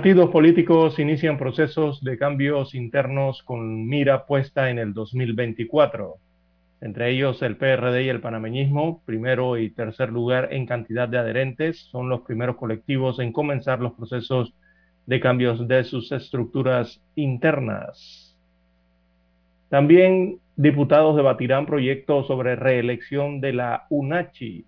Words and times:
Partidos 0.00 0.30
políticos 0.30 0.98
inician 0.98 1.36
procesos 1.36 2.02
de 2.02 2.16
cambios 2.16 2.74
internos 2.74 3.42
con 3.42 3.86
mira 3.86 4.24
puesta 4.24 4.70
en 4.70 4.78
el 4.78 4.94
2024. 4.94 6.14
Entre 6.80 7.10
ellos 7.10 7.42
el 7.42 7.58
PRD 7.58 8.04
y 8.04 8.08
el 8.08 8.22
panameñismo, 8.22 9.02
primero 9.04 9.58
y 9.58 9.68
tercer 9.68 10.08
lugar 10.08 10.54
en 10.54 10.64
cantidad 10.64 11.06
de 11.06 11.18
adherentes, 11.18 11.80
son 11.90 12.08
los 12.08 12.22
primeros 12.22 12.56
colectivos 12.56 13.18
en 13.18 13.30
comenzar 13.30 13.80
los 13.80 13.92
procesos 13.92 14.54
de 15.04 15.20
cambios 15.20 15.68
de 15.68 15.84
sus 15.84 16.10
estructuras 16.12 17.02
internas. 17.14 18.34
También 19.68 20.38
diputados 20.56 21.14
debatirán 21.14 21.66
proyectos 21.66 22.26
sobre 22.26 22.56
reelección 22.56 23.42
de 23.42 23.52
la 23.52 23.84
UNACHI, 23.90 24.64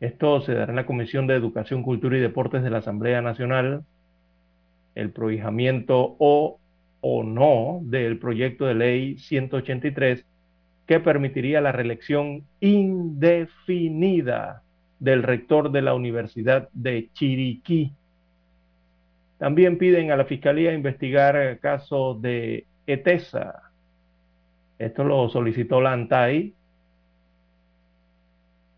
esto 0.00 0.40
se 0.42 0.54
dará 0.54 0.70
en 0.70 0.76
la 0.76 0.86
Comisión 0.86 1.26
de 1.26 1.34
Educación, 1.34 1.82
Cultura 1.82 2.16
y 2.16 2.20
Deportes 2.20 2.62
de 2.62 2.70
la 2.70 2.78
Asamblea 2.78 3.20
Nacional. 3.20 3.82
El 4.94 5.10
prohijamiento 5.10 6.16
o, 6.18 6.58
o 7.00 7.22
no 7.22 7.80
del 7.82 8.18
proyecto 8.18 8.66
de 8.66 8.74
ley 8.74 9.18
183 9.18 10.24
que 10.86 11.00
permitiría 11.00 11.60
la 11.60 11.70
reelección 11.70 12.44
indefinida 12.60 14.62
del 14.98 15.22
rector 15.22 15.70
de 15.70 15.82
la 15.82 15.94
Universidad 15.94 16.68
de 16.72 17.10
Chiriquí. 17.12 17.92
También 19.38 19.78
piden 19.78 20.10
a 20.10 20.16
la 20.16 20.24
Fiscalía 20.24 20.72
investigar 20.72 21.36
el 21.36 21.60
caso 21.60 22.14
de 22.14 22.66
ETESA. 22.86 23.70
Esto 24.78 25.04
lo 25.04 25.28
solicitó 25.28 25.80
la 25.80 25.92
ANTAI 25.92 26.54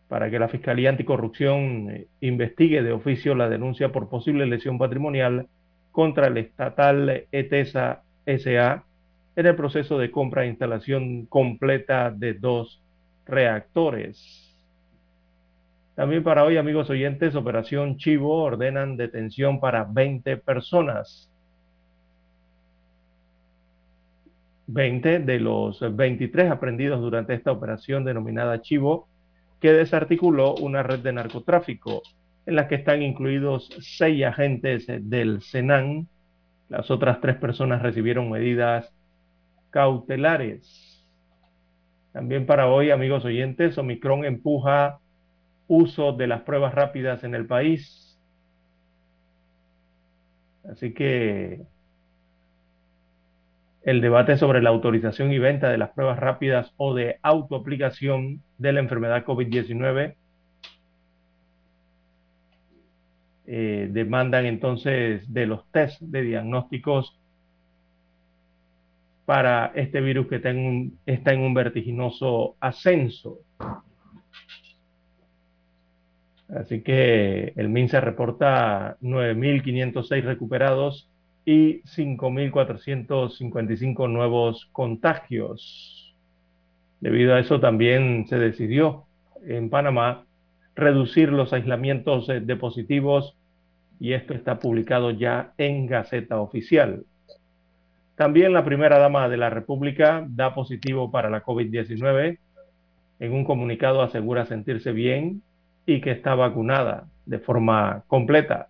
para 0.08 0.28
que 0.28 0.40
la 0.40 0.48
Fiscalía 0.48 0.90
Anticorrupción 0.90 1.90
eh, 1.90 2.06
investigue 2.20 2.82
de 2.82 2.90
oficio 2.90 3.36
la 3.36 3.48
denuncia 3.48 3.92
por 3.92 4.08
posible 4.08 4.44
lesión 4.44 4.76
patrimonial 4.76 5.46
contra 5.92 6.28
el 6.28 6.38
estatal 6.38 7.26
ETESA 7.30 8.02
SA 8.26 8.84
en 9.36 9.46
el 9.46 9.56
proceso 9.56 9.98
de 9.98 10.10
compra 10.10 10.44
e 10.44 10.48
instalación 10.48 11.26
completa 11.26 12.10
de 12.10 12.34
dos 12.34 12.82
reactores. 13.26 14.46
También 15.94 16.22
para 16.22 16.44
hoy, 16.44 16.56
amigos 16.56 16.88
oyentes, 16.90 17.34
Operación 17.34 17.96
Chivo 17.96 18.42
ordenan 18.42 18.96
detención 18.96 19.60
para 19.60 19.84
20 19.84 20.36
personas. 20.38 21.30
20 24.66 25.18
de 25.20 25.40
los 25.40 25.80
23 25.80 26.50
aprendidos 26.50 27.00
durante 27.00 27.34
esta 27.34 27.50
operación 27.50 28.04
denominada 28.04 28.62
Chivo 28.62 29.08
que 29.60 29.72
desarticuló 29.72 30.54
una 30.54 30.82
red 30.82 31.00
de 31.00 31.12
narcotráfico 31.12 32.02
en 32.46 32.56
la 32.56 32.68
que 32.68 32.76
están 32.76 33.02
incluidos 33.02 33.70
seis 33.80 34.24
agentes 34.24 34.86
del 34.86 35.42
Senan. 35.42 36.08
Las 36.68 36.90
otras 36.90 37.20
tres 37.20 37.36
personas 37.36 37.82
recibieron 37.82 38.30
medidas 38.30 38.92
cautelares. 39.70 41.06
También 42.12 42.46
para 42.46 42.68
hoy, 42.68 42.90
amigos 42.90 43.24
oyentes, 43.24 43.78
Omicron 43.78 44.24
empuja 44.24 44.98
uso 45.68 46.12
de 46.12 46.26
las 46.26 46.42
pruebas 46.42 46.74
rápidas 46.74 47.22
en 47.22 47.34
el 47.34 47.46
país. 47.46 48.18
Así 50.68 50.92
que 50.92 51.62
el 53.82 54.00
debate 54.00 54.36
sobre 54.36 54.62
la 54.62 54.70
autorización 54.70 55.32
y 55.32 55.38
venta 55.38 55.70
de 55.70 55.78
las 55.78 55.90
pruebas 55.90 56.18
rápidas 56.18 56.72
o 56.76 56.94
de 56.94 57.18
autoaplicación 57.22 58.42
de 58.58 58.72
la 58.72 58.80
enfermedad 58.80 59.24
COVID-19 59.24 60.16
eh, 63.46 63.88
demandan 63.90 64.46
entonces 64.46 65.32
de 65.32 65.46
los 65.46 65.64
test 65.72 66.00
de 66.00 66.22
diagnósticos 66.22 67.16
para 69.24 69.72
este 69.74 70.00
virus 70.00 70.26
que 70.26 70.36
está 70.36 70.50
en 70.50 70.58
un, 70.58 70.98
está 71.06 71.32
en 71.32 71.40
un 71.40 71.54
vertiginoso 71.54 72.56
ascenso. 72.60 73.38
Así 76.48 76.82
que 76.82 77.52
el 77.54 77.68
MINSA 77.68 78.00
reporta 78.00 78.96
9.506 79.00 80.24
recuperados 80.24 81.08
y 81.44 81.82
5.455 81.82 84.10
nuevos 84.10 84.68
contagios. 84.72 86.16
Debido 87.00 87.34
a 87.34 87.40
eso 87.40 87.60
también 87.60 88.26
se 88.28 88.38
decidió 88.38 89.04
en 89.46 89.70
Panamá 89.70 90.26
reducir 90.74 91.30
los 91.30 91.52
aislamientos 91.52 92.28
eh, 92.28 92.40
de 92.40 92.56
positivos 92.56 93.36
y 93.98 94.14
esto 94.14 94.34
está 94.34 94.58
publicado 94.58 95.10
ya 95.10 95.52
en 95.58 95.86
Gaceta 95.86 96.40
Oficial. 96.40 97.04
También 98.16 98.52
la 98.52 98.64
primera 98.64 98.98
dama 98.98 99.28
de 99.28 99.36
la 99.36 99.50
República 99.50 100.24
da 100.28 100.54
positivo 100.54 101.10
para 101.10 101.30
la 101.30 101.42
COVID-19. 101.42 102.38
En 103.18 103.32
un 103.32 103.44
comunicado 103.44 104.02
asegura 104.02 104.46
sentirse 104.46 104.92
bien 104.92 105.42
y 105.86 106.00
que 106.00 106.10
está 106.10 106.34
vacunada 106.34 107.06
de 107.26 107.38
forma 107.38 108.02
completa. 108.08 108.68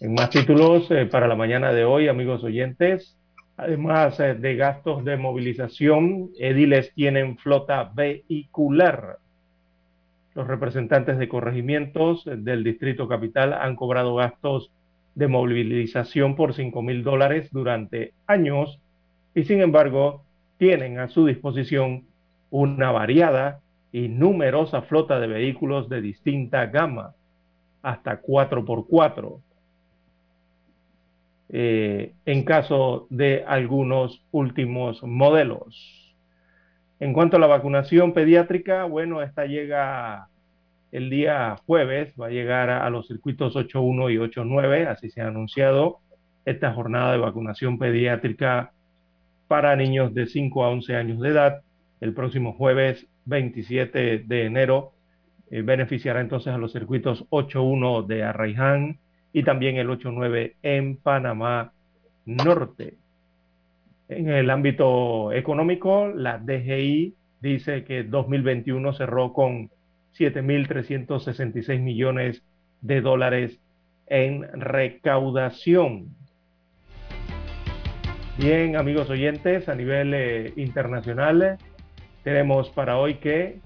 En 0.00 0.14
más 0.14 0.30
títulos 0.30 0.90
eh, 0.90 1.06
para 1.06 1.28
la 1.28 1.36
mañana 1.36 1.72
de 1.72 1.84
hoy, 1.84 2.08
amigos 2.08 2.42
oyentes, 2.42 3.16
además 3.56 4.18
eh, 4.18 4.34
de 4.34 4.56
gastos 4.56 5.04
de 5.04 5.16
movilización, 5.16 6.30
ediles 6.38 6.92
tienen 6.94 7.36
flota 7.38 7.90
vehicular. 7.94 9.18
Los 10.34 10.46
representantes 10.46 11.18
de 11.18 11.28
corregimientos 11.28 12.24
del 12.24 12.64
Distrito 12.64 13.06
Capital 13.06 13.52
han 13.52 13.76
cobrado 13.76 14.14
gastos 14.14 14.70
de 15.14 15.28
movilización 15.28 16.36
por 16.36 16.54
5 16.54 16.82
mil 16.82 17.04
dólares 17.04 17.50
durante 17.52 18.14
años 18.26 18.80
y 19.34 19.44
sin 19.44 19.60
embargo 19.60 20.24
tienen 20.56 20.98
a 20.98 21.08
su 21.08 21.26
disposición 21.26 22.04
una 22.50 22.90
variada 22.92 23.60
y 23.92 24.08
numerosa 24.08 24.82
flota 24.82 25.20
de 25.20 25.26
vehículos 25.26 25.88
de 25.90 26.00
distinta 26.00 26.66
gama, 26.66 27.14
hasta 27.82 28.22
4x4 28.22 29.40
eh, 31.54 32.14
en 32.24 32.44
caso 32.44 33.06
de 33.10 33.44
algunos 33.46 34.24
últimos 34.30 35.02
modelos. 35.02 36.14
En 36.98 37.12
cuanto 37.12 37.36
a 37.36 37.40
la 37.40 37.46
vacunación 37.46 38.14
pediátrica, 38.14 38.84
bueno, 38.84 39.20
esta 39.20 39.44
llega 39.44 40.28
el 40.92 41.10
día 41.10 41.56
jueves, 41.66 42.14
va 42.20 42.26
a 42.26 42.30
llegar 42.30 42.70
a, 42.70 42.88
los 42.90 43.08
circuitos 43.08 43.56
8.1 43.56 44.12
y 44.12 44.16
8.9, 44.18 44.86
así 44.86 45.10
se 45.10 45.22
ha 45.22 45.28
anunciado 45.28 45.98
esta 46.44 46.72
jornada 46.72 47.12
de 47.12 47.18
vacunación 47.18 47.78
pediátrica 47.78 48.72
para 49.48 49.74
niños 49.74 50.12
de 50.14 50.26
5 50.26 50.64
a 50.64 50.70
11 50.70 50.96
años 50.96 51.20
de 51.20 51.30
edad. 51.30 51.62
El 52.00 52.12
próximo 52.12 52.52
jueves 52.52 53.06
27 53.24 54.24
de 54.26 54.44
enero 54.44 54.92
eh, 55.50 55.62
beneficiará 55.62 56.20
entonces 56.20 56.52
a 56.52 56.58
los 56.58 56.72
circuitos 56.72 57.26
8.1 57.30 58.06
de 58.06 58.22
Arraiján, 58.24 58.98
y 59.32 59.42
también 59.44 59.76
el 59.76 59.88
89 59.88 60.56
en 60.62 60.96
Panamá 60.96 61.72
Norte. 62.26 62.94
En 64.08 64.28
el 64.28 64.50
ámbito 64.50 65.32
económico, 65.32 66.08
la 66.08 66.38
DGI 66.38 67.14
dice 67.40 67.84
que 67.84 68.02
2021 68.04 68.92
cerró 68.92 69.32
con 69.32 69.70
7.366 70.18 71.80
millones 71.80 72.42
de 72.80 73.00
dólares 73.00 73.58
en 74.06 74.42
recaudación. 74.60 76.14
Bien, 78.38 78.76
amigos 78.76 79.10
oyentes, 79.10 79.68
a 79.68 79.74
nivel 79.74 80.14
eh, 80.14 80.52
internacional, 80.56 81.58
tenemos 82.24 82.70
para 82.70 82.98
hoy 82.98 83.14
que 83.14 83.60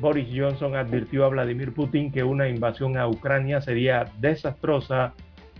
Boris 0.00 0.28
Johnson 0.34 0.74
advirtió 0.74 1.24
a 1.24 1.28
Vladimir 1.28 1.72
Putin 1.72 2.10
que 2.10 2.22
una 2.22 2.48
invasión 2.48 2.96
a 2.96 3.08
Ucrania 3.08 3.60
sería 3.60 4.06
desastrosa 4.18 5.14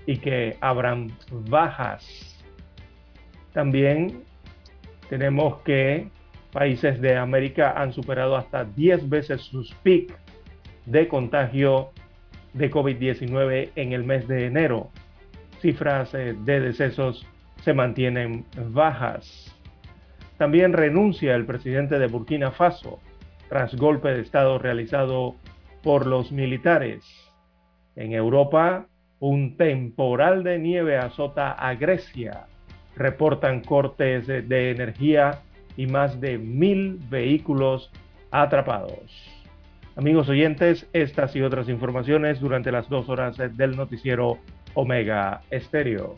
y 0.07 0.19
que 0.19 0.57
habrán 0.61 1.13
bajas. 1.49 2.43
También 3.53 4.23
tenemos 5.09 5.61
que 5.63 6.09
países 6.53 7.01
de 7.01 7.17
América 7.17 7.75
han 7.77 7.93
superado 7.93 8.37
hasta 8.37 8.65
10 8.65 9.09
veces 9.09 9.43
sus 9.43 9.75
pic 9.83 10.15
de 10.87 11.09
contagio 11.09 11.91
de 12.53 12.71
COVID-19 12.71 13.71
en 13.77 13.93
el 13.93 14.05
mes 14.05 14.29
de 14.29 14.47
enero. 14.47 14.91
Cifras 15.61 16.13
eh, 16.15 16.35
de 16.45 16.61
decesos 16.61 17.27
se 17.63 17.75
mantienen 17.75 18.45
bajas. 18.71 19.57
También 20.39 20.73
renuncia 20.73 21.35
el 21.35 21.47
presidente 21.47 21.99
de 21.99 22.09
Burkina 22.09 22.51
Faso 22.51 22.99
tras 23.49 23.75
golpe 23.75 24.09
de 24.09 24.23
Estado 24.23 24.59
realizado 24.59 25.37
por 25.83 26.07
los 26.07 26.33
militares. 26.33 27.05
En 27.97 28.13
Europa, 28.13 28.87
un 29.21 29.57
temporal 29.57 30.43
de 30.43 30.59
nieve 30.59 30.97
azota 30.97 31.53
a 31.53 31.75
Grecia. 31.75 32.47
Reportan 32.97 33.61
cortes 33.61 34.27
de 34.27 34.71
energía 34.71 35.43
y 35.77 35.87
más 35.87 36.21
de 36.21 36.39
mil 36.39 36.99
vehículos 37.09 37.91
atrapados. 38.31 39.32
Amigos 39.95 40.29
oyentes, 40.31 40.87
estas 40.95 41.37
y 41.37 41.43
otras 41.43 41.69
informaciones 41.69 42.41
durante 42.41 42.73
las 42.73 42.89
dos 42.89 43.11
horas 43.11 43.37
del 43.37 43.77
noticiero 43.77 44.39
Omega 44.73 45.43
Estéreo. 45.51 46.17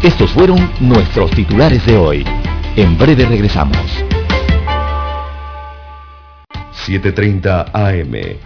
Estos 0.00 0.30
fueron 0.30 0.70
nuestros 0.80 1.32
titulares 1.32 1.84
de 1.84 1.96
hoy. 1.96 2.24
En 2.76 2.96
breve 2.96 3.26
regresamos. 3.26 4.04
7.30 6.86 7.70
AM 7.72 8.45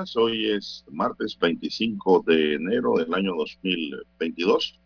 Días. 0.00 0.16
Hoy 0.16 0.50
es 0.50 0.84
martes 0.90 1.36
25 1.38 2.24
de 2.26 2.54
enero 2.54 2.96
del 2.96 3.12
año 3.14 3.34
2022. 3.36 4.78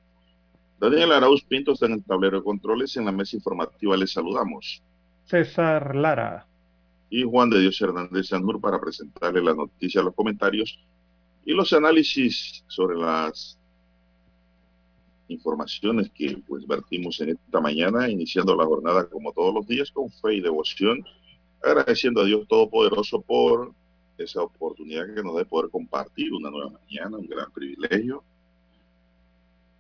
Daniel 0.81 1.13
Arauz 1.13 1.45
Pinto 1.45 1.73
está 1.73 1.87
en 1.87 1.93
el 1.93 2.05
tablero 2.05 2.39
de 2.39 2.45
controles. 2.45 2.97
En 2.97 3.05
la 3.05 3.13
mesa 3.13 3.37
informativa 3.37 3.97
les 3.97 4.13
saludamos. 4.13 4.83
César 5.25 5.95
Lara. 5.95 6.47
Y 7.11 7.23
Juan 7.23 7.51
de 7.51 7.61
Dios 7.61 7.81
Hernández 7.81 8.29
Sanur 8.29 8.61
para 8.61 8.81
presentarle 8.81 9.43
las 9.43 9.57
noticias, 9.57 10.05
los 10.05 10.15
comentarios 10.15 10.79
y 11.45 11.53
los 11.53 11.73
análisis 11.73 12.65
sobre 12.67 12.97
las 12.97 13.59
informaciones 15.29 16.11
que 16.11 16.39
pues 16.47 16.67
vertimos 16.67 17.21
en 17.21 17.31
esta 17.31 17.61
mañana, 17.61 18.11
iniciando 18.11 18.57
la 18.57 18.65
jornada 18.65 19.09
como 19.09 19.33
todos 19.33 19.55
los 19.55 19.67
días 19.67 19.91
con 19.91 20.11
fe 20.11 20.35
y 20.35 20.41
devoción, 20.41 21.05
agradeciendo 21.63 22.23
a 22.23 22.25
Dios 22.25 22.47
Todopoderoso 22.49 23.21
por 23.23 23.73
esa 24.19 24.43
oportunidad 24.43 25.13
que 25.13 25.23
nos 25.23 25.37
de 25.37 25.45
poder 25.45 25.71
compartir 25.71 26.33
una 26.33 26.51
nueva 26.51 26.71
mañana, 26.71 27.17
un 27.17 27.27
gran 27.27 27.51
privilegio. 27.53 28.23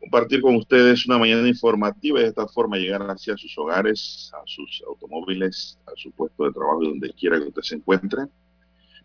Compartir 0.00 0.42
con 0.42 0.56
ustedes 0.56 1.06
una 1.06 1.18
mañana 1.18 1.48
informativa 1.48 2.18
y 2.18 2.24
de 2.24 2.28
esta 2.28 2.46
forma 2.46 2.76
llegar 2.76 3.02
hacia 3.10 3.36
sus 3.36 3.56
hogares, 3.56 4.30
a 4.34 4.42
sus 4.44 4.82
automóviles, 4.86 5.78
a 5.86 5.92
su 5.96 6.10
puesto 6.10 6.44
de 6.44 6.52
trabajo, 6.52 6.84
donde 6.84 7.12
quiera 7.14 7.38
que 7.38 7.48
usted 7.48 7.62
se 7.62 7.76
encuentre. 7.76 8.24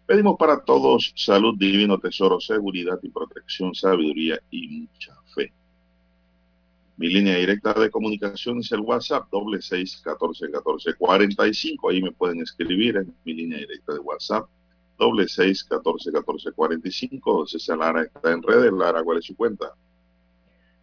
Pedimos 0.06 0.38
para 0.38 0.64
todos 0.66 1.14
salud, 1.16 1.56
divino 1.58 2.00
tesoro, 2.00 2.40
seguridad 2.42 3.00
y 3.04 3.10
protección, 3.10 3.74
sabiduría 3.76 4.42
y 4.50 4.68
mucha 4.68 5.16
fe. 5.34 5.54
Mi 6.98 7.08
línea 7.08 7.38
directa 7.38 7.74
de 7.74 7.90
comunicación 7.90 8.60
es 8.60 8.72
el 8.74 8.82
WhatsApp 8.82 9.30
doble 9.32 9.62
seis 9.62 10.02
catorce 10.04 10.52
catorce 10.52 10.96
cuarenta 10.96 11.48
y 11.48 11.54
cinco. 11.54 11.90
Ahí 11.90 12.02
me 12.02 12.12
pueden 12.12 12.42
escribir 12.42 12.98
en 12.98 13.16
mi 13.24 13.36
línea 13.36 13.60
directa 13.60 13.94
de 13.94 14.00
WhatsApp 14.00 14.50
doble 15.00 15.28
seis 15.28 15.64
catorce 15.64 16.12
catorce 16.12 16.52
cuarenta 16.52 16.88
y 16.88 16.92
cinco. 16.92 17.48
César 17.48 17.80
Lara 17.80 18.04
está 18.04 18.32
en 18.32 18.44
redes. 18.44 18.72
Lara, 18.72 19.02
¿cuál 19.02 19.18
es 19.18 19.26
su 19.26 19.36
cuenta? 19.36 19.66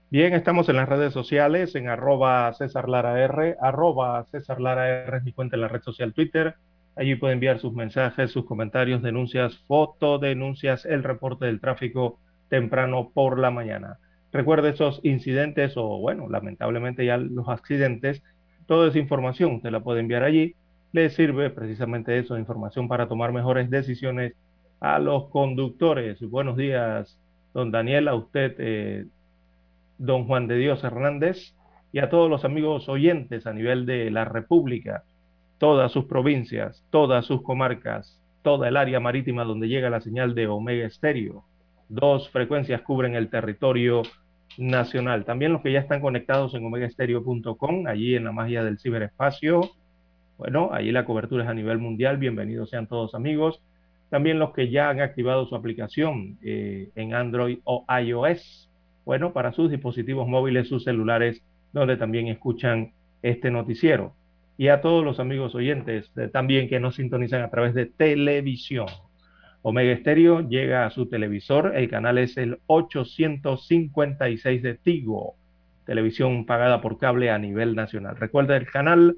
Bien, 0.08 0.34
estamos 0.34 0.68
en 0.68 0.76
las 0.76 0.88
redes 0.88 1.12
sociales, 1.12 1.74
en 1.74 1.88
arroba 1.88 2.52
César 2.54 2.88
Lara 2.88 3.20
R, 3.22 3.56
arroba 3.60 4.24
César 4.30 4.60
Lara 4.60 4.88
R 4.88 5.18
es 5.18 5.24
mi 5.24 5.32
cuenta 5.32 5.56
en 5.56 5.62
la 5.62 5.68
red 5.68 5.82
social 5.82 6.12
Twitter. 6.12 6.54
Allí 6.94 7.16
puede 7.16 7.34
enviar 7.34 7.58
sus 7.58 7.74
mensajes, 7.74 8.30
sus 8.30 8.46
comentarios, 8.46 9.02
denuncias, 9.02 9.58
fotodenuncias, 9.66 10.86
el 10.86 11.02
reporte 11.02 11.44
del 11.46 11.60
tráfico 11.60 12.18
temprano 12.48 13.10
por 13.12 13.38
la 13.38 13.50
mañana. 13.50 13.98
Recuerde 14.32 14.70
esos 14.70 15.00
incidentes 15.02 15.76
o, 15.76 15.98
bueno, 15.98 16.28
lamentablemente 16.28 17.04
ya 17.04 17.16
los 17.16 17.48
accidentes, 17.48 18.22
toda 18.66 18.88
esa 18.88 18.98
información 18.98 19.56
usted 19.56 19.70
la 19.70 19.80
puede 19.80 20.00
enviar 20.00 20.22
allí 20.22 20.54
le 20.92 21.10
sirve 21.10 21.50
precisamente 21.50 22.18
eso, 22.18 22.38
información 22.38 22.88
para 22.88 23.08
tomar 23.08 23.32
mejores 23.32 23.70
decisiones 23.70 24.34
a 24.80 24.98
los 24.98 25.28
conductores. 25.28 26.20
Buenos 26.20 26.56
días, 26.56 27.18
don 27.54 27.70
Daniel, 27.70 28.08
a 28.08 28.14
usted, 28.14 28.54
eh, 28.58 29.06
don 29.98 30.26
Juan 30.26 30.46
de 30.46 30.56
Dios 30.56 30.84
Hernández, 30.84 31.54
y 31.92 31.98
a 31.98 32.10
todos 32.10 32.28
los 32.28 32.44
amigos 32.44 32.88
oyentes 32.88 33.46
a 33.46 33.52
nivel 33.52 33.86
de 33.86 34.10
la 34.10 34.24
República, 34.24 35.04
todas 35.58 35.92
sus 35.92 36.04
provincias, 36.04 36.84
todas 36.90 37.24
sus 37.24 37.42
comarcas, 37.42 38.20
toda 38.42 38.68
el 38.68 38.76
área 38.76 39.00
marítima 39.00 39.44
donde 39.44 39.68
llega 39.68 39.90
la 39.90 40.00
señal 40.00 40.34
de 40.34 40.46
Omega 40.46 40.86
Estéreo. 40.86 41.44
Dos 41.88 42.28
frecuencias 42.30 42.82
cubren 42.82 43.14
el 43.14 43.30
territorio 43.30 44.02
nacional. 44.58 45.24
También 45.24 45.52
los 45.52 45.62
que 45.62 45.72
ya 45.72 45.80
están 45.80 46.00
conectados 46.00 46.54
en 46.54 46.64
omegaestereo.com, 46.64 47.86
allí 47.86 48.14
en 48.14 48.24
la 48.24 48.32
magia 48.32 48.64
del 48.64 48.78
ciberespacio. 48.78 49.62
Bueno, 50.38 50.68
allí 50.72 50.92
la 50.92 51.06
cobertura 51.06 51.44
es 51.44 51.50
a 51.50 51.54
nivel 51.54 51.78
mundial. 51.78 52.18
Bienvenidos 52.18 52.68
sean 52.68 52.86
todos 52.86 53.14
amigos. 53.14 53.62
También 54.10 54.38
los 54.38 54.52
que 54.52 54.68
ya 54.68 54.90
han 54.90 55.00
activado 55.00 55.46
su 55.46 55.56
aplicación 55.56 56.36
eh, 56.42 56.90
en 56.94 57.14
Android 57.14 57.60
o 57.64 57.86
iOS. 57.88 58.68
Bueno, 59.06 59.32
para 59.32 59.52
sus 59.52 59.70
dispositivos 59.70 60.28
móviles, 60.28 60.68
sus 60.68 60.84
celulares, 60.84 61.42
donde 61.72 61.96
también 61.96 62.28
escuchan 62.28 62.92
este 63.22 63.50
noticiero. 63.50 64.12
Y 64.58 64.68
a 64.68 64.82
todos 64.82 65.02
los 65.02 65.20
amigos 65.20 65.54
oyentes 65.54 66.10
también 66.32 66.68
que 66.68 66.80
nos 66.80 66.96
sintonizan 66.96 67.42
a 67.42 67.50
través 67.50 67.72
de 67.72 67.86
televisión. 67.86 68.86
Omega 69.62 69.92
Estéreo 69.92 70.46
llega 70.46 70.84
a 70.84 70.90
su 70.90 71.06
televisor. 71.06 71.72
El 71.74 71.88
canal 71.88 72.18
es 72.18 72.36
el 72.36 72.58
856 72.66 74.62
de 74.62 74.74
Tigo, 74.74 75.34
televisión 75.86 76.44
pagada 76.44 76.82
por 76.82 76.98
cable 76.98 77.30
a 77.30 77.38
nivel 77.38 77.74
nacional. 77.74 78.16
Recuerda 78.16 78.56
el 78.56 78.66
canal 78.66 79.16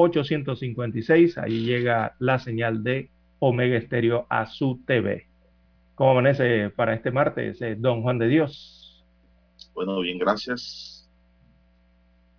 856, 0.00 1.38
ahí 1.38 1.64
llega 1.64 2.14
la 2.18 2.38
señal 2.38 2.82
de 2.82 3.10
Omega 3.38 3.76
Estéreo 3.76 4.26
a 4.28 4.46
su 4.46 4.80
TV. 4.86 5.26
¿Cómo 5.94 6.12
amanece 6.12 6.70
para 6.70 6.94
este 6.94 7.10
martes, 7.10 7.60
eh, 7.60 7.76
don 7.78 8.02
Juan 8.02 8.18
de 8.18 8.28
Dios? 8.28 9.04
Bueno, 9.74 10.00
bien, 10.00 10.18
gracias. 10.18 11.08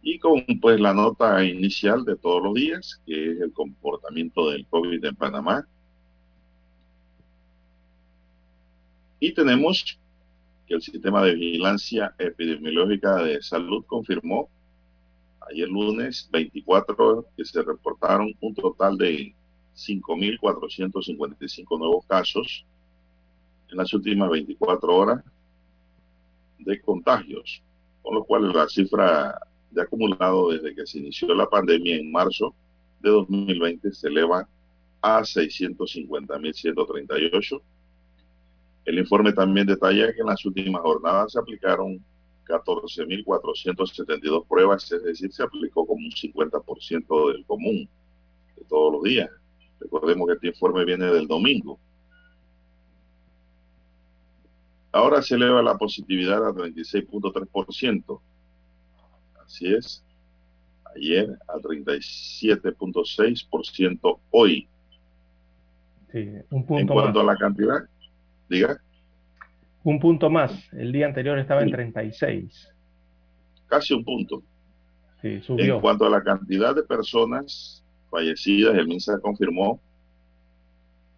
Y 0.02 0.18
con 0.18 0.44
pues 0.60 0.80
la 0.80 0.94
nota 0.94 1.44
inicial 1.44 2.04
de 2.06 2.16
todos 2.16 2.44
los 2.44 2.54
días, 2.56 3.02
que 3.06 3.34
es 3.34 3.42
el 3.42 3.54
comportamiento 3.54 4.50
del 4.50 4.66
COVID 4.66 5.06
en 5.06 5.16
Panamá 5.16 5.68
Y 9.24 9.34
tenemos 9.34 10.00
que 10.68 10.74
el 10.74 10.82
sistema 10.82 11.24
de 11.24 11.36
vigilancia 11.36 12.16
epidemiológica 12.18 13.18
de 13.18 13.40
salud 13.44 13.86
confirmó 13.86 14.50
ayer 15.52 15.68
lunes 15.68 16.30
24 16.32 17.26
que 17.36 17.44
se 17.46 17.62
reportaron 17.62 18.34
un 18.40 18.56
total 18.56 18.98
de 18.98 19.36
5.455 19.76 21.80
nuevos 21.80 22.06
casos 22.08 22.66
en 23.70 23.78
las 23.78 23.94
últimas 23.94 24.30
24 24.30 24.96
horas 24.96 25.24
de 26.60 26.80
contagios, 26.82 27.62
con 28.02 28.16
lo 28.16 28.24
cual 28.24 28.54
la 28.54 28.68
cifra 28.68 29.40
de 29.70 29.82
acumulado 29.82 30.52
desde 30.52 30.76
que 30.76 30.86
se 30.86 31.00
inició 31.00 31.34
la 31.34 31.50
pandemia 31.50 31.96
en 31.96 32.12
marzo 32.12 32.54
de 33.02 33.10
2020 33.10 33.94
se 33.94 34.08
eleva 34.08 34.48
a 35.02 35.22
650.138 35.22 37.62
el 38.86 38.98
informe 38.98 39.32
también 39.32 39.68
detalla 39.68 40.14
que 40.14 40.22
en 40.22 40.28
las 40.28 40.44
últimas 40.46 40.82
jornadas 40.82 41.34
se 41.34 41.40
aplicaron 41.40 42.04
14.472 42.46 44.48
pruebas, 44.48 44.92
es 44.92 45.04
decir, 45.04 45.32
se 45.32 45.44
aplicó 45.44 45.86
como 45.86 46.04
un 46.06 46.12
50% 46.12 47.34
del 47.34 47.46
común 47.46 47.88
de 48.56 48.64
todos 48.66 48.94
los 48.94 49.04
días. 49.04 49.30
Recordemos 49.80 50.28
que 50.28 50.34
este 50.34 50.48
informe 50.48 50.84
viene 50.86 51.06
del 51.06 51.28
domingo. 51.28 51.80
Ahora 54.92 55.22
se 55.22 55.36
eleva 55.36 55.62
la 55.62 55.78
positividad 55.78 56.44
a 56.46 56.52
36.3%. 56.52 58.20
Así 59.46 59.74
es. 59.74 60.04
Ayer 60.96 61.38
a 61.48 61.54
37.6% 61.56 64.20
hoy. 64.32 64.68
Sí, 66.12 66.28
un 66.50 66.66
punto 66.66 66.82
en 66.82 66.88
cuanto 66.88 67.22
a 67.22 67.24
la 67.24 67.38
cantidad, 67.38 67.88
Diga. 68.50 68.82
Un 69.84 70.00
punto 70.00 70.30
más. 70.30 70.52
El 70.74 70.92
día 70.92 71.08
anterior 71.08 71.40
estaba 71.40 71.64
en 71.64 71.72
36. 71.72 72.70
Casi 73.68 73.94
un 73.94 74.04
punto. 74.04 74.44
Sí, 75.22 75.42
subió. 75.42 75.76
En 75.76 75.82
cuanto 75.82 76.06
a 76.06 76.10
la 76.10 76.24
cantidad 76.24 76.76
de 76.76 76.84
personas 76.84 77.84
fallecidas, 78.10 78.76
el 78.76 78.88
MINSA 78.88 79.20
confirmó 79.20 79.80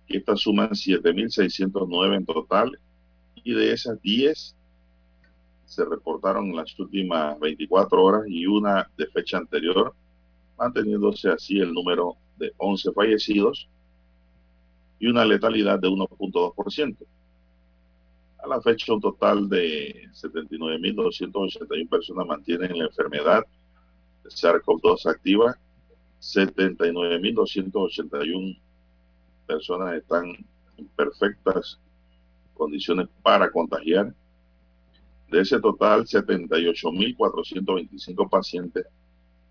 que 0.08 0.18
estas 0.18 0.42
suman 0.42 0.70
7.609 0.70 2.16
en 2.16 2.26
total 2.26 2.78
y 3.36 3.54
de 3.54 3.74
esas 3.74 4.02
10 4.02 4.56
se 5.66 5.86
reportaron 5.86 6.48
en 6.50 6.58
las 6.58 6.78
últimas 6.80 7.40
24 7.40 8.04
horas 8.04 8.24
y 8.28 8.46
una 8.46 8.90
de 8.98 9.08
fecha 9.08 9.38
anterior, 9.38 9.94
manteniéndose 10.58 11.30
así 11.30 11.60
el 11.60 11.74
número 11.74 12.16
de 12.38 12.54
11 12.58 12.92
fallecidos 12.92 13.68
y 15.00 15.08
una 15.08 15.26
letalidad 15.26 15.80
de 15.80 15.88
1.2%. 15.88 16.98
A 18.44 18.48
la 18.48 18.62
fecha, 18.62 18.94
un 18.94 19.00
total 19.00 19.48
de 19.48 20.10
79.281 20.12 21.88
personas 21.88 22.28
mantienen 22.28 22.78
la 22.78 22.88
enfermedad 22.88 23.46
de 24.22 24.30
SARS-CoV-2 24.30 25.10
activa. 25.10 25.58
79.281 26.20 28.60
personas 29.48 29.96
están 29.96 30.36
en 30.78 30.88
perfectas 30.90 31.80
condiciones 32.54 33.08
para 33.22 33.50
contagiar. 33.50 34.14
De 35.32 35.40
ese 35.40 35.62
total, 35.62 36.04
78.425 36.04 38.30
pacientes 38.30 38.86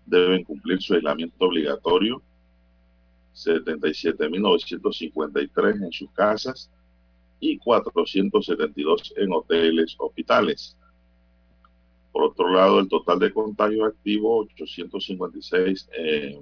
deben 0.05 0.43
cumplir 0.43 0.79
su 0.83 0.93
aislamiento 0.93 1.45
obligatorio, 1.45 2.21
77.953 3.33 5.83
en 5.83 5.91
sus 5.91 6.11
casas 6.11 6.69
y 7.43 7.57
472 7.57 9.13
en 9.17 9.33
hoteles, 9.33 9.95
hospitales. 9.97 10.77
Por 12.11 12.23
otro 12.23 12.49
lado, 12.49 12.79
el 12.79 12.87
total 12.87 13.19
de 13.19 13.33
contagios 13.33 13.87
activos, 13.87 14.47
856 14.53 15.89
eh, 15.97 16.41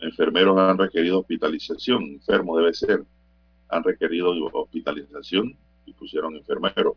enfermeros 0.00 0.58
han 0.58 0.76
requerido 0.76 1.20
hospitalización, 1.20 2.04
enfermos 2.04 2.58
debe 2.58 2.74
ser, 2.74 3.04
han 3.68 3.84
requerido 3.84 4.34
hospitalización 4.52 5.56
y 5.86 5.92
pusieron 5.92 6.36
enfermeros. 6.36 6.96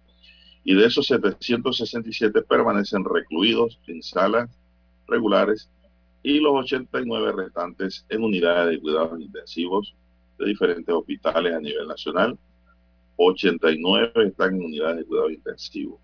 Y 0.64 0.74
de 0.74 0.86
esos 0.86 1.08
767 1.08 2.42
permanecen 2.42 3.06
recluidos 3.06 3.80
en 3.88 4.04
salas 4.04 4.50
regulares 5.08 5.70
y 6.22 6.40
los 6.40 6.54
89 6.54 7.32
restantes 7.32 8.06
en 8.10 8.24
unidades 8.24 8.72
de 8.72 8.82
cuidados 8.82 9.22
intensivos 9.22 9.96
de 10.40 10.48
diferentes 10.48 10.96
hospitales 10.96 11.54
a 11.54 11.60
nivel 11.60 11.88
nacional. 11.88 12.36
89 13.18 14.28
están 14.28 14.56
en 14.56 14.64
unidades 14.64 14.98
de 14.98 15.06
cuidado 15.06 15.30
intensivo. 15.30 16.00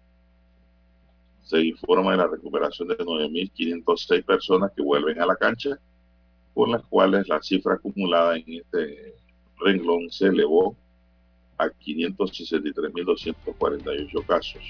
Se 1.43 1.59
informa 1.61 2.11
de 2.11 2.17
la 2.17 2.27
recuperación 2.27 2.89
de 2.89 2.97
9.506 2.97 4.25
personas 4.25 4.71
que 4.75 4.81
vuelven 4.81 5.21
a 5.21 5.25
la 5.25 5.35
cancha, 5.35 5.79
con 6.53 6.71
las 6.71 6.83
cuales 6.83 7.27
la 7.27 7.41
cifra 7.41 7.73
acumulada 7.75 8.37
en 8.37 8.43
este 8.47 9.15
renglón 9.57 10.11
se 10.11 10.27
elevó 10.27 10.75
a 11.57 11.67
563.248 11.67 14.25
casos. 14.25 14.61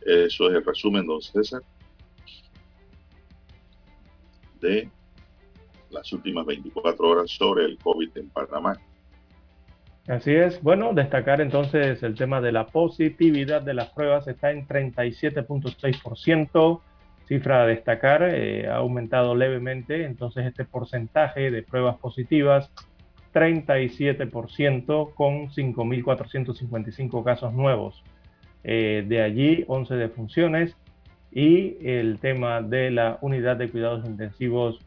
Eso 0.00 0.48
es 0.48 0.54
el 0.56 0.64
resumen, 0.64 1.06
don 1.06 1.22
César, 1.22 1.62
de 4.60 4.90
las 5.92 6.12
últimas 6.12 6.46
24 6.46 7.08
horas 7.08 7.30
sobre 7.30 7.64
el 7.64 7.78
COVID 7.78 8.10
en 8.16 8.28
Panamá. 8.30 8.76
Así 10.08 10.32
es. 10.32 10.60
Bueno, 10.62 10.94
destacar 10.94 11.40
entonces 11.40 12.02
el 12.02 12.16
tema 12.16 12.40
de 12.40 12.50
la 12.50 12.66
positividad 12.66 13.62
de 13.62 13.74
las 13.74 13.90
pruebas 13.90 14.26
está 14.26 14.50
en 14.50 14.66
37.6%. 14.66 16.80
Cifra 17.28 17.62
a 17.62 17.66
destacar, 17.66 18.28
eh, 18.34 18.68
ha 18.68 18.74
aumentado 18.76 19.36
levemente. 19.36 20.04
Entonces 20.04 20.46
este 20.46 20.64
porcentaje 20.64 21.52
de 21.52 21.62
pruebas 21.62 21.98
positivas, 21.98 22.72
37% 23.32 25.14
con 25.14 25.50
5.455 25.50 27.22
casos 27.22 27.52
nuevos. 27.52 28.02
Eh, 28.64 29.04
de 29.08 29.22
allí 29.22 29.64
11 29.68 29.94
defunciones 29.94 30.76
y 31.32 31.76
el 31.88 32.18
tema 32.20 32.60
de 32.60 32.90
la 32.90 33.18
unidad 33.22 33.56
de 33.56 33.70
cuidados 33.70 34.04
intensivos 34.04 34.78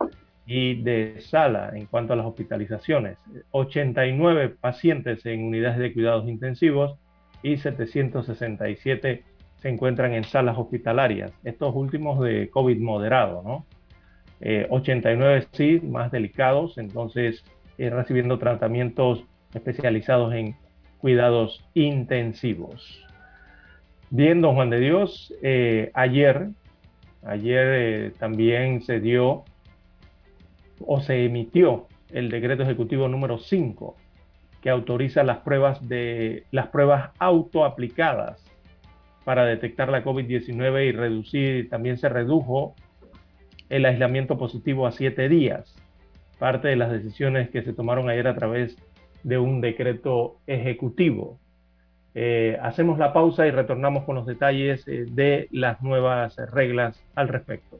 y 0.45 0.81
de 0.81 1.21
sala 1.21 1.71
en 1.73 1.85
cuanto 1.87 2.13
a 2.13 2.15
las 2.15 2.25
hospitalizaciones. 2.25 3.17
89 3.51 4.55
pacientes 4.61 5.25
en 5.25 5.43
unidades 5.43 5.79
de 5.79 5.93
cuidados 5.93 6.27
intensivos 6.27 6.97
y 7.41 7.57
767 7.57 9.23
se 9.57 9.69
encuentran 9.69 10.13
en 10.13 10.23
salas 10.23 10.57
hospitalarias. 10.57 11.31
Estos 11.43 11.75
últimos 11.75 12.19
de 12.21 12.49
COVID 12.49 12.79
moderado, 12.79 13.41
¿no? 13.43 13.65
89 14.69 15.37
eh, 15.37 15.47
sí, 15.53 15.79
más 15.85 16.11
delicados, 16.11 16.77
entonces 16.77 17.43
eh, 17.77 17.89
recibiendo 17.89 18.37
tratamientos 18.37 19.23
especializados 19.53 20.33
en 20.33 20.55
cuidados 20.99 21.65
intensivos. 21.73 23.01
Bien, 24.09 24.41
don 24.41 24.55
Juan 24.55 24.69
de 24.69 24.79
Dios, 24.79 25.33
eh, 25.41 25.89
ayer, 25.93 26.49
ayer 27.23 28.13
también 28.19 28.81
se 28.81 28.99
dio 28.99 29.45
o 30.79 31.01
se 31.01 31.25
emitió 31.25 31.87
el 32.11 32.29
decreto 32.29 32.63
ejecutivo 32.63 33.07
número 33.07 33.37
5 33.37 33.95
que 34.61 34.69
autoriza 34.69 35.23
las 35.23 35.39
pruebas 35.39 35.87
de 35.87 36.45
las 36.51 36.67
pruebas 36.67 37.11
autoaplicadas 37.19 38.43
para 39.25 39.45
detectar 39.45 39.89
la 39.89 40.03
COVID-19 40.03 40.87
y 40.87 40.91
reducir, 40.91 41.69
también 41.69 41.97
se 41.97 42.09
redujo 42.09 42.75
el 43.69 43.85
aislamiento 43.85 44.37
positivo 44.37 44.87
a 44.87 44.91
siete 44.91 45.27
días. 45.27 45.75
Parte 46.39 46.67
de 46.67 46.75
las 46.75 46.91
decisiones 46.91 47.49
que 47.49 47.63
se 47.63 47.73
tomaron 47.73 48.09
ayer 48.09 48.27
a 48.27 48.35
través 48.35 48.77
de 49.23 49.37
un 49.39 49.61
decreto 49.61 50.37
ejecutivo. 50.45 51.39
Eh, 52.13 52.57
hacemos 52.61 52.99
la 52.99 53.13
pausa 53.13 53.47
y 53.47 53.51
retornamos 53.51 54.03
con 54.05 54.15
los 54.15 54.25
detalles 54.25 54.87
eh, 54.87 55.05
de 55.09 55.47
las 55.51 55.81
nuevas 55.81 56.37
reglas 56.51 57.03
al 57.15 57.27
respecto. 57.27 57.79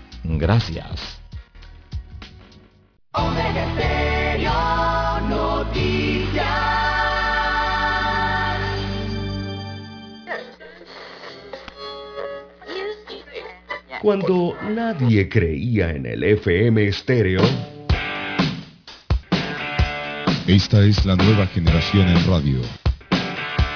Gracias. 0.23 1.19
Cuando 14.01 14.55
nadie 14.63 15.29
creía 15.29 15.91
en 15.91 16.05
el 16.07 16.23
FM 16.23 16.87
estéreo. 16.87 17.41
Esta 20.47 20.83
es 20.83 21.05
la 21.05 21.15
nueva 21.15 21.45
generación 21.47 22.07
en 22.07 22.27
radio. 22.27 22.61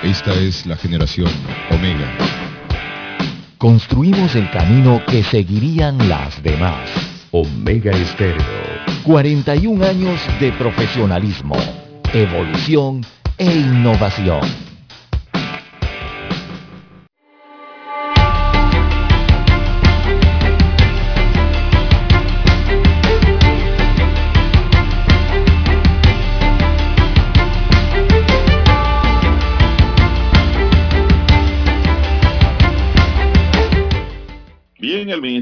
Esta 0.01 0.33
es 0.33 0.65
la 0.65 0.75
generación 0.77 1.31
Omega 1.69 2.44
construimos 3.57 4.35
el 4.35 4.49
camino 4.51 5.01
que 5.07 5.23
seguirían 5.23 5.97
las 6.09 6.41
demás. 6.43 6.89
Omega 7.31 7.91
Estéreo. 7.91 8.43
41 9.03 9.85
años 9.85 10.19
de 10.39 10.51
profesionalismo, 10.53 11.55
evolución 12.13 13.05
e 13.37 13.45
innovación. 13.45 14.64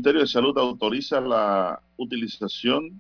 Ministerio 0.04 0.24
de 0.24 0.28
Salud 0.28 0.58
autoriza 0.58 1.22
la 1.22 1.82
utilización 1.96 3.00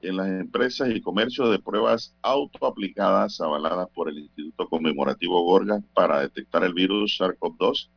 en 0.00 0.16
las 0.16 0.26
empresas 0.26 0.90
y 0.90 1.00
comercios 1.00 1.48
de 1.52 1.60
pruebas 1.60 2.16
autoaplicadas 2.20 3.40
avaladas 3.40 3.88
por 3.94 4.08
el 4.08 4.18
Instituto 4.18 4.68
Conmemorativo 4.68 5.40
Gorgas 5.44 5.84
para 5.94 6.18
detectar 6.18 6.64
el 6.64 6.74
virus 6.74 7.20
SARS-CoV-2 7.20 7.88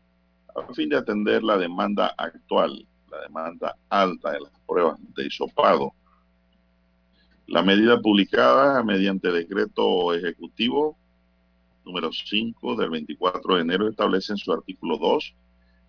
a 0.58 0.74
fin 0.76 0.90
de 0.90 0.98
atender 0.98 1.42
la 1.42 1.58
demanda 1.58 2.14
actual, 2.20 2.86
la 3.10 3.22
demanda 3.22 3.76
alta 3.90 4.34
de 4.34 4.42
las 4.42 4.52
pruebas 4.68 5.00
de 5.16 5.26
hisopado. 5.26 5.94
La 7.48 7.64
medida 7.64 8.00
publicada 8.00 8.84
mediante 8.84 9.32
decreto 9.32 10.14
ejecutivo 10.14 10.96
número 11.84 12.12
5 12.14 12.76
del 12.76 12.92
24 12.92 13.56
de 13.56 13.62
enero 13.62 13.90
establece 13.90 14.34
en 14.34 14.38
su 14.38 14.54
artículo 14.54 15.00
2 15.00 15.34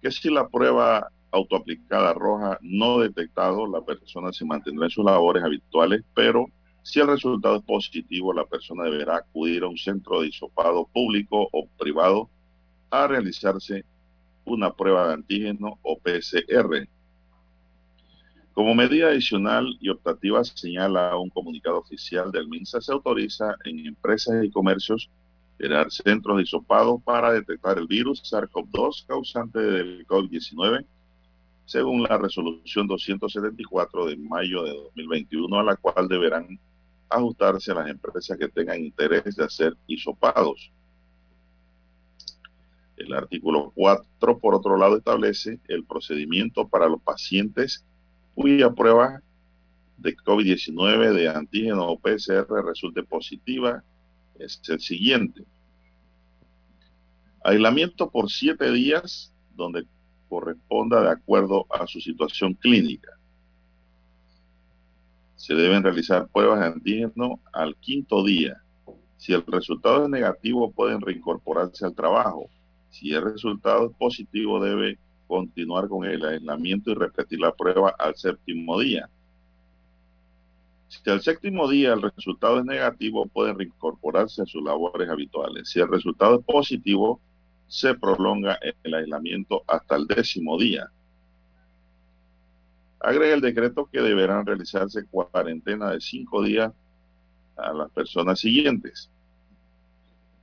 que 0.01 0.11
si 0.11 0.31
la 0.31 0.49
prueba 0.49 1.11
autoaplicada 1.37 2.12
roja 2.14 2.59
no 2.62 2.99
detectado, 2.99 3.66
la 3.66 3.81
persona 3.81 4.33
se 4.33 4.44
mantendrá 4.44 4.87
en 4.87 4.90
sus 4.90 5.05
labores 5.05 5.42
habituales, 5.42 6.03
pero 6.14 6.46
si 6.83 7.01
el 7.01 7.09
resultado 7.09 7.57
es 7.57 7.62
positivo, 7.62 8.33
la 8.33 8.44
persona 8.46 8.85
deberá 8.85 9.16
acudir 9.16 9.62
a 9.64 9.68
un 9.68 9.77
centro 9.77 10.20
de 10.20 10.29
hisopado 10.29 10.87
público 10.87 11.49
o 11.53 11.66
privado 11.79 12.31
a 12.90 13.07
realizarse 13.07 13.85
una 14.44 14.72
prueba 14.72 15.09
de 15.09 15.14
antígeno 15.14 15.79
o 15.83 15.99
PCR. 15.99 16.88
Como 18.53 18.75
medida 18.75 19.09
adicional 19.09 19.77
y 19.81 19.90
optativa, 19.90 20.42
señala 20.44 21.16
un 21.16 21.29
comunicado 21.29 21.79
oficial 21.79 22.31
del 22.33 22.49
MINSA, 22.49 22.81
se 22.81 22.92
autoriza 22.92 23.57
en 23.64 23.85
empresas 23.85 24.44
y 24.44 24.51
comercios 24.51 25.11
crear 25.59 25.90
centros 25.90 26.37
de 26.37 26.44
hisopado 26.44 26.99
para 26.99 27.33
detectar 27.33 27.79
el 27.79 27.87
virus 27.87 28.22
SARS-CoV-2 28.22 29.07
causante 29.07 29.59
del 29.59 30.07
COVID-19 30.07 30.85
según 31.66 32.05
la 32.05 32.16
resolución 32.16 32.87
274 32.87 34.07
de 34.07 34.16
mayo 34.16 34.62
de 34.62 34.70
2021, 34.70 35.59
a 35.59 35.64
la 35.64 35.76
cual 35.76 36.09
deberán 36.09 36.59
ajustarse 37.09 37.74
las 37.74 37.88
empresas 37.90 38.38
que 38.38 38.48
tengan 38.48 38.85
interés 38.85 39.37
de 39.37 39.44
hacer 39.44 39.76
hisopados. 39.87 40.72
El 42.96 43.12
artículo 43.12 43.72
4, 43.74 44.38
por 44.38 44.55
otro 44.55 44.79
lado, 44.79 44.96
establece 44.96 45.61
el 45.68 45.85
procedimiento 45.85 46.66
para 46.66 46.88
los 46.88 47.02
pacientes 47.02 47.85
cuya 48.35 48.70
prueba 48.70 49.20
de 49.98 50.16
COVID-19 50.16 51.12
de 51.12 51.29
antígeno 51.29 51.88
o 51.88 51.98
PCR 51.98 52.46
resulte 52.64 53.02
positiva. 53.02 53.83
Es 54.38 54.61
el 54.68 54.81
siguiente. 54.81 55.44
Aislamiento 57.42 58.11
por 58.11 58.31
siete 58.31 58.70
días, 58.70 59.33
donde 59.55 59.87
corresponda 60.29 61.03
de 61.03 61.11
acuerdo 61.11 61.67
a 61.71 61.87
su 61.87 62.01
situación 62.01 62.55
clínica. 62.55 63.12
se 65.37 65.55
deben 65.55 65.83
realizar 65.83 66.29
pruebas 66.29 66.61
de 66.61 66.67
antígeno 66.67 67.41
al 67.53 67.77
quinto 67.77 68.25
día. 68.25 68.62
Si 69.17 69.33
el 69.33 69.45
resultado 69.47 70.05
es 70.05 70.11
negativo, 70.11 70.73
pueden 70.73 71.01
reincorporarse 71.01 71.85
al 71.85 71.95
trabajo. 71.95 72.49
Si 72.91 73.12
el 73.12 73.23
resultado 73.23 73.87
es 73.91 73.97
positivo, 73.97 74.59
debe 74.61 74.99
continuar 75.27 75.89
con 75.89 76.05
el 76.05 76.25
aislamiento 76.25 76.91
y 76.91 76.95
repetir 76.95 77.41
la 77.41 77.53
prueba 77.53 77.95
al 77.99 78.17
séptimo 78.17 78.81
día. 78.81 79.09
Si 80.89 81.11
al 81.11 81.21
séptimo 81.21 81.69
día 81.69 81.93
el 81.93 82.03
resultado 82.03 82.59
es 82.59 82.65
negativo, 82.65 83.27
pueden 83.27 83.59
reincorporarse 83.59 84.43
a 84.43 84.47
sus 84.47 84.62
labores 84.62 85.09
habituales. 85.09 85.69
Si 85.69 85.81
el 85.81 85.89
resultado 85.89 86.39
es 86.39 86.45
positivo, 86.45 87.21
se 87.68 87.94
prolonga 87.94 88.59
el 88.83 88.94
aislamiento 88.94 89.62
hasta 89.66 89.96
el 89.96 90.07
décimo 90.07 90.59
día. 90.59 90.90
Agrega 93.00 93.35
el 93.35 93.40
decreto 93.40 93.88
que 93.90 94.00
deberán 94.00 94.46
realizarse 94.46 95.07
cuarentena 95.07 95.90
de 95.90 96.00
cinco 96.00 96.42
días 96.42 96.72
a 97.57 97.72
las 97.72 97.90
personas 97.90 98.40
siguientes 98.40 99.11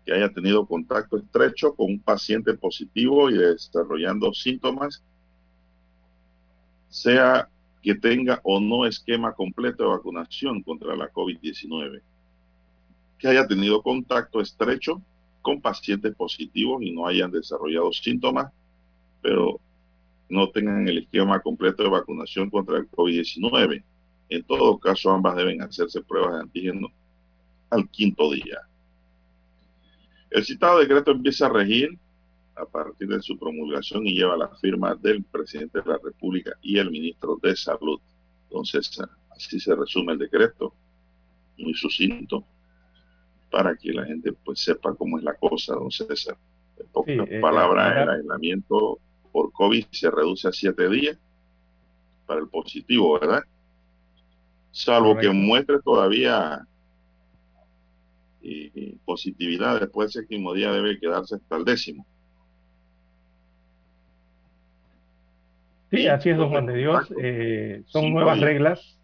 que 0.05 0.13
haya 0.13 0.29
tenido 0.29 0.65
contacto 0.65 1.17
estrecho 1.17 1.73
con 1.75 1.91
un 1.91 1.99
paciente 1.99 2.53
positivo 2.55 3.29
y 3.29 3.38
desarrollando 3.38 4.33
síntomas, 4.33 5.01
sea 6.89 7.47
que 7.81 7.95
tenga 7.95 8.39
o 8.43 8.59
no 8.59 8.86
esquema 8.86 9.33
completo 9.33 9.83
de 9.83 9.89
vacunación 9.89 10.62
contra 10.62 10.95
la 10.95 11.12
COVID-19, 11.12 12.01
que 13.17 13.27
haya 13.27 13.47
tenido 13.47 13.81
contacto 13.81 14.41
estrecho 14.41 15.01
con 15.43 15.62
pacientes 15.62 16.15
positivos 16.15 16.82
y 16.82 16.91
no 16.91 17.06
hayan 17.06 17.29
desarrollado 17.29 17.91
síntomas, 17.91 18.51
pero 19.21 19.60
no 20.29 20.49
tengan 20.49 20.88
el 20.88 20.99
esquema 20.99 21.39
completo 21.41 21.84
de 21.84 21.89
vacunación 21.89 22.49
contra 22.49 22.77
el 22.77 22.89
COVID-19. 22.89 23.84
En 24.29 24.43
todo 24.43 24.79
caso, 24.79 25.12
ambas 25.12 25.36
deben 25.36 25.62
hacerse 25.62 26.01
pruebas 26.01 26.34
de 26.34 26.39
antígeno 26.39 26.88
al 27.69 27.88
quinto 27.89 28.32
día. 28.32 28.62
El 30.32 30.43
citado 30.43 30.79
decreto 30.79 31.12
empieza 31.12 31.45
a 31.45 31.49
regir 31.49 31.99
a 32.56 32.65
partir 32.65 33.10
de 33.10 33.21
su 33.21 33.38
promulgación 33.38 34.08
y 34.08 34.15
lleva 34.15 34.38
la 34.38 34.49
firma 34.56 34.95
del 34.95 35.23
presidente 35.23 35.82
de 35.82 35.89
la 35.89 35.99
República 36.03 36.53
y 36.62 36.77
el 36.77 36.89
ministro 36.89 37.38
de 37.41 37.56
Salud. 37.56 37.99
Entonces, 38.45 38.97
así 39.32 39.60
se 39.60 39.75
resume 39.75 40.13
el 40.13 40.19
decreto, 40.19 40.73
muy 41.58 41.73
sucinto, 41.73 42.45
para 43.53 43.75
que 43.75 43.93
la 43.93 44.03
gente 44.03 44.33
pues 44.33 44.61
sepa 44.61 44.95
cómo 44.95 45.19
es 45.19 45.23
la 45.23 45.35
cosa, 45.35 45.75
don 45.75 45.91
César. 45.91 46.35
En 46.75 46.87
pocas 46.87 47.27
eh, 47.29 47.39
palabras, 47.39 48.01
el 48.01 48.09
aislamiento 48.09 48.97
por 49.31 49.51
COVID 49.51 49.85
se 49.91 50.09
reduce 50.09 50.47
a 50.47 50.51
siete 50.51 50.89
días 50.89 51.19
para 52.25 52.39
el 52.39 52.47
positivo, 52.47 53.19
¿verdad? 53.19 53.43
Salvo 54.71 55.15
que 55.15 55.29
muestre 55.29 55.79
todavía 55.83 56.65
eh, 58.41 58.95
positividad 59.05 59.79
después 59.79 60.11
del 60.11 60.23
séptimo 60.23 60.51
día 60.55 60.71
debe 60.71 60.99
quedarse 60.99 61.35
hasta 61.35 61.55
el 61.55 61.63
décimo. 61.63 62.07
Sí, 65.91 66.07
así 66.07 66.31
es, 66.31 66.37
don 66.37 66.49
Juan 66.49 66.65
de 66.65 66.73
Dios. 66.73 67.13
Eh, 67.21 67.83
son 67.85 68.11
nuevas 68.11 68.39
reglas, 68.39 68.97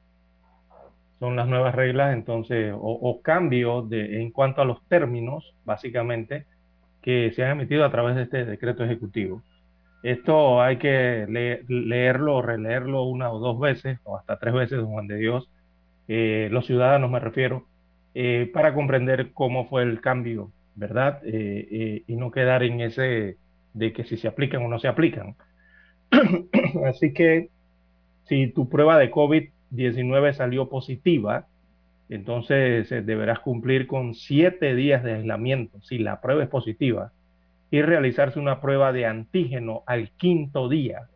son 1.20 1.36
las 1.36 1.48
nuevas 1.48 1.76
reglas, 1.76 2.14
entonces, 2.14 2.74
o, 2.74 2.80
o 2.80 3.22
cambio 3.22 3.82
de, 3.82 4.22
en 4.22 4.32
cuanto 4.32 4.62
a 4.62 4.66
los 4.66 4.82
términos, 4.88 5.54
básicamente, 5.66 6.46
que 7.02 7.32
se 7.36 7.44
han 7.44 7.52
emitido 7.60 7.86
a 7.86 7.92
través 7.92 8.16
de 8.16 8.24
este 8.24 8.46
decreto 8.46 8.84
ejecutivo. 8.84 9.42
Esto 10.04 10.62
hay 10.62 10.78
que 10.78 11.26
leerlo 11.68 12.42
releerlo 12.42 13.04
una 13.04 13.32
o 13.32 13.40
dos 13.40 13.60
veces, 13.60 14.00
o 14.04 14.18
hasta 14.18 14.40
tres 14.40 14.54
veces, 14.54 14.78
don 14.80 14.88
Juan 14.88 15.08
de 15.08 15.18
Dios, 15.18 15.50
eh, 16.08 16.48
los 16.52 16.66
ciudadanos 16.66 17.12
me 17.12 17.20
refiero, 17.20 17.66
eh, 18.14 18.50
para 18.54 18.74
comprender 18.74 19.32
cómo 19.34 19.68
fue 19.68 19.84
el 19.84 20.02
cambio, 20.02 20.52
¿verdad? 20.76 21.22
Eh, 21.26 22.04
y 22.08 22.16
no 22.16 22.32
quedar 22.32 22.64
en 22.64 22.82
ese 22.82 23.38
de 23.74 23.94
que 23.94 24.06
si 24.06 24.18
se 24.18 24.28
aplican 24.28 24.64
o 24.64 24.70
no 24.70 24.80
se 24.80 24.88
aplican. 24.88 25.36
Así 26.86 27.14
que 27.14 27.50
si 28.26 28.48
tu 28.48 28.70
prueba 28.70 28.98
de 28.98 29.12
COVID-19 29.72 30.34
salió 30.34 30.70
positiva, 30.70 31.48
entonces 32.10 32.90
deberás 32.90 33.40
cumplir 33.40 33.88
con 33.88 34.16
siete 34.16 34.74
días 34.76 35.04
de 35.04 35.14
aislamiento 35.14 35.80
si 35.82 36.00
la 36.00 36.22
prueba 36.22 36.44
es 36.44 36.50
positiva 36.50 37.12
y 37.72 37.82
realizarse 37.82 38.40
una 38.40 38.62
prueba 38.62 38.92
de 38.92 39.06
antígeno 39.06 39.84
al 39.86 40.10
quinto 40.12 40.70
día. 40.70 41.08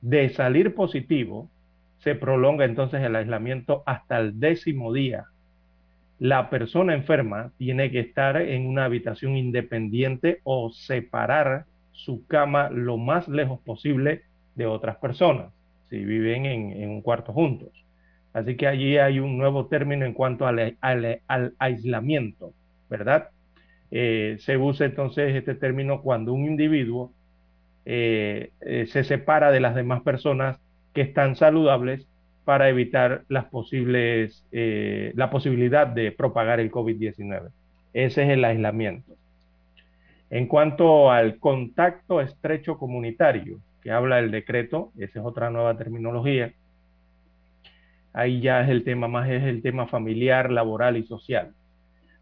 De 0.00 0.28
salir 0.30 0.74
positivo, 0.74 1.50
se 1.98 2.14
prolonga 2.14 2.64
entonces 2.64 3.02
el 3.02 3.16
aislamiento 3.16 3.82
hasta 3.84 4.18
el 4.18 4.38
décimo 4.38 4.92
día. 4.92 5.26
La 6.18 6.50
persona 6.50 6.94
enferma 6.94 7.50
tiene 7.58 7.90
que 7.90 8.00
estar 8.00 8.36
en 8.36 8.66
una 8.66 8.84
habitación 8.84 9.36
independiente 9.36 10.40
o 10.44 10.70
separar 10.70 11.64
su 11.92 12.26
cama 12.26 12.70
lo 12.70 12.96
más 12.96 13.28
lejos 13.28 13.60
posible 13.60 14.22
de 14.54 14.66
otras 14.66 14.96
personas, 14.96 15.52
si 15.90 16.04
viven 16.04 16.46
en, 16.46 16.88
un 16.88 17.02
cuarto 17.02 17.32
juntos. 17.32 17.68
Así 18.32 18.56
que 18.56 18.68
allí 18.68 18.96
hay 18.96 19.18
un 19.18 19.36
nuevo 19.36 19.66
término 19.66 20.06
en 20.06 20.14
cuanto 20.14 20.46
al, 20.46 20.76
aislamiento, 21.58 22.52
¿verdad? 22.88 23.28
Eh, 23.90 24.36
se 24.38 24.56
usa 24.56 24.86
entonces 24.86 25.34
este 25.34 25.56
término 25.56 26.00
cuando 26.00 26.32
un 26.32 26.44
individuo 26.44 27.12
eh, 27.84 28.50
eh, 28.60 28.86
se 28.86 29.02
separa 29.02 29.50
de 29.50 29.58
las 29.58 29.74
demás 29.74 30.02
personas 30.02 30.58
que 30.94 31.00
están 31.00 31.34
saludables 31.34 32.06
para 32.44 32.68
evitar 32.68 33.24
las 33.28 33.46
posibles, 33.46 34.44
la 34.50 35.30
posibilidad 35.30 35.86
de 35.86 36.10
propagar 36.10 36.58
el 36.58 36.70
COVID-19. 36.70 37.50
Ese 37.92 38.22
es 38.22 38.28
el 38.30 38.44
aislamiento. 38.44 39.12
En 40.30 40.46
cuanto 40.46 41.10
al 41.10 41.38
contacto 41.38 42.20
estrecho 42.20 42.78
comunitario, 42.78 43.58
que 43.82 43.90
habla 43.90 44.18
el 44.18 44.30
decreto, 44.30 44.92
esa 44.98 45.20
es 45.20 45.24
otra 45.24 45.50
nueva 45.50 45.76
terminología, 45.76 46.52
ahí 48.12 48.40
ya 48.40 48.62
es 48.62 48.68
el 48.68 48.84
tema 48.84 49.08
más, 49.08 49.28
es 49.28 49.42
el 49.44 49.62
tema 49.62 49.86
familiar, 49.86 50.50
laboral 50.50 50.96
y 50.96 51.04
social. 51.04 51.52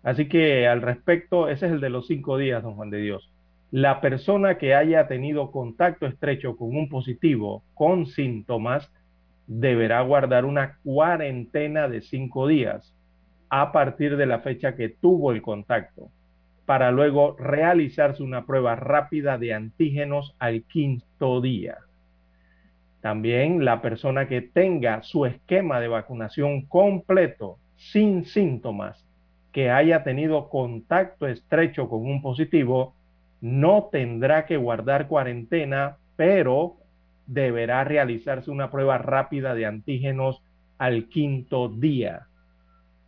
Así 0.02 0.28
que 0.28 0.66
al 0.66 0.82
respecto, 0.82 1.48
ese 1.48 1.66
es 1.66 1.72
el 1.72 1.80
de 1.80 1.90
los 1.90 2.06
cinco 2.06 2.38
días, 2.38 2.62
don 2.62 2.74
Juan 2.74 2.90
de 2.90 2.98
Dios. 2.98 3.30
La 3.70 4.00
persona 4.00 4.56
que 4.56 4.74
haya 4.74 5.08
tenido 5.08 5.50
contacto 5.50 6.06
estrecho 6.06 6.56
con 6.56 6.74
un 6.74 6.88
positivo 6.88 7.62
con 7.74 8.06
síntomas 8.06 8.90
deberá 9.46 10.00
guardar 10.02 10.44
una 10.44 10.78
cuarentena 10.84 11.88
de 11.88 12.00
cinco 12.00 12.46
días 12.46 12.94
a 13.50 13.72
partir 13.72 14.16
de 14.16 14.26
la 14.26 14.40
fecha 14.40 14.74
que 14.74 14.88
tuvo 14.88 15.32
el 15.32 15.42
contacto, 15.42 16.10
para 16.68 16.90
luego 16.90 17.34
realizarse 17.38 18.22
una 18.22 18.44
prueba 18.44 18.76
rápida 18.76 19.38
de 19.38 19.54
antígenos 19.54 20.36
al 20.38 20.64
quinto 20.64 21.40
día. 21.40 21.78
También 23.00 23.64
la 23.64 23.80
persona 23.80 24.28
que 24.28 24.42
tenga 24.42 25.02
su 25.02 25.24
esquema 25.24 25.80
de 25.80 25.88
vacunación 25.88 26.66
completo 26.66 27.56
sin 27.76 28.26
síntomas 28.26 29.02
que 29.50 29.70
haya 29.70 30.04
tenido 30.04 30.50
contacto 30.50 31.26
estrecho 31.26 31.88
con 31.88 32.04
un 32.04 32.20
positivo 32.20 32.94
no 33.40 33.88
tendrá 33.90 34.44
que 34.44 34.58
guardar 34.58 35.08
cuarentena, 35.08 35.96
pero 36.16 36.76
deberá 37.26 37.82
realizarse 37.84 38.50
una 38.50 38.70
prueba 38.70 38.98
rápida 38.98 39.54
de 39.54 39.64
antígenos 39.64 40.42
al 40.76 41.08
quinto 41.08 41.70
día. 41.70 42.26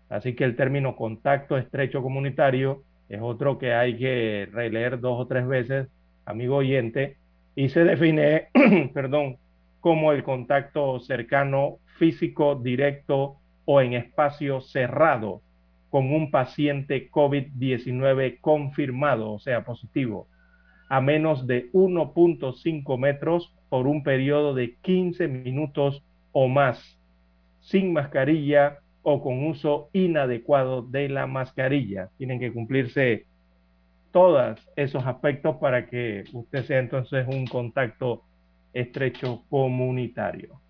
Así 0.08 0.34
que 0.34 0.44
el 0.44 0.56
término 0.56 0.96
contacto 0.96 1.58
estrecho 1.58 2.02
comunitario 2.02 2.84
es 3.10 3.20
otro 3.20 3.58
que 3.58 3.74
hay 3.74 3.98
que 3.98 4.48
releer 4.52 5.00
dos 5.00 5.20
o 5.20 5.26
tres 5.26 5.46
veces, 5.46 5.88
amigo 6.24 6.56
oyente, 6.56 7.16
y 7.56 7.68
se 7.68 7.84
define, 7.84 8.48
perdón, 8.94 9.36
como 9.80 10.12
el 10.12 10.22
contacto 10.22 11.00
cercano, 11.00 11.78
físico, 11.98 12.54
directo 12.54 13.36
o 13.64 13.80
en 13.80 13.94
espacio 13.94 14.60
cerrado 14.60 15.42
con 15.90 16.14
un 16.14 16.30
paciente 16.30 17.10
COVID-19 17.10 18.38
confirmado, 18.40 19.32
o 19.32 19.40
sea, 19.40 19.64
positivo, 19.64 20.28
a 20.88 21.00
menos 21.00 21.48
de 21.48 21.68
1.5 21.72 22.96
metros 22.96 23.52
por 23.68 23.88
un 23.88 24.04
periodo 24.04 24.54
de 24.54 24.76
15 24.82 25.26
minutos 25.26 26.04
o 26.30 26.46
más, 26.46 26.96
sin 27.58 27.92
mascarilla 27.92 28.78
o 29.02 29.22
con 29.22 29.46
uso 29.46 29.88
inadecuado 29.92 30.82
de 30.82 31.08
la 31.08 31.26
mascarilla. 31.26 32.08
Tienen 32.18 32.38
que 32.38 32.52
cumplirse 32.52 33.26
todos 34.12 34.58
esos 34.76 35.06
aspectos 35.06 35.56
para 35.56 35.86
que 35.86 36.24
usted 36.32 36.64
sea 36.64 36.78
entonces 36.78 37.26
un 37.28 37.46
contacto 37.46 38.22
estrecho 38.72 39.44
comunitario. 39.48 40.60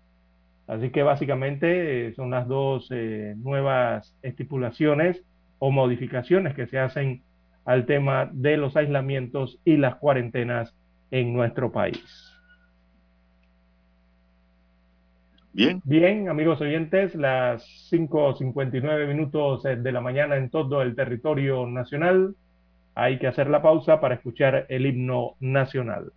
Así 0.67 0.89
que 0.89 1.03
básicamente 1.03 2.07
eh, 2.07 2.13
son 2.13 2.31
las 2.31 2.47
dos 2.47 2.87
eh, 2.91 3.33
nuevas 3.37 4.15
estipulaciones 4.21 5.21
o 5.59 5.71
modificaciones 5.71 6.55
que 6.55 6.67
se 6.67 6.79
hacen 6.79 7.23
al 7.65 7.85
tema 7.85 8.29
de 8.31 8.57
los 8.57 8.75
aislamientos 8.75 9.59
y 9.65 9.77
las 9.77 9.95
cuarentenas 9.95 10.73
en 11.11 11.33
nuestro 11.33 11.71
país. 11.71 12.30
Bien. 15.53 15.81
Bien, 15.83 16.29
amigos 16.29 16.61
oyentes, 16.61 17.13
las 17.15 17.63
5.59 17.91 19.07
minutos 19.07 19.63
de 19.63 19.91
la 19.91 19.99
mañana 19.99 20.37
en 20.37 20.49
todo 20.49 20.81
el 20.81 20.95
territorio 20.95 21.67
nacional. 21.67 22.35
Hay 22.95 23.19
que 23.19 23.27
hacer 23.27 23.49
la 23.49 23.61
pausa 23.61 23.99
para 23.99 24.15
escuchar 24.15 24.65
el 24.69 24.85
himno 24.85 25.35
nacional. 25.39 26.13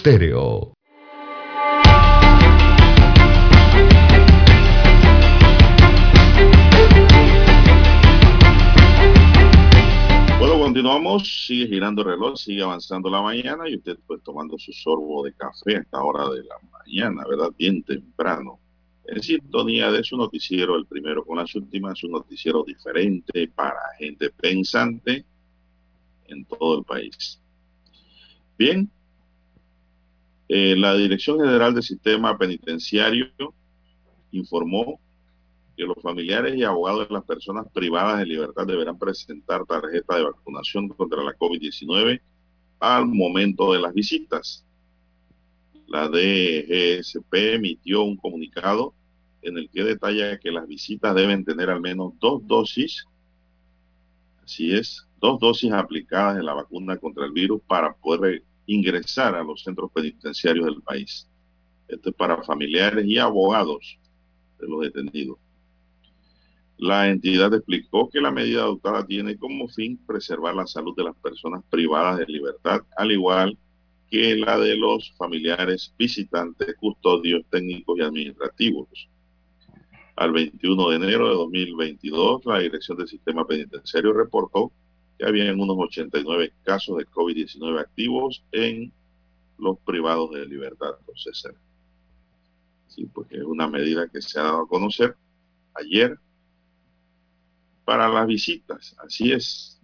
Estéreo. 0.00 0.72
Bueno, 10.38 10.58
continuamos, 10.58 11.46
sigue 11.46 11.66
girando 11.66 12.00
el 12.00 12.08
reloj, 12.08 12.38
sigue 12.38 12.62
avanzando 12.62 13.10
la 13.10 13.20
mañana 13.20 13.68
y 13.68 13.76
usted 13.76 13.98
pues 14.06 14.22
tomando 14.22 14.56
su 14.58 14.72
sorbo 14.72 15.22
de 15.22 15.34
café 15.34 15.76
a 15.76 15.80
esta 15.80 16.02
hora 16.02 16.30
de 16.30 16.44
la 16.44 16.56
mañana, 16.72 17.22
¿verdad? 17.28 17.50
Bien 17.58 17.82
temprano. 17.82 18.58
En 19.04 19.22
sintonía 19.22 19.90
de 19.90 20.02
su 20.02 20.16
noticiero, 20.16 20.76
el 20.76 20.86
primero 20.86 21.26
con 21.26 21.36
las 21.36 21.54
últimas, 21.54 22.02
un 22.04 22.12
noticiero 22.12 22.64
diferente 22.66 23.48
para 23.48 23.76
gente 23.98 24.30
pensante 24.30 25.26
en 26.24 26.46
todo 26.46 26.78
el 26.78 26.84
país. 26.84 27.38
Bien, 28.56 28.90
eh, 30.52 30.74
la 30.76 30.94
Dirección 30.94 31.38
General 31.38 31.72
del 31.72 31.84
Sistema 31.84 32.36
Penitenciario 32.36 33.28
informó 34.32 34.98
que 35.76 35.84
los 35.84 36.02
familiares 36.02 36.56
y 36.56 36.64
abogados 36.64 37.06
de 37.06 37.14
las 37.14 37.22
personas 37.22 37.68
privadas 37.72 38.18
de 38.18 38.26
libertad 38.26 38.66
deberán 38.66 38.98
presentar 38.98 39.64
tarjeta 39.64 40.16
de 40.16 40.24
vacunación 40.24 40.88
contra 40.88 41.22
la 41.22 41.38
COVID-19 41.38 42.20
al 42.80 43.06
momento 43.06 43.72
de 43.72 43.78
las 43.78 43.94
visitas. 43.94 44.66
La 45.86 46.08
DGSP 46.08 47.32
emitió 47.54 48.02
un 48.02 48.16
comunicado 48.16 48.92
en 49.42 49.56
el 49.56 49.70
que 49.70 49.84
detalla 49.84 50.36
que 50.40 50.50
las 50.50 50.66
visitas 50.66 51.14
deben 51.14 51.44
tener 51.44 51.70
al 51.70 51.80
menos 51.80 52.14
dos 52.18 52.44
dosis, 52.44 53.04
así 54.42 54.74
es, 54.74 55.06
dos 55.20 55.38
dosis 55.38 55.70
aplicadas 55.70 56.38
de 56.38 56.42
la 56.42 56.54
vacuna 56.54 56.96
contra 56.96 57.24
el 57.24 57.30
virus 57.30 57.62
para 57.68 57.94
poder 57.94 58.42
ingresar 58.72 59.34
a 59.34 59.42
los 59.42 59.62
centros 59.62 59.90
penitenciarios 59.92 60.66
del 60.66 60.82
país. 60.82 61.28
Esto 61.88 62.10
es 62.10 62.14
para 62.14 62.42
familiares 62.42 63.04
y 63.04 63.18
abogados 63.18 63.98
de 64.60 64.68
los 64.68 64.82
detenidos. 64.82 65.38
La 66.78 67.08
entidad 67.08 67.52
explicó 67.52 68.08
que 68.08 68.20
la 68.20 68.30
medida 68.30 68.62
adoptada 68.62 69.04
tiene 69.04 69.36
como 69.36 69.68
fin 69.68 69.98
preservar 70.06 70.54
la 70.54 70.66
salud 70.66 70.94
de 70.96 71.04
las 71.04 71.16
personas 71.16 71.62
privadas 71.68 72.18
de 72.18 72.26
libertad, 72.26 72.80
al 72.96 73.12
igual 73.12 73.58
que 74.08 74.36
la 74.36 74.58
de 74.58 74.76
los 74.76 75.12
familiares, 75.18 75.92
visitantes, 75.98 76.74
custodios 76.78 77.42
técnicos 77.50 77.98
y 77.98 78.02
administrativos. 78.02 79.08
Al 80.16 80.32
21 80.32 80.90
de 80.90 80.96
enero 80.96 81.28
de 81.28 81.34
2022, 81.34 82.46
la 82.46 82.60
Dirección 82.60 82.98
del 82.98 83.08
Sistema 83.08 83.46
Penitenciario 83.46 84.12
reportó 84.12 84.72
que 85.20 85.26
habían 85.26 85.60
unos 85.60 85.76
89 85.78 86.54
casos 86.62 86.96
de 86.96 87.06
COVID-19 87.06 87.78
activos 87.78 88.42
en 88.52 88.90
los 89.58 89.78
privados 89.80 90.30
de 90.30 90.46
libertad, 90.46 90.94
César. 91.14 91.54
Sí, 92.88 93.04
porque 93.04 93.36
es 93.36 93.44
una 93.44 93.68
medida 93.68 94.08
que 94.08 94.22
se 94.22 94.40
ha 94.40 94.44
dado 94.44 94.62
a 94.62 94.66
conocer 94.66 95.14
ayer 95.74 96.18
para 97.84 98.08
las 98.08 98.26
visitas, 98.26 98.96
así 99.04 99.30
es. 99.30 99.78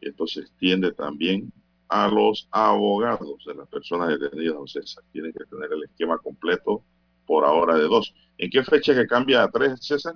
Esto 0.00 0.26
se 0.26 0.40
extiende 0.40 0.90
también 0.90 1.52
a 1.88 2.08
los 2.08 2.48
abogados 2.50 3.44
de 3.46 3.54
las 3.54 3.68
personas 3.68 4.18
detenidas, 4.18 4.56
don 4.56 4.66
César. 4.66 5.04
Tienen 5.12 5.32
que 5.32 5.44
tener 5.44 5.72
el 5.72 5.84
esquema 5.84 6.18
completo 6.18 6.82
por 7.24 7.44
ahora 7.44 7.76
de 7.76 7.84
2. 7.84 8.14
¿En 8.38 8.50
qué 8.50 8.64
fecha 8.64 8.96
que 8.96 9.06
cambia 9.06 9.44
a 9.44 9.48
3, 9.48 9.78
César? 9.80 10.14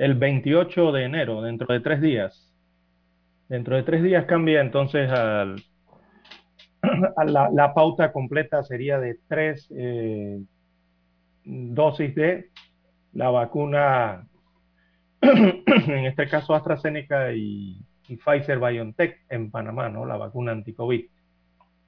El 0.00 0.14
28 0.14 0.92
de 0.92 1.04
enero, 1.04 1.42
dentro 1.42 1.74
de 1.74 1.80
tres 1.80 2.00
días. 2.00 2.50
Dentro 3.50 3.76
de 3.76 3.82
tres 3.82 4.02
días 4.02 4.24
cambia 4.24 4.62
entonces 4.62 5.10
al, 5.10 5.62
a 7.16 7.24
la, 7.26 7.50
la, 7.52 7.74
pauta 7.74 8.10
completa 8.10 8.62
sería 8.62 8.98
de 8.98 9.18
tres 9.28 9.68
eh, 9.76 10.40
dosis 11.44 12.14
de 12.14 12.48
la 13.12 13.28
vacuna, 13.28 14.26
en 15.20 16.06
este 16.06 16.30
caso 16.30 16.54
AstraZeneca 16.54 17.34
y, 17.34 17.84
y 18.08 18.16
Pfizer 18.16 18.58
BioNTech 18.58 19.26
en 19.28 19.50
Panamá, 19.50 19.90
¿no? 19.90 20.06
La 20.06 20.16
vacuna 20.16 20.52
anti-COVID. 20.52 21.04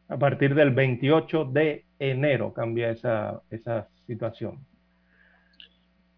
A 0.08 0.18
partir 0.18 0.54
del 0.54 0.72
28 0.72 1.46
de 1.46 1.86
enero 1.98 2.52
cambia 2.52 2.90
esa, 2.90 3.40
esa 3.48 3.88
situación. 4.06 4.58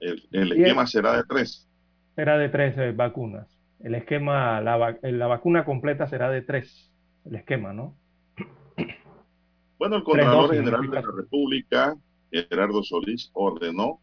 El, 0.00 0.26
el 0.32 0.52
esquema 0.54 0.88
será 0.88 1.18
de 1.18 1.22
tres. 1.22 1.68
Será 2.14 2.38
de 2.38 2.48
tres 2.48 2.76
eh, 2.78 2.92
vacunas. 2.92 3.48
El 3.80 3.94
esquema, 3.94 4.60
la, 4.60 4.98
la, 5.02 5.26
vacuna 5.26 5.64
completa 5.64 6.06
será 6.06 6.30
de 6.30 6.42
tres. 6.42 6.92
El 7.24 7.36
esquema, 7.36 7.72
¿no? 7.72 7.96
Bueno, 9.78 9.96
el 9.96 10.04
Contralor 10.04 10.54
General 10.54 10.80
de 10.82 10.88
la 10.88 11.02
República, 11.02 11.96
Gerardo 12.30 12.82
Solís, 12.82 13.30
ordenó 13.34 14.00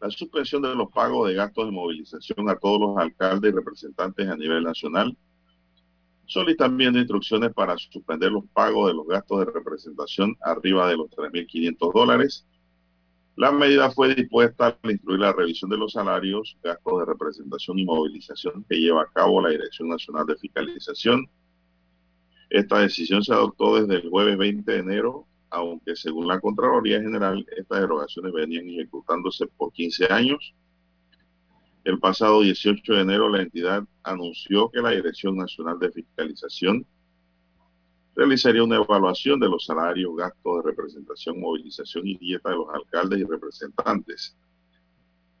la 0.00 0.10
suspensión 0.10 0.62
de 0.62 0.74
los 0.74 0.90
pagos 0.90 1.28
de 1.28 1.34
gastos 1.34 1.66
de 1.66 1.72
movilización 1.72 2.48
a 2.48 2.56
todos 2.56 2.80
los 2.80 2.96
alcaldes 2.96 3.52
y 3.52 3.54
representantes 3.54 4.28
a 4.28 4.36
nivel 4.36 4.64
nacional. 4.64 5.16
Solís 6.24 6.56
también 6.56 6.92
dio 6.92 7.02
instrucciones 7.02 7.52
para 7.52 7.76
suspender 7.76 8.32
los 8.32 8.44
pagos 8.52 8.88
de 8.88 8.94
los 8.94 9.06
gastos 9.06 9.40
de 9.40 9.52
representación 9.52 10.36
arriba 10.40 10.88
de 10.88 10.96
los 10.96 11.10
3.500 11.10 11.92
dólares. 11.92 12.46
La 13.36 13.52
medida 13.52 13.90
fue 13.90 14.14
dispuesta 14.14 14.78
al 14.82 14.90
incluir 14.90 15.20
la 15.20 15.32
revisión 15.32 15.70
de 15.70 15.78
los 15.78 15.92
salarios, 15.92 16.56
gastos 16.62 17.00
de 17.00 17.06
representación 17.06 17.78
y 17.78 17.84
movilización 17.84 18.64
que 18.68 18.76
lleva 18.76 19.02
a 19.02 19.10
cabo 19.12 19.40
la 19.40 19.50
Dirección 19.50 19.88
Nacional 19.88 20.26
de 20.26 20.36
Fiscalización. 20.36 21.28
Esta 22.50 22.80
decisión 22.80 23.22
se 23.22 23.32
adoptó 23.32 23.80
desde 23.80 24.02
el 24.02 24.10
jueves 24.10 24.36
20 24.36 24.70
de 24.70 24.78
enero 24.78 25.26
aunque 25.50 25.96
según 25.96 26.28
la 26.28 26.40
Contraloría 26.40 27.00
General, 27.00 27.44
estas 27.56 27.80
derogaciones 27.80 28.32
venían 28.32 28.68
ejecutándose 28.68 29.46
por 29.46 29.72
15 29.72 30.12
años. 30.12 30.54
El 31.84 31.98
pasado 31.98 32.40
18 32.42 32.94
de 32.94 33.00
enero, 33.00 33.28
la 33.28 33.42
entidad 33.42 33.84
anunció 34.04 34.70
que 34.70 34.80
la 34.80 34.90
Dirección 34.90 35.36
Nacional 35.36 35.78
de 35.78 35.90
Fiscalización 35.90 36.86
realizaría 38.14 38.62
una 38.62 38.76
evaluación 38.76 39.40
de 39.40 39.48
los 39.48 39.64
salarios, 39.64 40.14
gastos 40.16 40.56
de 40.56 40.70
representación, 40.70 41.40
movilización 41.40 42.06
y 42.06 42.16
dieta 42.18 42.50
de 42.50 42.56
los 42.56 42.68
alcaldes 42.72 43.20
y 43.20 43.24
representantes. 43.24 44.36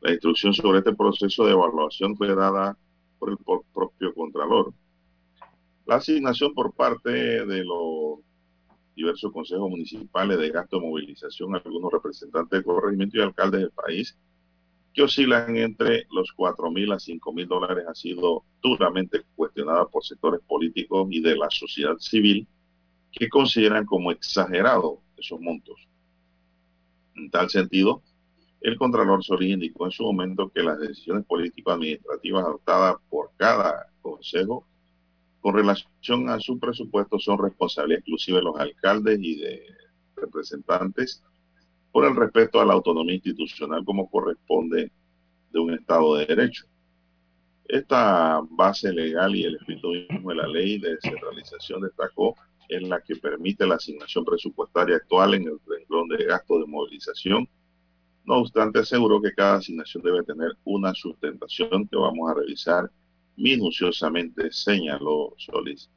La 0.00 0.12
instrucción 0.12 0.54
sobre 0.54 0.78
este 0.78 0.94
proceso 0.94 1.44
de 1.44 1.52
evaluación 1.52 2.16
fue 2.16 2.34
dada 2.34 2.76
por 3.18 3.30
el 3.30 3.36
propio 3.38 4.14
Contralor. 4.14 4.72
La 5.86 5.96
asignación 5.96 6.54
por 6.54 6.72
parte 6.72 7.10
de 7.10 7.64
los 7.64 8.20
diversos 8.94 9.32
consejos 9.32 9.68
municipales 9.68 10.38
de 10.38 10.50
gasto 10.50 10.76
de 10.76 10.86
movilización, 10.86 11.54
algunos 11.54 11.92
representantes 11.92 12.50
del 12.50 12.64
corregimiento 12.64 13.18
y 13.18 13.22
alcaldes 13.22 13.60
del 13.60 13.70
país, 13.70 14.16
que 14.92 15.02
oscilan 15.02 15.56
entre 15.56 16.06
los 16.10 16.32
4 16.32 16.70
mil 16.70 16.92
a 16.92 16.98
5 16.98 17.32
mil 17.32 17.46
dólares, 17.46 17.84
ha 17.88 17.94
sido 17.94 18.44
duramente 18.62 19.22
cuestionada 19.36 19.86
por 19.86 20.04
sectores 20.04 20.40
políticos 20.46 21.08
y 21.10 21.20
de 21.20 21.36
la 21.36 21.48
sociedad 21.50 21.96
civil 21.98 22.46
que 23.12 23.28
consideran 23.28 23.84
como 23.84 24.10
exagerado 24.12 25.00
esos 25.16 25.40
montos. 25.40 25.88
En 27.14 27.30
tal 27.30 27.50
sentido, 27.50 28.02
el 28.60 28.76
Contralor 28.76 29.24
Solís 29.24 29.54
indicó 29.54 29.86
en 29.86 29.90
su 29.90 30.04
momento 30.04 30.50
que 30.50 30.62
las 30.62 30.78
decisiones 30.78 31.24
político-administrativas 31.24 32.44
adoptadas 32.44 32.96
por 33.08 33.30
cada 33.36 33.86
consejo 34.02 34.66
con 35.40 35.54
relación 35.54 36.28
a 36.28 36.38
su 36.38 36.58
presupuesto 36.58 37.18
son 37.18 37.38
responsabilidad 37.38 38.00
exclusiva 38.00 38.38
de 38.38 38.44
los 38.44 38.58
alcaldes 38.58 39.18
y 39.22 39.40
de 39.40 39.62
representantes 40.16 41.22
por 41.92 42.04
el 42.04 42.14
respeto 42.14 42.60
a 42.60 42.66
la 42.66 42.74
autonomía 42.74 43.14
institucional 43.14 43.84
como 43.84 44.10
corresponde 44.10 44.92
de 45.50 45.58
un 45.58 45.72
Estado 45.72 46.16
de 46.16 46.26
Derecho. 46.26 46.66
Esta 47.66 48.40
base 48.50 48.92
legal 48.92 49.34
y 49.34 49.44
el 49.44 49.56
espíritu 49.56 49.88
mismo 49.88 50.30
de 50.30 50.36
la 50.36 50.46
ley 50.46 50.78
de 50.78 50.96
descentralización 50.96 51.80
destacó 51.80 52.36
en 52.70 52.88
la 52.88 53.00
que 53.02 53.16
permite 53.16 53.66
la 53.66 53.74
asignación 53.74 54.24
presupuestaria 54.24 54.96
actual 54.96 55.34
en 55.34 55.48
el 55.48 55.58
renglón 55.66 56.08
de 56.08 56.24
gasto 56.24 56.58
de 56.58 56.66
movilización. 56.66 57.48
No 58.24 58.36
obstante, 58.38 58.78
aseguró 58.78 59.20
que 59.20 59.34
cada 59.34 59.56
asignación 59.56 60.02
debe 60.04 60.22
tener 60.22 60.52
una 60.64 60.94
sustentación 60.94 61.88
que 61.88 61.96
vamos 61.96 62.30
a 62.30 62.34
revisar 62.34 62.90
minuciosamente, 63.36 64.52
señaló 64.52 65.34
Solís. 65.36 65.90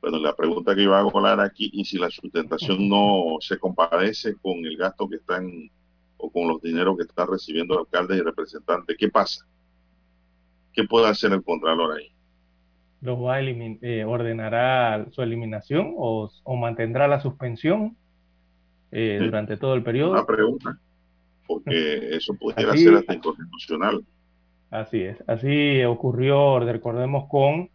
Bueno, 0.00 0.18
la 0.18 0.34
pregunta 0.34 0.74
que 0.74 0.82
iba 0.82 1.00
a 1.00 1.10
colar 1.10 1.40
aquí, 1.40 1.70
y 1.72 1.84
si 1.84 1.98
la 1.98 2.10
sustentación 2.10 2.88
no 2.88 3.36
se 3.40 3.58
compadece 3.58 4.36
con 4.36 4.64
el 4.66 4.76
gasto 4.76 5.08
que 5.08 5.16
están 5.16 5.70
o 6.16 6.30
con 6.30 6.48
los 6.48 6.60
dineros 6.60 6.96
que 6.96 7.04
están 7.04 7.28
recibiendo 7.28 7.78
alcaldes 7.78 8.18
y 8.18 8.22
representantes, 8.22 8.96
¿qué 8.98 9.08
pasa? 9.08 9.46
¿Qué 10.72 10.84
puede 10.84 11.06
hacer 11.06 11.32
el 11.32 11.44
Contralor 11.44 11.96
ahí? 11.96 12.13
¿Lo 13.04 13.20
va 13.20 13.36
a 13.36 13.40
eh, 13.42 14.04
ordenará 14.04 15.06
su 15.10 15.22
eliminación 15.22 15.94
o, 15.96 16.30
mantendrá 16.56 17.06
la 17.06 17.20
suspensión 17.20 17.96
eh, 18.90 19.20
durante 19.22 19.56
todo 19.56 19.74
el 19.74 19.82
periodo? 19.82 20.12
Una 20.12 20.26
pregunta, 20.26 20.78
porque 21.46 21.98
eso 22.16 22.34
pudiera 22.34 22.74
ser 22.76 22.94
hasta 22.94 23.14
inconstitucional. 23.14 24.02
Así 24.70 25.02
es, 25.02 25.22
así 25.28 25.84
ocurrió, 25.84 26.58
recordemos, 26.60 27.28
con 27.28 27.68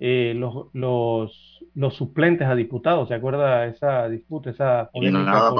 eh, 0.00 0.34
los, 0.36 0.66
los, 0.74 1.64
los, 1.74 1.94
suplentes 1.94 2.48
a 2.48 2.56
diputados, 2.56 3.08
¿se 3.08 3.14
acuerda 3.14 3.66
esa 3.66 4.08
disputa, 4.08 4.50
esa 4.50 4.90
polémica? 4.92 5.52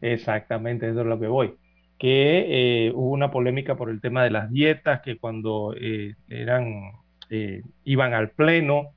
Exactamente, 0.00 0.88
eso 0.88 1.00
es 1.00 1.06
lo 1.06 1.18
que 1.18 1.26
voy. 1.26 1.54
Que 1.98 2.86
eh, 2.86 2.92
hubo 2.94 3.10
una 3.10 3.30
polémica 3.30 3.76
por 3.76 3.90
el 3.90 4.00
tema 4.00 4.22
de 4.22 4.30
las 4.30 4.50
dietas, 4.50 5.00
que 5.02 5.18
cuando 5.18 5.74
eh, 5.78 6.14
eran, 6.28 6.92
iban 7.84 8.14
al 8.14 8.30
pleno, 8.30 8.92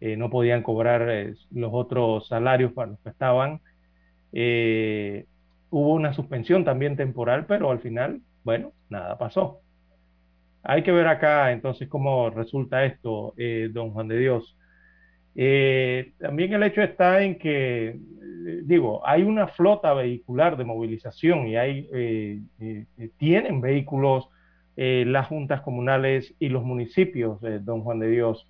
no 0.00 0.30
podían 0.30 0.62
cobrar 0.62 1.32
los 1.52 1.70
otros 1.72 2.28
salarios 2.28 2.72
para 2.72 2.92
los 2.92 3.00
que 3.00 3.10
estaban. 3.10 3.60
hubo 5.70 5.92
una 5.94 6.12
suspensión 6.12 6.64
también 6.64 6.96
temporal, 6.96 7.46
pero 7.46 7.70
al 7.70 7.80
final, 7.80 8.20
bueno, 8.44 8.72
nada 8.88 9.18
pasó. 9.18 9.64
Hay 10.64 10.82
que 10.82 10.92
ver 10.92 11.06
acá 11.06 11.52
entonces 11.52 11.88
cómo 11.88 12.30
resulta 12.30 12.84
esto, 12.86 13.34
eh, 13.36 13.68
don 13.70 13.90
Juan 13.90 14.08
de 14.08 14.18
Dios. 14.18 14.56
Eh, 15.34 16.14
también 16.18 16.54
el 16.54 16.62
hecho 16.62 16.80
está 16.80 17.22
en 17.22 17.38
que, 17.38 17.88
eh, 17.88 18.60
digo, 18.64 19.06
hay 19.06 19.24
una 19.24 19.46
flota 19.48 19.92
vehicular 19.92 20.56
de 20.56 20.64
movilización 20.64 21.48
y 21.48 21.56
hay, 21.56 22.40
tienen 23.18 23.60
vehículos 23.60 24.30
las 24.76 25.28
juntas 25.28 25.60
comunales 25.60 26.34
y 26.38 26.48
los 26.48 26.64
municipios, 26.64 27.38
don 27.60 27.82
Juan 27.82 28.00
de 28.00 28.08
Dios. 28.08 28.46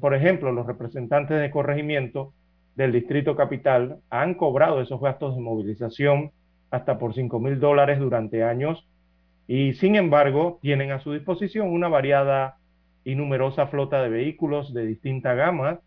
Por 0.00 0.14
ejemplo, 0.14 0.52
los 0.52 0.66
representantes 0.66 1.40
de 1.40 1.50
corregimiento 1.50 2.32
del 2.74 2.92
Distrito 2.92 3.36
Capital 3.36 3.98
han 4.10 4.34
cobrado 4.34 4.80
esos 4.80 5.00
gastos 5.00 5.34
de 5.34 5.42
movilización 5.42 6.32
hasta 6.70 6.98
por 6.98 7.14
5 7.14 7.38
mil 7.38 7.60
dólares 7.60 7.98
durante 7.98 8.44
años 8.44 8.88
y 9.46 9.74
sin 9.74 9.96
embargo 9.96 10.58
tienen 10.62 10.92
a 10.92 11.00
su 11.00 11.12
disposición 11.12 11.68
una 11.68 11.88
variada 11.88 12.56
y 13.04 13.14
numerosa 13.14 13.66
flota 13.66 14.02
de 14.02 14.08
vehículos 14.08 14.72
de 14.72 14.86
distinta 14.86 15.34
gama, 15.34 15.80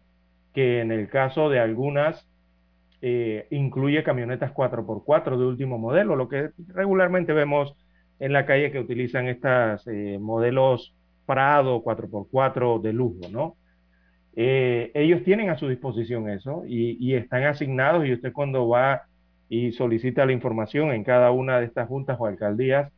que 0.53 0.81
en 0.81 0.91
el 0.91 1.09
caso 1.09 1.49
de 1.49 1.59
algunas 1.59 2.27
eh, 3.01 3.47
incluye 3.51 4.03
camionetas 4.03 4.53
4x4 4.53 5.37
de 5.37 5.45
último 5.45 5.77
modelo, 5.77 6.15
lo 6.15 6.27
que 6.27 6.51
regularmente 6.67 7.33
vemos 7.33 7.75
en 8.19 8.33
la 8.33 8.45
calle 8.45 8.71
que 8.71 8.79
utilizan 8.79 9.27
estos 9.27 9.87
eh, 9.87 10.17
modelos 10.19 10.95
Prado 11.25 11.83
4x4 11.83 12.81
de 12.81 12.93
lujo, 12.93 13.29
¿no? 13.31 13.57
Eh, 14.35 14.91
ellos 14.93 15.23
tienen 15.23 15.49
a 15.49 15.57
su 15.57 15.67
disposición 15.67 16.29
eso 16.29 16.63
y, 16.67 17.13
están 17.15 17.45
asignados 17.45 18.05
y 18.05 18.13
usted 18.13 18.33
cuando 18.33 18.67
va 18.67 19.03
y 19.47 19.71
solicita 19.71 20.25
la 20.25 20.33
información 20.33 20.91
en 20.91 21.03
cada 21.03 21.31
una 21.31 21.59
de 21.59 21.65
estas 21.65 21.87
juntas 21.87 22.17
o 22.19 22.25
alcaldías, 22.25 22.91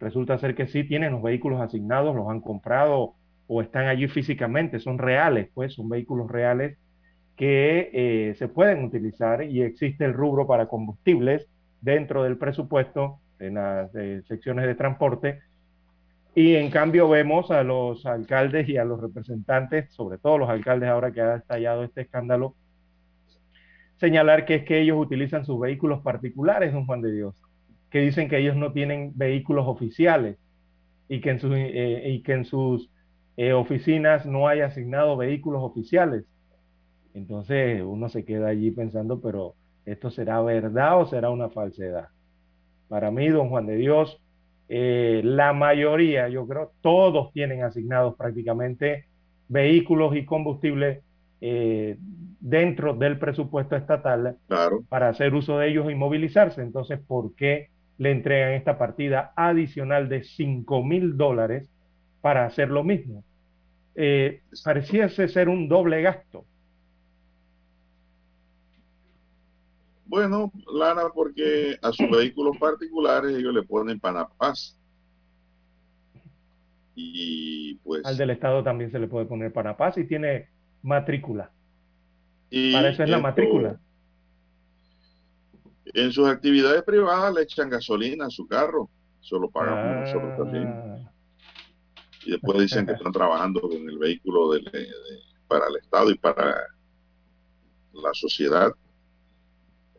Resulta 0.00 0.36
ser 0.36 0.54
que 0.54 0.66
sí 0.66 0.84
tienen 0.84 1.12
los 1.12 1.22
vehículos 1.22 1.62
asignados, 1.62 2.14
los 2.14 2.28
han 2.28 2.40
comprado 2.40 3.14
o 3.46 3.62
están 3.62 3.86
allí 3.86 4.06
físicamente, 4.06 4.78
son 4.78 4.98
reales, 4.98 5.48
pues 5.54 5.72
son 5.72 5.88
vehículos 5.88 6.30
reales 6.30 6.78
que 7.36 7.90
eh, 7.92 8.34
se 8.36 8.48
pueden 8.48 8.84
utilizar 8.84 9.42
y 9.44 9.62
existe 9.62 10.04
el 10.04 10.12
rubro 10.12 10.46
para 10.46 10.66
combustibles 10.66 11.48
dentro 11.80 12.22
del 12.22 12.36
presupuesto 12.36 13.20
en 13.38 13.54
las 13.54 13.92
secciones 14.26 14.66
de 14.66 14.74
transporte. 14.74 15.40
Y 16.34 16.56
en 16.56 16.70
cambio 16.70 17.08
vemos 17.08 17.50
a 17.50 17.62
los 17.62 18.04
alcaldes 18.06 18.68
y 18.68 18.76
a 18.76 18.84
los 18.84 19.00
representantes, 19.00 19.92
sobre 19.92 20.18
todo 20.18 20.38
los 20.38 20.50
alcaldes 20.50 20.88
ahora 20.88 21.12
que 21.12 21.20
ha 21.20 21.36
estallado 21.36 21.84
este 21.84 22.02
escándalo, 22.02 22.56
señalar 23.96 24.44
que 24.44 24.56
es 24.56 24.64
que 24.64 24.80
ellos 24.80 24.98
utilizan 24.98 25.44
sus 25.44 25.60
vehículos 25.60 26.02
particulares, 26.02 26.72
don 26.72 26.86
Juan 26.86 27.02
de 27.02 27.12
Dios, 27.12 27.34
que 27.90 28.00
dicen 28.00 28.28
que 28.28 28.38
ellos 28.38 28.56
no 28.56 28.72
tienen 28.72 29.12
vehículos 29.14 29.66
oficiales 29.68 30.36
y 31.08 31.20
que 31.20 31.30
en, 31.30 31.38
sus, 31.38 31.52
eh, 31.54 32.02
y 32.06 32.22
que 32.22 32.32
en 32.32 32.44
sus 32.44 32.90
eh, 33.36 33.52
oficinas 33.52 34.26
no 34.26 34.48
hay 34.48 34.60
asignado 34.60 35.16
vehículos 35.16 35.62
oficiales. 35.62 36.24
Entonces 37.14 37.82
uno 37.84 38.08
se 38.08 38.24
queda 38.24 38.48
allí 38.48 38.72
pensando, 38.72 39.20
pero 39.20 39.54
¿esto 39.84 40.10
será 40.10 40.40
verdad 40.42 41.00
o 41.00 41.06
será 41.06 41.30
una 41.30 41.48
falsedad? 41.48 42.08
Para 42.88 43.10
mí, 43.10 43.28
don 43.28 43.48
Juan 43.48 43.66
de 43.66 43.76
Dios, 43.76 44.20
eh, 44.68 45.20
la 45.24 45.52
mayoría, 45.52 46.28
yo 46.28 46.46
creo, 46.46 46.72
todos 46.80 47.32
tienen 47.32 47.62
asignados 47.62 48.14
prácticamente 48.16 49.06
vehículos 49.48 50.16
y 50.16 50.24
combustible 50.24 51.02
eh, 51.40 51.96
dentro 52.40 52.94
del 52.94 53.18
presupuesto 53.18 53.76
estatal 53.76 54.36
para 54.88 55.08
hacer 55.08 55.34
uso 55.34 55.58
de 55.58 55.68
ellos 55.68 55.90
y 55.90 55.94
movilizarse. 55.94 56.62
Entonces, 56.62 57.00
¿por 57.06 57.34
qué 57.34 57.68
le 57.98 58.10
entregan 58.10 58.52
esta 58.52 58.78
partida 58.78 59.32
adicional 59.36 60.08
de 60.08 60.24
5 60.24 60.82
mil 60.82 61.16
dólares 61.16 61.68
para 62.20 62.46
hacer 62.46 62.70
lo 62.70 62.84
mismo? 62.84 63.24
Eh, 63.94 64.40
pareciese 64.64 65.28
ser 65.28 65.48
un 65.48 65.68
doble 65.68 66.02
gasto. 66.02 66.46
Bueno, 70.06 70.52
Lara, 70.72 71.08
porque 71.14 71.78
a 71.82 71.92
sus 71.92 72.10
vehículos 72.10 72.56
particulares 72.58 73.36
ellos 73.36 73.54
le 73.54 73.62
ponen 73.62 74.00
Panapaz. 74.00 74.78
Y 76.94 77.76
pues. 77.76 78.04
Al 78.04 78.16
del 78.16 78.30
Estado 78.30 78.62
también 78.62 78.90
se 78.90 78.98
le 78.98 79.08
puede 79.08 79.26
poner 79.26 79.52
Panapaz 79.52 79.96
y 79.98 80.04
tiene 80.04 80.48
matrícula. 80.82 81.50
Y 82.50 82.72
Para 82.72 82.90
eso 82.90 83.02
es 83.02 83.10
la 83.10 83.18
matrícula. 83.18 83.80
En 85.86 86.12
sus 86.12 86.28
actividades 86.28 86.82
privadas 86.82 87.34
le 87.34 87.42
echan 87.42 87.70
gasolina 87.70 88.26
a 88.26 88.30
su 88.30 88.46
carro. 88.46 88.90
Eso 89.22 89.38
lo 89.38 89.50
pagan 89.50 90.02
nosotros 90.02 90.36
también. 90.36 90.66
Ah. 90.68 91.10
Y 92.26 92.32
después 92.32 92.58
dicen 92.58 92.86
que 92.86 92.92
están 92.94 93.12
trabajando 93.12 93.60
con 93.60 93.88
el 93.88 93.98
vehículo 93.98 94.50
para 95.48 95.66
el 95.68 95.76
Estado 95.76 96.10
y 96.10 96.18
para 96.18 96.54
la 97.92 98.10
sociedad. 98.12 98.72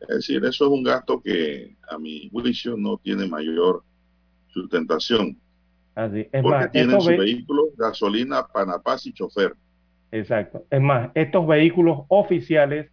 Es 0.10 0.16
decir, 0.16 0.44
eso 0.46 0.66
es 0.66 0.72
un 0.72 0.84
gasto 0.84 1.22
que 1.22 1.76
a 1.90 1.98
mi 1.98 2.30
juicio 2.30 2.76
no 2.78 2.98
tiene 2.98 3.28
mayor 3.28 3.84
sustentación. 4.48 5.38
Así. 5.96 6.28
Es 6.32 6.42
porque 6.42 6.68
tienen 6.70 7.00
su 7.00 7.10
vehículo, 7.10 7.64
gasolina, 7.78 8.46
panapaz 8.48 9.06
y 9.06 9.14
chofer. 9.14 9.54
Exacto. 10.12 10.64
Es 10.70 10.82
más, 10.82 11.10
estos 11.14 11.48
vehículos 11.48 12.02
oficiales 12.08 12.92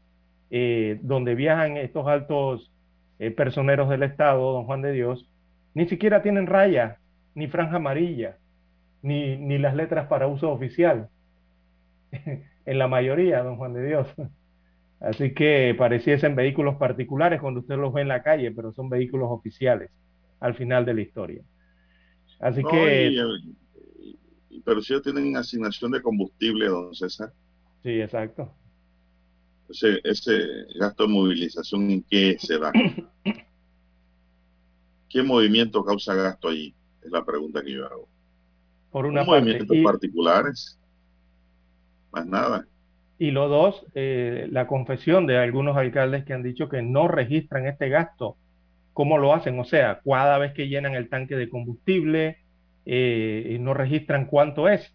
eh, 0.50 0.98
donde 1.02 1.34
viajan 1.34 1.76
estos 1.76 2.06
altos 2.06 2.70
eh, 3.18 3.30
personeros 3.30 3.88
del 3.88 4.02
Estado, 4.02 4.52
don 4.52 4.64
Juan 4.64 4.82
de 4.82 4.92
Dios, 4.92 5.28
ni 5.74 5.88
siquiera 5.88 6.22
tienen 6.22 6.46
raya, 6.46 6.98
ni 7.34 7.46
franja 7.46 7.76
amarilla, 7.76 8.36
ni, 9.02 9.36
ni 9.36 9.58
las 9.58 9.74
letras 9.74 10.08
para 10.08 10.26
uso 10.26 10.50
oficial. 10.50 11.08
en 12.66 12.78
la 12.78 12.88
mayoría, 12.88 13.42
don 13.42 13.56
Juan 13.56 13.72
de 13.74 13.86
Dios. 13.86 14.06
Así 15.02 15.34
que 15.34 15.74
pareciesen 15.76 16.36
vehículos 16.36 16.76
particulares 16.76 17.40
cuando 17.40 17.60
usted 17.60 17.76
los 17.76 17.92
ve 17.92 18.02
en 18.02 18.08
la 18.08 18.22
calle, 18.22 18.52
pero 18.52 18.72
son 18.72 18.88
vehículos 18.88 19.28
oficiales 19.30 19.90
al 20.38 20.54
final 20.54 20.84
de 20.84 20.94
la 20.94 21.00
historia. 21.00 21.42
Así 22.38 22.62
que... 22.62 23.16
pero 24.64 24.80
si 24.80 24.92
ellos 24.92 25.02
tienen 25.02 25.36
asignación 25.36 25.90
de 25.90 26.02
combustible, 26.02 26.66
don 26.66 26.94
César. 26.94 27.32
Sí, 27.82 28.00
exacto. 28.00 28.54
Ese, 29.68 30.00
ese 30.04 30.66
gasto 30.78 31.06
de 31.06 31.12
movilización, 31.12 31.90
¿en 31.90 32.02
qué 32.04 32.36
se 32.38 32.58
da? 32.58 32.70
¿Qué 35.08 35.22
movimiento 35.22 35.84
causa 35.84 36.14
gasto 36.14 36.48
allí? 36.48 36.74
Es 37.02 37.10
la 37.10 37.24
pregunta 37.24 37.62
que 37.62 37.72
yo 37.72 37.86
hago. 37.86 38.08
Por 38.92 39.06
una 39.06 39.26
parte. 39.26 39.40
Movimientos 39.40 39.76
particulares. 39.82 40.78
Más 42.12 42.24
nada. 42.24 42.66
Y 43.22 43.30
lo 43.30 43.46
dos, 43.46 43.86
eh, 43.94 44.48
la 44.50 44.66
confesión 44.66 45.28
de 45.28 45.38
algunos 45.38 45.76
alcaldes 45.76 46.24
que 46.24 46.32
han 46.32 46.42
dicho 46.42 46.68
que 46.68 46.82
no 46.82 47.06
registran 47.06 47.68
este 47.68 47.88
gasto. 47.88 48.36
¿Cómo 48.94 49.16
lo 49.16 49.32
hacen? 49.32 49.60
O 49.60 49.64
sea, 49.64 50.00
cada 50.04 50.38
vez 50.38 50.54
que 50.54 50.66
llenan 50.66 50.96
el 50.96 51.08
tanque 51.08 51.36
de 51.36 51.48
combustible, 51.48 52.38
eh, 52.84 53.58
no 53.60 53.74
registran 53.74 54.26
cuánto 54.26 54.68
es. 54.68 54.92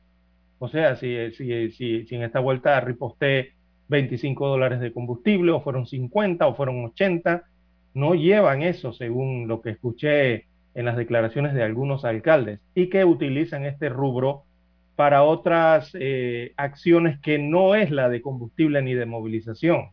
O 0.60 0.68
sea, 0.68 0.98
si, 0.98 1.32
si, 1.36 1.72
si, 1.72 2.06
si 2.06 2.16
en 2.16 2.24
esta 2.24 2.42
vuelta 2.42 2.78
riposté 2.82 3.54
25 3.88 4.46
dólares 4.46 4.82
de 4.82 4.92
combustible, 4.92 5.54
o 5.54 5.62
fueron 5.62 5.88
50, 5.88 6.48
o 6.48 6.56
fueron 6.56 6.84
80, 6.84 7.44
no 7.94 8.14
llevan 8.14 8.62
eso, 8.62 8.92
según 8.92 9.48
lo 9.48 9.62
que 9.62 9.70
escuché 9.70 10.48
en 10.76 10.84
las 10.84 10.98
declaraciones 10.98 11.54
de 11.54 11.64
algunos 11.64 12.04
alcaldes, 12.04 12.60
y 12.76 12.90
que 12.90 13.06
utilizan 13.06 13.64
este 13.64 13.88
rubro 13.88 14.44
para 14.98 15.24
otras 15.24 15.92
eh, 15.94 16.54
acciones 16.58 17.20
que 17.22 17.38
no 17.38 17.76
es 17.76 17.92
la 17.92 18.10
de 18.10 18.20
combustible 18.20 18.82
ni 18.82 18.96
de 18.96 19.06
movilización, 19.06 19.92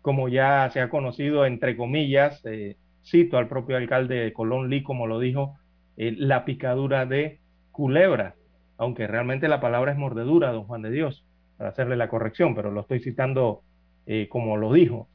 como 0.00 0.28
ya 0.28 0.68
se 0.72 0.80
ha 0.80 0.90
conocido, 0.90 1.46
entre 1.46 1.76
comillas, 1.76 2.44
eh, 2.44 2.76
cito 3.04 3.38
al 3.38 3.46
propio 3.46 3.76
alcalde 3.76 4.16
de 4.16 4.32
Colón 4.32 4.68
Lee, 4.68 4.82
como 4.82 5.06
lo 5.06 5.20
dijo, 5.20 5.54
eh, 5.96 6.12
la 6.18 6.44
picadura 6.44 7.06
de 7.06 7.38
culebra, 7.70 8.34
aunque 8.78 9.06
realmente 9.06 9.46
la 9.46 9.60
palabra 9.60 9.92
es 9.92 9.98
mordedura, 9.98 10.50
don 10.50 10.64
Juan 10.64 10.82
de 10.82 10.90
Dios, 10.90 11.24
para 11.56 11.70
hacerle 11.70 11.94
la 11.94 12.08
corrección, 12.08 12.56
pero 12.56 12.72
lo 12.72 12.80
estoy 12.80 12.98
citando 12.98 13.62
como 14.28 14.56
lo 14.56 14.72
dijo. 14.72 15.08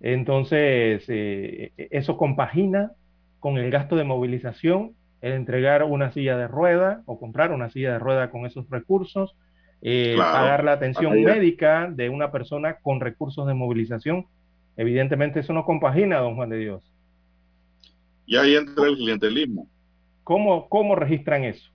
Entonces, 0.00 1.04
eso 1.06 2.16
compagina 2.16 2.92
con 3.38 3.58
el 3.58 3.70
gasto 3.70 3.94
de 3.96 4.04
movilización 4.04 4.94
el 5.22 5.32
entregar 5.32 5.84
una 5.84 6.12
silla 6.12 6.36
de 6.36 6.48
rueda 6.48 7.02
o 7.06 7.18
comprar 7.18 7.52
una 7.52 7.70
silla 7.70 7.92
de 7.92 7.98
rueda 8.00 8.30
con 8.30 8.44
esos 8.44 8.68
recursos, 8.68 9.36
eh, 9.80 10.16
pagar 10.18 10.64
la 10.64 10.72
atención 10.72 11.22
médica 11.22 11.88
de 11.90 12.08
una 12.08 12.30
persona 12.30 12.78
con 12.82 13.00
recursos 13.00 13.46
de 13.46 13.54
movilización. 13.54 14.26
Evidentemente 14.76 15.40
eso 15.40 15.52
no 15.52 15.64
compagina, 15.64 16.18
don 16.18 16.34
Juan 16.34 16.50
de 16.50 16.58
Dios. 16.58 16.92
Y 18.26 18.36
ahí 18.36 18.56
entra 18.56 18.88
el 18.88 18.96
clientelismo. 18.96 19.68
¿Cómo, 20.24 20.68
cómo 20.68 20.96
registran 20.96 21.44
eso? 21.44 21.70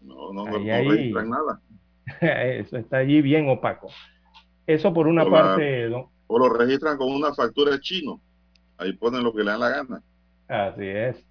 No, 0.00 0.32
no, 0.32 0.44
no, 0.44 0.58
registran 0.58 1.30
nada. 1.30 1.60
Eso 2.20 2.76
está 2.76 2.98
allí 2.98 3.20
bien 3.20 3.48
opaco. 3.48 3.88
Eso 4.64 4.94
por 4.94 5.08
una 5.08 5.28
parte. 5.28 5.88
O 6.28 6.38
lo 6.38 6.48
registran 6.48 6.96
con 6.96 7.12
una 7.12 7.34
factura 7.34 7.80
chino. 7.80 8.20
Ahí 8.78 8.92
ponen 8.92 9.24
lo 9.24 9.32
que 9.32 9.42
le 9.42 9.50
dan 9.50 9.60
la 9.60 9.68
gana. 9.70 10.02
Así 10.48 10.86
es. 10.86 11.25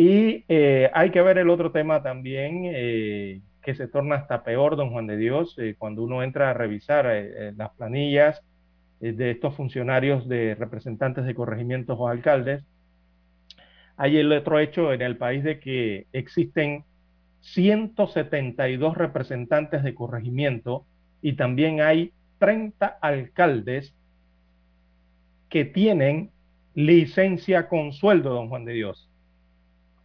Y 0.00 0.44
eh, 0.46 0.92
hay 0.94 1.10
que 1.10 1.20
ver 1.22 1.38
el 1.38 1.50
otro 1.50 1.72
tema 1.72 2.04
también, 2.04 2.62
eh, 2.66 3.40
que 3.60 3.74
se 3.74 3.88
torna 3.88 4.14
hasta 4.14 4.44
peor, 4.44 4.76
don 4.76 4.90
Juan 4.90 5.08
de 5.08 5.16
Dios, 5.16 5.56
eh, 5.58 5.74
cuando 5.76 6.04
uno 6.04 6.22
entra 6.22 6.50
a 6.50 6.54
revisar 6.54 7.12
las 7.56 7.70
planillas 7.70 8.40
de 9.00 9.32
estos 9.32 9.56
funcionarios 9.56 10.28
de 10.28 10.54
representantes 10.54 11.24
de 11.24 11.34
corregimientos 11.34 11.96
o 11.98 12.06
alcaldes. 12.06 12.62
Hay 13.96 14.18
el 14.18 14.30
otro 14.30 14.60
hecho 14.60 14.92
en 14.92 15.02
el 15.02 15.16
país 15.16 15.42
de 15.42 15.58
que 15.58 16.06
existen 16.12 16.84
172 17.40 18.96
representantes 18.96 19.82
de 19.82 19.96
corregimiento 19.96 20.86
y 21.22 21.32
también 21.32 21.80
hay 21.80 22.12
30 22.38 22.86
alcaldes 22.86 23.96
que 25.48 25.64
tienen 25.64 26.30
licencia 26.76 27.66
con 27.66 27.92
sueldo, 27.92 28.32
don 28.32 28.48
Juan 28.48 28.64
de 28.64 28.74
Dios. 28.74 29.08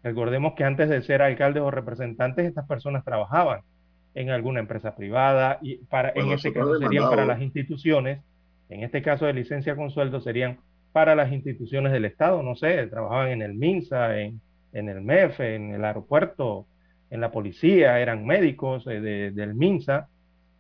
Recordemos 0.04 0.54
que 0.56 0.66
antes 0.66 0.89
de 0.89 1.01
ser 1.01 1.22
alcaldes 1.22 1.64
o 1.64 1.72
representantes, 1.72 2.45
estas 2.45 2.68
personas 2.68 3.06
trabajaban 3.06 3.62
en 4.16 4.30
alguna 4.30 4.60
empresa 4.60 4.95
privada 4.95 5.60
y 5.62 5.78
para, 5.78 6.12
en 6.16 6.32
este 6.32 6.51
caso 6.54 6.78
serían 6.78 7.10
para 7.10 7.26
las 7.26 7.41
instituciones, 7.41 8.22
en 8.70 8.84
este 8.84 9.01
caso 9.01 9.26
de 9.26 9.34
licencia 9.34 9.76
con 9.76 9.89
sueldo 9.91 10.20
serían 10.20 10.60
para 10.91 11.16
las 11.16 11.32
instituciones 11.32 11.91
del 11.91 12.06
Estado, 12.06 12.43
no 12.43 12.56
sé, 12.56 12.86
trabajaban 12.88 13.30
en 13.30 13.41
el 13.41 13.56
MINSA, 13.56 14.20
en, 14.20 14.41
el 14.74 15.01
MEF, 15.01 15.39
en 15.39 15.74
el 15.74 15.84
aeropuerto, 15.86 16.68
en 17.10 17.22
la 17.22 17.32
policía, 17.32 17.99
eran 17.99 18.26
médicos 18.26 18.86
eh, 18.88 18.99
del 19.34 19.56
MINSA 19.56 20.10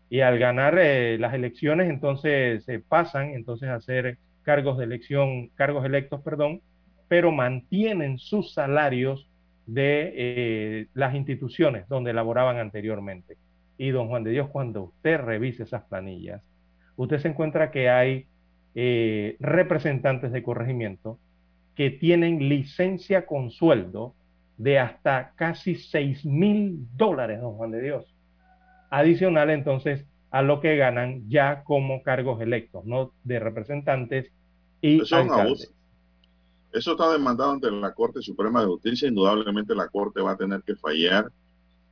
y 0.09 0.21
al 0.21 0.39
ganar 0.39 0.77
eh, 0.79 1.17
las 1.19 1.33
elecciones 1.33 1.89
entonces 1.89 2.63
se 2.65 2.79
pasan 2.79 3.31
entonces 3.31 3.69
a 3.69 3.75
hacer 3.75 4.17
cargos 4.43 4.77
de 4.77 4.85
elección, 4.85 5.49
cargos 5.49 5.85
electos, 5.85 6.21
perdón, 6.21 6.61
pero 7.07 7.31
mantienen 7.31 8.17
sus 8.17 8.53
salarios 8.53 9.27
de 9.65 10.13
eh, 10.15 10.87
las 10.93 11.15
instituciones 11.15 11.87
donde 11.87 12.13
laboraban 12.13 12.57
anteriormente. 12.57 13.37
Y 13.77 13.89
don 13.89 14.07
Juan 14.07 14.23
de 14.23 14.31
Dios, 14.31 14.49
cuando 14.49 14.83
usted 14.83 15.19
revise 15.19 15.63
esas 15.63 15.83
planillas, 15.83 16.41
usted 16.95 17.19
se 17.19 17.29
encuentra 17.29 17.71
que 17.71 17.89
hay 17.89 18.27
eh, 18.75 19.35
representantes 19.39 20.31
de 20.31 20.43
corregimiento 20.43 21.19
que 21.75 21.89
tienen 21.89 22.49
licencia 22.49 23.25
con 23.25 23.49
sueldo 23.49 24.13
de 24.57 24.79
hasta 24.79 25.31
casi 25.35 25.75
6 25.75 26.25
mil 26.25 26.87
dólares, 26.95 27.41
don 27.41 27.53
Juan 27.53 27.71
de 27.71 27.81
Dios. 27.81 28.15
Adicional 28.89 29.49
entonces 29.49 30.05
a 30.29 30.41
lo 30.41 30.59
que 30.61 30.75
ganan 30.77 31.29
ya 31.29 31.63
como 31.63 32.01
cargos 32.03 32.41
electos, 32.41 32.85
no 32.85 33.11
de 33.23 33.39
representantes 33.39 34.31
y 34.81 35.01
Eso 35.01 35.23
Eso 36.73 36.93
está 36.93 37.11
demandado 37.11 37.51
ante 37.51 37.69
la 37.69 37.93
Corte 37.93 38.21
Suprema 38.21 38.61
de 38.61 38.67
Justicia. 38.67 39.07
Indudablemente 39.07 39.75
la 39.75 39.89
Corte 39.89 40.21
va 40.21 40.31
a 40.31 40.37
tener 40.37 40.63
que 40.63 40.75
fallar 40.75 41.31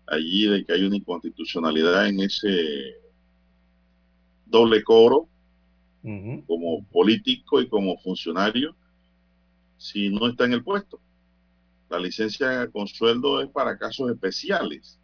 allí 0.08 0.48
de 0.48 0.66
que 0.66 0.74
hay 0.74 0.84
una 0.84 0.98
inconstitucionalidad 0.98 2.08
en 2.08 2.20
ese 2.20 2.96
doble 4.48 4.84
cobro 4.84 5.30
como 6.48 6.84
político 6.92 7.62
y 7.62 7.70
como 7.70 7.96
funcionario 8.00 8.76
si 9.78 10.10
no 10.10 10.28
está 10.28 10.46
en 10.46 10.54
el 10.54 10.64
puesto. 10.64 11.00
La 11.90 12.00
licencia 12.00 12.68
con 12.72 12.88
sueldo 12.88 13.42
es 13.42 13.50
para 13.50 13.78
casos 13.78 14.10
especiales, 14.10 15.00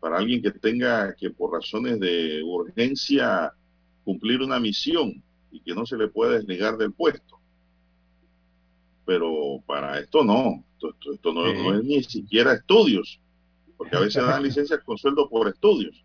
para 0.00 0.16
alguien 0.16 0.40
que 0.40 0.50
tenga 0.50 1.14
que 1.14 1.30
por 1.30 1.52
razones 1.52 2.00
de 2.00 2.42
urgencia 2.42 3.52
cumplir 4.04 4.40
una 4.40 4.58
misión 4.58 5.22
y 5.50 5.60
que 5.60 5.74
no 5.74 5.84
se 5.84 5.98
le 5.98 6.08
puede 6.08 6.36
desligar 6.38 6.76
del 6.78 6.92
puesto. 6.92 7.35
Pero 9.06 9.62
para 9.66 10.00
esto 10.00 10.24
no, 10.24 10.64
esto, 11.12 11.32
no, 11.32 11.74
es 11.74 11.84
ni 11.84 12.02
siquiera 12.02 12.52
estudios, 12.52 13.20
porque 13.76 13.96
a 13.96 14.00
veces 14.00 14.26
dan 14.26 14.42
licencias 14.42 14.80
con 14.84 14.98
sueldo 14.98 15.28
por 15.28 15.48
estudios. 15.48 16.04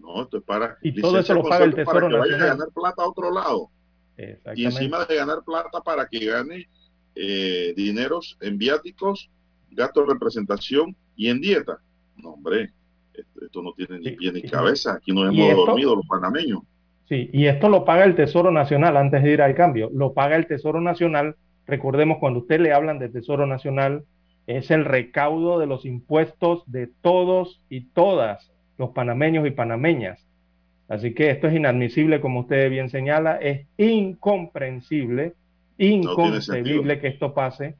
No, 0.00 0.22
esto 0.22 0.38
es 0.38 0.42
para... 0.42 0.76
Y 0.82 1.00
todo 1.00 1.18
eso 1.18 1.34
lo 1.34 1.42
paga 1.42 1.64
el 1.64 1.74
Tesoro 1.74 1.92
para 1.92 2.08
que 2.08 2.16
vaya 2.16 2.36
a 2.36 2.46
ganar 2.48 2.68
plata 2.74 3.02
a 3.02 3.08
otro 3.08 3.32
lado. 3.32 3.70
Y 4.54 4.64
encima 4.64 5.04
de 5.04 5.16
ganar 5.16 5.42
plata 5.44 5.80
para 5.80 6.06
que 6.06 6.24
gane 6.24 6.68
eh, 7.14 7.74
dineros 7.76 8.36
en 8.40 8.58
viáticos, 8.58 9.30
gastos 9.70 10.06
de 10.06 10.14
representación 10.14 10.96
y 11.16 11.28
en 11.28 11.40
dieta. 11.40 11.78
No, 12.16 12.30
hombre, 12.30 12.72
esto, 13.42 13.62
no 13.62 13.72
tiene 13.72 13.98
ni 13.98 14.12
pie 14.12 14.32
ni 14.32 14.42
cabeza. 14.42 14.94
Aquí 14.94 15.12
no 15.12 15.26
hemos 15.28 15.66
dormido 15.66 15.96
los 15.96 16.06
panameños. 16.06 16.60
Sí, 17.08 17.30
y 17.32 17.46
esto 17.46 17.68
lo 17.68 17.84
paga 17.84 18.04
el 18.04 18.16
Tesoro 18.16 18.50
Nacional 18.50 18.96
antes 18.96 19.22
de 19.22 19.32
ir 19.32 19.42
al 19.42 19.54
cambio. 19.54 19.90
Lo 19.94 20.12
paga 20.12 20.36
el 20.36 20.46
Tesoro 20.46 20.80
Nacional. 20.80 21.36
Recordemos, 21.66 22.18
cuando 22.18 22.40
usted 22.40 22.60
le 22.60 22.72
hablan 22.72 22.98
de 22.98 23.08
Tesoro 23.08 23.46
Nacional, 23.46 24.04
es 24.46 24.70
el 24.70 24.84
recaudo 24.84 25.58
de 25.58 25.66
los 25.66 25.84
impuestos 25.84 26.62
de 26.70 26.88
todos 27.02 27.60
y 27.68 27.86
todas 27.86 28.52
los 28.78 28.90
panameños 28.90 29.46
y 29.46 29.50
panameñas. 29.50 30.26
Así 30.88 31.14
que 31.14 31.30
esto 31.30 31.48
es 31.48 31.54
inadmisible, 31.54 32.20
como 32.20 32.40
usted 32.40 32.70
bien 32.70 32.90
señala, 32.90 33.36
es 33.38 33.66
incomprensible, 33.76 35.34
inconcebible 35.78 37.00
que 37.00 37.08
esto 37.08 37.34
pase, 37.34 37.74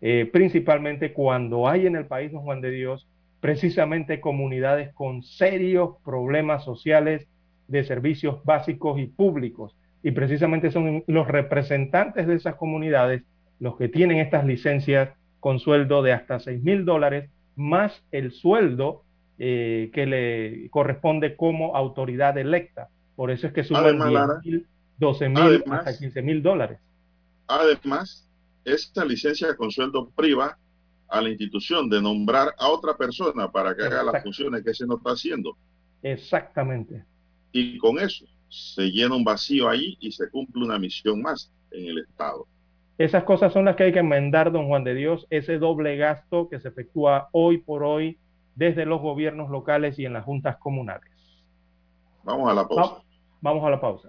eh, 0.00 0.28
principalmente 0.32 1.12
cuando 1.12 1.68
hay 1.68 1.86
en 1.86 1.96
el 1.96 2.06
país, 2.06 2.32
don 2.32 2.42
Juan 2.42 2.62
de 2.62 2.70
Dios, 2.70 3.06
precisamente 3.40 4.20
comunidades 4.20 4.92
con 4.94 5.22
serios 5.22 5.96
problemas 6.02 6.64
sociales 6.64 7.28
de 7.68 7.84
servicios 7.84 8.42
básicos 8.44 8.98
y 8.98 9.06
públicos. 9.06 9.76
Y 10.06 10.12
precisamente 10.12 10.70
son 10.70 11.02
los 11.08 11.26
representantes 11.26 12.28
de 12.28 12.36
esas 12.36 12.54
comunidades 12.54 13.24
los 13.58 13.76
que 13.76 13.88
tienen 13.88 14.18
estas 14.18 14.46
licencias 14.46 15.10
con 15.40 15.58
sueldo 15.58 16.00
de 16.00 16.12
hasta 16.12 16.38
6 16.38 16.62
mil 16.62 16.84
dólares, 16.84 17.28
más 17.56 18.04
el 18.12 18.30
sueldo 18.30 19.02
eh, 19.40 19.90
que 19.92 20.06
le 20.06 20.70
corresponde 20.70 21.34
como 21.34 21.74
autoridad 21.74 22.38
electa. 22.38 22.88
Por 23.16 23.32
eso 23.32 23.48
es 23.48 23.52
que 23.52 23.64
suben 23.64 23.98
12 24.98 25.28
mil 25.28 25.64
hasta 25.72 25.98
15 25.98 26.22
mil 26.22 26.40
dólares. 26.40 26.78
Además, 27.48 28.30
esta 28.64 29.04
licencia 29.04 29.56
con 29.56 29.72
sueldo 29.72 30.10
priva 30.10 30.56
a 31.08 31.20
la 31.20 31.30
institución 31.30 31.90
de 31.90 32.00
nombrar 32.00 32.54
a 32.60 32.68
otra 32.68 32.96
persona 32.96 33.50
para 33.50 33.74
que 33.74 33.82
haga 33.82 34.04
las 34.04 34.22
funciones 34.22 34.62
que 34.62 34.72
se 34.72 34.86
no 34.86 34.98
está 34.98 35.10
haciendo. 35.10 35.56
Exactamente. 36.00 37.04
Y 37.50 37.76
con 37.78 37.98
eso 37.98 38.24
se 38.48 38.90
llena 38.90 39.16
un 39.16 39.24
vacío 39.24 39.68
ahí 39.68 39.96
y 40.00 40.12
se 40.12 40.30
cumple 40.30 40.64
una 40.64 40.78
misión 40.78 41.22
más 41.22 41.52
en 41.70 41.86
el 41.86 41.98
Estado. 41.98 42.46
Esas 42.98 43.24
cosas 43.24 43.52
son 43.52 43.66
las 43.66 43.76
que 43.76 43.84
hay 43.84 43.92
que 43.92 43.98
enmendar, 43.98 44.52
don 44.52 44.68
Juan 44.68 44.84
de 44.84 44.94
Dios, 44.94 45.26
ese 45.28 45.58
doble 45.58 45.96
gasto 45.96 46.48
que 46.48 46.60
se 46.60 46.68
efectúa 46.68 47.28
hoy 47.32 47.58
por 47.58 47.84
hoy 47.84 48.18
desde 48.54 48.86
los 48.86 49.02
gobiernos 49.02 49.50
locales 49.50 49.98
y 49.98 50.06
en 50.06 50.14
las 50.14 50.24
juntas 50.24 50.56
comunales. 50.56 51.10
Vamos 52.24 52.50
a 52.50 52.54
la 52.54 52.66
pausa. 52.66 53.02
vamos 53.40 53.64
a 53.64 53.70
la 53.70 53.80
pausa. 53.80 54.08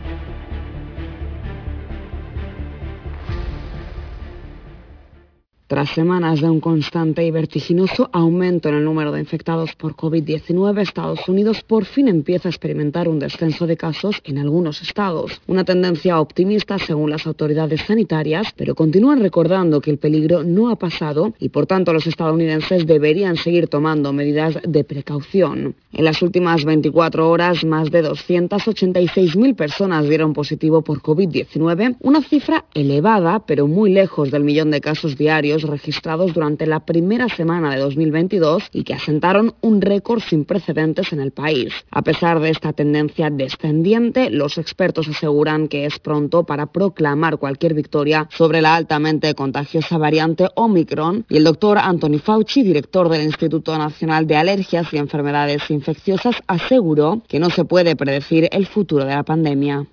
Tras 5.71 5.91
semanas 5.91 6.41
de 6.41 6.49
un 6.49 6.59
constante 6.59 7.25
y 7.25 7.31
vertiginoso 7.31 8.09
aumento 8.11 8.67
en 8.67 8.75
el 8.75 8.83
número 8.83 9.13
de 9.13 9.21
infectados 9.21 9.73
por 9.73 9.95
COVID-19, 9.95 10.81
Estados 10.81 11.29
Unidos 11.29 11.63
por 11.65 11.85
fin 11.85 12.09
empieza 12.09 12.49
a 12.49 12.51
experimentar 12.51 13.07
un 13.07 13.19
descenso 13.19 13.65
de 13.65 13.77
casos 13.77 14.21
en 14.25 14.37
algunos 14.37 14.81
estados. 14.81 15.39
Una 15.47 15.63
tendencia 15.63 16.19
optimista 16.19 16.77
según 16.77 17.09
las 17.09 17.25
autoridades 17.25 17.83
sanitarias, 17.83 18.47
pero 18.57 18.75
continúan 18.75 19.21
recordando 19.21 19.79
que 19.79 19.91
el 19.91 19.97
peligro 19.97 20.43
no 20.43 20.69
ha 20.69 20.75
pasado 20.75 21.33
y 21.39 21.47
por 21.47 21.67
tanto 21.67 21.93
los 21.93 22.05
estadounidenses 22.05 22.85
deberían 22.85 23.37
seguir 23.37 23.69
tomando 23.69 24.11
medidas 24.11 24.59
de 24.67 24.83
precaución. 24.83 25.75
En 25.93 26.03
las 26.03 26.21
últimas 26.21 26.65
24 26.65 27.29
horas, 27.29 27.63
más 27.63 27.91
de 27.91 28.03
286.000 28.03 29.55
personas 29.55 30.09
dieron 30.09 30.33
positivo 30.33 30.81
por 30.81 31.01
COVID-19, 31.01 31.95
una 32.01 32.21
cifra 32.21 32.65
elevada, 32.73 33.45
pero 33.45 33.67
muy 33.67 33.93
lejos 33.93 34.31
del 34.31 34.43
millón 34.43 34.71
de 34.71 34.81
casos 34.81 35.17
diarios 35.17 35.60
registrados 35.63 36.33
durante 36.33 36.65
la 36.65 36.81
primera 36.81 37.27
semana 37.29 37.73
de 37.73 37.81
2022 37.81 38.63
y 38.71 38.83
que 38.83 38.93
asentaron 38.93 39.55
un 39.61 39.81
récord 39.81 40.21
sin 40.21 40.45
precedentes 40.45 41.13
en 41.13 41.19
el 41.19 41.31
país. 41.31 41.73
A 41.91 42.01
pesar 42.01 42.39
de 42.39 42.49
esta 42.49 42.73
tendencia 42.73 43.29
descendiente, 43.29 44.29
los 44.29 44.57
expertos 44.57 45.07
aseguran 45.07 45.67
que 45.67 45.85
es 45.85 45.99
pronto 45.99 46.43
para 46.43 46.67
proclamar 46.67 47.37
cualquier 47.37 47.73
victoria 47.73 48.27
sobre 48.31 48.61
la 48.61 48.75
altamente 48.75 49.33
contagiosa 49.35 49.97
variante 49.97 50.47
Omicron 50.55 51.25
y 51.29 51.37
el 51.37 51.43
doctor 51.43 51.77
Anthony 51.77 52.19
Fauci, 52.19 52.63
director 52.63 53.09
del 53.09 53.23
Instituto 53.23 53.77
Nacional 53.77 54.27
de 54.27 54.37
Alergias 54.37 54.93
y 54.93 54.97
Enfermedades 54.97 55.69
Infecciosas, 55.69 56.35
aseguró 56.47 57.21
que 57.27 57.39
no 57.39 57.49
se 57.49 57.65
puede 57.65 57.95
predecir 57.95 58.47
el 58.51 58.67
futuro 58.67 59.05
de 59.05 59.15
la 59.15 59.23
pandemia. 59.23 59.87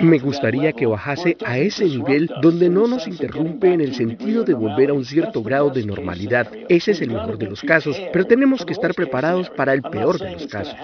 Me 0.00 0.18
gustaría 0.18 0.72
que 0.72 0.86
bajase 0.86 1.36
a 1.44 1.58
ese 1.58 1.84
nivel 1.84 2.30
donde 2.40 2.68
no 2.68 2.86
nos 2.86 3.06
interrumpe 3.06 3.72
en 3.72 3.80
el 3.80 3.94
sentido 3.94 4.44
de 4.44 4.54
volver 4.54 4.90
a 4.90 4.94
un 4.94 5.04
cierto 5.04 5.42
grado 5.42 5.70
de 5.70 5.84
normalidad. 5.84 6.48
Ese 6.68 6.92
es 6.92 7.00
el 7.00 7.10
mejor 7.10 7.38
de 7.38 7.50
los 7.50 7.62
casos, 7.62 8.00
pero 8.12 8.26
tenemos 8.26 8.64
que 8.64 8.72
estar 8.72 8.94
preparados 8.94 9.50
para 9.50 9.72
el 9.72 9.82
peor 9.82 10.18
de 10.18 10.32
los 10.32 10.46
casos. 10.46 10.74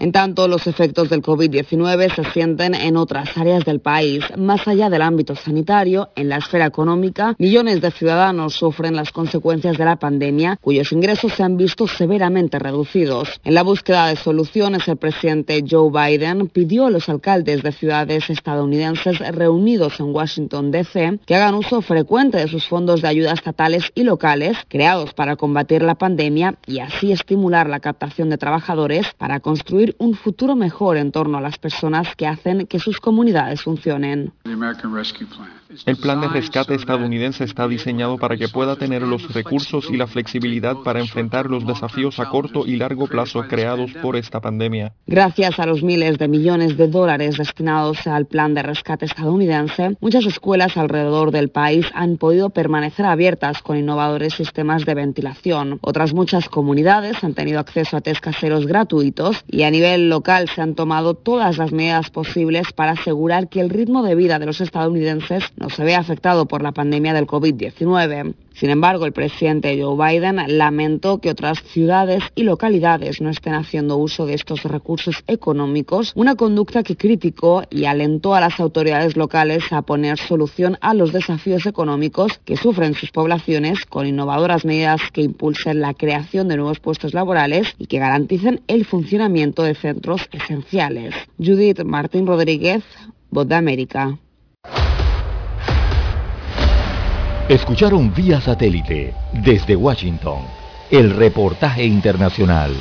En 0.00 0.12
tanto, 0.12 0.48
los 0.48 0.66
efectos 0.66 1.08
del 1.08 1.22
COVID-19 1.22 2.14
se 2.14 2.24
sienten 2.32 2.74
en 2.74 2.96
otras 2.96 3.36
áreas 3.36 3.64
del 3.64 3.80
país. 3.80 4.24
Más 4.36 4.66
allá 4.66 4.90
del 4.90 5.02
ámbito 5.02 5.36
sanitario, 5.36 6.08
en 6.16 6.28
la 6.28 6.38
esfera 6.38 6.66
económica, 6.66 7.36
millones 7.38 7.80
de 7.80 7.90
ciudadanos 7.90 8.54
sufren 8.54 8.96
las 8.96 9.12
consecuencias 9.12 9.78
de 9.78 9.84
la 9.84 9.96
pandemia, 9.96 10.58
cuyos 10.60 10.92
ingresos 10.92 11.32
se 11.32 11.42
han 11.42 11.56
visto 11.56 11.86
severamente 11.86 12.58
reducidos. 12.58 13.40
En 13.44 13.54
la 13.54 13.62
búsqueda 13.62 14.08
de 14.08 14.16
soluciones, 14.16 14.86
el 14.88 14.96
presidente 14.96 15.64
Joe 15.68 15.90
Biden 15.90 16.48
pidió 16.48 16.86
a 16.86 16.90
los 16.90 17.08
alcaldes 17.14 17.62
de 17.62 17.72
ciudades 17.72 18.28
estadounidenses 18.30 19.18
reunidos 19.34 20.00
en 20.00 20.14
Washington, 20.14 20.70
D.C., 20.70 21.20
que 21.26 21.34
hagan 21.34 21.54
uso 21.54 21.80
frecuente 21.80 22.38
de 22.38 22.48
sus 22.48 22.66
fondos 22.66 23.02
de 23.02 23.08
ayuda 23.08 23.32
estatales 23.32 23.90
y 23.94 24.04
locales 24.04 24.58
creados 24.68 25.14
para 25.14 25.36
combatir 25.36 25.82
la 25.82 25.94
pandemia 25.94 26.56
y 26.66 26.80
así 26.80 27.12
estimular 27.12 27.68
la 27.68 27.80
captación 27.80 28.30
de 28.30 28.38
trabajadores 28.38 29.06
para 29.16 29.40
construir 29.40 29.94
un 29.98 30.14
futuro 30.14 30.56
mejor 30.56 30.96
en 30.96 31.12
torno 31.12 31.38
a 31.38 31.40
las 31.40 31.58
personas 31.58 32.14
que 32.16 32.26
hacen 32.26 32.66
que 32.66 32.78
sus 32.78 33.00
comunidades 33.00 33.62
funcionen. 33.62 34.32
El 35.86 35.96
plan 35.96 36.20
de 36.20 36.28
rescate 36.28 36.74
estadounidense 36.74 37.44
está 37.44 37.66
diseñado 37.66 38.18
para 38.18 38.36
que 38.36 38.48
pueda 38.48 38.76
tener 38.76 39.02
los 39.02 39.32
recursos 39.32 39.88
y 39.90 39.96
la 39.96 40.06
flexibilidad 40.06 40.76
para 40.84 41.00
enfrentar 41.00 41.46
los 41.46 41.66
desafíos 41.66 42.20
a 42.20 42.28
corto 42.28 42.66
y 42.66 42.76
largo 42.76 43.06
plazo 43.06 43.42
creados 43.48 43.90
por 44.02 44.16
esta 44.16 44.40
pandemia. 44.40 44.92
Gracias 45.06 45.58
a 45.58 45.66
los 45.66 45.82
miles 45.82 46.18
de 46.18 46.28
millones 46.28 46.76
de 46.76 46.88
dólares 46.88 47.38
destinados 47.38 48.06
al 48.06 48.26
plan 48.26 48.54
de 48.54 48.62
rescate 48.62 49.06
estadounidense, 49.06 49.96
muchas 50.00 50.26
escuelas 50.26 50.76
alrededor 50.76 51.30
del 51.30 51.48
país 51.48 51.86
han 51.94 52.16
podido 52.16 52.50
permanecer 52.50 53.06
abiertas 53.06 53.62
con 53.62 53.76
innovadores 53.76 54.34
sistemas 54.34 54.84
de 54.84 54.94
ventilación. 54.94 55.78
Otras 55.80 56.12
muchas 56.14 56.48
comunidades 56.48 57.22
han 57.24 57.34
tenido 57.34 57.58
acceso 57.60 57.96
a 57.96 58.00
test 58.00 58.20
caseros 58.20 58.66
gratuitos 58.66 59.44
y 59.48 59.62
a 59.62 59.70
nivel 59.70 60.08
local 60.08 60.48
se 60.48 60.60
han 60.60 60.74
tomado 60.74 61.14
todas 61.14 61.58
las 61.58 61.72
medidas 61.72 62.10
posibles 62.10 62.72
para 62.72 62.92
asegurar 62.92 63.48
que 63.48 63.60
el 63.60 63.70
ritmo 63.70 64.02
de 64.02 64.14
vida 64.14 64.38
de 64.38 64.46
los 64.46 64.60
estadounidenses 64.60 65.44
no 65.56 65.70
se 65.70 65.84
ve 65.84 65.94
afectado 65.94 66.46
por 66.46 66.62
la 66.62 66.72
pandemia 66.72 67.14
del 67.14 67.26
COVID-19. 67.26 68.34
Sin 68.54 68.70
embargo, 68.70 69.04
el 69.04 69.12
presidente 69.12 69.80
Joe 69.80 69.96
Biden 69.96 70.40
lamentó 70.46 71.18
que 71.18 71.30
otras 71.30 71.60
ciudades 71.64 72.22
y 72.36 72.44
localidades 72.44 73.20
no 73.20 73.28
estén 73.28 73.54
haciendo 73.54 73.96
uso 73.96 74.26
de 74.26 74.34
estos 74.34 74.62
recursos 74.62 75.24
económicos, 75.26 76.12
una 76.14 76.36
conducta 76.36 76.84
que 76.84 76.96
criticó 76.96 77.64
y 77.68 77.86
alentó 77.86 78.34
a 78.34 78.40
las 78.40 78.60
autoridades 78.60 79.16
locales 79.16 79.72
a 79.72 79.82
poner 79.82 80.18
solución 80.18 80.78
a 80.80 80.94
los 80.94 81.12
desafíos 81.12 81.66
económicos 81.66 82.38
que 82.44 82.56
sufren 82.56 82.94
sus 82.94 83.10
poblaciones 83.10 83.84
con 83.86 84.06
innovadoras 84.06 84.64
medidas 84.64 85.00
que 85.12 85.22
impulsen 85.22 85.80
la 85.80 85.94
creación 85.94 86.46
de 86.46 86.56
nuevos 86.56 86.78
puestos 86.78 87.12
laborales 87.12 87.74
y 87.78 87.86
que 87.86 87.98
garanticen 87.98 88.60
el 88.68 88.84
funcionamiento 88.84 89.64
de 89.64 89.74
centros 89.74 90.28
esenciales. 90.30 91.14
Judith 91.38 91.82
Martín 91.82 92.26
Rodríguez, 92.26 92.84
Voz 93.30 93.48
de 93.48 93.56
América. 93.56 94.16
Escucharon 97.48 98.10
vía 98.14 98.40
satélite 98.40 99.12
desde 99.34 99.76
Washington 99.76 100.38
el 100.90 101.14
reportaje 101.14 101.84
internacional. 101.84 102.74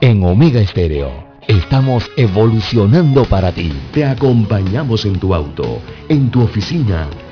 En 0.00 0.24
Omega 0.24 0.60
Estéreo 0.60 1.12
estamos 1.46 2.10
evolucionando 2.16 3.24
para 3.26 3.52
ti. 3.52 3.72
Te 3.92 4.04
acompañamos 4.04 5.04
en 5.04 5.20
tu 5.20 5.36
auto, 5.36 5.80
en 6.08 6.32
tu 6.32 6.42
oficina, 6.42 7.06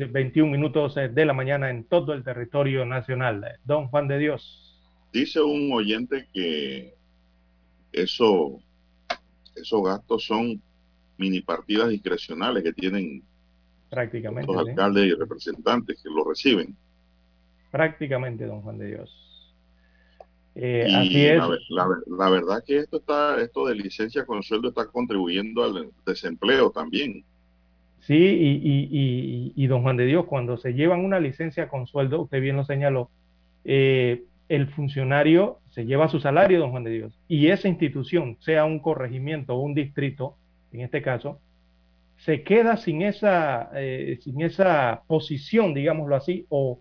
6, 0.00 0.12
21 0.12 0.50
minutos 0.50 0.96
eh, 0.96 1.08
de 1.08 1.24
la 1.24 1.32
mañana 1.32 1.70
en 1.70 1.84
todo 1.84 2.12
el 2.12 2.24
territorio 2.24 2.84
nacional. 2.86 3.44
Don 3.64 3.88
Juan 3.88 4.08
de 4.08 4.18
Dios. 4.18 4.78
Dice 5.12 5.40
un 5.40 5.72
oyente 5.72 6.28
que 6.32 6.94
eso, 7.92 8.60
esos 9.54 9.82
gastos 9.82 10.24
son 10.24 10.62
mini 11.18 11.42
partidas 11.42 11.88
discrecionales 11.88 12.62
que 12.62 12.72
tienen 12.72 13.22
prácticamente 13.90 14.52
los 14.52 14.68
alcaldes 14.68 15.06
y 15.06 15.14
representantes 15.14 16.02
que 16.02 16.08
lo 16.08 16.24
reciben. 16.24 16.76
Prácticamente, 17.70 18.46
don 18.46 18.62
Juan 18.62 18.78
de 18.78 18.86
Dios. 18.86 19.16
Eh, 20.54 20.86
así 20.94 21.26
es. 21.26 21.42
La, 21.68 21.86
la, 22.06 22.30
verdad 22.30 22.62
que 22.66 22.78
esto 22.78 22.98
está, 22.98 23.40
esto 23.40 23.66
de 23.66 23.74
licencia 23.74 24.24
con 24.24 24.42
sueldo 24.42 24.68
está 24.68 24.86
contribuyendo 24.86 25.62
al 25.62 25.90
desempleo 26.04 26.70
también. 26.70 27.24
Sí, 28.00 28.14
y, 28.16 29.52
y, 29.54 29.66
don 29.66 29.82
Juan 29.82 29.96
de 29.98 30.06
Dios, 30.06 30.24
cuando 30.24 30.56
se 30.56 30.72
llevan 30.72 31.04
una 31.04 31.20
licencia 31.20 31.68
con 31.68 31.86
sueldo, 31.86 32.22
usted 32.22 32.40
bien 32.40 32.56
lo 32.56 32.64
señaló, 32.64 33.10
eh, 33.64 34.24
el 34.48 34.68
funcionario 34.68 35.58
se 35.68 35.84
lleva 35.84 36.08
su 36.08 36.18
salario, 36.18 36.58
don 36.58 36.70
Juan 36.70 36.84
de 36.84 36.90
Dios, 36.90 37.18
y 37.28 37.48
esa 37.48 37.68
institución, 37.68 38.38
sea 38.40 38.64
un 38.64 38.78
corregimiento 38.78 39.54
o 39.54 39.60
un 39.60 39.74
distrito, 39.74 40.36
en 40.72 40.80
este 40.80 41.02
caso, 41.02 41.40
se 42.16 42.42
queda 42.42 42.76
sin 42.78 43.02
esa, 43.02 43.70
eh, 43.74 44.18
sin 44.22 44.40
esa 44.40 45.02
posición, 45.06 45.74
digámoslo 45.74 46.16
así, 46.16 46.46
o, 46.48 46.80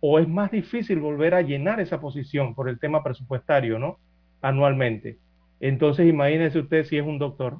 o 0.00 0.18
es 0.18 0.28
más 0.28 0.50
difícil 0.50 1.00
volver 1.00 1.34
a 1.34 1.42
llenar 1.42 1.80
esa 1.80 2.00
posición 2.00 2.54
por 2.54 2.68
el 2.68 2.78
tema 2.78 3.02
presupuestario, 3.02 3.78
¿no? 3.78 3.98
Anualmente. 4.42 5.18
Entonces, 5.60 6.08
imagínese 6.08 6.58
usted 6.58 6.84
si 6.84 6.98
es 6.98 7.06
un 7.06 7.18
doctor, 7.18 7.58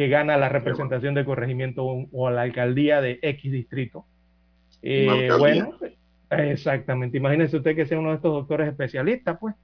que 0.00 0.08
gana 0.08 0.38
la 0.38 0.48
representación 0.48 1.12
del 1.12 1.26
corregimiento 1.26 1.84
o, 1.84 2.26
a 2.26 2.30
la 2.30 2.40
alcaldía 2.40 3.02
de 3.02 3.18
X 3.20 3.52
distrito. 3.52 4.06
Eh, 4.80 5.28
bueno, 5.38 5.74
exactamente. 6.30 7.18
Imagínese 7.18 7.58
usted 7.58 7.76
que 7.76 7.84
sea 7.84 7.98
uno 7.98 8.08
de 8.08 8.16
estos 8.16 8.32
doctores 8.32 8.66
especialistas, 8.66 9.36
pues. 9.38 9.54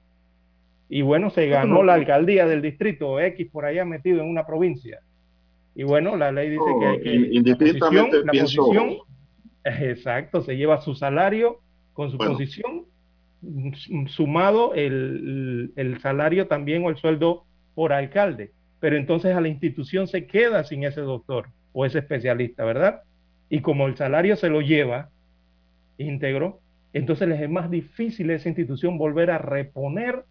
Y 0.89 1.01
bueno, 1.01 1.31
se 1.31 1.47
ganó 1.47 1.81
la 1.81 1.95
alcaldía 1.95 2.45
del 2.45 2.61
distrito 2.61 3.19
X 3.19 3.49
por 3.51 3.65
allá 3.65 3.83
metido 3.83 4.21
en 4.21 4.29
una 4.29 4.45
provincia. 4.45 4.99
Y 5.73 5.81
bueno, 5.81 6.15
la 6.15 6.31
ley 6.31 6.51
dice 6.51 6.65
que 6.79 6.85
hay 6.85 7.01
que... 7.01 7.15
Indistintamente 7.35 8.23
la 8.23 8.31
posición, 8.31 8.97
exacto, 9.63 10.43
se 10.43 10.55
lleva 10.55 10.81
su 10.81 10.93
salario 10.93 11.61
con 11.93 12.11
su 12.11 12.19
posición, 12.19 12.85
sumado 14.05 14.75
el, 14.75 15.73
el 15.75 15.99
salario 15.99 16.45
también 16.45 16.85
o 16.85 16.91
el 16.91 16.97
sueldo 16.97 17.45
por 17.73 17.91
alcalde 17.91 18.51
pero 18.79 18.97
entonces 18.97 19.35
a 19.35 19.41
la 19.41 19.47
institución 19.47 20.07
se 20.07 20.27
queda 20.27 20.63
sin 20.63 20.83
ese 20.83 21.01
doctor 21.01 21.47
o 21.73 21.85
ese 21.85 21.99
especialista, 21.99 22.63
¿verdad? 22.63 23.01
Y 23.49 23.61
como 23.61 23.87
el 23.87 23.95
salario 23.95 24.35
se 24.35 24.49
lo 24.49 24.61
lleva 24.61 25.09
íntegro, 25.97 26.59
entonces 26.93 27.27
les 27.27 27.41
es 27.41 27.49
más 27.49 27.69
difícil 27.69 28.29
a 28.29 28.35
esa 28.35 28.49
institución 28.49 28.97
volver 28.97 29.31
a 29.31 29.37
reponer 29.37 30.23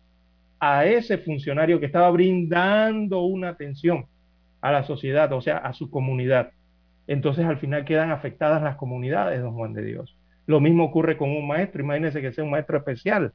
a 0.59 0.87
ese 0.87 1.19
funcionario 1.19 1.81
que 1.81 1.87
estaba 1.87 2.11
brindando 2.11 3.21
una 3.23 3.51
atención 3.51 4.07
a 4.61 4.73
la 4.73 4.85
sociedad, 4.85 5.33
o 5.33 5.41
sea, 5.41 5.59
a 5.59 5.73
su 5.75 5.91
comunidad. 5.91 6.51
Entonces 7.07 7.45
al 7.45 7.59
final 7.59 7.85
quedan 7.85 8.11
afectadas 8.11 8.63
las 8.63 8.77
comunidades, 8.77 9.41
don 9.41 9.55
Juan 9.55 9.75
de 9.75 9.85
Dios. 9.85 10.17
Lo 10.47 10.61
mismo 10.61 10.85
ocurre 10.85 11.17
con 11.17 11.31
un 11.31 11.47
maestro, 11.47 11.83
imagínense 11.83 12.21
que 12.21 12.33
sea 12.33 12.45
un 12.45 12.51
maestro 12.51 12.79
especial, 12.79 13.33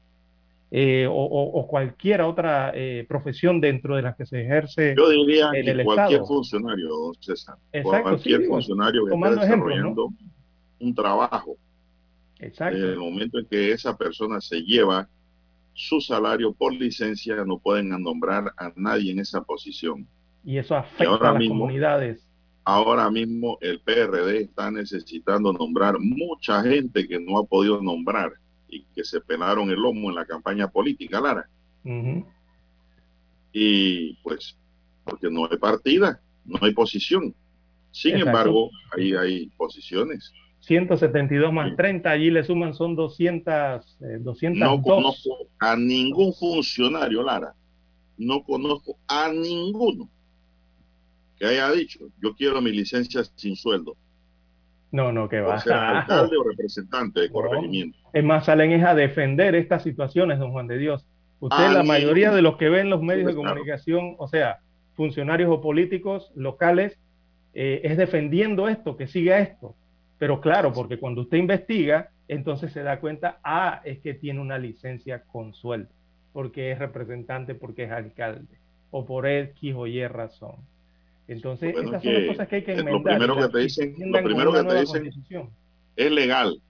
eh, 0.74 1.06
o, 1.06 1.66
cualquier 1.68 2.22
otra 2.22 2.72
eh, 2.74 3.04
profesión 3.06 3.60
dentro 3.60 3.94
de 3.94 4.00
las 4.00 4.16
que 4.16 4.24
se 4.24 4.40
ejerce 4.40 4.94
Yo 4.96 5.10
diría 5.10 5.50
en 5.52 5.68
el 5.68 5.84
cualquier 5.84 6.22
funcionario, 6.22 7.12
César. 7.20 7.56
Exacto, 7.72 8.02
cualquier 8.02 8.46
funcionario 8.46 9.04
que 9.04 9.14
esté 9.14 9.40
desarrollando 9.40 10.08
un 10.80 10.94
trabajo. 10.94 11.58
Exacto. 12.38 12.78
En 12.78 12.84
el 12.84 12.96
momento 12.96 13.38
en 13.38 13.46
que 13.48 13.72
esa 13.72 13.94
persona 13.94 14.40
se 14.40 14.62
lleva 14.62 15.06
su 15.74 16.00
salario 16.00 16.54
por 16.54 16.72
licencia, 16.72 17.44
no 17.44 17.58
pueden 17.58 17.90
nombrar 17.90 18.50
a 18.56 18.72
nadie 18.74 19.12
en 19.12 19.18
esa 19.18 19.42
posición. 19.42 20.08
Y 20.42 20.56
eso 20.56 20.74
afecta 20.74 21.28
a 21.28 21.32
las 21.34 21.48
comunidades. 21.48 22.26
Ahora 22.64 23.10
mismo 23.10 23.58
el 23.60 23.78
PRD 23.80 24.44
está 24.44 24.70
necesitando 24.70 25.52
nombrar 25.52 25.98
mucha 25.98 26.62
gente 26.62 27.06
que 27.06 27.20
no 27.20 27.38
ha 27.38 27.44
podido 27.44 27.82
nombrar 27.82 28.32
y 28.72 28.84
que 28.94 29.04
se 29.04 29.20
pelaron 29.20 29.70
el 29.70 29.76
lomo 29.76 30.08
en 30.08 30.16
la 30.16 30.24
campaña 30.24 30.66
política, 30.68 31.20
Lara. 31.20 31.48
Y 33.52 34.14
pues, 34.22 34.56
porque 35.04 35.30
no 35.30 35.46
hay 35.50 35.58
partida, 35.58 36.20
no 36.44 36.58
hay 36.62 36.72
posición. 36.72 37.34
Sin 37.90 38.16
embargo, 38.16 38.70
ahí 38.96 39.12
hay 39.14 39.46
posiciones. 39.58 40.32
172 40.60 41.52
más 41.52 41.76
30, 41.76 42.10
allí 42.10 42.30
le 42.30 42.44
suman 42.44 42.72
son 42.72 42.96
200, 42.96 43.98
202. 44.20 44.42
Eh, 44.42 44.50
no 44.54 44.82
conozco 44.82 45.48
a 45.58 45.76
ningún 45.76 46.32
funcionario, 46.32 47.22
Lara. 47.22 47.54
No 48.16 48.42
conozco 48.42 48.96
a 49.06 49.28
ninguno 49.28 50.08
que 51.38 51.46
haya 51.46 51.72
dicho, 51.72 51.98
yo 52.22 52.34
quiero 52.34 52.62
mi 52.62 52.70
licencia 52.70 53.24
sin 53.34 53.56
sueldo. 53.56 53.96
No, 54.92 55.10
no, 55.10 55.28
que 55.28 55.40
va. 55.40 55.58
Ser 55.58 55.72
alcalde 55.72 56.36
o 56.36 56.44
representante 56.44 57.20
de 57.20 57.30
corregimiento. 57.30 57.98
Es 58.12 58.22
más, 58.22 58.44
salen 58.44 58.72
es 58.72 58.84
a 58.84 58.94
defender 58.94 59.54
estas 59.54 59.82
situaciones, 59.82 60.38
don 60.38 60.52
Juan 60.52 60.68
de 60.68 60.78
Dios. 60.78 61.06
Usted, 61.40 61.72
la 61.72 61.82
mayoría 61.82 62.30
de 62.30 62.42
los 62.42 62.56
que 62.56 62.68
ven 62.68 62.88
los 62.88 63.02
medios 63.02 63.26
de 63.26 63.34
comunicación, 63.34 64.14
o 64.18 64.28
sea, 64.28 64.58
funcionarios 64.94 65.50
o 65.50 65.60
políticos 65.60 66.30
locales, 66.36 66.98
eh, 67.54 67.80
es 67.82 67.96
defendiendo 67.96 68.68
esto, 68.68 68.96
que 68.96 69.08
siga 69.08 69.40
esto. 69.40 69.74
Pero 70.18 70.40
claro, 70.40 70.72
porque 70.72 70.98
cuando 70.98 71.22
usted 71.22 71.38
investiga, 71.38 72.10
entonces 72.28 72.72
se 72.72 72.84
da 72.84 73.00
cuenta, 73.00 73.40
ah, 73.42 73.80
es 73.84 73.98
que 73.98 74.14
tiene 74.14 74.40
una 74.40 74.56
licencia 74.56 75.24
con 75.24 75.52
sueldo, 75.52 75.90
porque 76.32 76.70
es 76.70 76.78
representante, 76.78 77.56
porque 77.56 77.84
es 77.84 77.90
alcalde, 77.90 78.58
o 78.92 79.04
por 79.04 79.26
X 79.26 79.74
o 79.76 79.88
Y 79.88 80.06
razón. 80.06 80.56
Entonces, 81.28 81.74
estas 81.76 82.02
son 82.02 82.14
las 82.14 82.26
cosas 82.26 82.48
que 82.48 82.56
hay 82.56 82.64
que 82.64 82.72
enmendar. 82.72 82.94
Lo 82.94 83.02
primero 83.02 83.36
que 83.36 83.48
te 83.48 83.58
dicen, 83.58 83.94
lo 83.98 84.22
primero 84.22 84.52
que 84.52 84.64
te 84.64 84.80
dicen 84.80 85.10
es 85.96 86.10
legal. 86.10 86.60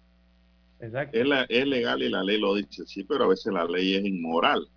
Exacto. 0.80 1.16
Es, 1.16 1.66
legal 1.66 2.02
y 2.02 2.08
la 2.08 2.24
ley 2.24 2.40
lo 2.40 2.54
dice, 2.56 2.84
sí, 2.86 3.04
pero 3.04 3.24
a 3.24 3.28
veces 3.28 3.52
la 3.52 3.64
ley 3.64 3.94
es 3.94 4.04
inmoral. 4.04 4.68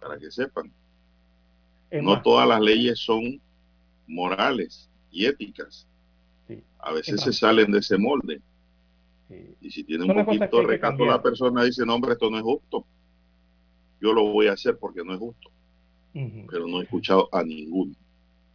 Para 0.00 0.18
que 0.18 0.30
sepan. 0.30 0.72
no 1.92 2.22
todas 2.22 2.48
las 2.48 2.60
leyes 2.60 2.98
son 2.98 3.40
morales 4.06 4.88
y 5.10 5.26
éticas. 5.26 5.86
A 6.78 6.92
veces 6.92 7.20
se 7.20 7.32
salen 7.32 7.70
de 7.70 7.78
ese 7.78 7.98
molde. 7.98 8.40
Y 9.60 9.70
si 9.70 9.84
tiene 9.84 10.04
un 10.04 10.24
poquito 10.24 10.60
de 10.60 10.66
recato 10.66 11.04
la 11.04 11.22
persona 11.22 11.62
dice, 11.62 11.86
no, 11.86 11.94
hombre, 11.94 12.12
esto 12.12 12.30
no 12.30 12.38
es 12.38 12.42
justo. 12.42 12.84
Yo 14.00 14.12
lo 14.12 14.24
voy 14.32 14.48
a 14.48 14.52
hacer 14.52 14.76
porque 14.78 15.04
no 15.04 15.12
es 15.12 15.18
justo. 15.18 15.50
Pero 16.12 16.66
no 16.66 16.80
he 16.80 16.84
escuchado 16.84 17.28
a 17.32 17.44
ninguno. 17.44 17.94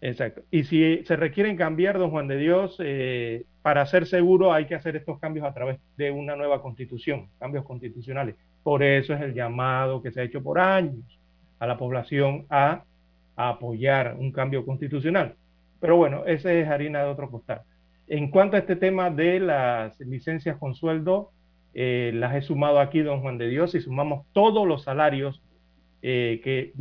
Exacto. 0.05 0.43
Y 0.51 0.65
si 0.65 1.03
se 1.05 1.15
requieren 1.15 1.57
cambiar, 1.57 1.97
don 1.97 2.11
Juan 2.11 2.27
de 2.27 2.37
Dios, 2.37 2.77
eh, 2.77 3.45
para 3.63 3.87
ser 3.87 4.05
seguro 4.05 4.53
hay 4.53 4.67
que 4.67 4.75
hacer 4.75 4.95
estos 4.95 5.19
cambios 5.19 5.47
a 5.47 5.53
través 5.55 5.79
de 5.97 6.11
una 6.11 6.35
nueva 6.35 6.61
constitución, 6.61 7.29
cambios 7.39 7.65
constitucionales. 7.65 8.35
Por 8.61 8.83
eso 8.83 9.15
es 9.15 9.21
el 9.21 9.33
llamado 9.33 10.03
que 10.03 10.11
se 10.11 10.21
ha 10.21 10.23
hecho 10.23 10.43
por 10.43 10.59
años 10.59 11.19
a 11.57 11.65
la 11.65 11.75
población 11.75 12.45
a, 12.51 12.83
apoyar 13.35 14.15
un 14.19 14.31
cambio 14.31 14.63
constitucional. 14.63 15.33
Pero 15.79 15.97
bueno, 15.97 16.23
ese 16.27 16.61
es 16.61 16.67
harina 16.67 17.03
de 17.03 17.09
otro 17.09 17.31
costal. 17.31 17.63
En 18.07 18.29
cuanto 18.29 18.57
a 18.57 18.59
este 18.59 18.75
tema 18.75 19.09
de 19.09 19.39
las 19.39 19.99
licencias 20.01 20.57
con 20.57 20.75
sueldo, 20.75 21.31
eh, 21.73 22.11
las 22.13 22.35
he 22.35 22.43
sumado 22.43 22.79
aquí, 22.79 23.01
don 23.01 23.21
Juan 23.21 23.39
de 23.39 23.49
Dios, 23.49 23.73
y 23.73 23.81
sumamos 23.81 24.27
todos 24.33 24.67
los 24.67 24.83
salarios 24.83 25.41
eh, 26.01 26.41
que 26.43 26.73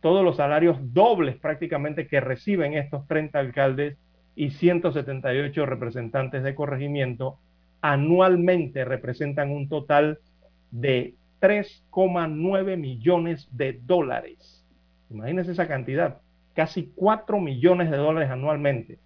todos 0.00 0.24
los 0.24 0.36
salarios 0.36 0.78
dobles 0.92 1.36
prácticamente 1.36 2.06
que 2.06 2.20
reciben 2.20 2.74
estos 2.74 3.06
30 3.06 3.38
alcaldes 3.38 3.96
y 4.34 4.50
178 4.50 5.66
representantes 5.66 6.42
de 6.42 6.54
corregimiento 6.54 7.38
anualmente 7.80 8.84
representan 8.84 9.50
un 9.50 9.68
total 9.68 10.18
de 10.70 11.14
3,9 11.40 12.76
millones 12.76 13.48
de 13.52 13.80
dólares. 13.84 14.64
Imagínense 15.10 15.52
esa 15.52 15.68
cantidad, 15.68 16.20
casi 16.54 16.92
4 16.96 17.40
millones 17.40 17.90
de 17.90 17.96
dólares 17.96 18.30
anualmente. 18.30 18.98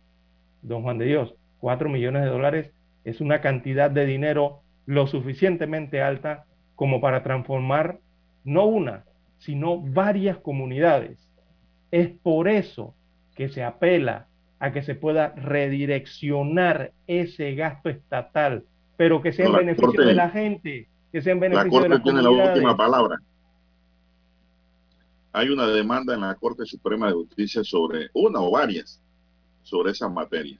Don 0.63 0.83
Juan 0.83 0.99
de 0.99 1.07
Dios, 1.07 1.35
4 1.59 1.89
millones 1.89 2.23
de 2.23 2.29
dólares 2.29 2.73
es 3.05 3.21
una 3.21 3.41
cantidad 3.41 3.91
de 3.91 4.07
dinero 4.07 4.61
lo 4.87 5.07
suficientemente 5.07 6.03
alta 6.03 6.45
como 6.75 7.01
para 7.01 7.23
transformar 7.23 7.99
no 8.45 8.65
una, 8.67 9.05
sino 9.41 9.81
varias 9.81 10.39
comunidades. 10.39 11.19
Es 11.91 12.09
por 12.09 12.49
eso 12.49 12.95
que 13.35 13.49
se 13.49 13.65
apela 13.65 14.29
a 14.61 14.73
que 14.73 14.83
se 14.83 14.95
pueda 14.95 15.31
redireccionar 15.31 16.93
ese 17.07 17.55
gasto 17.55 17.89
estatal, 17.89 18.65
pero 18.97 19.23
que 19.23 19.33
sea 19.33 19.47
en 19.47 19.53
beneficio 19.55 20.05
de 20.05 20.15
la 20.15 20.31
gente, 20.31 20.89
que 21.11 21.23
sea 21.23 21.33
en 21.33 21.41
beneficio 21.41 21.81
la 21.81 21.89
Corte 21.89 22.03
tiene 22.05 22.23
la 22.23 22.31
última 22.31 22.77
palabra. 22.77 23.19
Hay 25.33 25.49
una 25.49 25.67
demanda 25.67 26.15
en 26.15 26.21
la 26.21 26.35
Corte 26.35 26.67
Suprema 26.67 27.07
de 27.09 27.15
Justicia 27.15 27.65
sobre 27.65 28.11
una 28.13 28.41
o 28.41 28.51
varias 28.51 29.03
sobre 29.63 29.93
esa 29.93 30.09
materia. 30.09 30.59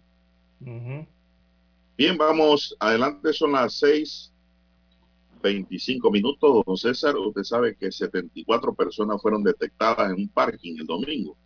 Bien, 1.99 2.17
vamos 2.17 2.75
adelante, 2.81 3.33
son 3.33 3.53
las 3.53 3.79
seis 3.79 4.30
25 5.43 6.11
minutos, 6.11 6.65
don 6.67 6.77
César, 6.77 7.17
usted 7.17 7.43
sabe 7.43 7.77
que 7.77 7.91
74 7.91 8.75
personas 8.75 9.21
fueron 9.21 9.43
detectadas 9.43 10.11
en 10.11 10.17
un 10.17 10.29
parking 10.29 10.77
el 10.79 10.87
domingo. 10.87 11.37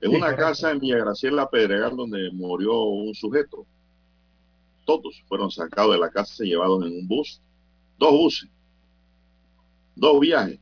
En 0.00 0.14
una 0.14 0.36
casa 0.36 0.70
en 0.70 0.80
Villa 0.80 0.98
Graciela 0.98 1.48
Pedregal 1.48 1.96
donde 1.96 2.30
murió 2.30 2.82
un 2.82 3.14
sujeto. 3.14 3.66
Todos 4.84 5.22
fueron 5.26 5.50
sacados 5.50 5.92
de 5.92 5.98
la 5.98 6.10
casa 6.10 6.44
y 6.44 6.48
llevados 6.48 6.84
en 6.84 6.92
un 6.92 7.08
bus. 7.08 7.40
Dos 7.98 8.10
buses. 8.12 8.50
Dos 9.96 10.20
viajes 10.20 10.60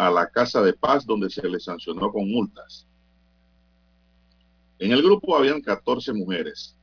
a 0.00 0.10
la 0.10 0.26
casa 0.30 0.62
de 0.62 0.72
paz 0.72 1.04
donde 1.04 1.28
se 1.28 1.46
les 1.46 1.64
sancionó 1.64 2.10
con 2.10 2.26
multas. 2.30 2.86
En 4.78 4.92
el 4.92 5.02
grupo 5.02 5.36
habían 5.36 5.60
14 5.60 6.14
mujeres, 6.14 6.74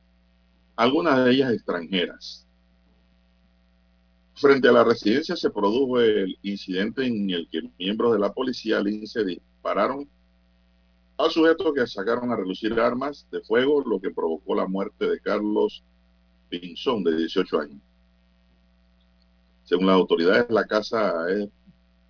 algunas 0.76 1.24
de 1.24 1.32
ellas 1.32 1.52
extranjeras. 1.52 2.46
Frente 4.40 4.68
a 4.68 4.72
la 4.72 4.84
residencia 4.84 5.34
se 5.34 5.50
produjo 5.50 5.98
el 6.00 6.38
incidente 6.42 7.04
en 7.04 7.28
el 7.28 7.48
que 7.50 7.68
miembros 7.76 8.12
de 8.12 8.20
la 8.20 8.32
policía 8.32 8.80
lince 8.80 9.24
dispararon 9.24 10.08
al 11.16 11.30
sujeto 11.32 11.74
que 11.74 11.84
sacaron 11.88 12.30
a 12.30 12.36
relucir 12.36 12.78
armas 12.78 13.26
de 13.32 13.40
fuego, 13.40 13.82
lo 13.84 14.00
que 14.00 14.12
provocó 14.12 14.54
la 14.54 14.68
muerte 14.68 15.10
de 15.10 15.18
Carlos 15.18 15.82
Pinzón, 16.48 17.02
de 17.02 17.16
18 17.16 17.60
años. 17.60 17.82
Según 19.64 19.86
las 19.86 19.96
autoridades, 19.96 20.46
la 20.50 20.64
casa 20.64 21.28
es 21.30 21.48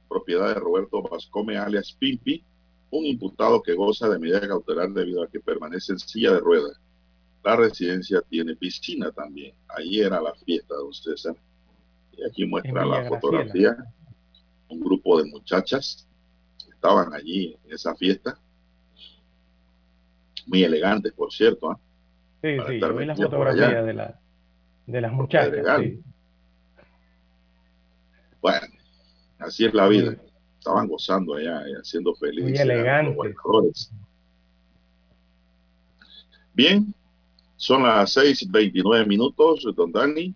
propiedad 0.07 0.49
de 0.49 0.61
Roberto 0.61 1.01
Vascome, 1.01 1.57
alias 1.57 1.97
Pimpi, 1.99 2.45
un 2.91 3.07
imputado 3.07 3.63
que 3.63 3.73
goza 3.73 4.07
de 4.11 4.19
medida 4.19 4.47
cautelar 4.47 4.91
debido 4.91 5.23
a 5.23 5.29
que 5.29 5.41
permanece 5.41 5.93
en 5.93 5.99
silla 5.99 6.35
de 6.35 6.41
ruedas. 6.41 6.79
La 7.43 7.57
residencia 7.57 8.21
tiene 8.29 8.55
piscina 8.55 9.11
también. 9.13 9.55
Ahí 9.69 10.01
era 10.01 10.21
la 10.21 10.35
fiesta, 10.35 10.75
don 10.75 10.93
César. 10.93 11.35
Y 12.19 12.25
aquí 12.25 12.45
muestra 12.45 12.85
la 12.85 13.09
fotografía. 13.09 13.77
Un 14.69 14.81
grupo 14.81 15.23
de 15.23 15.31
muchachas 15.31 16.07
estaban 16.69 17.15
allí 17.15 17.57
en 17.65 17.73
esa 17.73 17.95
fiesta. 17.95 18.39
Muy 20.47 20.65
elegantes, 20.65 21.13
por 21.13 21.33
cierto. 21.33 21.71
¿ah? 21.71 21.79
Sí, 22.43 22.57
sí, 22.67 22.81
yo 22.81 22.95
vi 22.95 23.07
la 23.07 23.17
fotografía 23.17 23.83
de, 23.83 23.95
la, 23.95 24.21
de 24.87 25.01
las 25.01 25.13
muchachas. 25.13 25.65
Bueno, 28.41 28.67
así 29.39 29.65
es 29.65 29.75
la 29.75 29.89
vida. 29.89 30.17
Estaban 30.59 30.89
gozando 30.89 31.35
allá, 31.35 31.65
haciendo 31.81 32.15
felices. 32.15 32.51
Muy 32.51 32.59
elegantes. 32.59 33.91
Bien, 36.55 36.93
son 37.57 37.85
las 37.85 38.17
6:29 38.17 39.07
minutos, 39.07 39.67
don 39.77 39.93
Dani. 39.93 40.35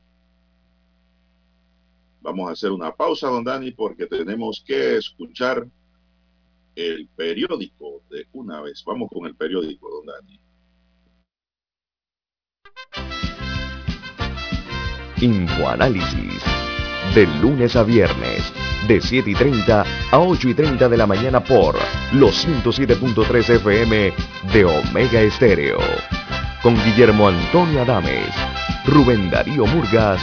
Vamos 2.22 2.48
a 2.48 2.52
hacer 2.52 2.70
una 2.70 2.94
pausa, 2.94 3.28
don 3.28 3.42
Dani, 3.42 3.72
porque 3.72 4.06
tenemos 4.06 4.62
que 4.64 4.96
escuchar 4.96 5.66
el 6.76 7.08
periódico 7.16 8.02
de 8.08 8.26
una 8.32 8.60
vez. 8.60 8.82
Vamos 8.86 9.10
con 9.12 9.26
el 9.26 9.34
periódico, 9.34 9.90
don 9.90 10.06
Dani. 10.06 10.40
Infoanálisis. 15.20 16.42
De 17.14 17.26
lunes 17.40 17.74
a 17.74 17.82
viernes, 17.82 18.52
de 18.86 19.00
7 19.00 19.30
y 19.30 19.34
30 19.34 19.84
a 20.12 20.18
8 20.18 20.48
y 20.48 20.54
30 20.54 20.88
de 20.88 20.96
la 20.96 21.06
mañana 21.06 21.42
por 21.42 21.74
los 22.14 22.46
107.3 22.46 23.56
FM 23.56 24.12
de 24.52 24.64
Omega 24.64 25.20
Estéreo. 25.20 25.78
Con 26.62 26.76
Guillermo 26.84 27.28
Antonio 27.28 27.82
Adames, 27.82 28.32
Rubén 28.86 29.28
Darío 29.30 29.66
Murgas 29.66 30.22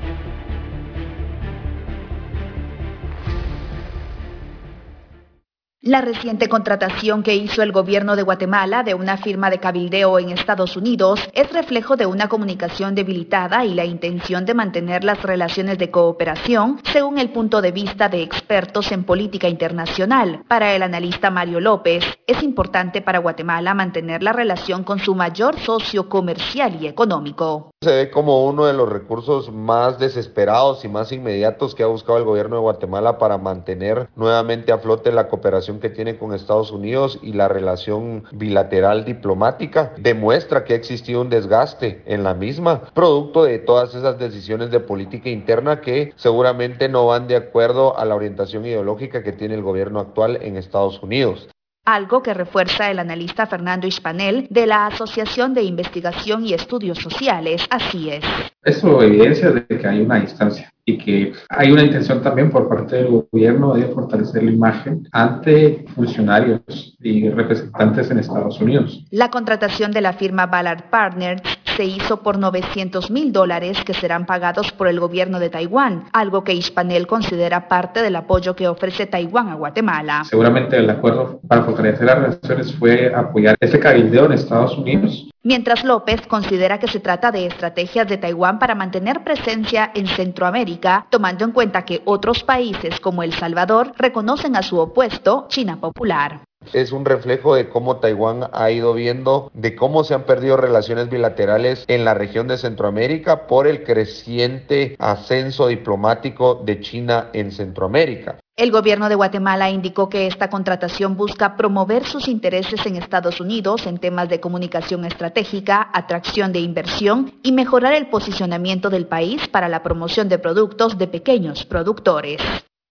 La 5.83 5.99
reciente 5.99 6.47
contratación 6.47 7.23
que 7.23 7.33
hizo 7.33 7.63
el 7.63 7.71
gobierno 7.71 8.15
de 8.15 8.21
Guatemala 8.21 8.83
de 8.83 8.93
una 8.93 9.17
firma 9.17 9.49
de 9.49 9.57
cabildeo 9.57 10.19
en 10.19 10.29
Estados 10.29 10.77
Unidos 10.77 11.19
es 11.33 11.51
reflejo 11.51 11.95
de 11.95 12.05
una 12.05 12.29
comunicación 12.29 12.93
debilitada 12.93 13.65
y 13.65 13.73
la 13.73 13.83
intención 13.83 14.45
de 14.45 14.53
mantener 14.53 15.03
las 15.03 15.23
relaciones 15.23 15.79
de 15.79 15.89
cooperación, 15.89 16.79
según 16.83 17.17
el 17.17 17.31
punto 17.31 17.63
de 17.63 17.71
vista 17.71 18.09
de 18.09 18.21
expertos 18.21 18.91
en 18.91 19.05
política 19.05 19.49
internacional. 19.49 20.43
Para 20.47 20.75
el 20.75 20.83
analista 20.83 21.31
Mario 21.31 21.59
López, 21.59 22.05
es 22.27 22.43
importante 22.43 23.01
para 23.01 23.17
Guatemala 23.17 23.73
mantener 23.73 24.21
la 24.21 24.33
relación 24.33 24.83
con 24.83 24.99
su 24.99 25.15
mayor 25.15 25.59
socio 25.61 26.07
comercial 26.07 26.77
y 26.79 26.85
económico. 26.85 27.70
Se 27.83 27.89
ve 27.89 28.11
como 28.11 28.45
uno 28.45 28.65
de 28.65 28.73
los 28.73 28.87
recursos 28.87 29.51
más 29.51 29.97
desesperados 29.97 30.85
y 30.85 30.87
más 30.87 31.11
inmediatos 31.11 31.73
que 31.73 31.81
ha 31.81 31.87
buscado 31.87 32.19
el 32.19 32.25
gobierno 32.25 32.57
de 32.57 32.61
Guatemala 32.61 33.17
para 33.17 33.39
mantener 33.39 34.07
nuevamente 34.15 34.71
a 34.71 34.77
flote 34.77 35.11
la 35.11 35.29
cooperación 35.29 35.79
que 35.79 35.89
tiene 35.89 36.19
con 36.19 36.35
Estados 36.35 36.69
Unidos 36.69 37.17
y 37.23 37.33
la 37.33 37.47
relación 37.47 38.25
bilateral 38.33 39.03
diplomática 39.03 39.93
demuestra 39.97 40.63
que 40.63 40.73
ha 40.73 40.75
existido 40.75 41.21
un 41.21 41.31
desgaste 41.31 42.03
en 42.05 42.23
la 42.23 42.35
misma, 42.35 42.83
producto 42.93 43.45
de 43.45 43.57
todas 43.57 43.95
esas 43.95 44.19
decisiones 44.19 44.69
de 44.69 44.79
política 44.79 45.29
interna 45.29 45.81
que 45.81 46.13
seguramente 46.17 46.87
no 46.87 47.07
van 47.07 47.25
de 47.25 47.35
acuerdo 47.35 47.97
a 47.97 48.05
la 48.05 48.13
orientación 48.13 48.63
ideológica 48.63 49.23
que 49.23 49.33
tiene 49.33 49.55
el 49.55 49.63
gobierno 49.63 49.99
actual 49.99 50.37
en 50.43 50.55
Estados 50.55 51.01
Unidos 51.01 51.49
algo 51.85 52.21
que 52.21 52.33
refuerza 52.33 52.91
el 52.91 52.99
analista 52.99 53.47
Fernando 53.47 53.87
Hispanel 53.87 54.47
de 54.49 54.67
la 54.67 54.87
Asociación 54.87 55.53
de 55.53 55.63
Investigación 55.63 56.45
y 56.45 56.53
Estudios 56.53 56.99
Sociales. 56.99 57.65
Así 57.69 58.09
es. 58.09 58.23
Eso 58.63 59.01
evidencia 59.01 59.51
de 59.51 59.65
que 59.65 59.87
hay 59.87 60.01
una 60.01 60.19
distancia 60.19 60.71
y 60.85 60.97
que 60.97 61.33
hay 61.49 61.71
una 61.71 61.83
intención 61.83 62.21
también 62.21 62.49
por 62.49 62.67
parte 62.67 62.97
del 62.97 63.25
gobierno 63.31 63.73
de 63.73 63.85
fortalecer 63.87 64.43
la 64.43 64.51
imagen 64.51 65.07
ante 65.11 65.85
funcionarios 65.95 66.95
y 66.99 67.29
representantes 67.29 68.09
en 68.09 68.19
Estados 68.19 68.59
Unidos. 68.59 69.03
La 69.11 69.29
contratación 69.29 69.91
de 69.91 70.01
la 70.01 70.13
firma 70.13 70.47
Ballard 70.47 70.89
Partners 70.89 71.41
se 71.75 71.85
hizo 71.85 72.21
por 72.21 72.37
900 72.37 73.11
mil 73.11 73.31
dólares 73.31 73.77
que 73.85 73.93
serán 73.93 74.25
pagados 74.25 74.71
por 74.71 74.87
el 74.87 74.99
gobierno 74.99 75.39
de 75.39 75.49
Taiwán, 75.49 76.05
algo 76.13 76.43
que 76.43 76.53
Hispanel 76.53 77.07
considera 77.07 77.67
parte 77.67 78.01
del 78.01 78.15
apoyo 78.15 78.55
que 78.55 78.67
ofrece 78.67 79.05
Taiwán 79.05 79.49
a 79.49 79.55
Guatemala. 79.55 80.23
Seguramente 80.25 80.77
el 80.77 80.89
acuerdo 80.89 81.39
para 81.47 81.63
fortalecer 81.63 82.05
las 82.05 82.19
relaciones 82.19 82.75
fue 82.75 83.13
apoyar 83.13 83.55
este 83.59 83.79
cabildeo 83.79 84.25
en 84.25 84.33
Estados 84.33 84.77
Unidos 84.77 85.27
Mientras 85.43 85.83
López 85.83 86.21
considera 86.27 86.77
que 86.77 86.87
se 86.87 86.99
trata 86.99 87.31
de 87.31 87.47
estrategias 87.47 88.07
de 88.07 88.17
Taiwán 88.17 88.59
para 88.59 88.75
mantener 88.75 89.23
presencia 89.23 89.91
en 89.95 90.05
Centroamérica, 90.05 91.07
tomando 91.09 91.45
en 91.45 91.51
cuenta 91.51 91.83
que 91.83 92.03
otros 92.05 92.43
países 92.43 92.99
como 92.99 93.23
El 93.23 93.33
Salvador 93.33 93.91
reconocen 93.97 94.55
a 94.55 94.61
su 94.61 94.77
opuesto, 94.77 95.47
China 95.49 95.79
Popular. 95.81 96.41
Es 96.73 96.93
un 96.93 97.03
reflejo 97.03 97.55
de 97.55 97.67
cómo 97.67 97.97
Taiwán 97.97 98.49
ha 98.53 98.71
ido 98.71 98.93
viendo, 98.93 99.51
de 99.53 99.75
cómo 99.75 100.05
se 100.05 100.13
han 100.13 100.23
perdido 100.23 100.55
relaciones 100.55 101.09
bilaterales 101.09 101.83
en 101.87 102.05
la 102.05 102.13
región 102.13 102.47
de 102.47 102.57
Centroamérica 102.57 103.45
por 103.45 103.67
el 103.67 103.83
creciente 103.83 104.95
ascenso 104.97 105.67
diplomático 105.67 106.55
de 106.63 106.79
China 106.79 107.29
en 107.33 107.51
Centroamérica. 107.51 108.37
El 108.55 108.71
gobierno 108.71 109.09
de 109.09 109.15
Guatemala 109.15 109.69
indicó 109.69 110.07
que 110.07 110.27
esta 110.27 110.49
contratación 110.49 111.17
busca 111.17 111.57
promover 111.57 112.05
sus 112.05 112.27
intereses 112.27 112.85
en 112.85 112.95
Estados 112.95 113.41
Unidos 113.41 113.85
en 113.87 113.97
temas 113.97 114.29
de 114.29 114.39
comunicación 114.39 115.03
estratégica, 115.03 115.89
atracción 115.93 116.53
de 116.53 116.59
inversión 116.59 117.33
y 117.43 117.51
mejorar 117.51 117.93
el 117.93 118.07
posicionamiento 118.07 118.89
del 118.89 119.07
país 119.07 119.47
para 119.47 119.67
la 119.67 119.83
promoción 119.83 120.29
de 120.29 120.37
productos 120.37 120.97
de 120.97 121.07
pequeños 121.07 121.65
productores. 121.65 122.41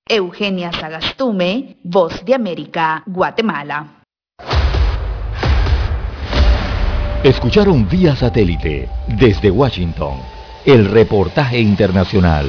Eugenia 0.09 0.72
Sagastume, 0.72 1.76
Voz 1.84 2.24
de 2.24 2.34
América, 2.34 3.03
Guatemala. 3.07 4.05
Escucharon 7.22 7.88
vía 7.88 8.16
satélite 8.16 8.88
desde 9.07 9.51
Washington 9.51 10.18
el 10.64 10.86
reportaje 10.86 11.61
internacional. 11.61 12.48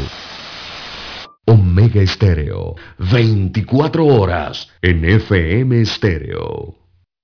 Omega 1.46 2.02
Estéreo, 2.02 2.76
24 2.98 4.06
horas 4.06 4.70
en 4.82 5.06
FM 5.06 5.82
Estéreo. 5.82 6.81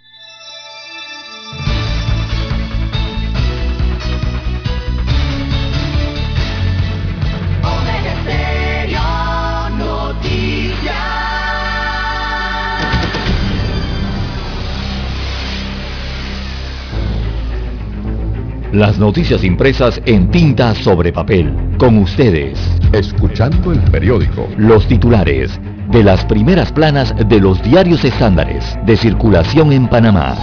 Las 18.73 19.01
noticias 19.01 19.43
impresas 19.43 20.01
en 20.07 20.31
tinta 20.31 20.77
sobre 20.77 21.13
papel. 21.13 21.53
Con 21.77 21.99
ustedes. 21.99 22.57
Escuchando 22.93 23.73
el 23.73 23.81
periódico. 23.91 24.47
Los 24.57 24.87
titulares 24.87 25.61
de 25.89 26.05
las 26.05 26.25
primeras 26.27 26.71
planas 26.71 27.13
de 27.29 27.41
los 27.41 27.61
diarios 27.65 28.05
estándares 28.05 28.79
de 28.87 28.97
circulación 28.97 29.73
en 29.73 29.89
Panamá. 29.89 30.37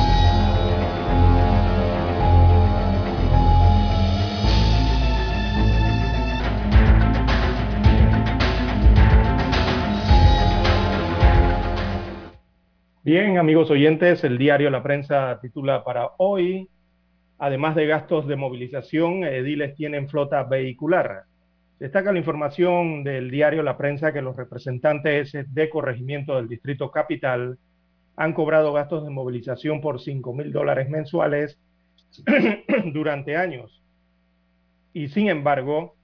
Bien, 13.05 13.38
amigos 13.38 13.71
oyentes, 13.71 14.25
el 14.25 14.38
diario 14.38 14.69
La 14.69 14.84
Prensa 14.84 15.39
titula 15.41 15.86
para 15.86 16.09
hoy 16.17 16.69
Además 17.39 17.75
de 17.75 17.85
gastos 17.85 18.27
de 18.27 18.35
movilización, 18.35 19.23
ediles 19.23 19.75
tienen 19.75 20.09
flota 20.09 20.43
vehicular. 20.43 21.23
Destaca 21.79 22.11
la 22.11 22.17
información 22.17 23.03
del 23.03 23.29
diario 23.29 23.61
La 23.61 23.77
Prensa 23.77 24.11
que 24.11 24.23
los 24.23 24.35
representantes 24.35 25.31
de 25.33 25.69
corregimiento 25.69 26.35
del 26.35 26.47
Distrito 26.47 26.89
Capital 26.89 27.59
han 28.15 28.33
cobrado 28.33 28.73
gastos 28.73 29.03
de 29.03 29.11
movilización 29.11 29.79
por 29.79 30.01
5 30.01 30.33
mil 30.33 30.51
dólares 30.51 30.89
mensuales 30.89 31.59
durante 32.93 33.38
años. 33.38 33.83
Y 34.91 35.09
sin 35.09 35.29
embargo, 35.29 35.95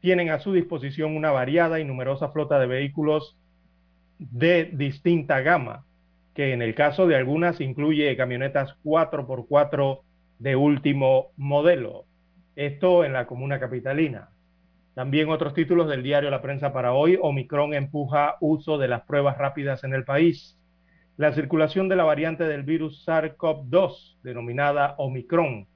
tienen 0.00 0.30
a 0.30 0.40
su 0.40 0.52
disposición 0.52 1.16
una 1.16 1.30
variada 1.30 1.78
y 1.78 1.84
numerosa 1.84 2.30
flota 2.30 2.58
de 2.58 2.66
vehículos 2.66 3.36
de 4.18 4.70
distinta 4.72 5.40
gama, 5.40 5.84
que 6.34 6.52
en 6.52 6.62
el 6.62 6.74
caso 6.74 7.06
de 7.06 7.14
algunas 7.14 7.60
incluye 7.60 8.16
camionetas 8.16 8.74
4x4 8.82 10.00
de 10.40 10.56
último 10.56 11.28
modelo. 11.36 12.06
Esto 12.56 13.04
en 13.04 13.12
la 13.12 13.26
comuna 13.26 13.60
capitalina. 13.60 14.30
También 14.94 15.28
otros 15.28 15.54
títulos 15.54 15.88
del 15.88 16.02
diario 16.02 16.30
La 16.30 16.42
Prensa 16.42 16.72
para 16.72 16.94
hoy. 16.94 17.16
Omicron 17.20 17.74
empuja 17.74 18.36
uso 18.40 18.78
de 18.78 18.88
las 18.88 19.02
pruebas 19.02 19.38
rápidas 19.38 19.84
en 19.84 19.94
el 19.94 20.02
país. 20.04 20.58
La 21.16 21.32
circulación 21.32 21.88
de 21.88 21.94
la 21.96 22.04
variante 22.04 22.44
del 22.44 22.62
virus 22.62 23.04
SARS-CoV-2, 23.06 24.18
denominada 24.22 24.94
Omicron 24.96 25.66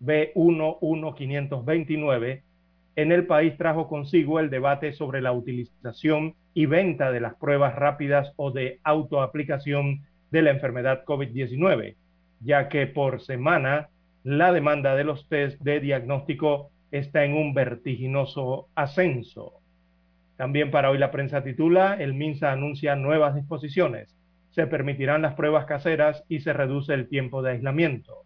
B11529, 0.00 2.42
en 2.96 3.12
el 3.12 3.26
país 3.26 3.58
trajo 3.58 3.88
consigo 3.88 4.40
el 4.40 4.48
debate 4.50 4.94
sobre 4.94 5.20
la 5.20 5.32
utilización 5.32 6.34
y 6.54 6.64
venta 6.66 7.12
de 7.12 7.20
las 7.20 7.34
pruebas 7.34 7.74
rápidas 7.74 8.32
o 8.36 8.52
de 8.52 8.80
autoaplicación 8.84 10.02
de 10.30 10.42
la 10.42 10.50
enfermedad 10.50 11.04
COVID-19, 11.04 11.96
ya 12.40 12.68
que 12.68 12.86
por 12.86 13.20
semana 13.20 13.88
la 14.24 14.52
demanda 14.52 14.96
de 14.96 15.04
los 15.04 15.28
test 15.28 15.60
de 15.60 15.80
diagnóstico 15.80 16.70
está 16.90 17.24
en 17.24 17.34
un 17.34 17.52
vertiginoso 17.52 18.68
ascenso. 18.74 19.60
También 20.36 20.70
para 20.70 20.90
hoy 20.90 20.96
la 20.96 21.10
prensa 21.10 21.44
titula, 21.44 21.94
el 21.94 22.14
MINSA 22.14 22.50
anuncia 22.50 22.96
nuevas 22.96 23.34
disposiciones. 23.34 24.16
Se 24.50 24.66
permitirán 24.66 25.20
las 25.20 25.34
pruebas 25.34 25.66
caseras 25.66 26.24
y 26.28 26.40
se 26.40 26.54
reduce 26.54 26.94
el 26.94 27.08
tiempo 27.08 27.42
de 27.42 27.52
aislamiento. 27.52 28.24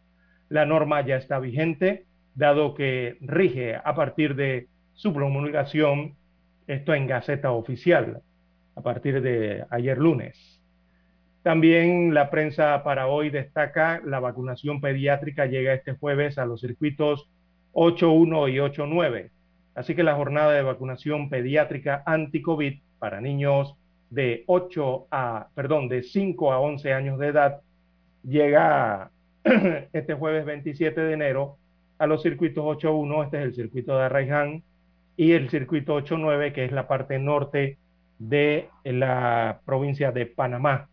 La 0.49 0.65
norma 0.65 1.05
ya 1.05 1.17
está 1.17 1.41
vigente, 1.41 2.07
dado 2.37 2.75
que 2.75 3.19
rige 3.21 3.75
a 3.75 3.95
partir 3.97 4.37
de 4.37 4.69
su 4.95 5.13
promulgación, 5.13 6.15
esto 6.69 6.95
en 6.95 7.09
Gaceta 7.09 7.51
Oficial, 7.51 8.23
a 8.77 8.83
partir 8.83 9.21
de 9.21 9.65
ayer 9.71 9.99
lunes. 9.99 10.58
También 11.43 12.15
la 12.15 12.31
prensa 12.31 12.83
para 12.83 13.07
hoy 13.07 13.31
destaca 13.31 14.01
la 14.05 14.21
vacunación 14.21 14.81
pediátrica 14.81 15.47
llega 15.47 15.73
este 15.73 15.93
jueves 15.93 16.39
a 16.39 16.47
los 16.47 16.61
circuitos 16.61 17.29
8.1 17.73 18.53
y 18.53 18.57
8.9. 18.57 19.31
Así 19.75 19.95
que 19.95 20.03
la 20.03 20.17
jornada 20.17 20.53
de 20.53 20.63
vacunación 20.63 21.31
pediátrica 21.31 22.03
anti-COVID 22.05 22.81
para 22.99 23.21
niños 23.21 23.77
de 24.11 24.43
8 24.47 25.07
a, 25.11 25.49
perdón, 25.55 25.89
de 25.89 26.03
5 26.03 26.53
a 26.53 26.61
11 26.61 26.93
años 26.93 27.19
de 27.19 27.29
edad 27.29 27.61
llega 28.25 29.11
este 29.93 30.15
jueves 30.15 30.45
27 30.45 31.01
de 31.01 31.13
enero 31.13 31.57
a 31.99 32.07
los 32.07 32.23
circuitos 32.23 32.65
8.1, 32.65 33.25
este 33.25 33.39
es 33.39 33.45
el 33.45 33.55
circuito 33.55 33.97
de 33.97 34.05
Arraiján, 34.05 34.63
y 35.17 35.33
el 35.33 35.51
circuito 35.51 35.99
8.9, 35.99 36.53
que 36.53 36.65
es 36.65 36.73
la 36.73 36.87
parte 36.87 37.19
norte 37.19 37.77
de 38.19 38.69
la 38.85 39.61
provincia 39.65 40.13
de 40.13 40.27
Panamá. 40.27 40.89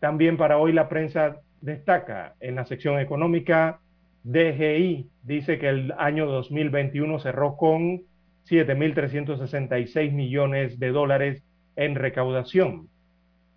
También 0.00 0.36
para 0.36 0.58
hoy 0.58 0.72
la 0.72 0.88
prensa 0.88 1.36
destaca 1.60 2.34
en 2.40 2.56
la 2.56 2.66
sección 2.66 3.00
económica, 3.00 3.80
DGI 4.24 5.08
dice 5.22 5.58
que 5.58 5.68
el 5.68 5.92
año 5.98 6.26
2021 6.26 7.18
cerró 7.20 7.56
con 7.56 8.02
7.366 8.48 10.12
millones 10.12 10.78
de 10.78 10.90
dólares 10.90 11.42
en 11.76 11.94
recaudación. 11.94 12.88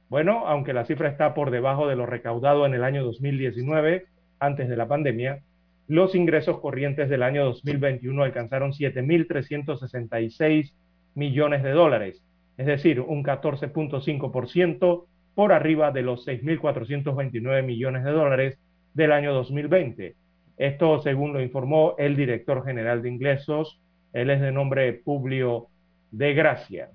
Bueno, 0.10 0.48
aunque 0.48 0.74
la 0.74 0.86
cifra 0.86 1.10
está 1.10 1.34
por 1.34 1.52
debajo 1.52 1.88
de 1.88 1.96
lo 1.96 2.06
recaudado 2.06 2.66
en 2.66 2.74
el 2.74 2.84
año 2.84 3.04
2019, 3.04 4.06
antes 4.40 4.70
de 4.70 4.78
la 4.78 4.88
pandemia, 4.88 5.42
los 5.88 6.16
ingresos 6.16 6.60
corrientes 6.60 7.10
del 7.10 7.24
año 7.24 7.46
2021 7.46 8.24
alcanzaron 8.24 8.72
7.366 8.72 10.74
millones 11.16 11.64
de 11.64 11.72
dólares, 11.72 12.24
es 12.58 12.66
decir, 12.66 13.02
un 13.02 13.24
14.5% 13.24 15.06
por 15.40 15.54
arriba 15.54 15.94
de 15.94 16.02
los 16.02 16.28
6.429 16.28 17.64
millones 17.64 18.04
de 18.04 18.12
dólares 18.12 18.60
del 18.94 19.14
año 19.14 19.34
2020. 19.34 20.18
Esto 20.58 21.02
según 21.02 21.32
lo 21.32 21.42
informó 21.42 21.96
el 21.98 22.18
director 22.18 22.66
general 22.66 23.02
de 23.02 23.08
ingresos, 23.08 23.80
él 24.12 24.32
es 24.32 24.42
de 24.42 24.52
nombre 24.52 24.92
Publio 24.92 25.68
de 26.12 26.34
Gracia. 26.34 26.90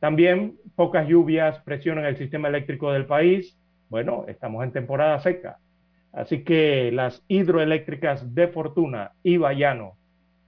También 0.00 0.58
pocas 0.76 1.08
lluvias 1.08 1.60
presionan 1.60 2.04
el 2.04 2.18
sistema 2.18 2.48
eléctrico 2.48 2.92
del 2.92 3.06
país. 3.06 3.56
Bueno, 3.88 4.26
estamos 4.28 4.62
en 4.64 4.72
temporada 4.72 5.18
seca. 5.20 5.56
Así 6.12 6.44
que 6.44 6.92
las 6.92 7.24
hidroeléctricas 7.26 8.34
de 8.34 8.48
Fortuna 8.48 9.12
y 9.22 9.38
Bayano, 9.38 9.94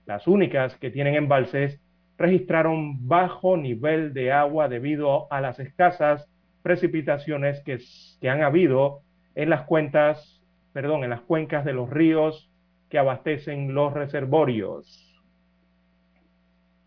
las 0.05 0.27
únicas 0.27 0.75
que 0.75 0.91
tienen 0.91 1.15
embalses, 1.15 1.81
registraron 2.19 3.07
bajo 3.07 3.57
nivel 3.57 4.13
de 4.13 4.31
agua 4.31 4.69
debido 4.69 5.25
a 5.33 5.41
las 5.41 5.57
escasas 5.57 6.29
precipitaciones 6.65 7.61
que, 7.61 7.77
que 8.19 8.27
han 8.27 8.41
habido 8.41 9.01
en 9.35 9.51
las 9.51 9.67
cuentas, 9.67 10.41
perdón, 10.73 11.03
en 11.03 11.11
las 11.11 11.21
cuencas 11.21 11.63
de 11.63 11.73
los 11.73 11.91
ríos 11.91 12.49
que 12.89 12.97
abastecen 12.97 13.75
los 13.75 13.93
reservorios. 13.93 15.21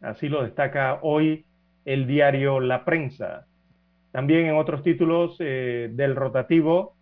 Así 0.00 0.28
lo 0.28 0.42
destaca 0.42 0.98
hoy 1.02 1.44
el 1.84 2.08
diario 2.08 2.58
La 2.58 2.84
Prensa. 2.84 3.46
También 4.10 4.46
en 4.46 4.56
otros 4.56 4.82
títulos 4.82 5.36
eh, 5.38 5.90
del 5.92 6.16
rotativo 6.16 6.96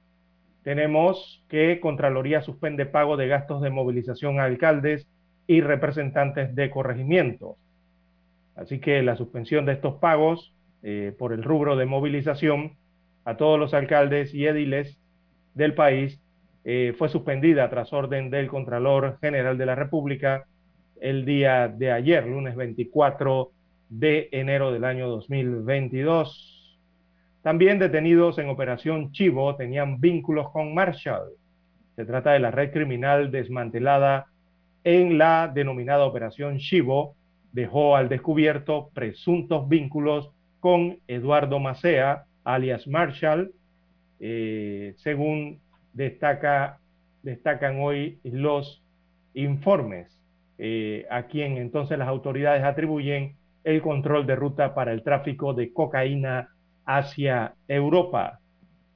tenemos 0.63 1.43
que 1.49 1.81
Contraloría 1.81 2.43
suspende 2.43 2.85
pago 2.85 3.17
de 3.17 3.27
gastos 3.27 3.63
de 3.63 3.71
movilización 3.71 4.39
a 4.39 4.45
alcaldes 4.45 5.09
y 5.47 5.63
representantes 5.63 6.55
de 6.55 6.69
corregimientos. 6.69 7.57
Así 8.55 8.81
que 8.81 9.03
la 9.03 9.17
suspensión 9.17 9.65
de 9.65 9.73
estos 9.73 9.95
pagos 9.95 10.53
eh, 10.89 11.13
por 11.19 11.33
el 11.33 11.43
rubro 11.43 11.75
de 11.75 11.85
movilización 11.85 12.77
a 13.25 13.37
todos 13.37 13.59
los 13.59 13.75
alcaldes 13.75 14.33
y 14.33 14.47
ediles 14.47 14.97
del 15.53 15.75
país 15.75 16.21
eh, 16.63 16.95
fue 16.97 17.09
suspendida 17.09 17.69
tras 17.69 17.93
orden 17.93 18.31
del 18.31 18.47
Contralor 18.47 19.19
General 19.21 19.59
de 19.59 19.67
la 19.67 19.75
República 19.75 20.45
el 21.01 21.25
día 21.25 21.67
de 21.67 21.91
ayer, 21.91 22.25
lunes 22.25 22.55
24 22.55 23.51
de 23.89 24.29
enero 24.31 24.71
del 24.71 24.85
año 24.85 25.09
2022. 25.09 26.79
También 27.43 27.81
detenidos 27.81 28.39
en 28.39 28.49
Operación 28.49 29.11
Chivo 29.11 29.57
tenían 29.57 30.01
vínculos 30.01 30.51
con 30.51 30.73
Marshall. 30.73 31.33
Se 31.97 32.05
trata 32.05 32.31
de 32.31 32.39
la 32.39 32.53
red 32.53 32.71
criminal 32.73 33.33
desmantelada 33.33 34.27
en 34.85 35.19
la 35.19 35.51
denominada 35.53 36.05
Operación 36.05 36.59
Chivo. 36.59 37.17
Dejó 37.51 37.97
al 37.97 38.09
descubierto 38.09 38.91
presuntos 38.95 39.69
vínculos 39.69 40.31
con 40.67 40.99
Eduardo 41.07 41.61
Macea, 41.61 42.25
alias 42.43 42.89
Marshall, 42.89 43.53
eh, 44.19 44.95
según 44.97 45.61
destaca, 45.93 46.81
destacan 47.23 47.79
hoy 47.79 48.19
los 48.25 48.83
informes, 49.35 50.21
eh, 50.59 51.07
a 51.09 51.29
quien 51.29 51.57
entonces 51.57 51.97
las 51.97 52.09
autoridades 52.09 52.65
atribuyen 52.65 53.37
el 53.63 53.81
control 53.81 54.27
de 54.27 54.35
ruta 54.35 54.75
para 54.75 54.91
el 54.91 55.05
tráfico 55.05 55.55
de 55.55 55.73
cocaína 55.73 56.49
hacia 56.85 57.55
Europa. 57.69 58.41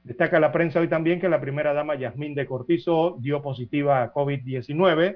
Destaca 0.03 0.41
la 0.41 0.51
prensa 0.51 0.81
hoy 0.81 0.89
también 0.89 1.21
que 1.21 1.29
la 1.29 1.39
primera 1.39 1.71
dama 1.71 1.95
Yasmín 1.95 2.35
de 2.35 2.47
Cortizo 2.47 3.15
dio 3.21 3.41
positiva 3.41 4.03
a 4.03 4.11
COVID-19. 4.11 5.15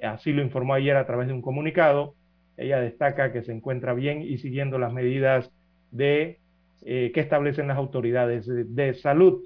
Así 0.00 0.32
lo 0.32 0.42
informó 0.42 0.74
ayer 0.74 0.96
a 0.96 1.06
través 1.06 1.26
de 1.26 1.32
un 1.32 1.42
comunicado. 1.42 2.14
Ella 2.56 2.78
destaca 2.78 3.32
que 3.32 3.42
se 3.42 3.50
encuentra 3.50 3.94
bien 3.94 4.22
y 4.22 4.38
siguiendo 4.38 4.78
las 4.78 4.92
medidas 4.92 5.50
de, 5.92 6.40
eh, 6.84 7.12
que 7.14 7.20
establecen 7.20 7.68
las 7.68 7.78
autoridades 7.78 8.46
de 8.48 8.94
salud. 8.94 9.44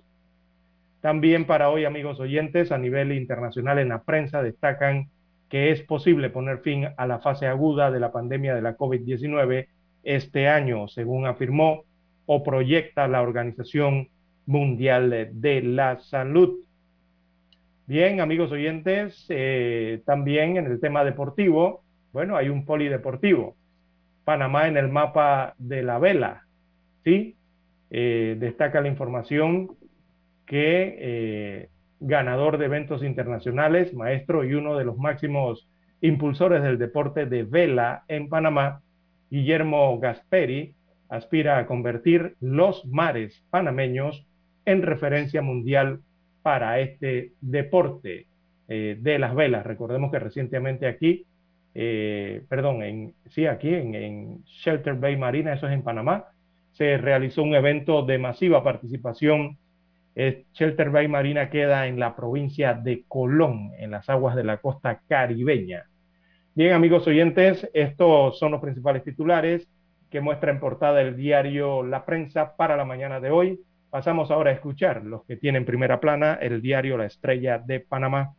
También 1.03 1.47
para 1.47 1.71
hoy, 1.71 1.85
amigos 1.85 2.19
oyentes, 2.19 2.73
a 2.73 2.79
nivel 2.79 3.13
internacional 3.13 3.79
en 3.79 3.91
la 3.91 4.03
prensa 4.03 4.43
destacan 4.43 5.11
que 5.49 5.71
es 5.71 5.83
posible 5.83 6.31
poner 6.31 6.59
fin 6.59 6.89
a 6.97 7.07
la 7.07 7.21
fase 7.21 7.47
aguda 7.47 7.91
de 7.91 8.01
la 8.01 8.11
pandemia 8.11 8.55
de 8.55 8.63
la 8.63 8.77
COVID-19 8.77 9.69
este 10.03 10.49
año, 10.49 10.89
según 10.89 11.27
afirmó 11.27 11.85
o 12.27 12.43
proyecta 12.43 13.07
la 13.07 13.23
Organización 13.23 14.09
Mundial 14.47 15.31
de 15.33 15.63
la 15.63 15.99
Salud. 16.01 16.61
Bien, 17.87 18.21
amigos 18.21 18.51
oyentes, 18.51 19.27
eh, 19.29 20.03
también 20.05 20.57
en 20.57 20.67
el 20.67 20.81
tema 20.81 21.05
deportivo, 21.05 21.85
bueno, 22.13 22.37
hay 22.37 22.49
un 22.49 22.65
polideportivo. 22.65 23.55
Panamá 24.27 24.67
en 24.67 24.77
el 24.77 24.89
mapa 24.89 25.55
de 25.57 25.85
la 25.85 26.01
vela, 26.01 26.43
¿sí? 27.05 27.37
Eh, 27.91 28.37
destaca 28.41 28.81
la 28.81 28.89
información 28.89 29.77
que 30.47 30.97
eh, 30.99 31.69
ganador 32.01 32.59
de 32.59 32.65
eventos 32.65 33.05
internacionales, 33.05 33.95
maestro 33.95 34.43
y 34.43 34.55
uno 34.55 34.77
de 34.77 34.85
los 34.85 34.99
máximos 34.99 35.69
impulsores 36.01 36.65
del 36.65 36.77
deporte 36.77 37.27
de 37.27 37.45
vela 37.45 38.03
en 38.09 38.29
Panamá, 38.29 38.83
Guillermo 39.31 39.97
Gasperi, 40.01 40.75
aspira 41.09 41.59
a 41.59 41.67
convertir 41.67 42.35
los 42.41 42.85
mares 42.85 43.45
panameños 43.51 44.27
en 44.65 44.83
referencia 44.83 45.41
mundial 45.41 46.01
para 46.43 46.81
este 46.81 47.31
deporte 47.41 48.27
eh, 48.67 48.99
de 49.01 49.19
las 49.21 49.37
velas. 49.37 49.65
Recordemos 49.65 50.11
que 50.11 50.19
recientemente 50.19 50.89
aquí, 50.89 51.27
eh, 51.79 52.43
perdón, 52.49 53.15
sí, 53.29 53.47
aquí 53.47 53.75
en, 53.75 53.95
en 53.95 54.45
Shelter 54.45 54.95
Bay 54.95 55.17
Marina, 55.17 55.53
eso 55.53 55.67
es 55.67 55.75
en 55.75 55.83
Panamá, 55.83 56.25
se 56.73 56.97
realizó 56.97 57.43
un 57.43 57.55
evento 57.55 58.03
de 58.03 58.19
masiva 58.19 58.65
participación 58.65 59.59
Shelter 60.55 60.89
Bay 60.89 61.09
Marina 61.09 61.51
queda 61.51 61.87
en 61.87 62.01
la 62.01 62.17
provincia 62.17 62.73
de 62.73 63.05
Colón, 63.07 63.73
en 63.79 63.91
las 63.91 64.09
aguas 64.09 64.35
de 64.35 64.45
la 64.45 64.57
costa 64.57 65.03
caribeña. 65.07 65.85
Bien, 66.55 66.73
amigos 66.73 67.07
oyentes, 67.07 67.69
estos 67.75 68.39
son 68.39 68.53
los 68.53 68.63
principales 68.63 69.05
titulares 69.05 69.69
que 70.11 70.23
muestra 70.23 70.51
en 70.51 70.59
portada 70.59 71.03
el 71.03 71.17
diario 71.17 71.83
La 71.83 72.07
Prensa 72.07 72.57
para 72.57 72.79
la 72.79 72.87
mañana 72.87 73.21
de 73.21 73.31
hoy. 73.31 73.61
Pasamos 73.91 74.31
ahora 74.31 74.51
a 74.51 74.55
escuchar 74.55 75.05
los 75.05 75.23
que 75.27 75.37
tienen 75.37 75.67
primera 75.67 76.01
plana 76.01 76.39
el 76.41 76.63
diario 76.63 76.97
La 76.97 77.05
Estrella 77.05 77.59
de 77.59 77.81
Panamá. 77.81 78.33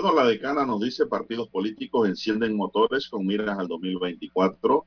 Bueno, 0.00 0.14
la 0.14 0.28
decana 0.28 0.64
nos 0.64 0.80
dice 0.80 1.06
partidos 1.06 1.48
políticos 1.48 2.08
encienden 2.08 2.56
motores 2.56 3.08
con 3.08 3.26
miras 3.26 3.58
al 3.58 3.66
2024. 3.66 4.86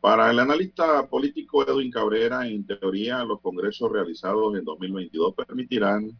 Para 0.00 0.30
el 0.30 0.38
analista 0.38 1.06
político 1.06 1.62
Edwin 1.62 1.90
Cabrera, 1.90 2.48
en 2.48 2.66
teoría, 2.66 3.22
los 3.24 3.42
congresos 3.42 3.92
realizados 3.92 4.56
en 4.56 4.64
2022 4.64 5.34
permitirán 5.34 6.18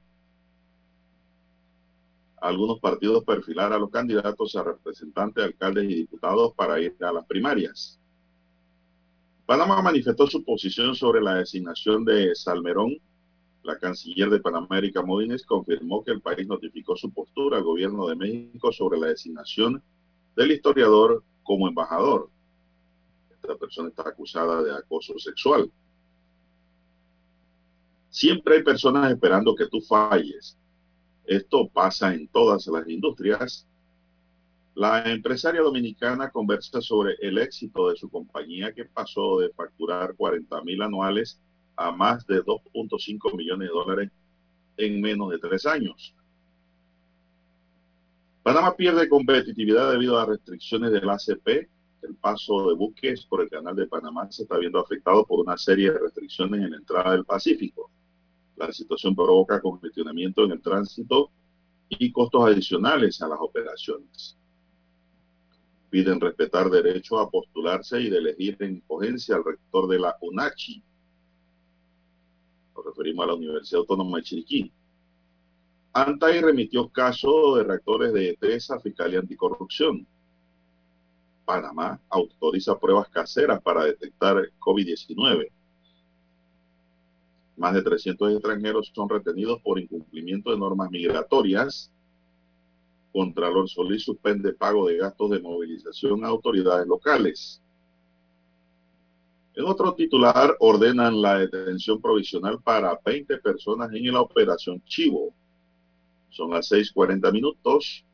a 2.39 2.49
algunos 2.49 2.81
partidos 2.81 3.25
perfilar 3.25 3.73
a 3.73 3.79
los 3.79 3.89
candidatos 3.89 4.57
a 4.57 4.63
representantes, 4.63 5.43
alcaldes 5.43 5.85
y 5.85 5.95
diputados 5.95 6.53
para 6.55 6.79
ir 6.83 6.95
a 7.01 7.15
las 7.15 7.25
primarias. 7.25 7.99
Panamá 9.47 9.81
manifestó 9.81 10.27
su 10.27 10.45
posición 10.45 10.95
sobre 10.95 11.23
la 11.23 11.37
designación 11.37 12.05
de 12.05 12.35
Salmerón 12.35 12.95
la 13.63 13.79
canciller 13.79 14.29
de 14.29 14.41
Panamá, 14.41 14.79
Erika 14.79 15.03
Modines, 15.03 15.47
confirmó 15.47 16.03
que 16.03 16.11
el 16.11 16.21
país 16.21 16.47
notificó 16.47 16.97
su 16.97 17.13
postura 17.13 17.59
al 17.59 17.65
gobierno 17.65 18.07
de 18.09 18.17
México 18.17 18.73
sobre 18.73 18.99
la 18.99 19.09
designación 19.09 19.83
del 20.35 20.53
historiador 20.53 21.23
como 21.43 21.69
embajador. 21.69 22.29
Esta 23.31 23.57
persona 23.57 23.89
está 23.89 24.09
acusada 24.09 24.63
de 24.63 24.73
acoso 24.73 25.19
sexual. 25.19 25.71
Siempre 28.11 28.57
hay 28.57 28.63
personas 28.63 29.11
esperando 29.11 29.55
que 29.55 29.69
tú 29.69 29.81
falles. 29.81 30.57
Esto 31.25 31.69
pasa 31.69 32.15
en 32.15 32.29
todas 32.29 32.67
las 32.67 32.89
industrias. 32.89 33.67
La 34.75 35.11
empresaria 35.11 35.61
dominicana 35.61 36.31
conversa 36.31 36.81
sobre 36.81 37.15
el 37.21 37.39
éxito 37.39 37.91
de 37.91 37.97
su 37.97 38.11
compañía 38.11 38.73
que 38.73 38.85
pasó 38.85 39.39
de 39.39 39.51
facturar 39.51 40.15
40 40.17 40.63
mil 40.63 40.83
anuales 40.83 41.41
a 41.77 41.91
más 41.93 42.27
de 42.27 42.43
2.5 42.43 43.37
millones 43.37 43.69
de 43.69 43.75
dólares 43.75 44.11
en 44.77 45.01
menos 45.01 45.31
de 45.31 45.39
tres 45.39 45.67
años. 45.67 46.15
Panamá 48.43 48.75
pierde 48.77 49.09
competitividad 49.09 49.93
debido 49.93 50.19
a 50.19 50.27
restricciones 50.27 50.91
del 50.91 51.09
ACP. 51.09 51.69
El 52.03 52.17
paso 52.17 52.69
de 52.69 52.75
buques 52.75 53.25
por 53.27 53.41
el 53.41 53.49
canal 53.49 53.77
de 53.77 53.87
Panamá 53.87 54.31
se 54.31 54.43
está 54.43 54.59
viendo 54.59 54.81
afectado 54.81 55.25
por 55.25 55.39
una 55.41 55.57
serie 55.57 55.93
de 55.93 55.99
restricciones 55.99 56.61
en 56.61 56.73
la 56.73 56.77
entrada 56.79 57.13
del 57.13 57.25
Pacífico. 57.25 57.91
La 58.57 58.73
situación 58.73 59.15
provoca 59.15 59.61
congestionamiento 59.61 60.45
en 60.45 60.53
el 60.53 60.61
tránsito 60.61 61.31
y 61.89 62.11
costos 62.11 62.45
adicionales 62.45 63.23
a 63.23 63.29
las 63.29 63.39
operaciones. 63.41 64.37
Piden 65.91 66.21
respetar 66.21 66.71
derecho 66.71 67.21
a 67.21 67.31
postularse 67.31 68.01
y 68.01 68.11
de 68.11 68.19
elegir 68.19 68.57
en 68.61 68.81
cogencia 68.81 69.37
al 69.37 69.45
rector 69.45 69.89
de 69.89 70.01
la 70.01 70.17
UNACHI, 70.21 70.83
referimos 72.85 73.25
a 73.25 73.29
la 73.29 73.35
Universidad 73.35 73.81
Autónoma 73.81 74.19
de 74.19 74.25
Chiriquí. 74.25 74.73
ANTAI 75.95 76.41
remitió 76.41 76.89
caso 76.89 77.57
de 77.57 77.65
reactores 77.65 78.13
de 78.13 78.37
ETS 78.41 78.71
a 78.71 78.81
Fiscalía 78.81 79.21
Anticorrupción. 79.21 80.07
Panamá 81.45 82.01
autoriza 82.09 82.79
pruebas 82.79 83.09
caseras 83.11 83.63
para 83.63 83.85
detectar 83.85 84.37
COVID-19. 84.59 85.51
Más 87.57 87.75
de 87.75 87.83
300 87.83 88.33
extranjeros 88.33 88.91
son 88.95 89.09
retenidos 89.09 89.61
por 89.61 89.79
incumplimiento 89.79 90.51
de 90.51 90.59
normas 90.59 90.91
migratorias. 90.91 91.93
Contralor 93.13 93.69
Solís 93.69 94.05
suspende 94.05 94.55
pago 94.55 94.89
de 94.89 94.97
gastos 94.97 95.31
de 95.31 95.41
movilización 95.41 96.25
a 96.25 96.29
autoridades 96.29 96.87
locales. 96.87 97.61
En 99.55 99.67
otro 99.67 99.95
titular, 99.95 100.57
ordenan 100.61 101.21
la 101.21 101.39
detención 101.39 102.01
provisional 102.01 102.63
para 102.63 102.99
20 103.05 103.37
personas 103.39 103.93
en 103.93 104.13
la 104.13 104.23
operación 104.23 104.83
Chivo. 104.87 105.35
Son 106.31 106.51
las 106.51 106.71
6.40 106.73 107.31
minutos. 107.31 108.05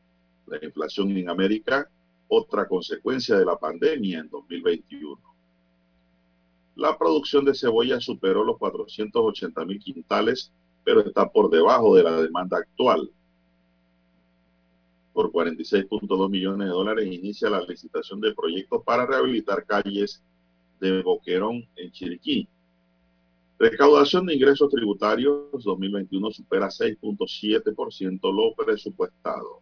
La 0.47 0.57
inflación 0.61 1.15
en 1.15 1.29
América, 1.29 1.89
otra 2.27 2.67
consecuencia 2.67 3.37
de 3.37 3.45
la 3.45 3.57
pandemia 3.57 4.19
en 4.19 4.29
2021. 4.29 5.17
La 6.75 6.97
producción 6.97 7.45
de 7.45 7.53
cebolla 7.53 8.01
superó 8.01 8.43
los 8.43 8.57
480 8.57 9.65
mil 9.65 9.79
quintales, 9.79 10.51
pero 10.83 11.01
está 11.01 11.29
por 11.29 11.49
debajo 11.49 11.95
de 11.95 12.03
la 12.03 12.21
demanda 12.21 12.57
actual. 12.57 13.09
Por 15.13 15.31
46.2 15.31 16.29
millones 16.29 16.67
de 16.67 16.73
dólares 16.73 17.05
inicia 17.05 17.49
la 17.49 17.61
licitación 17.61 18.19
de 18.19 18.33
proyectos 18.33 18.83
para 18.83 19.05
rehabilitar 19.05 19.65
calles 19.65 20.21
de 20.79 21.01
Boquerón 21.01 21.67
en 21.75 21.91
Chiriquí. 21.91 22.47
Recaudación 23.57 24.25
de 24.25 24.35
ingresos 24.35 24.69
tributarios 24.69 25.63
2021 25.63 26.31
supera 26.31 26.67
6.7% 26.67 28.33
lo 28.33 28.55
presupuestado. 28.55 29.61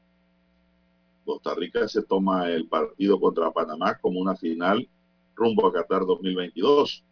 Costa 1.26 1.56
Rica 1.56 1.88
se 1.88 2.04
toma 2.04 2.50
el 2.50 2.68
partido 2.68 3.20
contra 3.20 3.52
Panamá 3.52 3.98
como 3.98 4.20
una 4.20 4.36
final 4.36 4.88
rumbo 5.36 5.68
a 5.68 5.74
Qatar 5.74 6.06
2022. 6.06 7.04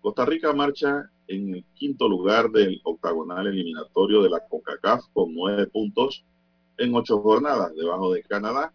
Costa 0.00 0.24
Rica 0.24 0.52
marcha 0.52 1.08
en 1.28 1.54
el 1.54 1.64
quinto 1.74 2.08
lugar 2.08 2.50
del 2.50 2.80
octagonal 2.84 3.46
eliminatorio 3.46 4.22
de 4.22 4.30
la 4.30 4.40
CONCACAF 4.40 5.04
con 5.12 5.34
nueve 5.34 5.66
puntos 5.66 6.24
en 6.78 6.94
ocho 6.94 7.20
jornadas 7.20 7.74
debajo 7.76 8.12
de 8.12 8.22
Canadá, 8.22 8.72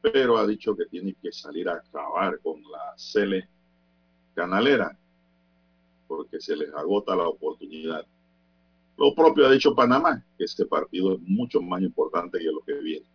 pero 0.00 0.38
ha 0.38 0.46
dicho 0.46 0.76
que 0.76 0.86
tiene 0.86 1.14
que 1.22 1.32
salir 1.32 1.68
a 1.68 1.74
acabar 1.74 2.38
con 2.40 2.62
la 2.62 2.94
Cele 2.96 3.48
canalera, 4.40 4.96
porque 6.08 6.40
se 6.40 6.56
les 6.56 6.72
agota 6.72 7.14
la 7.14 7.28
oportunidad. 7.28 8.06
Lo 8.96 9.14
propio 9.14 9.46
ha 9.46 9.52
dicho 9.52 9.74
Panamá, 9.74 10.24
que 10.38 10.44
este 10.44 10.64
partido 10.64 11.14
es 11.14 11.20
mucho 11.20 11.60
más 11.60 11.82
importante 11.82 12.38
que 12.38 12.50
lo 12.50 12.60
que 12.60 12.74
viene. 12.74 13.06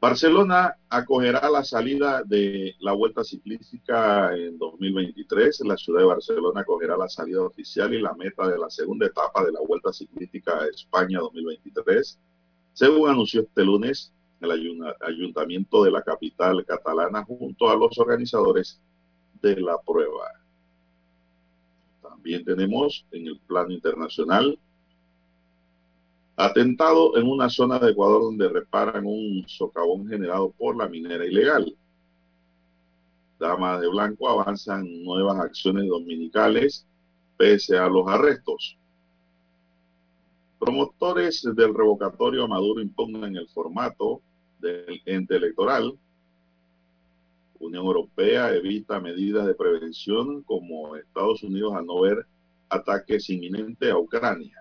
Barcelona 0.00 0.76
acogerá 0.88 1.50
la 1.50 1.64
salida 1.64 2.22
de 2.24 2.76
la 2.78 2.92
Vuelta 2.92 3.24
Ciclística 3.24 4.36
en 4.36 4.58
2023. 4.58 5.62
La 5.64 5.76
ciudad 5.76 6.00
de 6.00 6.06
Barcelona 6.06 6.60
acogerá 6.60 6.96
la 6.96 7.08
salida 7.08 7.42
oficial 7.42 7.94
y 7.94 8.00
la 8.00 8.14
meta 8.14 8.46
de 8.46 8.58
la 8.58 8.70
segunda 8.70 9.06
etapa 9.06 9.44
de 9.44 9.50
la 9.50 9.60
Vuelta 9.66 9.92
Ciclística 9.92 10.52
a 10.60 10.66
España 10.66 11.18
2023. 11.20 12.18
Según 12.74 13.08
anunció 13.08 13.40
este 13.40 13.64
lunes 13.64 14.12
el 14.40 14.50
ayuntamiento 15.00 15.82
de 15.82 15.90
la 15.90 16.02
capital 16.02 16.64
catalana 16.64 17.24
junto 17.24 17.70
a 17.70 17.76
los 17.76 17.98
organizadores 17.98 18.80
la 19.52 19.76
prueba. 19.78 20.30
También 22.02 22.44
tenemos 22.44 23.04
en 23.12 23.26
el 23.28 23.38
plano 23.40 23.72
internacional 23.72 24.58
atentado 26.36 27.16
en 27.16 27.28
una 27.28 27.48
zona 27.48 27.78
de 27.78 27.92
Ecuador 27.92 28.22
donde 28.22 28.48
reparan 28.48 29.06
un 29.06 29.44
socavón 29.46 30.08
generado 30.08 30.50
por 30.50 30.76
la 30.76 30.88
minera 30.88 31.24
ilegal. 31.24 31.76
Damas 33.38 33.80
de 33.80 33.88
Blanco 33.88 34.28
avanzan 34.28 35.04
nuevas 35.04 35.38
acciones 35.38 35.86
dominicales 35.86 36.86
pese 37.36 37.76
a 37.76 37.88
los 37.88 38.08
arrestos. 38.08 38.76
Promotores 40.58 41.42
del 41.54 41.74
revocatorio 41.74 42.44
a 42.44 42.48
Maduro 42.48 42.80
impugnan 42.80 43.36
el 43.36 43.48
formato 43.48 44.22
del 44.60 45.02
ente 45.04 45.36
electoral 45.36 45.92
Unión 47.58 47.86
Europea 47.86 48.52
evita 48.52 49.00
medidas 49.00 49.46
de 49.46 49.54
prevención 49.54 50.42
como 50.42 50.96
Estados 50.96 51.42
Unidos 51.42 51.74
a 51.74 51.82
no 51.82 52.00
ver 52.00 52.26
ataques 52.68 53.30
inminentes 53.30 53.90
a 53.90 53.98
Ucrania. 53.98 54.58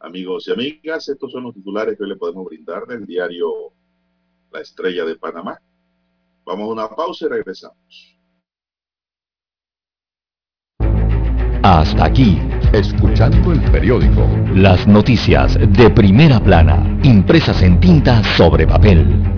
Amigos 0.00 0.46
y 0.46 0.52
amigas, 0.52 1.08
estos 1.08 1.32
son 1.32 1.44
los 1.44 1.54
titulares 1.54 1.96
que 1.96 2.04
hoy 2.04 2.10
le 2.10 2.16
podemos 2.16 2.44
brindar 2.44 2.86
del 2.86 3.04
diario 3.04 3.72
La 4.52 4.60
Estrella 4.60 5.04
de 5.04 5.16
Panamá. 5.16 5.60
Vamos 6.44 6.68
a 6.68 6.72
una 6.72 6.88
pausa 6.88 7.26
y 7.26 7.28
regresamos. 7.28 8.18
Hasta 11.62 12.04
aquí, 12.04 12.38
escuchando 12.72 13.52
el 13.52 13.60
periódico. 13.72 14.26
Las 14.54 14.86
noticias 14.86 15.58
de 15.58 15.90
primera 15.90 16.38
plana, 16.40 17.00
impresas 17.02 17.60
en 17.62 17.80
tinta 17.80 18.22
sobre 18.36 18.66
papel. 18.66 19.37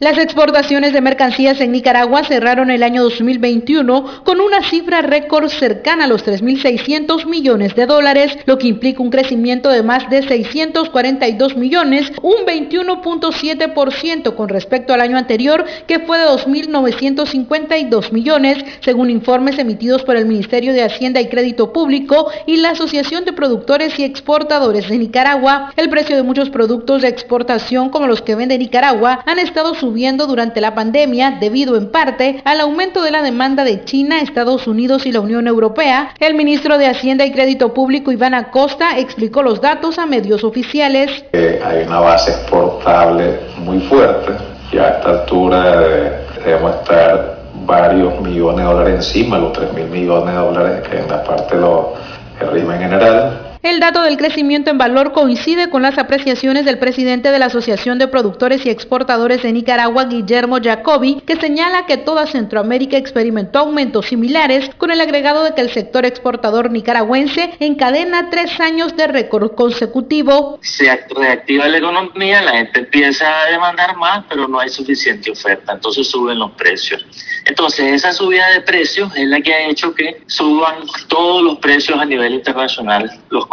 Las 0.00 0.18
exportaciones 0.18 0.92
de 0.92 1.00
mercancías 1.00 1.60
en 1.60 1.70
Nicaragua 1.70 2.24
cerraron 2.24 2.68
el 2.72 2.82
año 2.82 3.04
2021 3.04 4.24
con 4.24 4.40
una 4.40 4.60
cifra 4.68 5.02
récord 5.02 5.48
cercana 5.48 6.06
a 6.06 6.08
los 6.08 6.26
3.600 6.26 7.26
millones 7.26 7.76
de 7.76 7.86
dólares, 7.86 8.36
lo 8.46 8.58
que 8.58 8.66
implica 8.66 9.04
un 9.04 9.10
crecimiento 9.10 9.68
de 9.68 9.84
más 9.84 10.10
de 10.10 10.24
642 10.24 11.56
millones, 11.56 12.10
un 12.22 12.44
21.7% 12.44 14.34
con 14.34 14.48
respecto 14.48 14.92
al 14.92 15.00
año 15.00 15.16
anterior, 15.16 15.64
que 15.86 16.00
fue 16.00 16.18
de 16.18 16.24
2.952 16.24 18.10
millones, 18.10 18.64
según 18.80 19.10
informes 19.10 19.60
emitidos 19.60 20.02
por 20.02 20.16
el 20.16 20.26
Ministerio 20.26 20.72
de 20.72 20.82
Hacienda 20.82 21.20
y 21.20 21.28
Crédito 21.28 21.72
Público 21.72 22.32
y 22.46 22.56
la 22.56 22.70
Asociación 22.70 23.24
de 23.24 23.32
Productores 23.32 23.96
y 24.00 24.02
Exportadores 24.02 24.88
de 24.88 24.98
Nicaragua. 24.98 25.72
El 25.76 25.88
precio 25.88 26.16
de 26.16 26.24
muchos 26.24 26.50
productos 26.50 27.02
de 27.02 27.08
exportación, 27.08 27.90
como 27.90 28.08
los 28.08 28.22
que 28.22 28.34
vende 28.34 28.58
Nicaragua, 28.58 29.20
han 29.24 29.38
estado 29.38 29.72
subiendo 29.84 30.26
durante 30.26 30.62
la 30.62 30.74
pandemia 30.74 31.36
debido 31.38 31.76
en 31.76 31.90
parte 31.90 32.40
al 32.46 32.60
aumento 32.60 33.02
de 33.02 33.10
la 33.10 33.20
demanda 33.20 33.64
de 33.64 33.84
China, 33.84 34.22
Estados 34.22 34.66
Unidos 34.66 35.04
y 35.04 35.12
la 35.12 35.20
Unión 35.20 35.46
Europea. 35.46 36.14
El 36.18 36.34
ministro 36.34 36.78
de 36.78 36.86
Hacienda 36.86 37.26
y 37.26 37.32
Crédito 37.32 37.74
Público, 37.74 38.10
Iván 38.10 38.32
Acosta, 38.32 38.98
explicó 38.98 39.42
los 39.42 39.60
datos 39.60 39.98
a 39.98 40.06
medios 40.06 40.42
oficiales. 40.42 41.26
Eh, 41.34 41.60
hay 41.62 41.86
una 41.86 42.00
base 42.00 42.30
exportable 42.30 43.40
muy 43.58 43.78
fuerte 43.80 44.32
y 44.72 44.78
a 44.78 44.88
esta 44.88 45.10
altura 45.10 45.82
eh, 45.82 46.12
debemos 46.42 46.76
estar 46.76 47.40
varios 47.66 48.18
millones 48.22 48.64
de 48.64 48.72
dólares 48.72 48.94
encima, 48.94 49.38
los 49.38 49.52
3 49.52 49.74
mil 49.74 49.88
millones 49.88 50.34
de 50.34 50.40
dólares 50.40 50.88
que 50.88 50.98
en 50.98 51.08
la 51.08 51.22
parte 51.22 51.56
del 51.56 52.50
régimen 52.50 52.78
general 52.78 53.53
el 53.64 53.80
dato 53.80 54.02
del 54.02 54.18
crecimiento 54.18 54.70
en 54.70 54.76
valor 54.76 55.12
coincide 55.12 55.70
con 55.70 55.80
las 55.80 55.96
apreciaciones 55.96 56.66
del 56.66 56.78
presidente 56.78 57.30
de 57.30 57.38
la 57.38 57.46
Asociación 57.46 57.98
de 57.98 58.08
Productores 58.08 58.66
y 58.66 58.68
Exportadores 58.68 59.42
de 59.42 59.52
Nicaragua, 59.52 60.04
Guillermo 60.04 60.58
Jacobi, 60.62 61.22
que 61.26 61.36
señala 61.36 61.86
que 61.86 61.96
toda 61.96 62.26
Centroamérica 62.26 62.98
experimentó 62.98 63.60
aumentos 63.60 64.06
similares 64.06 64.68
con 64.76 64.90
el 64.90 65.00
agregado 65.00 65.44
de 65.44 65.54
que 65.54 65.62
el 65.62 65.70
sector 65.70 66.04
exportador 66.04 66.70
nicaragüense 66.70 67.54
encadena 67.58 68.28
tres 68.28 68.60
años 68.60 68.94
de 68.96 69.06
récord 69.06 69.52
consecutivo. 69.54 70.58
Se 70.60 70.84
reactiva 71.16 71.66
la 71.66 71.78
economía, 71.78 72.42
la 72.42 72.58
gente 72.58 72.80
empieza 72.80 73.44
a 73.44 73.50
demandar 73.50 73.96
más, 73.96 74.26
pero 74.28 74.46
no 74.46 74.60
hay 74.60 74.68
suficiente 74.68 75.30
oferta, 75.30 75.72
entonces 75.72 76.06
suben 76.06 76.38
los 76.38 76.52
precios. 76.52 77.02
Entonces 77.46 77.92
esa 77.92 78.12
subida 78.12 78.48
de 78.50 78.60
precios 78.62 79.12
es 79.16 79.28
la 79.28 79.40
que 79.40 79.52
ha 79.52 79.68
hecho 79.68 79.94
que 79.94 80.22
suban 80.26 80.76
todos 81.08 81.42
los 81.42 81.58
precios 81.58 81.98
a 81.98 82.04
nivel 82.04 82.34
internacional, 82.34 83.10
los 83.30 83.44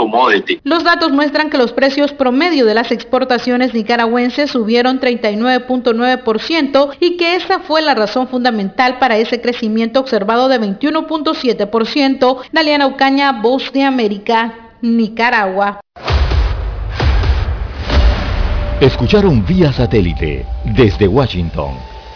los 0.63 0.83
datos 0.83 1.11
muestran 1.11 1.49
que 1.49 1.57
los 1.57 1.73
precios 1.73 2.11
promedio 2.13 2.65
de 2.65 2.73
las 2.73 2.91
exportaciones 2.91 3.73
nicaragüenses 3.73 4.51
subieron 4.51 4.99
39.9% 4.99 6.95
y 6.99 7.17
que 7.17 7.35
esa 7.35 7.59
fue 7.59 7.81
la 7.81 7.95
razón 7.95 8.27
fundamental 8.27 8.99
para 8.99 9.17
ese 9.17 9.41
crecimiento 9.41 9.99
observado 9.99 10.47
de 10.47 10.59
21.7%. 10.59 12.41
Daliana 12.51 12.87
Ucaña, 12.87 13.31
Voz 13.31 13.71
de 13.73 13.83
América, 13.83 14.71
Nicaragua. 14.81 15.81
Escucharon 18.79 19.45
vía 19.45 19.71
satélite 19.71 20.45
desde 20.65 21.07
Washington 21.07 21.90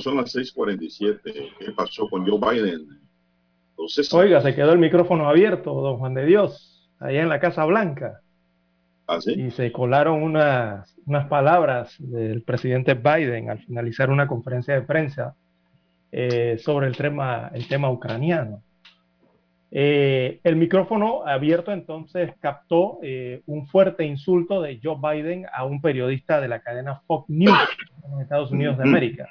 Son 0.00 0.16
las 0.16 0.34
6:47. 0.34 1.20
¿Qué 1.58 1.72
pasó 1.72 2.08
con 2.08 2.26
Joe 2.26 2.38
Biden? 2.38 2.86
Oiga, 4.12 4.40
se 4.40 4.54
quedó 4.54 4.72
el 4.72 4.78
micrófono 4.78 5.28
abierto, 5.28 5.72
don 5.80 5.98
Juan 5.98 6.14
de 6.14 6.26
Dios, 6.26 6.90
allá 6.98 7.22
en 7.22 7.28
la 7.28 7.40
Casa 7.40 7.64
Blanca. 7.64 8.20
¿Ah, 9.06 9.18
y 9.24 9.50
se 9.52 9.72
colaron 9.72 10.22
unas, 10.22 10.94
unas 11.06 11.28
palabras 11.28 11.94
del 11.98 12.42
presidente 12.42 12.92
Biden 12.94 13.48
al 13.48 13.60
finalizar 13.60 14.10
una 14.10 14.26
conferencia 14.26 14.74
de 14.74 14.82
prensa 14.82 15.34
eh, 16.12 16.58
sobre 16.58 16.88
el 16.88 16.96
tema, 16.96 17.50
el 17.54 17.66
tema 17.68 17.90
ucraniano. 17.90 18.62
Eh, 19.70 20.40
el 20.44 20.56
micrófono 20.56 21.26
abierto 21.26 21.72
entonces 21.72 22.32
captó 22.40 22.98
eh, 23.02 23.42
un 23.46 23.66
fuerte 23.66 24.04
insulto 24.04 24.62
de 24.62 24.80
Joe 24.82 24.96
Biden 25.00 25.46
a 25.52 25.64
un 25.64 25.80
periodista 25.80 26.40
de 26.40 26.48
la 26.48 26.60
cadena 26.60 27.00
Fox 27.06 27.28
News 27.28 27.58
en 28.10 28.20
Estados 28.20 28.50
Unidos 28.50 28.78
de 28.78 28.84
América. 28.84 29.28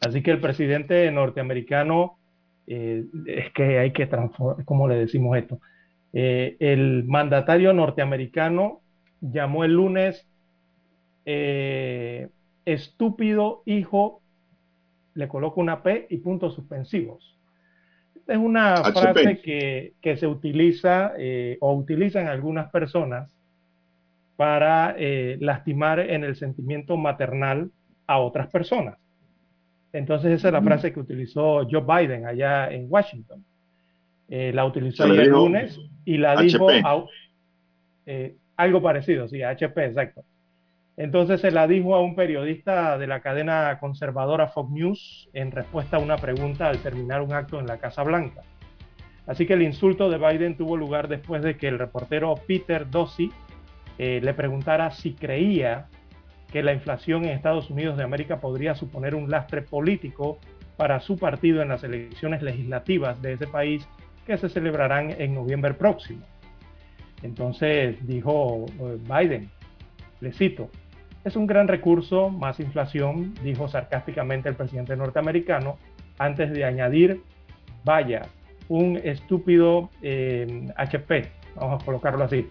Así 0.00 0.22
que 0.22 0.30
el 0.30 0.40
presidente 0.40 1.10
norteamericano, 1.10 2.18
eh, 2.66 3.04
es 3.26 3.52
que 3.52 3.78
hay 3.78 3.92
que 3.92 4.06
transformar, 4.06 4.64
¿cómo 4.64 4.86
le 4.86 4.96
decimos 4.96 5.36
esto? 5.36 5.60
Eh, 6.12 6.56
el 6.60 7.04
mandatario 7.04 7.72
norteamericano 7.72 8.80
llamó 9.20 9.64
el 9.64 9.74
lunes 9.74 10.26
eh, 11.26 12.28
estúpido 12.64 13.62
hijo, 13.66 14.22
le 15.14 15.28
coloco 15.28 15.60
una 15.60 15.82
P 15.82 16.06
y 16.10 16.18
puntos 16.18 16.54
suspensivos. 16.54 17.36
es 18.26 18.38
una 18.38 18.84
frase 18.84 19.40
que, 19.40 19.94
que, 20.00 20.16
se 20.16 20.26
utiliza 20.26 21.12
o 21.60 21.72
utilizan 21.74 22.28
algunas 22.28 22.70
personas 22.70 23.34
para 24.36 24.94
lastimar 25.40 25.98
en 25.98 26.22
el 26.22 26.36
sentimiento 26.36 26.96
maternal 26.96 27.70
a 28.06 28.18
otras 28.18 28.48
personas. 28.48 28.96
Entonces 29.92 30.32
esa 30.32 30.48
es 30.48 30.52
la 30.52 30.62
frase 30.62 30.92
que 30.92 31.00
utilizó 31.00 31.66
Joe 31.68 31.82
Biden 31.82 32.26
allá 32.26 32.70
en 32.70 32.86
Washington. 32.88 33.44
Eh, 34.28 34.52
la 34.54 34.66
utilizó 34.66 35.04
el 35.04 35.28
lunes 35.28 35.80
y 36.04 36.18
la 36.18 36.40
dijo 36.40 36.68
eh, 38.04 38.36
algo 38.56 38.82
parecido, 38.82 39.28
sí, 39.28 39.42
HP, 39.42 39.86
exacto. 39.86 40.24
Entonces 40.98 41.40
se 41.40 41.50
la 41.50 41.66
dijo 41.66 41.94
a 41.94 42.00
un 42.00 42.16
periodista 42.16 42.98
de 42.98 43.06
la 43.06 43.20
cadena 43.20 43.78
conservadora 43.78 44.48
Fox 44.48 44.70
News 44.70 45.28
en 45.32 45.52
respuesta 45.52 45.96
a 45.96 46.00
una 46.00 46.16
pregunta 46.16 46.68
al 46.68 46.78
terminar 46.78 47.22
un 47.22 47.32
acto 47.32 47.60
en 47.60 47.66
la 47.66 47.78
Casa 47.78 48.02
Blanca. 48.02 48.42
Así 49.26 49.46
que 49.46 49.54
el 49.54 49.62
insulto 49.62 50.10
de 50.10 50.18
Biden 50.18 50.56
tuvo 50.56 50.76
lugar 50.76 51.06
después 51.06 51.42
de 51.42 51.56
que 51.56 51.68
el 51.68 51.78
reportero 51.78 52.34
Peter 52.46 52.90
Dossi 52.90 53.30
eh, 53.98 54.20
le 54.22 54.34
preguntara 54.34 54.90
si 54.90 55.12
creía 55.14 55.86
que 56.50 56.62
la 56.62 56.72
inflación 56.72 57.24
en 57.24 57.30
Estados 57.30 57.70
Unidos 57.70 57.96
de 57.96 58.04
América 58.04 58.40
podría 58.40 58.74
suponer 58.74 59.14
un 59.14 59.30
lastre 59.30 59.62
político 59.62 60.38
para 60.76 61.00
su 61.00 61.18
partido 61.18 61.60
en 61.60 61.68
las 61.68 61.84
elecciones 61.84 62.42
legislativas 62.42 63.20
de 63.20 63.34
ese 63.34 63.46
país 63.46 63.86
que 64.26 64.36
se 64.38 64.48
celebrarán 64.48 65.10
en 65.18 65.34
noviembre 65.34 65.74
próximo. 65.74 66.24
Entonces 67.22 68.06
dijo 68.06 68.66
eh, 68.80 68.98
Biden, 69.02 69.50
le 70.20 70.32
cito, 70.32 70.70
es 71.24 71.36
un 71.36 71.46
gran 71.46 71.68
recurso, 71.68 72.30
más 72.30 72.60
inflación, 72.60 73.34
dijo 73.42 73.68
sarcásticamente 73.68 74.48
el 74.48 74.54
presidente 74.54 74.96
norteamericano, 74.96 75.76
antes 76.18 76.52
de 76.52 76.64
añadir, 76.64 77.22
vaya, 77.84 78.22
un 78.68 78.96
estúpido 79.02 79.90
HP, 80.76 81.18
eh, 81.18 81.32
vamos 81.56 81.82
a 81.82 81.84
colocarlo 81.84 82.24
así. 82.24 82.46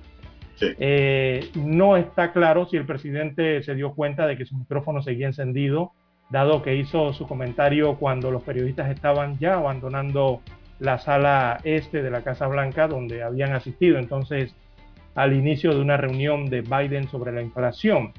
Eh, 0.62 1.50
no 1.56 1.98
está 1.98 2.32
claro 2.32 2.66
si 2.66 2.78
el 2.78 2.86
presidente 2.86 3.62
se 3.64 3.76
dio 3.76 3.94
cuenta 3.94 4.26
de 4.26 4.38
que 4.38 4.46
su 4.46 4.56
micrófono 4.56 5.02
seguía 5.02 5.28
encendido, 5.28 5.94
dado 6.30 6.62
que 6.62 6.76
hizo 6.76 7.14
su 7.14 7.28
comentario 7.28 7.96
cuando 7.96 8.32
los 8.32 8.44
periodistas 8.44 8.90
estaban 8.90 9.38
ya 9.40 9.56
abandonando 9.56 10.42
la 10.80 10.98
sala 11.00 11.60
este 11.64 12.02
de 12.02 12.12
la 12.12 12.22
Casa 12.22 12.48
Blanca, 12.48 12.88
donde 12.88 13.24
habían 13.24 13.54
asistido 13.54 13.98
entonces 13.98 14.56
al 15.16 15.34
inicio 15.34 15.74
de 15.74 15.82
una 15.82 15.98
reunión 15.98 16.50
de 16.50 16.62
Biden 16.62 17.08
sobre 17.08 17.32
la 17.32 17.42
inflación. 17.42 18.14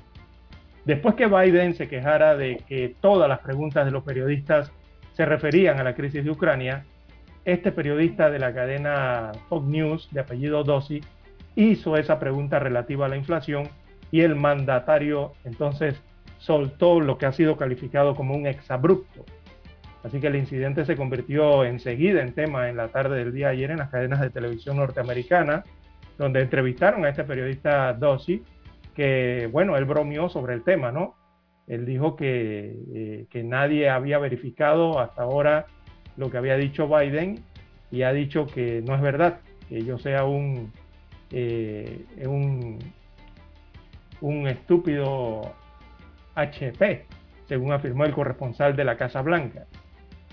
Después 0.85 1.15
que 1.15 1.27
Biden 1.27 1.75
se 1.75 1.89
quejara 1.89 2.37
de 2.37 2.63
que 2.67 2.95
todas 3.01 3.29
las 3.29 3.41
preguntas 3.41 3.85
de 3.85 3.93
los 3.93 4.03
periodistas 4.05 4.73
se 5.13 5.27
referían 5.27 5.79
a 5.79 5.85
la 5.85 5.95
crisis 5.95 6.25
de 6.25 6.31
Ucrania, 6.31 6.85
este 7.45 7.73
periodista 7.73 8.31
de 8.31 8.39
la 8.39 8.53
cadena 8.53 9.33
Fox 9.49 9.67
News, 9.67 10.09
de 10.13 10.21
apellido 10.21 10.65
Dossi, 10.65 11.01
hizo 11.59 11.97
esa 11.97 12.21
pregunta 12.21 12.61
relativa 12.61 13.07
a 13.07 13.09
la 13.09 13.17
inflación 13.17 13.69
y 14.13 14.21
el 14.21 14.37
mandatario 14.37 15.33
entonces 15.45 16.01
soltó 16.39 17.01
lo 17.01 17.19
que 17.19 17.27
ha 17.27 17.33
sido 17.33 17.57
calificado 17.57 18.15
como 18.15 18.37
un 18.37 18.47
exabrupto. 18.47 19.25
Así 20.05 20.21
que 20.21 20.29
el 20.29 20.37
incidente 20.37 20.85
se 20.85 20.95
convirtió 20.95 21.65
enseguida 21.65 22.23
en 22.23 22.33
tema 22.33 22.69
en 22.69 22.77
la 22.77 22.89
tarde 22.89 23.19
del 23.19 23.35
día 23.35 23.49
ayer 23.49 23.73
en 23.73 23.79
las 23.79 23.91
cadenas 23.91 24.21
de 24.21 24.31
televisión 24.31 24.77
norteamericana, 24.77 25.65
donde 26.17 26.43
entrevistaron 26.43 27.05
a 27.05 27.09
este 27.09 27.25
periodista 27.25 27.93
Dossi, 27.93 28.45
que, 28.95 29.49
bueno, 29.51 29.77
él 29.77 29.85
bromeó 29.85 30.29
sobre 30.29 30.55
el 30.55 30.63
tema, 30.63 30.93
¿no? 30.93 31.17
Él 31.67 31.85
dijo 31.85 32.15
que, 32.15 32.77
eh, 32.95 33.27
que 33.31 33.43
nadie 33.43 33.91
había 33.91 34.19
verificado 34.19 35.01
hasta 35.01 35.23
ahora 35.23 35.67
lo 36.17 36.31
que 36.31 36.39
había 36.39 36.57
dicho 36.57 36.87
Biden 36.87 37.43
y 37.91 38.03
ha 38.03 38.13
dicho 38.13 38.47
que 38.47 38.81
no 38.87 38.95
es 38.95 39.01
verdad, 39.01 39.41
que 39.69 39.85
yo 39.85 39.99
sea 39.99 40.25
un, 40.25 40.73
eh, 41.31 42.07
un, 42.27 42.79
un 44.21 44.49
estúpido 44.49 45.55
HP, 46.35 47.07
según 47.47 47.73
afirmó 47.73 48.05
el 48.05 48.13
corresponsal 48.13 48.77
de 48.77 48.85
la 48.85 48.97
Casa 48.97 49.23
Blanca. 49.23 49.67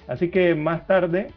Así 0.07 0.29
que 0.29 0.53
más 0.55 0.85
tarde, 0.85 1.27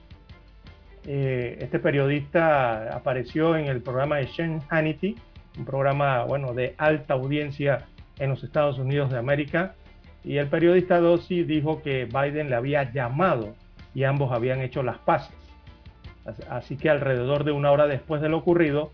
eh, 1.06 1.58
este 1.60 1.78
periodista 1.78 2.94
apareció 2.94 3.56
en 3.56 3.66
el 3.66 3.80
programa 3.80 4.16
de 4.16 4.28
Sean 4.28 4.60
Hannity, 4.68 5.16
un 5.56 5.64
programa 5.64 6.24
bueno, 6.24 6.52
de 6.52 6.74
alta 6.76 7.14
audiencia 7.14 7.86
en 8.18 8.30
los 8.30 8.44
Estados 8.44 8.78
Unidos 8.78 9.10
de 9.10 9.18
América, 9.18 9.74
y 10.24 10.36
el 10.36 10.48
periodista 10.48 11.00
Dossi 11.00 11.44
dijo 11.44 11.82
que 11.82 12.04
Biden 12.04 12.50
le 12.50 12.56
había 12.56 12.92
llamado 12.92 13.54
y 13.94 14.04
ambos 14.04 14.32
habían 14.32 14.60
hecho 14.60 14.82
las 14.82 14.98
paces. 14.98 15.34
Así 16.50 16.76
que 16.76 16.90
alrededor 16.90 17.44
de 17.44 17.52
una 17.52 17.70
hora 17.70 17.86
después 17.86 18.20
de 18.20 18.28
lo 18.28 18.36
ocurrido, 18.36 18.92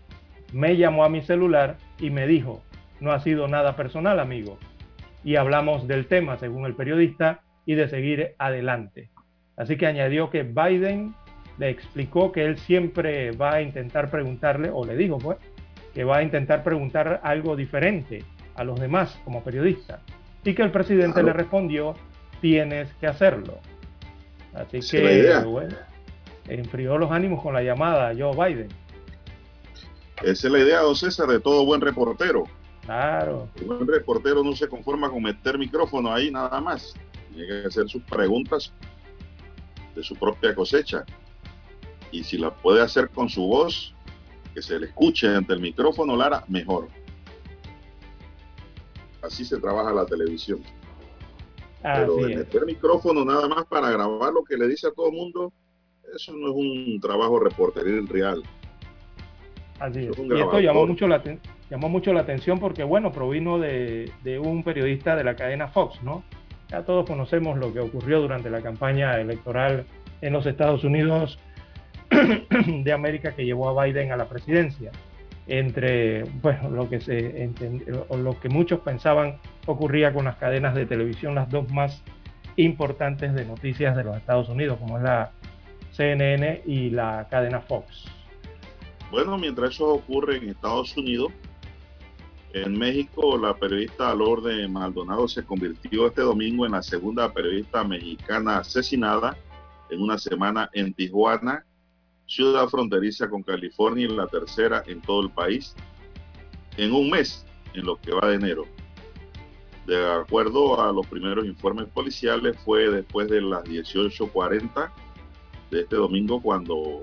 me 0.55 0.77
llamó 0.77 1.03
a 1.03 1.09
mi 1.09 1.21
celular 1.21 1.75
y 1.99 2.11
me 2.11 2.27
dijo, 2.27 2.63
no 3.01 3.11
ha 3.11 3.19
sido 3.19 3.49
nada 3.49 3.75
personal, 3.75 4.21
amigo. 4.21 4.57
Y 5.21 5.35
hablamos 5.35 5.85
del 5.85 6.07
tema, 6.07 6.37
según 6.37 6.65
el 6.65 6.75
periodista, 6.75 7.41
y 7.65 7.75
de 7.75 7.89
seguir 7.89 8.35
adelante. 8.37 9.09
Así 9.57 9.75
que 9.75 9.85
añadió 9.85 10.29
que 10.29 10.43
Biden 10.43 11.13
le 11.57 11.69
explicó 11.69 12.31
que 12.31 12.45
él 12.45 12.57
siempre 12.57 13.31
va 13.31 13.55
a 13.55 13.61
intentar 13.61 14.09
preguntarle, 14.09 14.69
o 14.71 14.85
le 14.85 14.95
dijo 14.95 15.17
pues, 15.17 15.39
que 15.93 16.05
va 16.05 16.17
a 16.17 16.23
intentar 16.23 16.63
preguntar 16.63 17.19
algo 17.21 17.57
diferente 17.57 18.23
a 18.55 18.63
los 18.63 18.79
demás 18.79 19.19
como 19.25 19.43
periodista. 19.43 19.99
Y 20.45 20.53
que 20.53 20.61
el 20.61 20.71
presidente 20.71 21.21
le 21.21 21.33
respondió, 21.33 21.95
tienes 22.39 22.93
que 23.01 23.07
hacerlo. 23.07 23.59
Así 24.53 24.79
que, 24.89 25.37
bueno, 25.45 25.75
enfrió 26.47 26.97
los 26.97 27.11
ánimos 27.11 27.43
con 27.43 27.53
la 27.53 27.61
llamada 27.61 28.13
Joe 28.17 28.31
Biden. 28.31 28.84
Esa 30.23 30.47
es 30.47 30.53
la 30.53 30.59
idea, 30.59 30.81
don 30.81 30.95
César, 30.95 31.27
de 31.27 31.39
todo 31.39 31.65
buen 31.65 31.81
reportero. 31.81 32.45
Claro. 32.81 33.49
El 33.55 33.65
buen 33.65 33.87
reportero 33.87 34.43
no 34.43 34.55
se 34.55 34.67
conforma 34.67 35.09
con 35.09 35.23
meter 35.23 35.57
micrófono 35.57 36.13
ahí 36.13 36.31
nada 36.31 36.61
más. 36.61 36.93
Tiene 37.33 37.47
que 37.47 37.67
hacer 37.67 37.89
sus 37.89 38.03
preguntas 38.03 38.71
de 39.95 40.03
su 40.03 40.15
propia 40.15 40.53
cosecha. 40.53 41.05
Y 42.11 42.23
si 42.23 42.37
la 42.37 42.53
puede 42.53 42.81
hacer 42.81 43.09
con 43.09 43.27
su 43.27 43.45
voz, 43.47 43.93
que 44.53 44.61
se 44.61 44.79
le 44.79 44.87
escuche 44.87 45.27
ante 45.27 45.53
el 45.53 45.59
micrófono, 45.59 46.15
Lara, 46.15 46.45
mejor. 46.47 46.87
Así 49.21 49.43
se 49.43 49.57
trabaja 49.57 49.91
la 49.91 50.05
televisión. 50.05 50.61
Pero 51.81 52.15
de 52.15 52.37
meter 52.37 52.65
micrófono 52.65 53.25
nada 53.25 53.47
más 53.47 53.65
para 53.65 53.91
grabar 53.91 54.33
lo 54.33 54.43
que 54.43 54.57
le 54.57 54.67
dice 54.67 54.87
a 54.87 54.91
todo 54.91 55.07
el 55.07 55.13
mundo, 55.13 55.51
eso 56.15 56.33
no 56.33 56.47
es 56.49 56.55
un 56.55 56.99
trabajo 56.99 57.39
reporteril 57.39 58.07
real. 58.07 58.43
Así 59.79 60.07
es. 60.07 60.17
y 60.17 60.39
esto 60.39 60.59
llamó 60.59 60.87
mucho, 60.87 61.07
la, 61.07 61.21
llamó 61.69 61.89
mucho 61.89 62.13
la 62.13 62.21
atención 62.21 62.59
porque, 62.59 62.83
bueno, 62.83 63.11
provino 63.11 63.59
de, 63.59 64.11
de, 64.23 64.39
un 64.39 64.63
periodista 64.63 65.15
de 65.15 65.23
la 65.23 65.35
cadena 65.35 65.67
Fox, 65.67 66.01
¿no? 66.01 66.23
Ya 66.69 66.83
todos 66.83 67.05
conocemos 67.05 67.57
lo 67.59 67.73
que 67.73 67.79
ocurrió 67.79 68.21
durante 68.21 68.49
la 68.49 68.61
campaña 68.61 69.19
electoral 69.19 69.85
en 70.21 70.33
los 70.33 70.45
Estados 70.45 70.83
Unidos 70.83 71.39
de 72.09 72.91
América 72.93 73.35
que 73.35 73.45
llevó 73.45 73.69
a 73.69 73.85
Biden 73.85 74.11
a 74.11 74.17
la 74.17 74.27
presidencia 74.27 74.91
entre 75.47 76.23
bueno, 76.41 76.69
lo, 76.69 76.89
que 76.89 76.99
se 76.99 77.49
o 78.09 78.17
lo 78.17 78.39
que 78.39 78.49
muchos 78.49 78.79
pensaban 78.79 79.37
ocurría 79.67 80.13
con 80.13 80.25
las 80.25 80.37
cadenas 80.37 80.73
de 80.75 80.85
televisión, 80.85 81.35
las 81.35 81.49
dos 81.49 81.71
más 81.71 82.03
importantes 82.55 83.33
de 83.33 83.45
noticias 83.45 83.95
de 83.95 84.03
los 84.03 84.17
Estados 84.17 84.49
Unidos, 84.49 84.79
como 84.79 84.97
es 84.97 85.03
la 85.03 85.31
CNN 85.91 86.63
y 86.65 86.89
la 86.89 87.27
cadena 87.29 87.61
Fox. 87.61 88.05
Bueno, 89.11 89.37
mientras 89.37 89.75
eso 89.75 89.87
ocurre 89.87 90.37
en 90.37 90.49
Estados 90.49 90.95
Unidos, 90.97 91.31
en 92.53 92.77
México 92.77 93.37
la 93.37 93.53
periodista 93.53 94.13
Lourdes 94.15 94.69
Maldonado 94.69 95.27
se 95.27 95.43
convirtió 95.43 96.07
este 96.07 96.21
domingo 96.21 96.65
en 96.65 96.71
la 96.71 96.81
segunda 96.81 97.31
periodista 97.33 97.83
mexicana 97.83 98.59
asesinada 98.59 99.37
en 99.89 100.01
una 100.01 100.17
semana 100.17 100.69
en 100.73 100.93
Tijuana 100.93 101.65
ciudad 102.27 102.67
fronteriza 102.67 103.29
con 103.29 103.43
California 103.43 104.05
y 104.05 104.09
la 104.09 104.27
tercera 104.27 104.83
en 104.87 105.01
todo 105.01 105.21
el 105.21 105.29
país 105.29 105.75
en 106.77 106.93
un 106.93 107.09
mes, 107.09 107.45
en 107.73 107.85
lo 107.85 107.99
que 107.99 108.11
va 108.11 108.29
de 108.29 108.35
enero. 108.35 108.65
De 109.85 110.11
acuerdo 110.11 110.81
a 110.81 110.91
los 110.91 111.05
primeros 111.07 111.45
informes 111.45 111.87
policiales, 111.87 112.57
fue 112.65 112.89
después 112.89 113.29
de 113.29 113.41
las 113.41 113.63
18.40 113.63 114.91
de 115.71 115.81
este 115.81 115.95
domingo 115.95 116.41
cuando, 116.41 117.01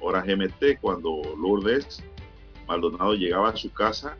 hora 0.00 0.22
GMT, 0.22 0.80
cuando 0.80 1.22
Lourdes 1.36 2.02
Maldonado 2.66 3.14
llegaba 3.14 3.50
a 3.50 3.56
su 3.56 3.72
casa 3.72 4.16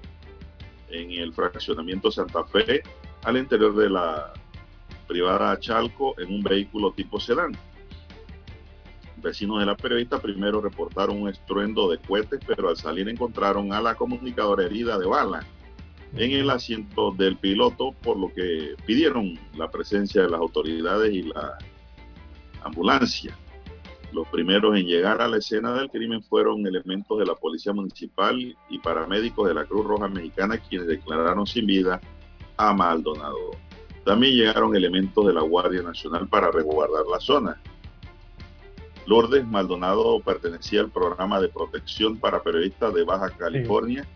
en 0.91 1.13
el 1.13 1.33
fraccionamiento 1.33 2.11
Santa 2.11 2.45
Fe, 2.45 2.83
al 3.25 3.37
interior 3.37 3.77
de 3.77 3.91
la 3.91 4.33
privada 5.07 5.59
Chalco, 5.59 6.19
en 6.19 6.33
un 6.35 6.43
vehículo 6.43 6.93
tipo 6.93 7.21
sedán. 7.21 7.57
Vecinos 9.17 9.61
de 9.61 9.67
la 9.67 9.77
periodista 9.77 10.21
primero 10.21 10.61
reportaron 10.61 11.23
un 11.23 11.29
estruendo 11.29 11.91
de 11.91 11.99
cohetes, 11.99 12.41
pero 12.47 12.69
al 12.69 12.77
salir 12.77 13.09
encontraron 13.09 13.73
a 13.73 13.81
la 13.81 13.97
comunicadora 13.97 14.65
herida 14.65 14.99
de 14.99 15.07
bala 15.07 15.45
en 16.15 16.33
el 16.33 16.49
asiento 16.49 17.11
del 17.13 17.37
piloto, 17.37 17.93
por 18.03 18.17
lo 18.17 18.33
que 18.33 18.77
pidieron 18.87 19.39
la 19.57 19.71
presencia 19.71 20.23
de 20.23 20.31
las 20.31 20.41
autoridades 20.41 21.13
y 21.13 21.23
la 21.23 21.59
ambulancia. 22.63 23.37
Los 24.13 24.27
primeros 24.29 24.77
en 24.77 24.87
llegar 24.87 25.21
a 25.21 25.29
la 25.29 25.37
escena 25.37 25.75
del 25.75 25.91
crimen 25.91 26.23
fueron 26.23 26.67
elementos 26.67 27.19
de 27.19 27.27
la 27.27 27.35
Policía 27.35 27.73
Municipal 27.73 28.57
y 28.71 28.79
paramédicos 28.79 29.49
de 29.49 29.55
la 29.55 29.65
Cruz 29.67 29.87
Roja 29.87 30.09
Mexicana 30.09 30.57
quienes 30.57 30.89
declararon 30.89 31.47
sin 31.47 31.67
vida 31.67 32.01
a 32.57 32.73
Maldonado. 32.73 33.51
También 34.05 34.35
llegaron 34.35 34.75
elementos 34.75 35.27
de 35.27 35.35
la 35.35 35.43
Guardia 35.43 35.83
Nacional 35.83 36.27
para 36.27 36.51
resguardar 36.51 37.05
la 37.11 37.21
zona. 37.21 37.61
Lourdes 39.07 39.47
Maldonado 39.47 40.21
pertenecía 40.21 40.81
al 40.81 40.91
programa 40.91 41.41
de 41.41 41.49
protección 41.49 42.19
para 42.19 42.43
periodistas 42.43 42.95
de 42.95 43.05
Baja 43.05 43.31
California, 43.31 44.07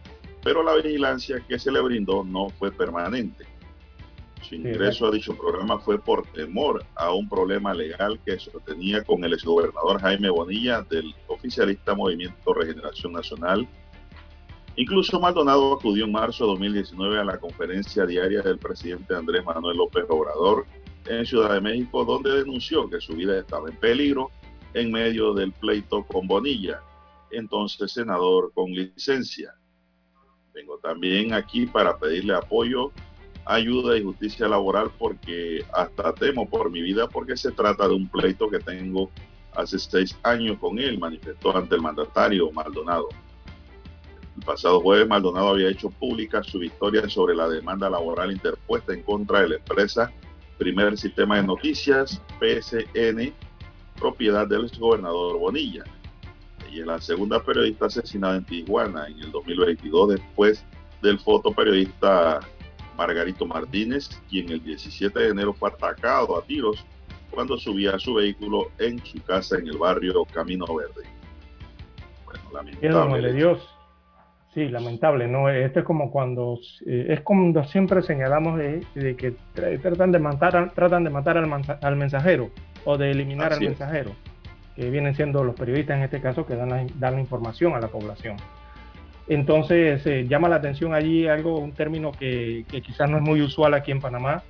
pero 0.42 0.62
la 0.62 0.74
vigilancia 0.74 1.44
que 1.46 1.58
se 1.58 1.70
le 1.70 1.80
brindó 1.80 2.24
no 2.24 2.48
fue 2.50 2.72
permanente. 2.72 3.51
Su 4.42 4.56
ingreso 4.56 5.06
a 5.06 5.10
dicho 5.12 5.36
programa 5.36 5.78
fue 5.78 5.98
por 6.00 6.26
temor 6.32 6.84
a 6.96 7.12
un 7.12 7.28
problema 7.28 7.72
legal 7.72 8.18
que 8.26 8.38
sostenía 8.38 9.04
con 9.04 9.22
el 9.24 9.34
exgobernador 9.34 10.00
Jaime 10.00 10.30
Bonilla 10.30 10.82
del 10.82 11.14
oficialista 11.28 11.94
Movimiento 11.94 12.52
Regeneración 12.52 13.12
Nacional. 13.12 13.68
Incluso 14.74 15.20
Maldonado 15.20 15.74
acudió 15.74 16.06
en 16.06 16.12
marzo 16.12 16.44
de 16.44 16.50
2019 16.52 17.20
a 17.20 17.24
la 17.24 17.38
conferencia 17.38 18.04
diaria 18.04 18.42
del 18.42 18.58
presidente 18.58 19.14
Andrés 19.14 19.44
Manuel 19.44 19.76
López 19.76 20.04
Obrador 20.08 20.66
en 21.06 21.24
Ciudad 21.24 21.54
de 21.54 21.60
México, 21.60 22.04
donde 22.04 22.34
denunció 22.34 22.90
que 22.90 23.00
su 23.00 23.14
vida 23.14 23.38
estaba 23.38 23.68
en 23.68 23.76
peligro 23.76 24.30
en 24.74 24.90
medio 24.90 25.34
del 25.34 25.52
pleito 25.52 26.04
con 26.04 26.26
Bonilla, 26.26 26.80
entonces 27.30 27.92
senador 27.92 28.50
con 28.54 28.72
licencia. 28.72 29.54
Vengo 30.52 30.78
también 30.78 31.32
aquí 31.32 31.66
para 31.66 31.96
pedirle 31.96 32.34
apoyo 32.34 32.92
ayuda 33.44 33.96
y 33.96 34.04
justicia 34.04 34.48
laboral 34.48 34.90
porque 34.98 35.64
hasta 35.72 36.12
temo 36.14 36.48
por 36.48 36.70
mi 36.70 36.80
vida 36.80 37.08
porque 37.08 37.36
se 37.36 37.50
trata 37.52 37.88
de 37.88 37.94
un 37.94 38.08
pleito 38.08 38.48
que 38.48 38.58
tengo 38.58 39.10
hace 39.54 39.78
seis 39.78 40.16
años 40.22 40.58
con 40.58 40.78
él, 40.78 40.98
manifestó 40.98 41.56
ante 41.56 41.74
el 41.74 41.82
mandatario 41.82 42.50
Maldonado. 42.52 43.08
El 44.36 44.44
pasado 44.44 44.80
jueves 44.80 45.08
Maldonado 45.08 45.48
había 45.48 45.68
hecho 45.68 45.90
pública 45.90 46.42
su 46.42 46.58
victoria 46.58 47.08
sobre 47.08 47.34
la 47.34 47.48
demanda 47.48 47.90
laboral 47.90 48.32
interpuesta 48.32 48.94
en 48.94 49.02
contra 49.02 49.42
de 49.42 49.48
la 49.50 49.56
empresa 49.56 50.10
Primer 50.58 50.96
Sistema 50.96 51.36
de 51.36 51.42
Noticias, 51.42 52.22
PSN, 52.38 53.32
propiedad 53.98 54.46
del 54.46 54.66
exgobernador 54.66 55.38
Bonilla. 55.38 55.84
Y 56.70 56.80
es 56.80 56.86
la 56.86 57.00
segunda 57.00 57.42
periodista 57.42 57.86
asesinada 57.86 58.36
en 58.36 58.44
Tijuana 58.44 59.06
en 59.06 59.18
el 59.18 59.32
2022 59.32 60.10
después 60.10 60.64
del 61.02 61.18
fotoperiodista 61.18 62.40
Margarito 62.96 63.46
Martínez, 63.46 64.08
quien 64.28 64.50
el 64.50 64.62
17 64.62 65.18
de 65.18 65.28
enero 65.28 65.52
fue 65.52 65.70
atacado 65.70 66.38
a 66.38 66.42
tiros 66.42 66.84
cuando 67.30 67.56
subía 67.56 67.94
a 67.94 67.98
su 67.98 68.14
vehículo 68.14 68.70
en 68.78 68.98
su 69.04 69.22
casa 69.22 69.56
en 69.58 69.66
el 69.66 69.78
barrio 69.78 70.24
Camino 70.26 70.66
Verde. 70.66 71.08
Bueno, 72.24 72.40
lamentable. 72.52 73.32
Dios. 73.32 73.68
Sí, 74.54 74.68
lamentable, 74.68 75.28
¿no? 75.28 75.48
Esto 75.48 75.80
es 75.80 75.84
como 75.86 76.10
cuando, 76.10 76.58
eh, 76.86 77.06
es 77.08 77.22
como 77.22 77.64
siempre 77.64 78.02
señalamos 78.02 78.58
de, 78.58 79.16
que 79.16 79.34
tratan 79.54 80.12
de 80.12 80.18
matar, 80.18 80.72
tratan 80.74 81.04
de 81.04 81.10
matar 81.10 81.38
al, 81.38 81.96
mensajero 81.96 82.50
o 82.84 82.98
de 82.98 83.12
eliminar 83.12 83.54
al 83.54 83.60
mensajero, 83.60 84.10
que 84.76 84.90
vienen 84.90 85.14
siendo 85.14 85.42
los 85.42 85.54
periodistas 85.54 85.96
en 85.96 86.02
este 86.02 86.20
caso 86.20 86.44
que 86.44 86.54
dan 86.54 86.86
dan 86.98 87.14
la 87.14 87.20
información 87.20 87.72
a 87.72 87.80
la 87.80 87.88
población. 87.88 88.36
Entonces 89.28 90.04
eh, 90.06 90.26
llama 90.28 90.48
la 90.48 90.56
atención 90.56 90.94
allí 90.94 91.26
algo, 91.26 91.58
un 91.58 91.72
término 91.72 92.12
que, 92.12 92.64
quizás 92.68 93.08
no 93.08 93.18
es 93.18 93.22
muy 93.22 93.40
usual 93.40 93.74
aquí 93.74 93.92
en 93.92 94.00
Panamá, 94.00 94.42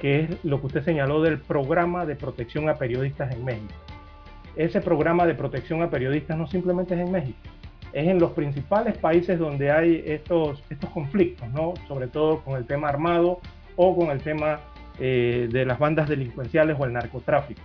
que 0.00 0.20
es 0.20 0.44
lo 0.44 0.60
que 0.60 0.66
usted 0.66 0.84
señaló 0.84 1.22
del 1.22 1.38
programa 1.38 2.06
de 2.06 2.16
protección 2.16 2.68
a 2.68 2.74
periodistas 2.74 3.34
en 3.34 3.44
México. 3.44 3.74
Ese 4.56 4.80
programa 4.80 5.26
de 5.26 5.34
protección 5.34 5.82
a 5.82 5.90
periodistas 5.90 6.36
no 6.36 6.46
simplemente 6.46 6.94
es 6.94 7.00
en 7.00 7.10
México, 7.10 7.38
es 7.92 8.06
en 8.06 8.18
los 8.18 8.32
principales 8.32 8.96
países 8.98 9.38
donde 9.38 9.70
hay 9.70 10.02
estos, 10.06 10.62
estos 10.70 10.90
conflictos, 10.90 11.48
¿no? 11.50 11.74
sobre 11.88 12.06
todo 12.06 12.40
con 12.40 12.56
el 12.56 12.66
tema 12.66 12.88
armado 12.88 13.40
o 13.76 13.96
con 13.96 14.10
el 14.10 14.20
tema 14.20 14.60
eh, 14.98 15.48
de 15.50 15.64
las 15.64 15.78
bandas 15.78 16.08
delincuenciales 16.08 16.76
o 16.78 16.84
el 16.84 16.92
narcotráfico. 16.92 17.62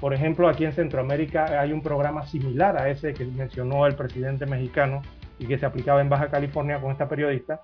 Por 0.00 0.12
ejemplo, 0.12 0.48
aquí 0.48 0.64
en 0.64 0.74
Centroamérica 0.74 1.58
hay 1.58 1.72
un 1.72 1.80
programa 1.80 2.26
similar 2.26 2.76
a 2.76 2.90
ese 2.90 3.14
que 3.14 3.24
mencionó 3.24 3.86
el 3.86 3.94
presidente 3.94 4.44
mexicano, 4.44 5.00
y 5.38 5.46
que 5.46 5.58
se 5.58 5.66
aplicaba 5.66 6.00
en 6.00 6.08
Baja 6.08 6.28
California 6.28 6.80
con 6.80 6.92
esta 6.92 7.08
periodista 7.08 7.60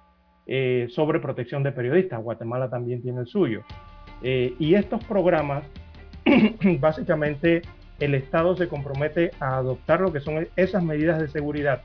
eh, 0.47 0.89
sobre 0.91 1.21
protección 1.21 1.63
de 1.63 1.73
periodistas. 1.73 2.21
Guatemala 2.21 2.69
también 2.69 3.01
tiene 3.01 3.21
el 3.21 3.27
suyo. 3.27 3.63
Eh, 4.23 4.55
y 4.59 4.75
estos 4.75 5.05
programas, 5.05 5.65
básicamente, 6.81 7.63
el 8.01 8.15
Estado 8.15 8.57
se 8.57 8.69
compromete 8.69 9.31
a 9.39 9.59
adoptar 9.59 10.01
lo 10.01 10.13
que 10.13 10.21
son 10.21 10.49
esas 10.57 10.83
medidas 10.83 11.21
de 11.21 11.29
seguridad 11.29 11.83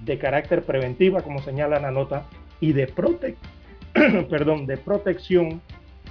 de 0.00 0.18
carácter 0.18 0.62
preventiva, 0.62 1.22
como 1.22 1.40
señala 1.40 1.80
la 1.80 1.90
nota, 1.90 2.22
y 2.60 2.72
de, 2.72 2.86
protección 4.84 5.60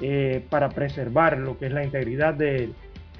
eh, 0.01 0.45
para 0.49 0.69
preservar 0.69 1.37
lo 1.37 1.57
que 1.57 1.67
es 1.67 1.71
la 1.71 1.85
integridad 1.85 2.33
de, 2.33 2.71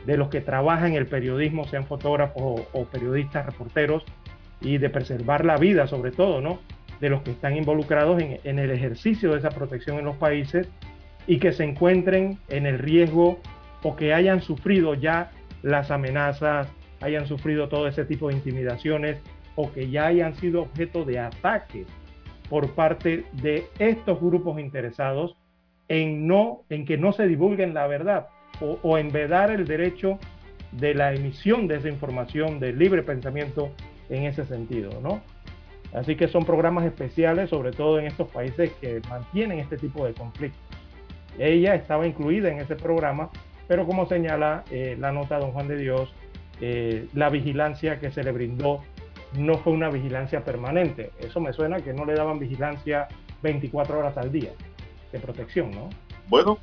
de, 0.06 0.18
los 0.18 0.28
que 0.28 0.42
trabajan 0.42 0.90
en 0.90 0.96
el 0.96 1.08
periodismo, 1.08 1.66
sean 1.66 1.86
fotógrafos 1.86 2.64
o 2.74 2.86
periodistas, 2.86 3.46
reporteros, 3.46 4.04
y 4.62 4.78
de 4.78 4.90
preservar 4.90 5.46
la 5.46 5.58
vida, 5.58 5.88
sobre 5.88 6.12
todo, 6.12 6.42
¿no? 6.42 6.60
De 7.00 7.10
los 7.10 7.22
que 7.22 7.32
están 7.32 7.56
involucrados 7.56 8.22
en, 8.22 8.60
el 8.60 8.72
ejercicio 8.72 9.32
de 9.32 9.40
esa 9.40 9.50
protección 9.50 10.00
en 10.00 10.06
los 10.06 10.16
países 10.18 10.68
y 11.28 11.40
que 11.40 11.52
se 11.52 11.64
encuentren 11.64 12.40
en 12.48 12.66
el 12.66 12.80
riesgo 12.80 13.40
o 13.84 13.96
que 13.96 14.14
hayan 14.14 14.42
sufrido 14.42 14.96
ya 14.96 15.32
las 15.62 15.92
amenazas, 15.92 16.68
hayan 17.02 17.28
sufrido 17.28 17.70
todo 17.70 17.88
ese 17.88 18.06
tipo 18.06 18.30
de 18.30 18.36
intimidaciones 18.36 19.18
o 19.56 19.72
que 19.72 19.90
ya 19.90 20.08
hayan 20.08 20.36
sido 20.36 20.64
objeto 20.64 21.04
de 21.04 21.20
ataques 21.20 21.88
por 22.50 22.72
parte 22.72 23.26
de 23.34 23.68
estos 23.78 24.20
grupos 24.20 24.60
interesados 24.60 25.36
en 25.90 26.28
no 26.28 26.64
en 26.70 26.86
que 26.86 26.98
no 26.98 27.12
se 27.12 27.28
divulguen 27.28 27.74
la 27.74 27.88
verdad 27.88 28.28
o, 28.62 28.80
o 28.82 28.98
en 28.98 29.12
vedar 29.12 29.52
el 29.52 29.66
derecho 29.66 30.18
de 30.72 30.96
la 30.96 31.14
emisión 31.14 31.68
de 31.68 31.76
esa 31.76 31.90
información 31.90 32.60
de 32.60 32.74
libre 32.74 33.04
pensamiento 33.04 33.72
en 34.10 34.24
ese 34.24 34.46
sentido, 34.46 34.92
¿no? 35.02 35.22
Así 35.94 36.16
que 36.16 36.28
son 36.28 36.46
programas 36.46 36.86
especiales, 36.86 37.50
sobre 37.50 37.72
todo 37.72 38.00
en 38.00 38.08
estos 38.08 38.30
países 38.30 38.72
que 38.82 39.02
mantienen 39.10 39.60
este 39.60 39.78
tipo 39.78 40.06
de 40.06 40.14
conflictos. 40.14 40.62
Ella 41.40 41.76
estaba 41.76 42.06
incluida 42.06 42.50
en 42.50 42.60
ese 42.60 42.76
programa, 42.76 43.30
pero 43.68 43.86
como 43.86 44.08
señala 44.08 44.64
eh, 44.72 44.98
la 45.00 45.12
nota 45.12 45.40
Don 45.40 45.52
Juan 45.52 45.68
de 45.68 45.78
Dios, 45.78 46.14
eh, 46.60 47.08
la 47.14 47.30
vigilancia 47.30 48.00
que 48.00 48.12
se 48.12 48.24
le 48.24 48.32
brindó 48.32 48.82
no 49.38 49.58
fue 49.60 49.74
una 49.74 49.90
vigilancia 49.90 50.44
permanente. 50.44 51.12
Eso 51.20 51.40
me 51.40 51.54
suena 51.54 51.78
que 51.78 51.94
no 51.94 52.06
le 52.06 52.16
daban 52.16 52.40
vigilancia 52.40 53.08
24 53.44 54.00
horas 54.00 54.18
al 54.18 54.32
día 54.32 54.52
de 55.12 55.20
protección, 55.20 55.72
¿no? 55.72 55.90
Bueno, 56.28 56.58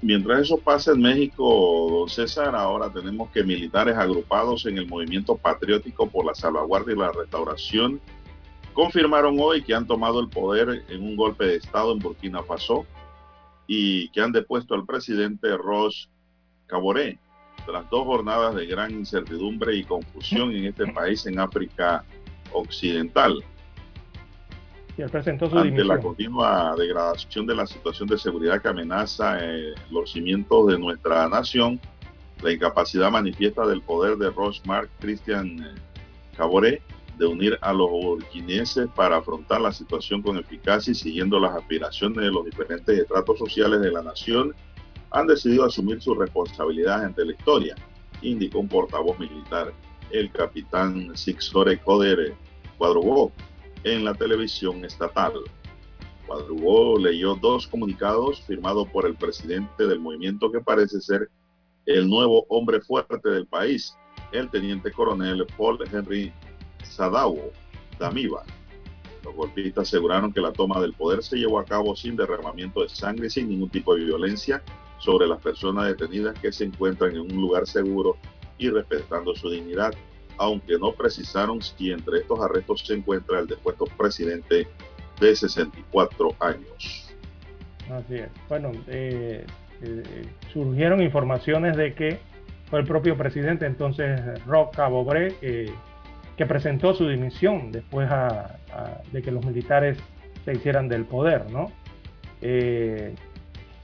Mientras 0.00 0.42
eso 0.42 0.58
pasa 0.58 0.92
en 0.92 1.02
México, 1.02 1.88
don 1.90 2.08
César, 2.08 2.54
ahora 2.54 2.88
tenemos 2.90 3.30
que 3.30 3.42
militares 3.42 3.96
agrupados 3.96 4.64
en 4.66 4.78
el 4.78 4.86
movimiento 4.86 5.36
patriótico 5.36 6.08
por 6.08 6.24
la 6.24 6.34
salvaguardia 6.34 6.94
y 6.94 6.98
la 6.98 7.10
restauración 7.10 8.00
confirmaron 8.74 9.36
hoy 9.40 9.62
que 9.62 9.74
han 9.74 9.88
tomado 9.88 10.20
el 10.20 10.28
poder 10.28 10.84
en 10.88 11.02
un 11.02 11.16
golpe 11.16 11.46
de 11.46 11.56
Estado 11.56 11.92
en 11.92 11.98
Burkina 11.98 12.44
Faso 12.44 12.86
y 13.66 14.08
que 14.10 14.20
han 14.20 14.30
depuesto 14.30 14.76
al 14.76 14.86
presidente 14.86 15.56
Roche 15.56 16.08
Caboré 16.68 17.18
tras 17.66 17.90
dos 17.90 18.04
jornadas 18.04 18.54
de 18.54 18.66
gran 18.66 18.92
incertidumbre 18.92 19.74
y 19.74 19.82
confusión 19.82 20.52
en 20.52 20.66
este 20.66 20.86
país 20.92 21.26
en 21.26 21.40
África 21.40 22.04
Occidental 22.52 23.42
ante 25.02 25.84
la 25.84 26.00
continua 26.00 26.74
degradación 26.76 27.46
de 27.46 27.54
la 27.54 27.66
situación 27.66 28.08
de 28.08 28.18
seguridad 28.18 28.60
que 28.60 28.68
amenaza 28.68 29.38
eh, 29.40 29.74
los 29.90 30.12
cimientos 30.12 30.66
de 30.66 30.78
nuestra 30.78 31.28
nación, 31.28 31.80
la 32.42 32.52
incapacidad 32.52 33.10
manifiesta 33.10 33.66
del 33.66 33.80
poder 33.82 34.16
de 34.16 34.30
Rochmark 34.30 34.90
Christian 34.98 35.60
eh, 35.60 35.74
Caboret 36.36 36.82
de 37.16 37.26
unir 37.26 37.58
a 37.60 37.72
los 37.72 37.90
burkineses 37.90 38.88
para 38.94 39.16
afrontar 39.16 39.60
la 39.60 39.72
situación 39.72 40.22
con 40.22 40.36
eficacia 40.36 40.92
y 40.92 40.94
siguiendo 40.94 41.40
las 41.40 41.54
aspiraciones 41.54 42.18
de 42.18 42.30
los 42.30 42.44
diferentes 42.44 42.96
estratos 42.96 43.38
sociales 43.38 43.80
de 43.80 43.90
la 43.90 44.02
nación, 44.02 44.54
han 45.10 45.26
decidido 45.26 45.64
asumir 45.64 46.00
su 46.00 46.14
responsabilidad 46.14 47.04
ante 47.04 47.24
la 47.24 47.32
historia, 47.32 47.74
indicó 48.22 48.60
un 48.60 48.68
portavoz 48.68 49.18
militar, 49.18 49.72
el 50.10 50.30
capitán 50.30 51.16
Sixore 51.16 51.78
Coder 51.78 52.34
Cuadrobó, 52.78 53.32
en 53.92 54.04
la 54.04 54.14
televisión 54.14 54.84
estatal. 54.84 55.32
Cuadrugó 56.26 56.98
leyó 56.98 57.34
dos 57.36 57.66
comunicados 57.66 58.42
firmados 58.42 58.86
por 58.88 59.06
el 59.06 59.14
presidente 59.14 59.86
del 59.86 60.00
movimiento 60.00 60.52
que 60.52 60.60
parece 60.60 61.00
ser 61.00 61.30
el 61.86 62.08
nuevo 62.08 62.44
hombre 62.48 62.80
fuerte 62.80 63.28
del 63.30 63.46
país, 63.46 63.96
el 64.32 64.50
teniente 64.50 64.92
coronel 64.92 65.46
Paul 65.56 65.78
Henry 65.90 66.32
Sadawo 66.84 67.50
Damiba. 67.98 68.44
Los 69.24 69.34
golpistas 69.34 69.88
aseguraron 69.88 70.32
que 70.32 70.40
la 70.40 70.52
toma 70.52 70.80
del 70.80 70.92
poder 70.92 71.22
se 71.22 71.36
llevó 71.36 71.58
a 71.58 71.64
cabo 71.64 71.96
sin 71.96 72.14
derramamiento 72.16 72.82
de 72.82 72.88
sangre 72.88 73.28
y 73.28 73.30
sin 73.30 73.48
ningún 73.48 73.70
tipo 73.70 73.94
de 73.94 74.04
violencia 74.04 74.62
sobre 74.98 75.26
las 75.26 75.40
personas 75.40 75.86
detenidas 75.86 76.38
que 76.38 76.52
se 76.52 76.64
encuentran 76.64 77.12
en 77.12 77.20
un 77.20 77.40
lugar 77.40 77.66
seguro 77.66 78.16
y 78.58 78.68
respetando 78.68 79.34
su 79.34 79.48
dignidad 79.48 79.94
aunque 80.38 80.78
no 80.78 80.92
precisaron 80.92 81.60
si 81.62 81.90
entre 81.90 82.20
estos 82.20 82.40
arrestos 82.40 82.82
se 82.86 82.94
encuentra 82.94 83.40
el 83.40 83.46
depuesto 83.46 83.84
presidente 83.96 84.66
de 85.20 85.36
64 85.36 86.34
años. 86.40 87.12
Así 87.90 88.16
es. 88.16 88.28
Bueno, 88.48 88.72
eh, 88.86 89.44
eh, 89.82 90.02
surgieron 90.52 91.02
informaciones 91.02 91.76
de 91.76 91.94
que 91.94 92.18
fue 92.70 92.80
el 92.80 92.86
propio 92.86 93.16
presidente 93.16 93.66
entonces 93.66 94.20
Roca 94.44 94.88
Bobré 94.88 95.34
que 95.40 96.46
presentó 96.46 96.94
su 96.94 97.08
dimisión 97.08 97.72
después 97.72 98.08
de 99.10 99.22
que 99.22 99.30
los 99.32 99.44
militares 99.44 99.98
se 100.44 100.52
hicieran 100.52 100.88
del 100.88 101.04
poder, 101.04 101.50
¿no? 101.50 101.72
Eh, 102.40 103.14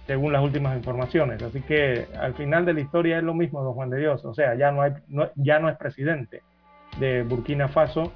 según 0.07 0.33
las 0.33 0.43
últimas 0.43 0.77
informaciones. 0.77 1.43
Así 1.43 1.61
que 1.63 2.07
al 2.19 2.35
final 2.35 2.65
de 2.65 2.75
la 2.75 2.81
historia 2.81 3.19
es 3.19 3.25
lo 3.25 3.35
mismo, 3.35 3.63
don 3.63 3.75
Juan 3.75 3.91
de 3.91 3.99
Dios. 3.99 4.25
O 4.25 4.35
sea, 4.35 4.55
ya 4.55 4.71
no, 4.71 4.83
hay, 4.83 4.93
ya 5.37 5.59
no 5.59 5.69
es 5.69 5.77
presidente 5.77 6.43
de 6.99 7.23
Burkina 7.23 7.69
Faso 7.69 8.13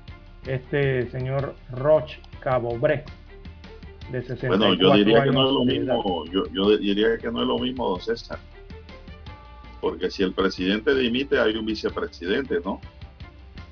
este 0.47 1.11
señor 1.11 1.55
Roch 1.73 2.13
Cabobre, 2.41 3.05
de 4.11 4.23
64 4.23 4.59
Bueno, 4.59 4.75
yo 4.75 4.95
diría 4.95 5.25
que 5.25 5.31
no 5.31 5.47
es 5.47 5.53
lo 5.53 5.65
mismo, 5.65 6.25
yo, 6.27 6.45
yo 6.53 6.77
diría 6.79 7.19
que 7.19 7.31
no 7.31 7.43
es 7.43 7.49
lo 7.49 7.59
mismo, 7.59 7.89
don 7.91 8.01
César. 8.01 8.39
Porque 9.81 10.11
si 10.11 10.23
el 10.23 10.33
presidente 10.33 10.95
dimite, 10.95 11.39
hay 11.39 11.55
un 11.55 11.67
vicepresidente, 11.67 12.61
¿no? 12.65 12.81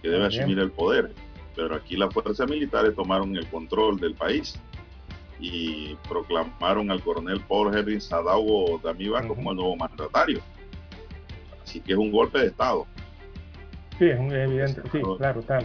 Que 0.02 0.08
debe 0.08 0.26
asumir 0.26 0.58
el 0.58 0.70
poder. 0.70 1.12
Pero 1.54 1.74
aquí 1.74 1.96
las 1.96 2.12
fuerzas 2.12 2.48
militares 2.48 2.94
tomaron 2.94 3.34
el 3.36 3.46
control 3.46 3.98
del 3.98 4.14
país 4.14 4.60
y 5.38 5.96
proclamaron 6.08 6.90
al 6.90 7.02
coronel 7.02 7.40
Paul 7.46 7.76
Henry 7.76 8.00
Sadaugo 8.00 8.78
Damiba 8.82 9.26
como 9.26 9.50
el 9.50 9.56
nuevo 9.56 9.76
mandatario. 9.76 10.40
Así 11.62 11.80
que 11.80 11.92
es 11.92 11.98
un 11.98 12.10
golpe 12.10 12.38
de 12.38 12.46
Estado. 12.46 12.86
Sí, 13.98 14.06
es 14.06 14.18
evidente, 14.18 14.82
sí, 14.92 15.00
claro, 15.18 15.40
está, 15.40 15.60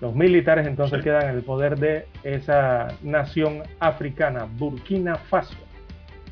Los 0.00 0.14
militares 0.14 0.66
entonces 0.66 1.02
quedan 1.02 1.30
en 1.30 1.36
el 1.36 1.42
poder 1.42 1.78
de 1.78 2.06
esa 2.22 2.88
nación 3.02 3.62
africana, 3.78 4.46
Burkina 4.50 5.16
Faso. 5.16 5.56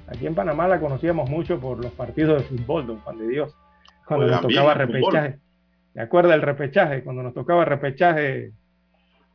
Aquí 0.07 0.27
en 0.27 0.35
Panamá 0.35 0.67
la 0.69 0.81
conocíamos 0.81 1.29
mucho 1.29 1.61
por 1.61 1.83
los 1.83 1.93
partidos 1.93 2.43
de 2.43 2.49
fútbol, 2.49 2.87
don 2.87 2.99
Juan 3.01 3.19
de 3.19 3.29
Dios. 3.29 3.55
Cuando 4.07 4.27
nos 4.27 4.41
tocaba 4.41 4.73
repechaje. 4.73 5.39
¿Te 5.93 6.01
acuerdas 6.01 6.33
del 6.33 6.43
repechaje? 6.43 7.03
Cuando 7.03 7.23
nos 7.23 7.35
tocaba 7.35 7.67
repechaje 7.67 8.53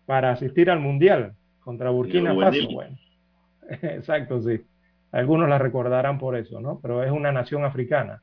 para 0.07 0.31
asistir 0.31 0.71
al 0.71 0.79
Mundial 0.79 1.35
contra 1.63 1.89
Burkina 1.89 2.35
Faso. 2.35 2.69
Bueno, 2.71 2.97
exacto, 3.69 4.41
sí. 4.41 4.61
Algunos 5.11 5.47
la 5.47 5.57
recordarán 5.57 6.17
por 6.17 6.35
eso, 6.35 6.59
¿no? 6.59 6.79
Pero 6.81 7.03
es 7.03 7.11
una 7.11 7.31
nación 7.31 7.63
africana. 7.63 8.21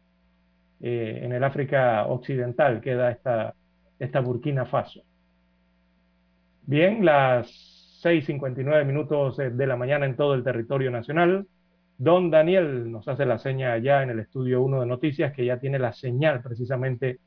Eh, 0.81 1.21
en 1.23 1.33
el 1.33 1.45
África 1.45 2.07
Occidental 2.07 2.81
queda 2.81 3.11
esta, 3.11 3.55
esta 3.99 4.21
Burkina 4.21 4.67
Faso. 4.67 5.03
Bien, 6.63 7.05
las 7.05 8.01
6.59 8.03 8.85
minutos 8.85 9.37
de 9.37 9.67
la 9.67 9.77
mañana 9.77 10.07
en 10.07 10.17
todo 10.17 10.35
el 10.35 10.43
territorio 10.43 10.91
nacional. 10.91 11.47
Don 11.99 12.31
Daniel 12.31 12.91
nos 12.91 13.07
hace 13.09 13.27
la 13.27 13.39
seña 13.39 13.77
ya 13.77 14.03
en 14.03 14.11
el 14.11 14.21
estudio 14.21 14.63
1 14.63 14.81
de 14.81 14.87
noticias 14.87 15.33
que 15.35 15.45
ya 15.45 15.59
tiene 15.59 15.79
la 15.79 15.93
señal 15.93 16.41
precisamente 16.43 17.19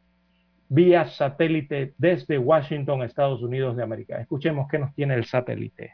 vía 0.68 1.06
satélite 1.06 1.94
desde 1.98 2.40
Washington, 2.40 3.04
Estados 3.04 3.44
Unidos 3.44 3.78
de 3.78 3.84
América. 3.84 4.20
Escuchemos 4.20 4.68
qué 4.68 4.80
nos 4.80 4.96
tiene 4.96 5.14
el 5.14 5.26
satélite. 5.26 5.94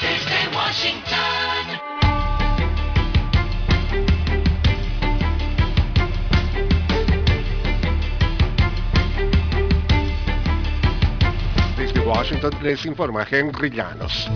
Desde 0.00 0.56
Washington. 0.56 1.80
Desde 11.76 12.00
Washington 12.00 12.52
les 12.62 12.84
informa 12.86 13.26
Henry 13.28 13.70
Llanos. 13.70 14.28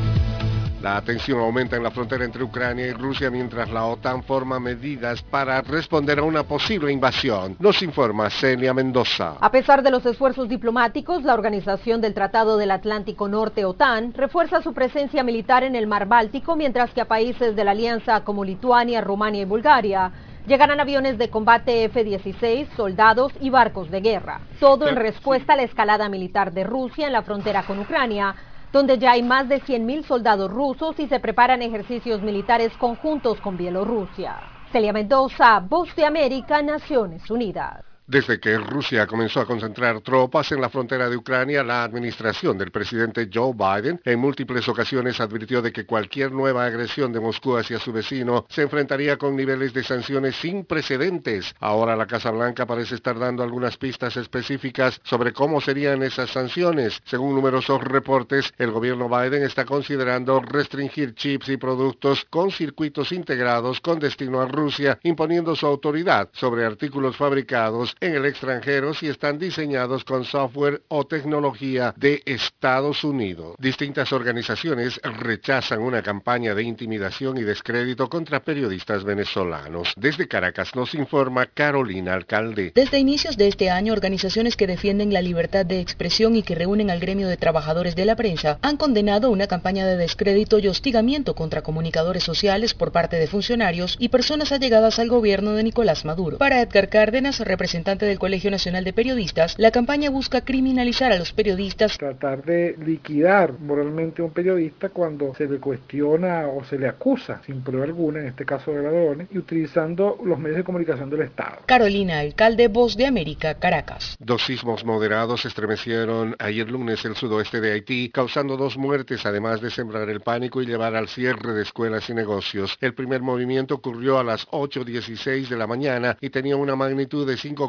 La 0.83 1.01
tensión 1.01 1.39
aumenta 1.39 1.77
en 1.77 1.85
la 1.85 1.93
frontera 1.93 2.25
entre 2.25 2.43
Ucrania 2.43 2.89
y 2.89 2.93
Rusia 2.93 3.31
mientras 3.31 3.71
la 3.71 3.85
OTAN 3.85 4.25
forma 4.25 4.59
medidas 4.59 5.23
para 5.23 5.63
responder 5.63 6.19
a 6.19 6.25
una 6.25 6.43
posible 6.43 6.91
invasión. 6.91 7.55
Nos 7.61 7.83
informa 7.83 8.29
Celia 8.31 8.75
Mendoza. 8.75 9.37
A 9.41 9.53
pesar 9.53 9.85
de 9.85 9.93
los 9.93 10.05
esfuerzos 10.05 10.49
diplomáticos, 10.49 11.23
la 11.23 11.35
Organización 11.35 12.01
del 12.01 12.15
Tratado 12.15 12.57
del 12.57 12.73
Atlántico 12.73 13.29
Norte, 13.29 13.65
OTAN, 13.65 14.13
refuerza 14.13 14.61
su 14.61 14.75
presencia 14.75 15.23
militar 15.23 15.63
en 15.63 15.77
el 15.77 15.87
mar 15.87 16.09
Báltico, 16.09 16.57
mientras 16.57 16.91
que 16.91 17.03
a 17.03 17.07
países 17.07 17.55
de 17.55 17.63
la 17.63 17.71
alianza 17.71 18.25
como 18.25 18.45
Lituania, 18.45 19.01
Rumania 19.01 19.43
y 19.43 19.45
Bulgaria 19.45 20.11
llegarán 20.49 20.81
aviones 20.81 21.17
de 21.17 21.31
combate 21.31 21.85
F-16, 21.85 22.67
soldados 22.75 23.33
y 23.41 23.51
barcos 23.51 23.89
de 23.89 24.01
guerra. 24.01 24.41
Todo 24.59 24.89
en 24.89 24.97
respuesta 24.97 25.53
a 25.53 25.57
la 25.57 25.63
escalada 25.63 26.09
militar 26.09 26.53
de 26.53 26.65
Rusia 26.65 27.07
en 27.07 27.13
la 27.13 27.23
frontera 27.23 27.63
con 27.63 27.79
Ucrania, 27.79 28.35
donde 28.73 28.99
ya 28.99 29.13
hay 29.13 29.23
más 29.23 29.49
de 29.49 29.61
100.000 29.61 30.05
soldados 30.05 30.51
rusos 30.51 30.99
y 30.99 31.07
se 31.07 31.21
preparan 31.21 31.63
ejercicios 31.63 32.23
militares 32.23 32.73
conjuntos 32.79 33.41
con 33.41 33.57
Bielorrusia. 33.57 34.37
Celia 34.73 34.93
Mendoza, 34.93 35.61
Voz 35.61 35.95
de 35.95 36.07
América, 36.07 36.63
Naciones 36.63 37.31
Unidas. 37.31 37.92
Desde 38.13 38.39
que 38.39 38.59
Rusia 38.59 39.07
comenzó 39.07 39.41
a 39.41 39.47
concentrar 39.47 40.03
tropas 40.03 40.53
en 40.53 40.61
la 40.61 40.69
frontera 40.69 41.09
de 41.09 41.17
Ucrania, 41.17 41.65
la 41.65 41.83
administración 41.83 42.59
del 42.59 42.71
presidente 42.71 43.31
Joe 43.33 43.55
Biden 43.55 44.03
en 44.05 44.19
múltiples 44.19 44.69
ocasiones 44.69 45.19
advirtió 45.19 45.63
de 45.63 45.73
que 45.73 45.87
cualquier 45.87 46.31
nueva 46.31 46.67
agresión 46.67 47.11
de 47.11 47.21
Moscú 47.21 47.57
hacia 47.57 47.79
su 47.79 47.91
vecino 47.91 48.45
se 48.51 48.61
enfrentaría 48.61 49.17
con 49.17 49.35
niveles 49.35 49.73
de 49.73 49.83
sanciones 49.83 50.37
sin 50.37 50.67
precedentes. 50.67 51.55
Ahora 51.59 51.97
la 51.97 52.05
Casa 52.05 52.31
Blanca 52.31 52.67
parece 52.67 52.97
estar 52.97 53.19
dando 53.19 53.43
algunas 53.43 53.79
pistas 53.79 54.15
específicas 54.19 55.01
sobre 55.05 55.33
cómo 55.33 55.63
serían 55.63 56.03
esas 56.03 56.29
sanciones. 56.29 57.01
Según 57.07 57.35
numerosos 57.35 57.83
reportes, 57.83 58.53
el 58.59 58.73
gobierno 58.73 59.09
Biden 59.09 59.43
está 59.43 59.65
considerando 59.65 60.39
restringir 60.41 61.15
chips 61.15 61.49
y 61.49 61.57
productos 61.57 62.27
con 62.29 62.51
circuitos 62.51 63.11
integrados 63.11 63.81
con 63.81 63.99
destino 63.99 64.43
a 64.43 64.49
Rusia, 64.49 64.99
imponiendo 65.03 65.57
su 65.57 65.67
autoridad 65.67 66.29
sobre 66.35 66.67
artículos 66.67 67.17
fabricados 67.17 67.97
en 68.03 68.17
el 68.17 68.27
extranjero 68.27 68.95
si 68.95 69.07
están 69.07 69.39
diseñados 69.39 70.03
con 70.03 70.25
software 70.25 70.83
o 70.89 71.07
tecnología 71.07 71.95
de 71.97 72.21
Estados 72.27 73.05
Unidos. 73.05 73.55
Distintas 73.61 74.13
organizaciones 74.13 75.01
rechazan 75.05 75.81
una 75.81 76.03
campaña 76.03 76.53
de 76.57 76.65
intimidación 76.65 77.39
y 77.39 77.43
descrédito 77.43 78.09
contra 78.09 78.41
periodistas 78.41 79.05
venezolanos. 79.05 79.93
Desde 79.97 80.27
Caracas 80.27 80.75
nos 80.75 80.95
informa 80.95 81.47
Carolina 81.47 82.15
Alcalde. 82.15 82.73
Desde 82.75 82.99
inicios 82.99 83.37
de 83.37 83.47
este 83.47 83.71
año, 83.71 83.93
organizaciones 83.93 84.57
que 84.57 84.67
defienden 84.67 85.13
la 85.13 85.23
libertad 85.23 85.65
de 85.65 85.81
expresión 85.81 86.35
y 86.35 86.43
que 86.43 86.57
reúnen 86.57 86.91
al 86.91 86.99
gremio 86.99 87.29
de 87.29 87.37
trabajadores 87.37 87.95
de 87.95 88.05
la 88.05 88.17
prensa 88.17 88.59
han 88.63 88.79
condenado 88.79 89.31
una 89.31 89.47
campaña 89.47 89.87
de 89.87 89.97
descrédito 89.97 90.59
y 90.59 90.67
hostigamiento 90.67 91.37
contra 91.37 91.63
comunicadores 91.63 92.25
sociales 92.25 92.75
por 92.75 92.91
parte 92.91 93.17
de 93.17 93.29
funcionarios 93.29 93.95
y 94.01 94.09
personas 94.09 94.51
allegadas 94.51 94.99
al 94.99 95.09
gobierno 95.09 95.53
de 95.53 95.63
Nicolás 95.63 96.05
Maduro. 96.05 96.39
Para 96.39 96.61
Edgar 96.61 96.89
Cárdenas, 96.89 97.39
representante 97.39 97.92
del 97.99 98.19
Colegio 98.19 98.51
Nacional 98.51 98.85
de 98.85 98.93
Periodistas, 98.93 99.55
la 99.59 99.71
campaña 99.71 100.11
busca 100.11 100.43
criminalizar 100.43 101.13
a 101.13 101.19
los 101.19 101.33
periodistas. 101.33 101.99
Tratar 101.99 102.45
de 102.45 102.77
liquidar 102.85 103.53
moralmente 103.61 104.23
a 104.23 104.25
un 104.25 104.33
periodista 104.33 104.89
cuando 104.89 105.35
se 105.35 105.47
le 105.47 105.59
cuestiona 105.59 106.49
o 106.49 106.65
se 106.65 106.79
le 106.79 106.89
acusa 106.89 107.41
sin 107.45 107.63
prueba 107.63 107.85
alguna, 107.85 108.21
en 108.21 108.29
este 108.29 108.45
caso 108.45 108.73
de 108.73 108.83
ladrones, 108.83 109.29
y 109.31 109.39
utilizando 109.39 110.19
los 110.25 110.39
medios 110.39 110.59
de 110.59 110.65
comunicación 110.65 111.11
del 111.11 111.23
Estado. 111.23 111.59
Carolina, 111.67 112.21
alcalde 112.21 112.69
Voz 112.69 112.97
de 112.97 113.07
América, 113.07 113.55
Caracas. 113.55 114.17
Dos 114.19 114.45
sismos 114.45 114.85
moderados 114.85 115.45
estremecieron 115.45 116.37
ayer 116.39 116.71
lunes 116.71 117.05
el 117.05 117.17
sudoeste 117.17 117.61
de 117.61 117.73
Haití, 117.73 118.11
causando 118.11 118.57
dos 118.57 118.77
muertes, 118.77 119.25
además 119.27 119.61
de 119.61 119.71
sembrar 119.71 120.09
el 120.09 120.21
pánico 120.21 120.63
y 120.63 120.67
llevar 120.67 120.95
al 120.95 121.09
cierre 121.09 121.53
de 121.53 121.63
escuelas 121.63 122.09
y 122.09 122.15
negocios. 122.15 122.77
El 122.81 122.95
primer 122.95 123.23
movimiento 123.23 123.75
ocurrió 123.75 124.19
a 124.19 124.25
las 124.25 124.47
8.16 124.49 125.49
de 125.49 125.57
la 125.57 125.67
mañana 125.67 126.17
y 126.21 126.31
tenía 126.31 126.57
una 126.57 126.77
magnitud 126.77 127.27
de 127.27 127.37
5 127.37 127.69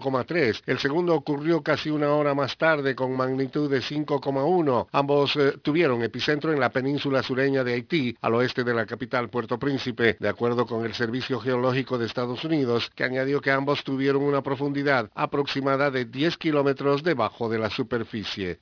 el 0.65 0.79
segundo 0.79 1.15
ocurrió 1.15 1.61
casi 1.61 1.89
una 1.89 2.11
hora 2.13 2.33
más 2.33 2.57
tarde 2.57 2.93
con 2.93 3.15
magnitud 3.15 3.69
de 3.69 3.79
5,1. 3.79 4.87
Ambos 4.91 5.35
eh, 5.35 5.53
tuvieron 5.61 6.03
epicentro 6.03 6.51
en 6.51 6.59
la 6.59 6.69
península 6.69 7.23
sureña 7.23 7.63
de 7.63 7.73
Haití, 7.73 8.17
al 8.21 8.35
oeste 8.35 8.63
de 8.63 8.73
la 8.73 8.85
capital 8.85 9.29
Puerto 9.29 9.57
Príncipe, 9.57 10.17
de 10.19 10.29
acuerdo 10.29 10.65
con 10.65 10.85
el 10.85 10.93
Servicio 10.93 11.39
Geológico 11.39 11.97
de 11.97 12.05
Estados 12.05 12.43
Unidos, 12.43 12.91
que 12.95 13.05
añadió 13.05 13.39
que 13.39 13.51
ambos 13.51 13.83
tuvieron 13.83 14.23
una 14.23 14.41
profundidad 14.41 15.09
aproximada 15.15 15.89
de 15.89 16.05
10 16.05 16.37
kilómetros 16.37 17.03
debajo 17.03 17.47
de 17.49 17.59
la 17.59 17.69
superficie. 17.69 18.59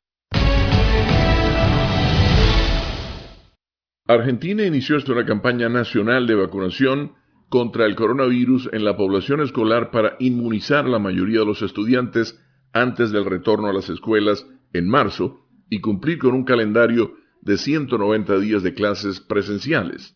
Argentina 4.08 4.64
inició 4.64 4.98
una 5.08 5.26
campaña 5.26 5.70
nacional 5.70 6.28
de 6.28 6.36
vacunación 6.36 7.14
contra 7.52 7.86
el 7.86 7.94
coronavirus 7.96 8.70
en 8.72 8.84
la 8.86 8.96
población 8.96 9.42
escolar 9.42 9.92
para 9.92 10.16
inmunizar 10.20 10.88
la 10.88 11.00
mayoría 11.00 11.40
de 11.40 11.46
los 11.46 11.62
estudiantes 11.62 12.42
antes 12.72 13.12
del 13.12 13.26
retorno 13.26 13.68
a 13.68 13.74
las 13.74 13.90
escuelas 13.90 14.48
en 14.72 14.88
marzo 14.88 15.42
y 15.70 15.82
cumplir 15.82 16.18
con 16.18 16.34
un 16.34 16.46
calendario 16.46 17.14
de 17.42 17.58
190 17.58 18.40
días 18.40 18.64
de 18.64 18.74
clases 18.74 19.20
presenciales. 19.20 20.16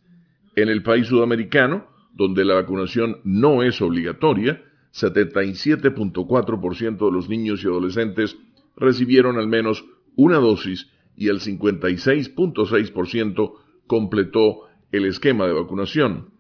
En 0.56 0.70
el 0.70 0.82
país 0.82 1.07
sudamericano, 1.07 1.88
donde 2.14 2.45
la 2.45 2.53
vacunación 2.53 3.18
no 3.26 3.64
es 3.64 3.82
obligatoria, 3.82 4.64
77.4% 4.94 7.06
de 7.06 7.12
los 7.12 7.28
niños 7.28 7.62
y 7.62 7.68
adolescentes 7.68 8.38
recibieron 8.78 9.38
al 9.38 9.49
menos 9.49 9.84
una 10.16 10.38
dosis 10.38 10.90
y 11.18 11.28
el 11.28 11.41
56.6% 11.41 13.53
completó 13.88 14.70
el 14.94 15.03
esquema 15.03 15.48
de 15.48 15.53
vacunación. 15.53 16.34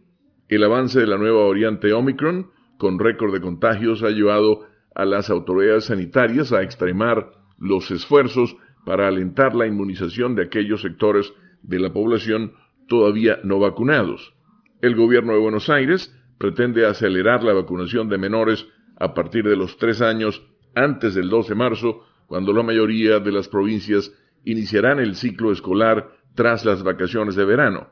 El 0.47 0.63
avance 0.63 0.99
de 0.99 1.07
la 1.07 1.17
nueva 1.17 1.47
variante 1.47 1.91
Omicron, 1.91 2.51
con 2.77 2.99
récord 2.99 3.33
de 3.33 3.41
contagios, 3.41 4.03
ha 4.03 4.09
llevado 4.09 4.67
a 4.93 5.03
las 5.03 5.31
autoridades 5.31 5.85
sanitarias 5.85 6.53
a 6.53 6.61
extremar 6.61 7.31
los 7.57 7.89
esfuerzos 7.89 8.55
para 8.85 9.07
alentar 9.07 9.55
la 9.55 9.65
inmunización 9.65 10.35
de 10.35 10.43
aquellos 10.43 10.81
sectores 10.81 11.33
de 11.63 11.79
la 11.79 11.91
población 11.91 12.53
todavía 12.87 13.39
no 13.43 13.59
vacunados. 13.59 14.35
El 14.81 14.95
gobierno 14.95 15.33
de 15.33 15.39
Buenos 15.39 15.69
Aires 15.69 16.15
pretende 16.37 16.85
acelerar 16.85 17.43
la 17.43 17.53
vacunación 17.53 18.07
de 18.07 18.19
menores 18.19 18.67
a 18.99 19.15
partir 19.15 19.45
de 19.45 19.55
los 19.55 19.77
tres 19.77 20.01
años 20.01 20.45
antes 20.75 21.15
del 21.15 21.29
2 21.29 21.47
de 21.49 21.55
marzo, 21.55 22.03
cuando 22.27 22.53
la 22.53 22.61
mayoría 22.61 23.19
de 23.19 23.31
las 23.31 23.47
provincias 23.47 24.13
iniciarán 24.43 24.99
el 24.99 25.15
ciclo 25.15 25.51
escolar 25.51 26.11
tras 26.35 26.65
las 26.65 26.83
vacaciones 26.83 27.35
de 27.35 27.45
verano. 27.45 27.89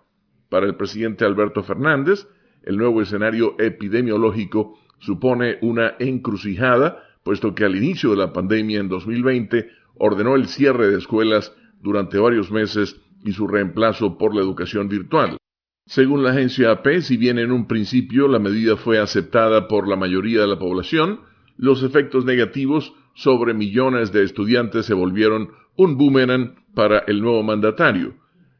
Para 0.50 0.68
el 0.68 0.76
presidente 0.76 1.26
Alberto 1.26 1.64
Fernández, 1.64 2.28
el 2.64 2.77
nuevo 2.77 3.02
escenario 3.02 3.56
epidemiológico 3.60 4.80
supone 4.99 5.57
una 5.61 5.95
encrucijada, 5.99 7.03
puesto 7.23 7.53
que 7.53 7.65
al 7.65 7.76
inicio 7.76 8.11
de 8.11 8.18
la 8.18 8.34
pandemia 8.34 8.80
en 8.80 8.90
2020 8.90 9.69
ordenó 9.95 10.35
el 10.35 10.48
cierre 10.48 10.88
de 10.88 10.98
escuelas 10.98 11.53
durante 11.81 12.18
varios 12.18 12.52
meses 12.52 12.99
y 13.23 13.34
su 13.34 13.48
reemplazo 13.48 14.18
por 14.18 14.35
la 14.35 14.41
educación 14.41 14.88
virtual. 14.88 15.38
Según 15.85 16.23
la 16.23 16.31
agencia 16.31 16.72
AP, 16.72 17.02
si 17.02 17.18
bien 17.18 17.38
en 17.40 17.52
un 17.52 17.68
principio 17.68 18.27
la 18.27 18.40
medida 18.40 18.77
fue 18.77 18.99
aceptada 18.99 19.68
por 19.68 19.88
la 19.88 19.98
mayoría 19.98 20.41
de 20.41 20.48
la 20.48 20.57
población, 20.57 21.19
los 21.57 21.84
efectos 21.84 22.26
negativos 22.26 22.94
sobre 23.14 23.53
millones 23.53 24.11
de 24.11 24.23
estudiantes 24.23 24.85
se 24.85 24.94
volvieron 24.94 25.49
un 25.76 25.98
boomerang 25.98 26.56
para 26.73 26.99
el 26.99 27.22
nuevo 27.22 27.44
mandatario. 27.44 28.15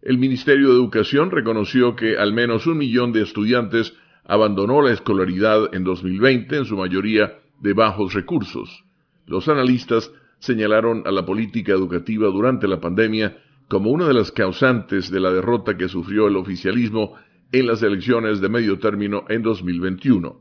El 0.06 0.18
Ministerio 0.18 0.68
de 0.68 0.74
Educación 0.74 1.32
reconoció 1.32 1.96
que 1.96 2.18
al 2.18 2.34
menos 2.34 2.68
un 2.68 2.78
millón 2.78 3.14
de 3.14 3.22
estudiantes 3.22 3.94
abandonó 4.26 4.82
la 4.82 4.92
escolaridad 4.92 5.74
en 5.74 5.86
2020, 5.86 6.58
en 6.58 6.66
su 6.66 6.76
mayoría 6.76 7.40
de 7.62 7.72
bajos 7.72 8.14
recursos. 8.14 8.84
Los 9.26 9.48
analistas 9.48 10.12
señalaron 10.40 11.04
a 11.06 11.12
la 11.12 11.26
política 11.26 11.72
educativa 11.72 12.28
durante 12.28 12.68
la 12.68 12.82
pandemia 12.82 13.38
como 13.70 13.92
una 13.92 14.06
de 14.06 14.14
las 14.14 14.34
causantes 14.34 15.10
de 15.10 15.22
la 15.22 15.32
derrota 15.32 15.78
que 15.78 15.88
sufrió 15.88 16.28
el 16.28 16.36
oficialismo 16.36 17.16
en 17.54 17.66
las 17.66 17.82
elecciones 17.82 18.42
de 18.42 18.50
medio 18.50 18.80
término 18.80 19.24
en 19.30 19.42
2021. 19.42 20.38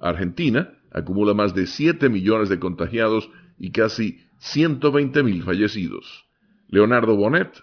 Argentina 0.00 0.70
acumula 0.90 1.34
más 1.34 1.54
de 1.54 1.68
7 1.68 2.08
millones 2.08 2.48
de 2.48 2.58
contagiados 2.58 3.30
y 3.60 3.70
casi 3.70 4.18
120 4.38 5.22
mil 5.22 5.44
fallecidos. 5.44 6.24
Leonardo 6.68 7.14
Bonet, 7.14 7.62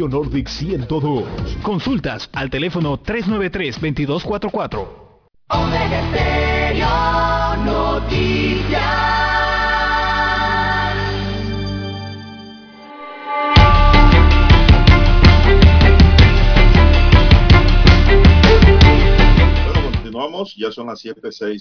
Nordic 0.00 0.48
102. 0.48 1.24
Consultas 1.62 2.30
al 2.32 2.48
teléfono 2.48 3.02
393-2244. 3.02 4.88
Omega 5.48 6.00
Noticias. 7.62 8.82
Continuamos, 19.92 20.56
ya 20.56 20.72
son 20.72 20.86
las 20.86 21.00
7, 21.00 21.20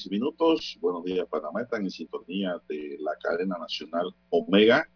minutos. 0.09 0.77
Buenos 0.79 1.03
días, 1.03 1.27
Panamá. 1.29 1.63
Están 1.63 1.83
en 1.83 1.91
sintonía 1.91 2.53
de 2.69 2.95
la 2.99 3.11
cadena 3.21 3.57
nacional 3.57 4.15
Omega 4.29 4.87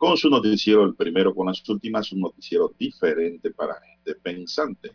con 0.00 0.16
su 0.16 0.30
noticiero, 0.30 0.82
el 0.84 0.94
primero 0.94 1.34
con 1.34 1.46
las 1.48 1.68
últimas, 1.68 2.10
un 2.10 2.20
noticiero 2.20 2.72
diferente 2.78 3.50
para 3.50 3.78
gente 3.82 4.14
pensante. 4.14 4.92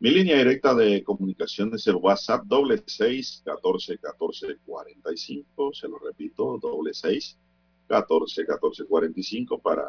Mi 0.00 0.10
línea 0.10 0.38
directa 0.38 0.74
de 0.74 1.04
comunicación 1.04 1.74
es 1.74 1.86
el 1.86 1.96
WhatsApp 1.96 2.44
doble 2.46 2.82
seis 2.86 3.42
catorce 3.44 3.98
catorce 3.98 4.56
cuarenta 4.64 5.12
y 5.12 5.18
cinco. 5.18 5.70
Se 5.74 5.86
lo 5.86 5.98
repito, 5.98 6.58
doble 6.62 6.94
seis 6.94 7.36
catorce 7.86 8.46
catorce 8.46 8.86
cuarenta 8.86 9.20
y 9.20 9.22
cinco 9.22 9.58
para 9.58 9.84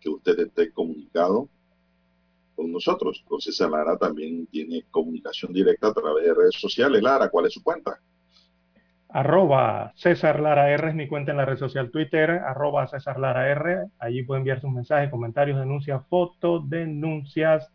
que 0.00 0.10
usted 0.10 0.38
esté 0.38 0.70
comunicado 0.70 1.48
con 2.54 2.70
nosotros. 2.70 3.24
César 3.38 3.70
Lara 3.70 3.96
también 3.96 4.46
tiene 4.48 4.84
comunicación 4.90 5.54
directa 5.54 5.88
a 5.88 5.94
través 5.94 6.26
de 6.26 6.34
redes 6.34 6.60
sociales. 6.60 7.02
Lara, 7.02 7.30
¿cuál 7.30 7.46
es 7.46 7.54
su 7.54 7.62
cuenta? 7.62 7.98
Arroba 9.14 9.92
César 9.94 10.40
Lara 10.40 10.70
R 10.70 10.88
es 10.88 10.94
mi 10.94 11.06
cuenta 11.06 11.32
en 11.32 11.36
la 11.36 11.44
red 11.44 11.58
social 11.58 11.90
Twitter, 11.90 12.30
arroba 12.30 12.86
César 12.86 13.20
Lara 13.20 13.50
R. 13.50 13.88
Allí 13.98 14.22
puede 14.22 14.38
enviar 14.38 14.62
sus 14.62 14.70
mensajes, 14.70 15.10
comentarios, 15.10 15.58
denuncias, 15.58 16.02
fotos, 16.08 16.68
denuncias, 16.70 17.70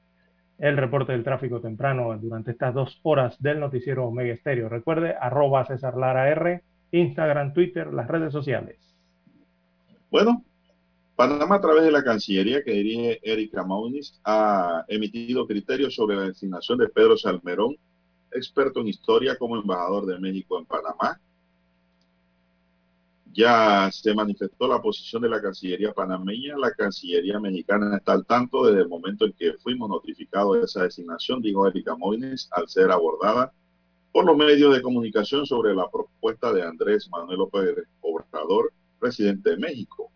el 0.57 0.77
reporte 0.77 1.11
del 1.11 1.23
tráfico 1.23 1.61
temprano 1.61 2.17
durante 2.17 2.49
estas 2.49 2.73
dos 2.73 2.99
horas 3.03 3.39
del 3.39 3.59
noticiero 3.59 4.07
Omega 4.07 4.33
Estéreo. 4.33 4.67
Recuerde, 4.67 5.13
arroba 5.13 5.63
César 5.67 5.95
Lara 5.95 6.27
R, 6.29 6.63
Instagram, 6.89 7.53
Twitter, 7.53 7.93
las 7.93 8.07
redes 8.07 8.33
sociales. 8.33 8.79
Bueno, 10.09 10.43
Panamá 11.15 11.57
a 11.57 11.61
través 11.61 11.83
de 11.83 11.91
la 11.91 12.03
Cancillería 12.03 12.63
que 12.63 12.71
dirige 12.71 13.19
Erika 13.21 13.63
Maunis 13.63 14.19
ha 14.23 14.85
emitido 14.87 15.45
criterios 15.45 15.93
sobre 15.93 16.15
la 16.15 16.23
designación 16.23 16.79
de 16.79 16.89
Pedro 16.89 17.15
Salmerón, 17.15 17.75
experto 18.31 18.81
en 18.81 18.87
historia 18.87 19.37
como 19.37 19.55
embajador 19.55 20.07
de 20.07 20.17
México 20.17 20.57
en 20.57 20.65
Panamá 20.65 21.21
ya 23.33 23.89
se 23.91 24.13
manifestó 24.13 24.67
la 24.67 24.81
posición 24.81 25.21
de 25.21 25.29
la 25.29 25.41
Cancillería 25.41 25.93
panameña. 25.93 26.57
La 26.57 26.71
Cancillería 26.71 27.39
mexicana 27.39 27.97
está 27.97 28.13
al 28.13 28.25
tanto 28.25 28.65
desde 28.65 28.81
el 28.81 28.89
momento 28.89 29.25
en 29.25 29.33
que 29.33 29.53
fuimos 29.53 29.89
notificados 29.89 30.57
de 30.57 30.65
esa 30.65 30.83
designación, 30.83 31.41
dijo 31.41 31.67
Erika 31.67 31.95
Moines, 31.95 32.49
al 32.51 32.67
ser 32.67 32.91
abordada 32.91 33.53
por 34.11 34.25
los 34.25 34.35
medios 34.35 34.73
de 34.73 34.81
comunicación 34.81 35.45
sobre 35.45 35.75
la 35.75 35.89
propuesta 35.89 36.51
de 36.51 36.63
Andrés 36.63 37.07
Manuel 37.11 37.39
López 37.39 37.87
Obrador, 38.01 38.73
presidente 38.99 39.51
de 39.51 39.57
México. 39.57 40.11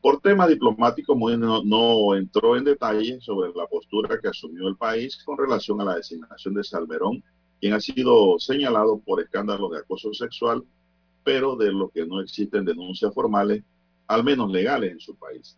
Por 0.00 0.20
temas 0.20 0.48
diplomáticos, 0.48 1.16
Moines 1.16 1.40
no, 1.40 1.62
no 1.64 2.14
entró 2.14 2.56
en 2.56 2.64
detalle 2.64 3.20
sobre 3.20 3.52
la 3.54 3.66
postura 3.66 4.18
que 4.20 4.28
asumió 4.28 4.68
el 4.68 4.76
país 4.76 5.22
con 5.24 5.38
relación 5.38 5.80
a 5.80 5.84
la 5.84 5.96
designación 5.96 6.54
de 6.54 6.64
Salmerón, 6.64 7.22
quien 7.60 7.72
ha 7.72 7.80
sido 7.80 8.38
señalado 8.38 8.98
por 8.98 9.22
escándalos 9.22 9.70
de 9.70 9.78
acoso 9.78 10.12
sexual 10.12 10.64
pero 11.24 11.56
de 11.56 11.72
lo 11.72 11.88
que 11.88 12.06
no 12.06 12.20
existen 12.20 12.64
denuncias 12.64 13.12
formales, 13.14 13.62
al 14.06 14.24
menos 14.24 14.50
legales 14.50 14.92
en 14.92 15.00
su 15.00 15.14
país. 15.16 15.56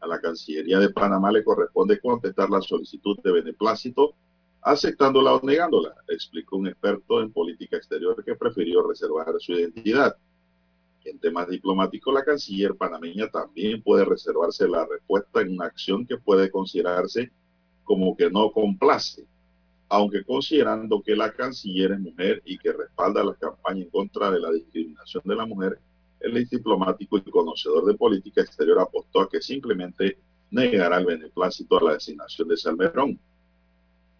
A 0.00 0.06
la 0.06 0.20
Cancillería 0.20 0.78
de 0.78 0.90
Panamá 0.90 1.30
le 1.32 1.44
corresponde 1.44 2.00
contestar 2.00 2.50
la 2.50 2.60
solicitud 2.60 3.18
de 3.22 3.32
beneplácito, 3.32 4.14
aceptándola 4.62 5.34
o 5.34 5.40
negándola, 5.46 5.94
explicó 6.08 6.56
un 6.56 6.68
experto 6.68 7.20
en 7.20 7.32
política 7.32 7.76
exterior 7.76 8.22
que 8.24 8.34
prefirió 8.34 8.86
reservar 8.86 9.34
su 9.38 9.52
identidad. 9.52 10.16
En 11.04 11.20
temas 11.20 11.48
diplomáticos, 11.48 12.12
la 12.12 12.24
canciller 12.24 12.74
panameña 12.74 13.28
también 13.28 13.80
puede 13.82 14.04
reservarse 14.04 14.66
la 14.68 14.84
respuesta 14.86 15.40
en 15.40 15.52
una 15.52 15.66
acción 15.66 16.04
que 16.04 16.18
puede 16.18 16.50
considerarse 16.50 17.30
como 17.84 18.16
que 18.16 18.28
no 18.28 18.50
complace, 18.50 19.24
aunque 19.88 20.24
considerando 20.24 21.00
que 21.02 21.14
la 21.14 21.32
canciller 21.32 21.92
es 21.92 22.00
mujer 22.00 22.42
y 22.44 22.58
que 22.58 22.72
respalda 22.72 23.22
la 23.22 23.34
campaña 23.34 23.82
en 23.82 23.90
contra 23.90 24.30
de 24.30 24.40
la 24.40 24.50
discriminación 24.50 25.22
de 25.24 25.36
la 25.36 25.46
mujer, 25.46 25.78
el 26.20 26.36
ex 26.36 26.50
diplomático 26.50 27.18
y 27.18 27.22
conocedor 27.22 27.84
de 27.84 27.94
política 27.94 28.40
exterior 28.40 28.80
apostó 28.80 29.20
a 29.20 29.28
que 29.28 29.40
simplemente 29.40 30.18
negará 30.50 30.98
el 30.98 31.06
beneplácito 31.06 31.78
a 31.78 31.84
la 31.84 31.92
designación 31.94 32.48
de 32.48 32.56
Salmerón. 32.56 33.18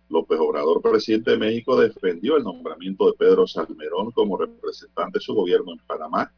López 0.09 0.39
Obrador, 0.39 0.81
presidente 0.83 1.33
de 1.33 1.39
México, 1.39 1.81
defendió 1.81 2.37
el 2.37 2.45
nombramiento 2.45 3.07
de 3.07 3.19
Pedro 3.19 3.47
Salmerón 3.47 4.13
como 4.13 4.37
representante 4.37 5.19
de 5.19 5.25
su 5.25 5.35
gobierno 5.35 5.73
en 5.73 5.79
Panamá 5.79 6.33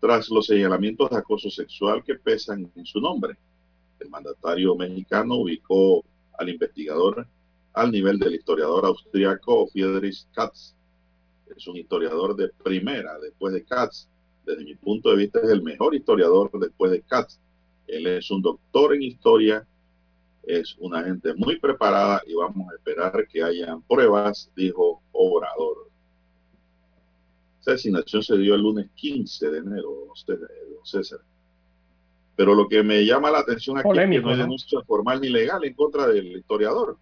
tras 0.00 0.30
los 0.30 0.46
señalamientos 0.46 1.10
de 1.10 1.16
acoso 1.16 1.50
sexual 1.50 2.04
que 2.04 2.14
pesan 2.14 2.70
en 2.74 2.86
su 2.86 3.00
nombre. 3.00 3.36
El 3.98 4.08
mandatario 4.08 4.74
mexicano 4.76 5.36
ubicó 5.36 6.04
al 6.38 6.48
investigador 6.48 7.26
al 7.72 7.92
nivel 7.92 8.18
del 8.18 8.34
historiador 8.34 8.86
austriaco 8.86 9.66
Friedrich 9.68 10.26
Katz. 10.32 10.74
Es 11.56 11.66
un 11.66 11.76
historiador 11.76 12.36
de 12.36 12.48
primera 12.48 13.18
después 13.18 13.52
de 13.52 13.64
Katz. 13.64 14.08
Desde 14.44 14.64
mi 14.64 14.74
punto 14.74 15.10
de 15.10 15.16
vista 15.16 15.40
es 15.40 15.50
el 15.50 15.62
mejor 15.62 15.94
historiador 15.94 16.50
después 16.58 16.90
de 16.90 17.02
Katz. 17.02 17.38
Él 17.86 18.06
es 18.06 18.30
un 18.30 18.42
doctor 18.42 18.94
en 18.94 19.02
historia, 19.02 19.66
es 20.44 20.76
una 20.78 21.02
gente 21.02 21.34
muy 21.34 21.58
preparada 21.58 22.22
y 22.26 22.34
vamos 22.34 22.70
a 22.70 22.76
esperar 22.76 23.26
que 23.28 23.42
hayan 23.42 23.82
pruebas, 23.82 24.50
dijo 24.56 25.02
Obrador. 25.12 25.88
Esa 27.60 27.72
designación 27.72 28.22
se 28.22 28.38
dio 28.38 28.54
el 28.54 28.62
lunes 28.62 28.88
15 28.94 29.50
de 29.50 29.58
enero, 29.58 30.06
don 30.06 30.86
César. 30.86 31.20
Pero 32.36 32.54
lo 32.54 32.68
que 32.68 32.82
me 32.82 33.04
llama 33.04 33.30
la 33.30 33.40
atención 33.40 33.76
aquí 33.76 33.86
Polémico, 33.86 34.20
es 34.20 34.22
que 34.22 34.26
no 34.26 34.30
hay 34.30 34.38
denuncia 34.38 34.80
formal 34.86 35.20
ni 35.20 35.28
legal 35.28 35.62
en 35.62 35.74
contra 35.74 36.06
del 36.06 36.38
historiador. 36.38 36.96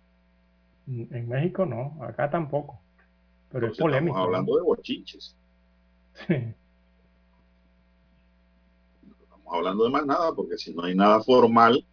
En 0.89 1.29
México 1.29 1.67
no, 1.67 2.03
acá 2.03 2.31
tampoco. 2.31 2.81
Pero 3.51 3.69
es 3.69 3.79
polémico. 3.79 4.17
Estamos 4.17 4.27
hablando 4.27 4.57
de 4.57 4.63
bochinches. 4.63 5.37
Sí. 6.27 6.55
Estamos 9.23 9.55
hablando 9.55 9.85
de 9.85 9.91
más 9.91 10.07
nada, 10.07 10.33
porque 10.35 10.57
si 10.59 10.75
no 10.75 10.83
hay 10.85 10.95
nada 10.95 11.21
formal, 11.23 11.85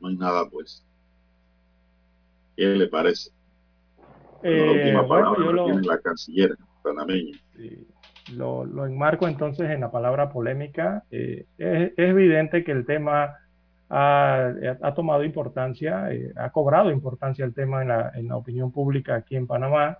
no 0.00 0.08
hay 0.08 0.16
nada, 0.16 0.48
pues. 0.48 0.84
¿Qué 2.56 2.64
le 2.66 2.88
parece? 2.88 3.30
La 4.46 4.50
Eh, 4.50 4.70
última 4.72 5.02
bueno, 5.02 5.32
palabra 5.32 5.44
yo 5.44 5.52
lo, 5.52 5.64
tiene 5.66 5.82
la 5.82 5.98
canciller 6.00 6.56
panameña. 6.82 7.38
lo, 8.32 8.64
lo 8.64 8.86
enmarco 8.86 9.28
entonces 9.28 9.70
en 9.70 9.80
la 9.80 9.90
palabra 9.90 10.30
polémica. 10.32 11.04
Eh, 11.10 11.46
es, 11.58 11.92
es 11.96 12.10
evidente 12.10 12.64
que 12.64 12.72
el 12.72 12.86
tema 12.86 13.36
ha, 13.88 14.92
tomado 14.94 15.24
importancia, 15.24 16.12
eh, 16.12 16.32
ha 16.36 16.50
cobrado 16.50 16.90
importancia 16.90 17.44
el 17.44 17.54
tema 17.54 17.82
en 17.82 18.28
la, 18.28 18.36
opinión 18.36 18.72
pública 18.72 19.14
aquí 19.16 19.36
en 19.36 19.46
Panamá. 19.46 19.98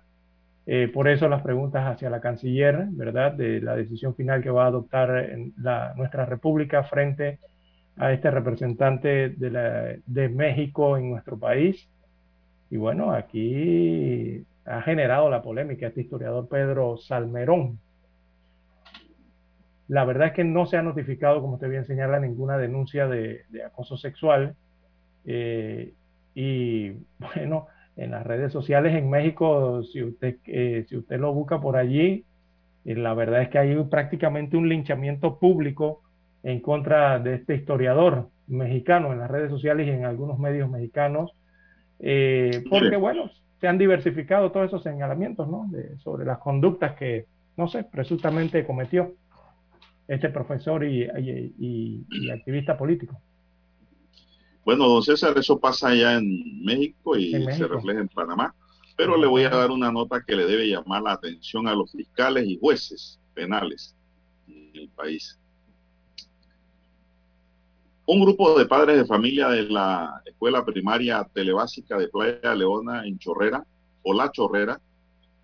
Eh, 0.67 0.89
por 0.91 1.07
eso 1.07 1.29
las 1.29 1.43
preguntas 1.43 1.85
hacia 1.85 2.09
la 2.09 2.21
canciller, 2.21 2.87
¿verdad? 2.89 3.33
De 3.33 3.61
la 3.61 3.75
decisión 3.75 4.15
final 4.15 4.41
que 4.41 4.49
va 4.49 4.65
a 4.65 4.67
adoptar 4.67 5.29
en 5.29 5.53
la, 5.61 5.93
nuestra 5.95 6.25
república 6.25 6.83
frente 6.83 7.39
a 7.97 8.11
este 8.11 8.31
representante 8.31 9.29
de 9.29 10.29
México 10.29 10.97
en 10.97 11.11
nuestro 11.11 11.37
país. 11.37 11.87
Y 12.69 12.77
bueno, 12.77 13.11
aquí 13.11 14.45
ha 14.65 14.81
generado 14.81 15.29
la 15.29 15.41
polémica 15.41 15.87
este 15.87 16.01
historiador 16.01 16.47
Pedro 16.49 16.97
Salmerón. 16.97 17.79
La 19.87 20.05
verdad 20.05 20.27
es 20.29 20.33
que 20.33 20.43
no 20.43 20.65
se 20.65 20.77
ha 20.77 20.81
notificado, 20.83 21.41
como 21.41 21.55
usted 21.55 21.69
bien 21.69 21.85
señala, 21.85 22.19
ninguna 22.19 22.57
denuncia 22.57 23.07
de, 23.07 23.45
de 23.49 23.63
acoso 23.63 23.97
sexual. 23.97 24.55
Eh, 25.25 25.95
y 26.35 26.91
bueno, 27.19 27.67
en 27.95 28.11
las 28.11 28.25
redes 28.25 28.51
sociales 28.53 28.95
en 28.95 29.09
México, 29.09 29.83
si 29.83 30.03
usted, 30.03 30.37
eh, 30.47 30.85
si 30.89 30.97
usted 30.97 31.19
lo 31.19 31.33
busca 31.33 31.61
por 31.61 31.77
allí, 31.77 32.27
eh, 32.85 32.95
la 32.95 33.13
verdad 33.13 33.43
es 33.43 33.49
que 33.49 33.59
hay 33.59 33.75
prácticamente 33.85 34.57
un 34.57 34.69
linchamiento 34.69 35.39
público 35.39 36.03
en 36.43 36.61
contra 36.61 37.19
de 37.19 37.35
este 37.35 37.55
historiador 37.55 38.29
mexicano 38.47 39.13
en 39.13 39.19
las 39.19 39.31
redes 39.31 39.49
sociales 39.51 39.87
y 39.87 39.91
en 39.91 40.05
algunos 40.05 40.39
medios 40.39 40.69
mexicanos, 40.69 41.31
eh, 41.99 42.65
porque 42.69 42.97
bueno, 42.97 43.29
se 43.59 43.67
han 43.67 43.77
diversificado 43.77 44.51
todos 44.51 44.67
esos 44.67 44.83
señalamientos, 44.83 45.47
¿no? 45.49 45.67
De- 45.71 45.97
sobre 45.99 46.25
las 46.25 46.39
conductas 46.39 46.95
que, 46.95 47.27
no 47.57 47.67
sé, 47.67 47.83
presuntamente 47.85 48.65
cometió 48.65 49.15
este 50.07 50.29
profesor 50.29 50.83
y, 50.83 51.03
y- 51.03 51.53
y- 51.59 52.05
y 52.09 52.29
activista 52.29 52.77
político. 52.77 53.19
Bueno, 54.63 54.87
don 54.87 55.03
César, 55.03 55.37
eso 55.37 55.59
pasa 55.59 55.89
allá 55.89 56.15
en 56.17 56.63
México 56.63 57.17
y 57.17 57.35
En 57.35 57.53
se 57.53 57.67
refleja 57.67 58.01
en 58.01 58.07
Panamá. 58.07 58.53
Pero 58.97 59.17
le 59.17 59.27
voy 59.27 59.43
a 59.43 59.49
dar 59.49 59.71
una 59.71 59.91
nota 59.91 60.23
que 60.25 60.35
le 60.35 60.45
debe 60.45 60.67
llamar 60.69 61.01
la 61.01 61.11
atención 61.13 61.67
a 61.67 61.75
los 61.75 61.91
fiscales 61.91 62.45
y 62.47 62.57
jueces 62.57 63.19
penales 63.33 63.93
en 64.47 64.71
el 64.73 64.89
país. 64.89 65.37
Un 68.07 68.21
grupo 68.21 68.57
de 68.57 68.65
padres 68.65 68.97
de 68.97 69.05
familia 69.05 69.49
de 69.49 69.63
la 69.63 70.21
escuela 70.25 70.63
primaria 70.63 71.27
telebásica 71.33 71.97
de 71.97 72.07
Playa 72.07 72.53
Leona 72.55 73.05
en 73.05 73.17
Chorrera, 73.17 73.65
o 74.03 74.13
La 74.13 74.31
Chorrera, 74.31 74.79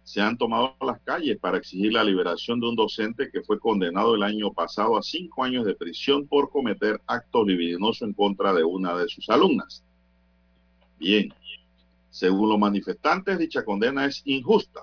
se 0.03 0.22
han 0.22 0.38
tomado 0.38 0.76
las 0.82 0.99
calles 1.02 1.38
para 1.38 1.57
exigir 1.57 1.94
la 1.94 2.03
liberación 2.03 2.60
de 2.60 2.69
un 2.69 2.76
docente 2.76 3.30
que 3.32 3.44
fue 3.44 3.60
condenado 3.60 4.15
el 4.15 4.23
año 4.23 4.52
pasado 4.52 4.98
a 4.98 5.03
cinco 5.03 5.44
años 5.44 5.65
de 5.65 5.76
prisión 5.76 6.28
por 6.28 6.49
cometer 6.49 6.99
actos 7.07 7.45
libidinosos 7.45 8.02
en 8.02 8.14
contra 8.14 8.53
de 8.53 8.64
una 8.64 8.98
de 8.98 9.07
sus 9.07 9.30
alumnas. 9.30 9.84
Bien, 10.99 11.34
según 12.10 12.49
los 12.49 12.60
manifestantes, 12.60 13.38
dicha 13.38 13.64
condena 13.64 14.06
es 14.06 14.22
injusta, 14.26 14.82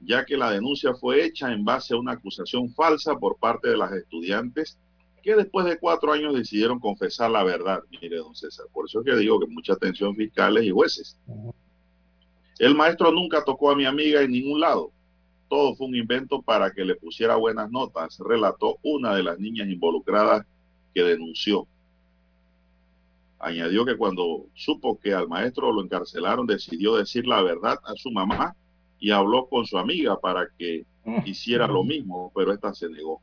ya 0.00 0.24
que 0.24 0.36
la 0.36 0.50
denuncia 0.50 0.94
fue 0.94 1.24
hecha 1.24 1.52
en 1.52 1.64
base 1.64 1.94
a 1.94 1.98
una 1.98 2.12
acusación 2.12 2.72
falsa 2.74 3.16
por 3.16 3.36
parte 3.38 3.70
de 3.70 3.76
las 3.76 3.92
estudiantes 3.92 4.78
que 5.22 5.36
después 5.36 5.64
de 5.64 5.78
cuatro 5.78 6.12
años 6.12 6.34
decidieron 6.34 6.80
confesar 6.80 7.30
la 7.30 7.44
verdad. 7.44 7.80
Mire, 7.90 8.16
don 8.16 8.34
César, 8.34 8.66
por 8.72 8.86
eso 8.86 9.00
es 9.00 9.06
que 9.06 9.16
digo 9.16 9.38
que 9.38 9.46
mucha 9.46 9.74
atención 9.74 10.16
fiscales 10.16 10.64
y 10.64 10.70
jueces. 10.70 11.16
El 12.62 12.76
maestro 12.76 13.10
nunca 13.10 13.42
tocó 13.42 13.72
a 13.72 13.74
mi 13.74 13.86
amiga 13.86 14.22
en 14.22 14.30
ningún 14.30 14.60
lado. 14.60 14.92
Todo 15.48 15.74
fue 15.74 15.88
un 15.88 15.96
invento 15.96 16.42
para 16.42 16.70
que 16.70 16.84
le 16.84 16.94
pusiera 16.94 17.34
buenas 17.34 17.68
notas, 17.72 18.16
relató 18.20 18.78
una 18.84 19.16
de 19.16 19.24
las 19.24 19.36
niñas 19.40 19.66
involucradas 19.66 20.46
que 20.94 21.02
denunció. 21.02 21.66
Añadió 23.40 23.84
que 23.84 23.96
cuando 23.96 24.46
supo 24.54 24.96
que 24.96 25.12
al 25.12 25.26
maestro 25.26 25.72
lo 25.72 25.82
encarcelaron, 25.82 26.46
decidió 26.46 26.94
decir 26.94 27.26
la 27.26 27.42
verdad 27.42 27.80
a 27.82 27.96
su 27.96 28.12
mamá 28.12 28.54
y 29.00 29.10
habló 29.10 29.48
con 29.48 29.66
su 29.66 29.76
amiga 29.76 30.20
para 30.20 30.46
que 30.56 30.86
hiciera 31.24 31.66
lo 31.66 31.82
mismo, 31.82 32.30
pero 32.32 32.52
esta 32.52 32.72
se 32.74 32.88
negó. 32.88 33.20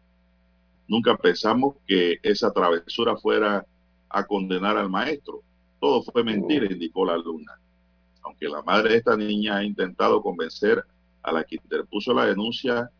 Nunca 0.85 1.15
pensamos 1.15 1.77
que 1.87 2.17
esa 2.23 2.51
travesura 2.51 3.15
fuera 3.15 3.65
a 4.09 4.25
condenar 4.25 4.75
al 4.75 4.89
maestro. 4.89 5.43
Todo 5.79 6.03
fue 6.03 6.25
mentira, 6.25 6.65
indicó 6.65 7.05
la 7.05 7.13
alumna. 7.13 7.57
Aunque 8.29 8.47
la 8.47 8.61
madre 8.61 8.91
de 8.91 8.97
esta 8.97 9.17
niña 9.17 9.57
ha 9.57 9.63
intentado 9.63 10.21
convencer 10.21 10.85
a 11.23 11.31
la 11.31 11.43
que 11.43 11.55
interpuso 11.55 12.13
la 12.13 12.27
denuncia 12.27 12.91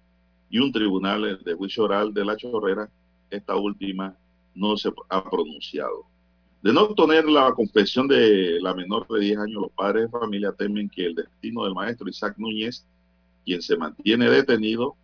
y 0.50 0.58
un 0.58 0.72
tribunal 0.72 1.40
de 1.44 1.54
juicio 1.54 1.84
oral 1.84 2.12
de 2.12 2.26
la 2.26 2.36
chorrera, 2.36 2.90
esta 3.30 3.56
última 3.56 4.18
no 4.56 4.76
se 4.76 4.92
ha 5.08 5.24
pronunciado. 5.24 6.06
De 6.64 6.74
no 6.74 6.82
obtener 6.82 7.30
la 7.30 7.54
confesión 7.54 8.08
de 8.08 8.60
la 8.60 8.74
menor 8.74 9.08
de 9.08 9.20
10 9.20 9.38
años, 9.38 9.62
los 9.62 9.72
padres 9.72 10.06
de 10.06 10.10
familia 10.10 10.52
temen 10.52 10.90
que 10.90 11.06
el 11.06 11.14
destino 11.14 11.64
del 11.64 11.76
maestro 11.76 12.10
Isaac 12.10 12.34
Núñez, 12.40 12.84
quien 13.46 13.62
se 13.62 13.78
mantiene 13.78 14.32
detenido 14.32 14.96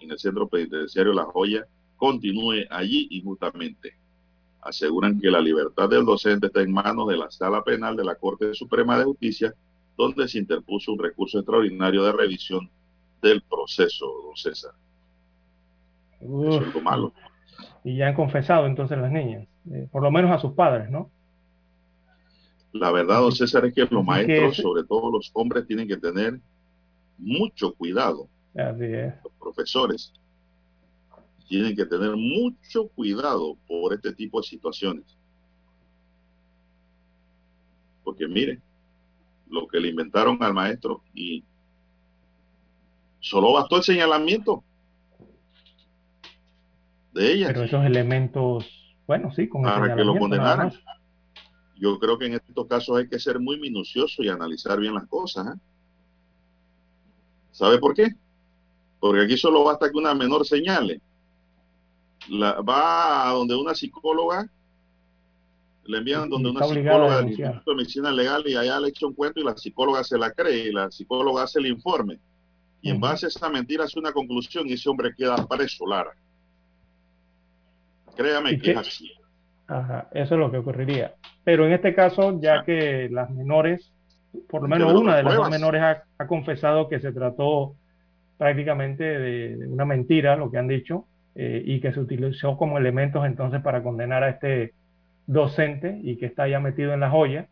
en 0.00 0.12
el 0.12 0.18
centro 0.18 0.48
penitenciario 0.48 1.12
La 1.12 1.24
Joya, 1.24 1.66
continúe 1.96 2.64
allí 2.70 3.06
injustamente. 3.10 3.98
Aseguran 4.62 5.20
que 5.20 5.30
la 5.30 5.42
libertad 5.42 5.90
del 5.90 6.06
docente 6.06 6.46
está 6.46 6.62
en 6.62 6.72
manos 6.72 7.06
de 7.06 7.18
la 7.18 7.30
Sala 7.30 7.62
Penal 7.62 7.96
de 7.96 8.04
la 8.04 8.14
Corte 8.14 8.54
Suprema 8.54 8.98
de 8.98 9.04
Justicia, 9.04 9.54
donde 9.96 10.28
se 10.28 10.38
interpuso 10.38 10.92
un 10.92 10.98
recurso 10.98 11.38
extraordinario 11.38 12.04
de 12.04 12.12
revisión 12.12 12.70
del 13.22 13.42
proceso, 13.42 14.06
don 14.26 14.36
César. 14.36 14.72
Eso 16.20 16.62
es 16.62 16.74
lo 16.74 16.80
malo. 16.80 17.12
Y 17.84 17.96
ya 17.96 18.08
han 18.08 18.14
confesado 18.14 18.66
entonces 18.66 18.98
las 18.98 19.12
niñas, 19.12 19.46
eh, 19.70 19.88
por 19.90 20.02
lo 20.02 20.10
menos 20.10 20.30
a 20.30 20.38
sus 20.38 20.52
padres, 20.52 20.90
¿no? 20.90 21.10
La 22.72 22.90
verdad, 22.90 23.20
don 23.20 23.32
César, 23.32 23.64
es 23.66 23.74
que 23.74 23.82
los 23.82 23.92
Así 23.92 24.02
maestros, 24.02 24.56
sobre 24.56 24.84
todo 24.84 25.10
los 25.10 25.30
hombres, 25.34 25.66
tienen 25.66 25.86
que 25.86 25.96
tener 25.96 26.40
mucho 27.18 27.72
cuidado. 27.74 28.28
Así 28.54 28.84
es. 28.84 29.14
Los 29.22 29.32
profesores 29.38 30.12
tienen 31.48 31.76
que 31.76 31.86
tener 31.86 32.16
mucho 32.16 32.88
cuidado 32.88 33.56
por 33.68 33.92
este 33.92 34.12
tipo 34.12 34.40
de 34.40 34.46
situaciones. 34.46 35.04
Porque 38.02 38.26
mire, 38.26 38.60
lo 39.48 39.66
que 39.68 39.80
le 39.80 39.88
inventaron 39.88 40.42
al 40.42 40.54
maestro 40.54 41.02
y 41.14 41.44
solo 43.20 43.52
bastó 43.52 43.76
el 43.76 43.82
señalamiento. 43.82 44.62
de 47.12 47.32
ellas. 47.32 47.50
Pero 47.52 47.64
esos 47.64 47.84
elementos, 47.84 48.96
bueno, 49.06 49.30
sí, 49.32 49.48
con 49.48 49.64
el 49.64 49.72
para 49.72 49.94
que 49.94 50.04
lo 50.04 50.18
condenaran. 50.18 50.72
Yo 51.76 51.98
creo 51.98 52.18
que 52.18 52.26
en 52.26 52.34
estos 52.34 52.66
casos 52.66 52.96
hay 52.98 53.08
que 53.08 53.18
ser 53.18 53.38
muy 53.38 53.58
minucioso 53.58 54.22
y 54.22 54.28
analizar 54.28 54.78
bien 54.80 54.94
las 54.94 55.06
cosas. 55.06 55.46
¿eh? 55.54 55.60
¿Sabe 57.52 57.78
por 57.78 57.94
qué? 57.94 58.08
Porque 59.00 59.22
aquí 59.22 59.36
solo 59.36 59.62
basta 59.64 59.90
que 59.90 59.96
una 59.98 60.14
menor 60.14 60.44
señale. 60.46 61.00
La- 62.28 62.60
va 62.62 63.28
a 63.28 63.32
donde 63.32 63.54
una 63.54 63.74
psicóloga, 63.74 64.48
le 65.86 65.98
envían 65.98 66.28
donde 66.28 66.50
una 66.50 66.64
psicóloga 66.64 67.18
del. 67.18 67.28
Instituto 67.28 67.70
de 67.70 67.76
Medicina 67.76 68.12
Legal 68.12 68.42
y 68.46 68.56
allá 68.56 68.80
le 68.80 68.88
echa 68.88 69.06
un 69.06 69.14
cuento 69.14 69.40
y 69.40 69.44
la 69.44 69.56
psicóloga 69.56 70.04
se 70.04 70.18
la 70.18 70.30
cree 70.30 70.68
y 70.68 70.72
la 70.72 70.90
psicóloga 70.90 71.42
hace 71.42 71.58
el 71.58 71.66
informe. 71.66 72.18
Y 72.80 72.90
en 72.90 73.00
base 73.00 73.26
a 73.26 73.28
esa 73.28 73.48
mentira 73.48 73.84
hace 73.84 73.98
una 73.98 74.12
conclusión 74.12 74.68
y 74.68 74.74
ese 74.74 74.88
hombre 74.88 75.14
queda 75.16 75.36
preso, 75.46 75.86
Lara. 75.86 76.12
Créame 78.16 78.52
¿Y 78.52 78.58
que 78.58 78.72
es 78.72 78.76
así. 78.76 79.10
Ajá, 79.66 80.08
eso 80.12 80.34
es 80.34 80.40
lo 80.40 80.50
que 80.50 80.58
ocurriría. 80.58 81.14
Pero 81.42 81.66
en 81.66 81.72
este 81.72 81.94
caso, 81.94 82.38
ya 82.40 82.62
que 82.64 83.08
las 83.10 83.30
menores, 83.30 83.90
por 84.48 84.62
lo 84.62 84.68
menos 84.68 84.92
una 84.92 85.16
de 85.16 85.22
las 85.22 85.36
dos 85.36 85.50
menores 85.50 85.82
ha, 85.82 86.04
ha 86.18 86.26
confesado 86.26 86.88
que 86.88 87.00
se 87.00 87.12
trató 87.12 87.74
prácticamente 88.36 89.04
de, 89.04 89.56
de 89.56 89.66
una 89.66 89.84
mentira, 89.84 90.36
lo 90.36 90.50
que 90.50 90.58
han 90.58 90.68
dicho, 90.68 91.06
eh, 91.36 91.62
y 91.66 91.80
que 91.80 91.92
se 91.92 91.98
utilizó 91.98 92.56
como 92.56 92.78
elementos 92.78 93.26
entonces 93.26 93.60
para 93.60 93.82
condenar 93.82 94.22
a 94.22 94.30
este 94.30 94.72
docente 95.26 96.00
y 96.02 96.16
que 96.16 96.26
está 96.26 96.48
ya 96.48 96.60
metido 96.60 96.92
en 96.92 97.00
la 97.00 97.10
joya. 97.10 97.48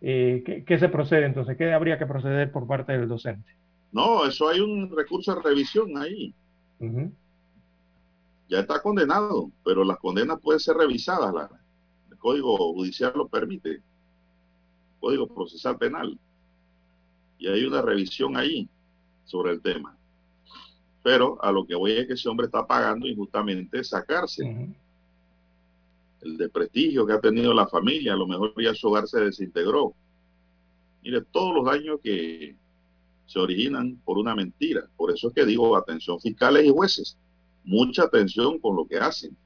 Eh, 0.00 0.42
¿qué, 0.44 0.64
qué 0.64 0.78
se 0.78 0.88
procede 0.88 1.26
entonces? 1.26 1.56
¿Qué 1.56 1.72
habría 1.72 1.98
que 1.98 2.06
proceder 2.06 2.52
por 2.52 2.66
parte 2.66 2.92
del 2.92 3.08
docente? 3.08 3.54
No, 3.94 4.26
eso 4.26 4.48
hay 4.48 4.58
un 4.58 4.90
recurso 4.94 5.36
de 5.36 5.42
revisión 5.42 5.96
ahí. 5.96 6.34
Ya 8.48 8.60
está 8.60 8.82
condenado, 8.82 9.50
pero 9.64 9.84
las 9.84 9.98
condenas 9.98 10.40
pueden 10.40 10.58
ser 10.58 10.76
revisadas. 10.76 11.32
Lara. 11.32 11.60
El 12.10 12.18
Código 12.18 12.56
Judicial 12.74 13.12
lo 13.14 13.28
permite. 13.28 13.80
Código 14.98 15.28
Procesal 15.28 15.78
Penal. 15.78 16.18
Y 17.38 17.46
hay 17.46 17.64
una 17.64 17.82
revisión 17.82 18.36
ahí 18.36 18.68
sobre 19.24 19.52
el 19.52 19.62
tema. 19.62 19.96
Pero 21.04 21.42
a 21.42 21.52
lo 21.52 21.64
que 21.64 21.76
voy 21.76 21.92
es 21.92 22.08
que 22.08 22.14
ese 22.14 22.28
hombre 22.28 22.46
está 22.46 22.66
pagando 22.66 23.06
injustamente 23.06 23.78
esa 23.78 24.04
cárcel. 24.04 24.74
El 26.24 26.38
desprestigio 26.38 27.06
que 27.06 27.12
ha 27.12 27.20
tenido 27.20 27.52
la 27.52 27.68
familia, 27.68 28.14
a 28.14 28.16
lo 28.16 28.26
mejor 28.26 28.54
ya 28.60 28.74
su 28.74 28.88
hogar 28.88 29.06
se 29.06 29.20
desintegró. 29.20 29.94
Mire, 31.02 31.20
todos 31.20 31.54
los 31.54 31.66
daños 31.66 32.00
que 32.02 32.56
se 33.26 33.38
originan 33.38 33.96
por 34.04 34.16
una 34.16 34.34
mentira. 34.34 34.86
Por 34.96 35.10
eso 35.10 35.28
es 35.28 35.34
que 35.34 35.44
digo, 35.44 35.76
atención 35.76 36.18
fiscales 36.20 36.64
y 36.64 36.70
jueces, 36.70 37.18
mucha 37.62 38.04
atención 38.04 38.58
con 38.58 38.74
lo 38.74 38.86
que 38.86 38.96
hacen. 38.96 39.36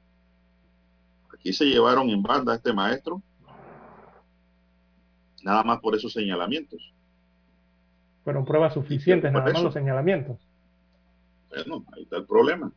Aquí 1.33 1.51
se 1.51 1.65
llevaron 1.65 2.09
en 2.09 2.23
banda 2.23 2.53
a 2.53 2.55
este 2.55 2.71
maestro, 2.71 3.21
nada 5.43 5.63
más 5.63 5.79
por 5.79 5.95
esos 5.95 6.13
señalamientos. 6.13 6.93
Fueron 8.23 8.45
pruebas 8.45 8.73
suficientes, 8.73 9.31
nada 9.31 9.51
más 9.51 9.63
los 9.63 9.73
señalamientos. 9.73 10.37
Bueno, 11.49 11.85
ahí 11.93 12.03
está 12.03 12.17
el 12.17 12.25
problema. 12.25 12.71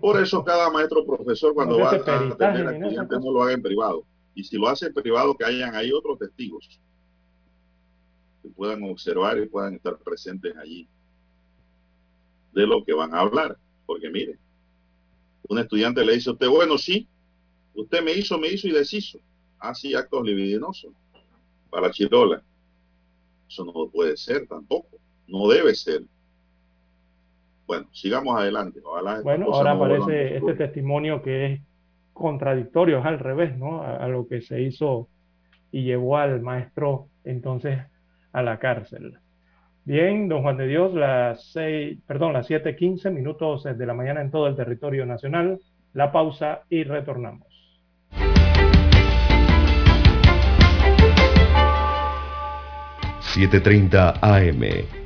Por 0.00 0.20
eso 0.20 0.42
cada 0.42 0.70
maestro 0.70 1.04
profesor 1.04 1.52
cuando 1.52 1.78
No 1.78 1.84
va 1.84 1.90
a 1.90 1.94
hace 1.94 2.04
peritaje 2.04 2.32
atender 2.32 2.66
a 2.66 2.72
ni 2.72 2.78
nada, 2.78 2.90
clientes 2.90 3.18
cosa. 3.18 3.26
no 3.26 3.32
lo 3.32 3.42
haga 3.42 3.52
en 3.52 3.62
privado. 3.62 4.06
Y 4.34 4.44
si 4.44 4.56
lo 4.56 4.68
hace 4.68 4.86
en 4.86 4.94
privado, 4.94 5.36
que 5.36 5.44
hayan 5.44 5.74
ahí 5.74 5.92
otros 5.92 6.18
testigos 6.18 6.80
que 8.42 8.48
puedan 8.48 8.82
observar 8.84 9.38
y 9.38 9.46
puedan 9.46 9.74
estar 9.74 9.98
presentes 9.98 10.56
allí 10.56 10.88
de 12.52 12.66
lo 12.66 12.84
que 12.84 12.94
van 12.94 13.14
a 13.14 13.20
hablar. 13.20 13.58
Porque 13.84 14.08
mire, 14.08 14.38
un 15.48 15.58
estudiante 15.58 16.04
le 16.04 16.14
dice 16.14 16.30
a 16.30 16.32
usted, 16.32 16.48
bueno, 16.48 16.78
sí, 16.78 17.06
usted 17.74 18.02
me 18.02 18.12
hizo, 18.12 18.38
me 18.38 18.48
hizo 18.48 18.66
y 18.68 18.72
deshizo. 18.72 19.18
Así 19.58 19.94
actos 19.94 20.24
libidinosos 20.24 20.92
para 21.70 21.88
la 21.88 21.92
chirola. 21.92 22.42
Eso 23.48 23.64
no 23.64 23.88
puede 23.90 24.16
ser 24.16 24.46
tampoco. 24.46 24.98
No 25.26 25.48
debe 25.48 25.74
ser. 25.74 26.04
Bueno, 27.66 27.86
sigamos 27.92 28.38
adelante. 28.38 28.80
Ojalá 28.84 29.20
Bueno, 29.22 29.46
ahora 29.52 29.72
aparece 29.72 30.36
este 30.36 30.54
testimonio 30.54 31.22
que 31.22 31.46
es 31.46 31.60
contradictorio, 32.12 32.98
es 32.98 33.06
al 33.06 33.18
revés, 33.18 33.56
¿no? 33.56 33.82
A, 33.82 33.96
a 33.96 34.08
lo 34.08 34.26
que 34.28 34.40
se 34.42 34.60
hizo 34.62 35.08
y 35.70 35.84
llevó 35.84 36.18
al 36.18 36.40
maestro 36.40 37.08
entonces 37.24 37.80
a 38.32 38.42
la 38.42 38.58
cárcel. 38.58 39.18
Bien, 39.86 40.28
don 40.28 40.42
Juan 40.42 40.56
de 40.56 40.66
Dios, 40.66 40.94
las 40.94 41.52
seis, 41.52 41.98
perdón, 42.06 42.32
las 42.32 42.48
7:15 42.48 43.10
minutos 43.10 43.64
de 43.64 43.86
la 43.86 43.92
mañana 43.92 44.22
en 44.22 44.30
todo 44.30 44.46
el 44.46 44.56
territorio 44.56 45.04
nacional. 45.04 45.60
La 45.92 46.10
pausa 46.10 46.62
y 46.70 46.84
retornamos. 46.84 47.48
...7.30 53.34 54.20
AM... 54.22 55.03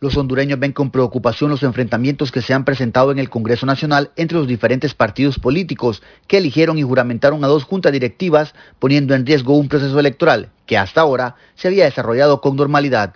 Los 0.00 0.16
hondureños 0.16 0.60
ven 0.60 0.72
con 0.72 0.92
preocupación 0.92 1.50
los 1.50 1.64
enfrentamientos 1.64 2.30
que 2.30 2.40
se 2.40 2.54
han 2.54 2.64
presentado 2.64 3.10
en 3.10 3.18
el 3.18 3.28
Congreso 3.28 3.66
Nacional 3.66 4.12
entre 4.14 4.38
los 4.38 4.46
diferentes 4.46 4.94
partidos 4.94 5.40
políticos 5.40 6.02
que 6.28 6.38
eligieron 6.38 6.78
y 6.78 6.84
juramentaron 6.84 7.42
a 7.42 7.48
dos 7.48 7.64
juntas 7.64 7.90
directivas 7.90 8.54
poniendo 8.78 9.16
en 9.16 9.26
riesgo 9.26 9.56
un 9.56 9.68
proceso 9.68 9.98
electoral 9.98 10.50
que 10.66 10.78
hasta 10.78 11.00
ahora 11.00 11.34
se 11.56 11.66
había 11.66 11.84
desarrollado 11.84 12.40
con 12.40 12.54
normalidad. 12.54 13.14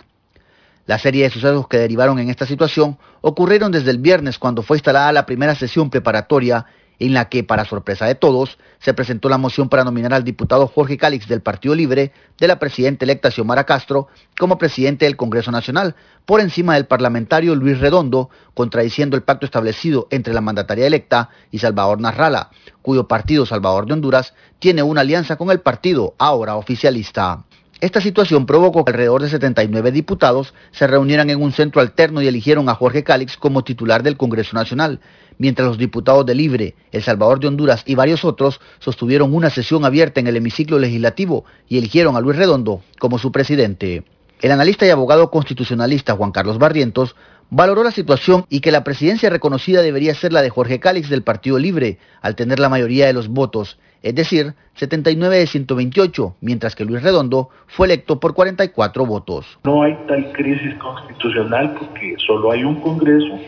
La 0.85 0.99
serie 0.99 1.23
de 1.23 1.29
sucesos 1.29 1.69
que 1.69 1.77
derivaron 1.77 2.19
en 2.19 2.29
esta 2.29 2.45
situación 2.45 2.97
ocurrieron 3.21 3.71
desde 3.71 3.91
el 3.91 3.99
viernes 3.99 4.37
cuando 4.37 4.61
fue 4.61 4.75
instalada 4.75 5.13
la 5.13 5.25
primera 5.25 5.55
sesión 5.55 5.89
preparatoria 5.89 6.65
en 6.99 7.13
la 7.13 7.29
que, 7.29 7.43
para 7.43 7.65
sorpresa 7.65 8.05
de 8.05 8.15
todos, 8.15 8.57
se 8.79 8.93
presentó 8.93 9.29
la 9.29 9.37
moción 9.37 9.69
para 9.69 9.83
nominar 9.83 10.13
al 10.13 10.23
diputado 10.23 10.67
Jorge 10.67 10.97
Cálix 10.97 11.27
del 11.27 11.41
Partido 11.41 11.75
Libre 11.75 12.11
de 12.37 12.47
la 12.47 12.59
presidenta 12.59 13.05
electa 13.05 13.31
Xiomara 13.31 13.65
Castro 13.65 14.07
como 14.39 14.57
presidente 14.57 15.05
del 15.05 15.17
Congreso 15.17 15.51
Nacional, 15.51 15.95
por 16.25 16.41
encima 16.41 16.75
del 16.75 16.85
parlamentario 16.85 17.55
Luis 17.55 17.79
Redondo, 17.79 18.29
contradiciendo 18.53 19.15
el 19.15 19.23
pacto 19.23 19.45
establecido 19.45 20.07
entre 20.11 20.33
la 20.33 20.41
mandataria 20.41 20.87
electa 20.87 21.29
y 21.51 21.59
Salvador 21.59 21.99
Narrala, 21.99 22.49
cuyo 22.81 23.07
partido 23.07 23.45
Salvador 23.45 23.85
de 23.85 23.93
Honduras 23.93 24.33
tiene 24.59 24.83
una 24.83 25.01
alianza 25.01 25.35
con 25.35 25.51
el 25.51 25.59
partido 25.59 26.15
ahora 26.17 26.55
oficialista. 26.55 27.45
Esta 27.83 27.99
situación 27.99 28.45
provocó 28.45 28.85
que 28.85 28.91
alrededor 28.91 29.21
de 29.23 29.27
79 29.27 29.91
diputados 29.91 30.53
se 30.71 30.87
reunieran 30.87 31.29
en 31.29 31.41
un 31.41 31.51
centro 31.51 31.81
alterno 31.81 32.21
y 32.21 32.27
eligieron 32.27 32.69
a 32.69 32.75
Jorge 32.75 33.03
Cálix 33.03 33.35
como 33.35 33.65
titular 33.65 34.03
del 34.03 34.15
Congreso 34.15 34.55
Nacional, 34.55 35.01
mientras 35.37 35.67
los 35.67 35.77
diputados 35.77 36.25
de 36.25 36.33
Libre, 36.33 36.75
El 36.93 37.03
Salvador 37.03 37.41
de 37.41 37.47
Honduras 37.47 37.83
y 37.85 37.95
varios 37.95 38.23
otros 38.23 38.61
sostuvieron 38.79 39.33
una 39.33 39.49
sesión 39.49 39.83
abierta 39.83 40.21
en 40.21 40.27
el 40.27 40.37
hemiciclo 40.37 40.79
legislativo 40.79 41.43
y 41.67 41.77
eligieron 41.77 42.15
a 42.15 42.21
Luis 42.21 42.37
Redondo 42.37 42.81
como 42.99 43.19
su 43.19 43.33
presidente. 43.33 44.05
El 44.41 44.51
analista 44.51 44.85
y 44.85 44.89
abogado 44.89 45.29
constitucionalista 45.29 46.15
Juan 46.15 46.31
Carlos 46.31 46.59
Barrientos 46.59 47.17
valoró 47.49 47.83
la 47.83 47.91
situación 47.91 48.45
y 48.47 48.61
que 48.61 48.71
la 48.71 48.85
presidencia 48.85 49.29
reconocida 49.29 49.81
debería 49.81 50.15
ser 50.15 50.31
la 50.31 50.41
de 50.41 50.49
Jorge 50.49 50.79
Cálix 50.79 51.09
del 51.09 51.23
Partido 51.23 51.59
Libre, 51.59 51.99
al 52.21 52.37
tener 52.37 52.59
la 52.59 52.69
mayoría 52.69 53.07
de 53.07 53.13
los 53.13 53.27
votos, 53.27 53.77
es 54.03 54.13
decir, 54.13 54.53
79 54.75 55.37
de 55.37 55.47
128, 55.47 56.35
mientras 56.41 56.75
que 56.75 56.83
Luis 56.83 57.01
Redondo 57.01 57.49
fue 57.67 57.87
electo 57.87 58.19
por 58.19 58.33
44 58.33 59.05
votos. 59.05 59.57
No 59.63 59.83
hay 59.83 59.97
tal 60.07 60.31
crisis 60.33 60.75
constitucional 60.75 61.73
porque 61.79 62.15
solo 62.27 62.51
hay 62.51 62.65
un 62.65 62.81
Congreso 62.81 63.39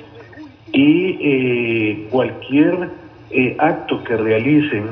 y 0.72 1.18
eh, 1.22 2.08
cualquier 2.10 2.90
eh, 3.32 3.56
acto 3.60 4.02
que 4.06 4.16
realicen 4.16 4.86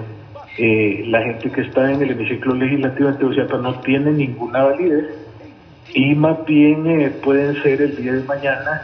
eh, 0.58 1.06
la 1.08 1.22
gente 1.24 1.50
que 1.50 1.62
está 1.62 1.92
en 1.92 2.02
el 2.02 2.12
hemiciclo 2.12 2.56
legislativo 2.56 3.10
de 3.10 3.18
Tegucigalpa 3.18 3.58
no 3.58 3.80
tiene 3.80 4.12
ninguna 4.12 4.64
validez 4.64 5.16
y 5.94 6.14
más 6.14 6.46
bien 6.46 7.14
pueden 7.24 7.62
ser 7.64 7.82
el 7.82 7.96
día 7.96 8.14
de 8.14 8.24
mañana 8.24 8.82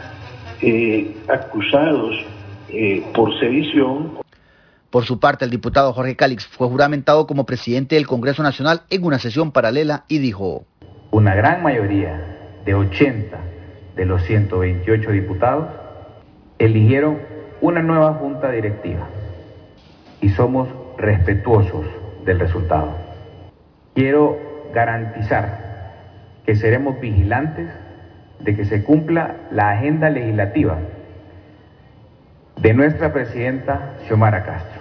acusados 1.28 2.16
por 3.14 3.36
sedición 3.40 4.12
Por 4.90 5.04
su 5.04 5.20
parte, 5.20 5.44
el 5.44 5.52
diputado 5.52 5.92
Jorge 5.92 6.16
Cálix 6.16 6.48
fue 6.48 6.68
juramentado 6.68 7.28
como 7.28 7.46
presidente 7.46 7.94
del 7.94 8.08
Congreso 8.08 8.42
Nacional 8.42 8.82
en 8.90 9.04
una 9.04 9.20
sesión 9.20 9.52
paralela 9.52 10.04
y 10.08 10.18
dijo, 10.18 10.64
una 11.12 11.36
gran 11.36 11.62
mayoría 11.62 12.20
de 12.64 12.74
80 12.74 13.38
de 13.94 14.04
los 14.04 14.22
128 14.24 15.10
diputados 15.12 15.68
eligieron 16.58 17.18
una 17.60 17.82
nueva 17.82 18.14
junta 18.14 18.50
directiva 18.50 19.08
y 20.20 20.30
somos 20.30 20.68
respetuosos 20.98 21.86
del 22.24 22.40
resultado. 22.40 22.96
Quiero 23.94 24.38
garantizar 24.74 25.94
que 26.44 26.56
seremos 26.56 27.00
vigilantes 27.00 27.68
de 28.40 28.56
que 28.56 28.64
se 28.64 28.82
cumpla 28.82 29.36
la 29.52 29.70
agenda 29.70 30.10
legislativa 30.10 30.78
de 32.60 32.74
nuestra 32.74 33.12
presidenta 33.12 33.94
Xiomara 34.06 34.44
Castro. 34.44 34.79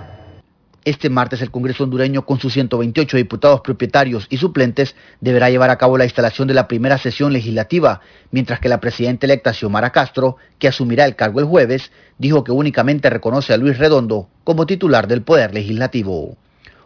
Este 0.86 1.10
martes 1.10 1.42
el 1.42 1.52
Congreso 1.52 1.84
hondureño 1.84 2.26
con 2.26 2.40
sus 2.40 2.54
128 2.54 3.18
diputados 3.18 3.62
propietarios 3.62 4.28
y 4.30 4.38
suplentes 4.38 4.96
deberá 5.20 5.50
llevar 5.50 5.70
a 5.70 5.78
cabo 5.78 5.98
la 5.98 6.06
instalación 6.06 6.48
de 6.48 6.54
la 6.54 6.68
primera 6.68 6.98
sesión 6.98 7.34
legislativa, 7.34 8.02
mientras 8.32 8.60
que 8.60 8.70
la 8.70 8.80
presidenta 8.80 9.26
electa 9.26 9.54
Xiomara 9.54 9.92
Castro, 9.92 10.38
que 10.58 10.70
asumirá 10.70 11.06
el 11.06 11.16
cargo 11.16 11.40
el 11.40 11.46
jueves, 11.46 11.92
dijo 12.18 12.44
que 12.44 12.54
únicamente 12.54 13.10
reconoce 13.10 13.54
a 13.54 13.58
Luis 13.58 13.78
Redondo 13.78 14.30
como 14.44 14.66
titular 14.66 15.08
del 15.08 15.22
Poder 15.22 15.54
Legislativo. 15.54 16.38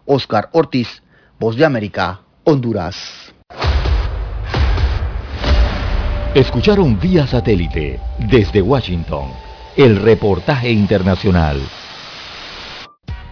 Oscar 0.06 0.50
Ortiz, 0.54 1.04
Voz 1.40 1.56
de 1.56 1.66
América, 1.66 2.22
Honduras. 2.44 3.34
Escucharon 6.34 7.00
vía 7.00 7.28
satélite 7.28 8.00
desde 8.18 8.62
Washington 8.62 9.30
el 9.78 9.98
reportaje 9.98 10.72
internacional. 10.72 11.62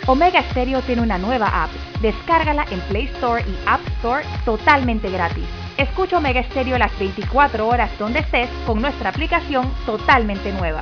Omega 0.06 0.44
Stereo 0.52 0.82
tiene 0.82 1.02
una 1.02 1.18
nueva 1.18 1.64
app. 1.64 1.72
Descárgala 2.02 2.66
en 2.72 2.82
Play 2.82 3.06
Store 3.16 3.42
y 3.42 3.56
App 3.66 3.80
Store 3.98 4.26
totalmente 4.44 5.10
gratis. 5.10 5.46
Escucha 5.78 6.18
Omega 6.18 6.44
Stereo 6.44 6.78
las 6.78 6.92
24 7.00 7.66
horas 7.68 7.90
donde 8.00 8.20
estés 8.20 8.50
con 8.66 8.82
nuestra 8.82 9.10
aplicación 9.10 9.70
totalmente 9.86 10.52
nueva. 10.54 10.82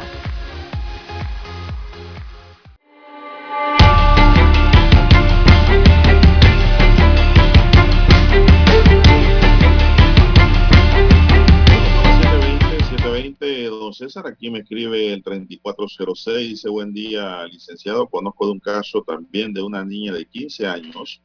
Don 13.86 13.94
César, 13.94 14.26
aquí 14.28 14.50
me 14.50 14.60
escribe 14.60 15.14
el 15.14 15.24
3406, 15.24 16.50
dice 16.50 16.70
buen 16.70 16.94
día, 16.94 17.46
licenciado, 17.46 18.08
conozco 18.08 18.46
de 18.46 18.54
un 18.54 18.60
caso 18.60 19.04
también 19.04 19.54
de 19.54 19.62
una 19.62 19.84
niña 19.84 20.14
de 20.14 20.26
15 20.26 20.68
años 20.68 21.22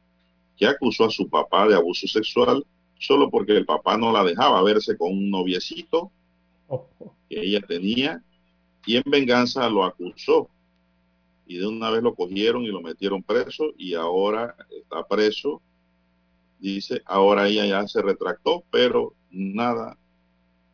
que 0.57 0.67
acusó 0.67 1.05
a 1.05 1.09
su 1.09 1.27
papá 1.27 1.67
de 1.67 1.75
abuso 1.75 2.07
sexual 2.07 2.63
solo 2.99 3.29
porque 3.31 3.53
el 3.57 3.65
papá 3.65 3.97
no 3.97 4.11
la 4.11 4.23
dejaba 4.23 4.61
verse 4.61 4.95
con 4.95 5.11
un 5.11 5.31
noviecito 5.31 6.11
que 7.29 7.41
ella 7.41 7.61
tenía 7.61 8.21
y 8.85 8.97
en 8.97 9.03
venganza 9.05 9.67
lo 9.69 9.83
acusó 9.83 10.47
y 11.51 11.57
de 11.57 11.67
una 11.67 11.89
vez 11.89 12.01
lo 12.01 12.15
cogieron 12.15 12.63
y 12.63 12.67
lo 12.67 12.81
metieron 12.81 13.23
preso 13.23 13.73
y 13.77 13.93
ahora 13.93 14.55
está 14.69 15.05
preso. 15.07 15.61
Dice, 16.59 17.01
ahora 17.05 17.47
ella 17.47 17.65
ya 17.65 17.87
se 17.87 18.01
retractó, 18.01 18.63
pero 18.71 19.15
nada 19.29 19.97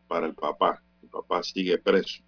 para 0.08 0.28
el 0.28 0.36
papá 0.36 0.82
papá 1.18 1.44
sigue 1.44 1.78
preso. 1.78 2.22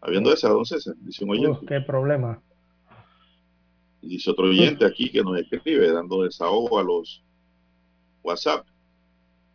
Habiendo 0.00 0.32
esa, 0.32 0.48
don 0.48 0.64
César, 0.64 0.94
dice 1.00 1.24
un 1.24 1.30
oyente. 1.30 1.66
qué 1.66 1.80
problema. 1.80 2.40
Dice 4.02 4.30
otro 4.30 4.46
oyente 4.46 4.84
aquí 4.84 5.10
que 5.10 5.22
nos 5.22 5.38
escribe 5.38 5.90
dando 5.90 6.22
desahogo 6.22 6.78
a 6.78 6.84
los 6.84 7.24
WhatsApp. 8.22 8.66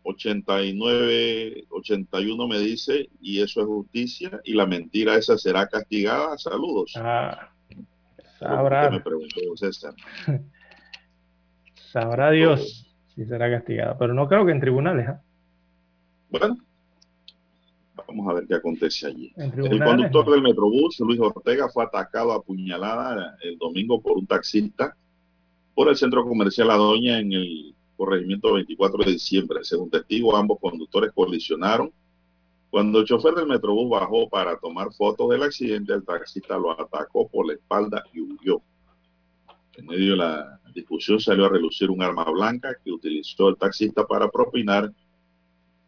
89, 0.04 1.66
81 1.70 2.48
me 2.48 2.60
dice, 2.60 3.10
y 3.22 3.42
eso 3.42 3.62
es 3.62 3.68
justicia, 3.68 4.42
y 4.44 4.54
la 4.54 4.66
mentira 4.66 5.16
esa 5.16 5.38
será 5.38 5.68
castigada. 5.68 6.38
Saludos. 6.38 6.94
Ah, 6.96 7.52
sabrá. 8.40 8.90
Me 8.90 9.00
preguntó 9.00 9.40
César. 9.56 9.94
sabrá 11.92 12.32
Dios 12.32 12.88
si 13.16 13.26
será 13.26 13.52
castigada, 13.52 13.98
pero 13.98 14.14
no 14.14 14.28
creo 14.28 14.46
que 14.46 14.52
en 14.52 14.62
tribunales. 14.62 15.10
¿eh? 15.10 15.16
Bueno, 16.30 16.58
Vamos 18.08 18.30
a 18.30 18.34
ver 18.34 18.48
qué 18.48 18.56
acontece 18.56 19.08
allí. 19.08 19.32
El 19.38 19.80
conductor 19.84 20.32
del 20.32 20.42
Metrobús, 20.42 21.00
Luis 21.00 21.20
Ortega, 21.20 21.70
fue 21.70 21.86
atacado 21.86 22.34
a 22.34 22.42
puñalada 22.42 23.38
el 23.42 23.58
domingo 23.58 24.02
por 24.02 24.18
un 24.18 24.28
taxista 24.28 24.96
por 25.74 25.88
el 25.88 25.96
centro 25.96 26.26
comercial 26.26 26.72
Adoña 26.72 27.20
en 27.20 27.32
el 27.32 27.76
corregimiento 28.06 28.54
24 28.54 29.04
de 29.04 29.12
diciembre. 29.12 29.64
Según 29.64 29.92
testigo, 29.92 30.36
ambos 30.36 30.58
conductores 30.60 31.12
colisionaron. 31.14 31.94
Cuando 32.72 33.00
el 33.00 33.06
chofer 33.06 33.36
del 33.36 33.46
Metrobús 33.46 33.92
bajó 33.92 34.28
para 34.28 34.58
tomar 34.58 34.92
fotos 34.92 35.30
del 35.30 35.44
accidente, 35.44 35.94
el 35.94 36.04
taxista 36.04 36.58
lo 36.58 36.72
atacó 36.72 37.28
por 37.28 37.46
la 37.46 37.54
espalda 37.54 38.04
y 38.12 38.22
huyó. 38.22 38.60
En 39.76 39.86
medio 39.86 40.12
de 40.12 40.18
la 40.18 40.60
discusión 40.74 41.20
salió 41.20 41.46
a 41.46 41.50
relucir 41.50 41.92
un 41.92 42.02
arma 42.02 42.24
blanca 42.32 42.76
que 42.84 42.92
utilizó 42.92 43.50
el 43.50 43.58
taxista 43.58 44.08
para 44.08 44.32
propinar 44.32 44.92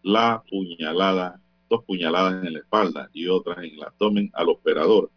la 0.03 0.43
puñalada 0.47 1.39
dos 1.67 1.83
puñaladas 1.85 2.45
en 2.45 2.53
la 2.53 2.59
espalda 2.59 3.09
y 3.13 3.27
otras 3.27 3.57
en 3.57 3.73
el 3.73 3.83
abdomen 3.83 4.29
al 4.33 4.49
operador. 4.49 5.09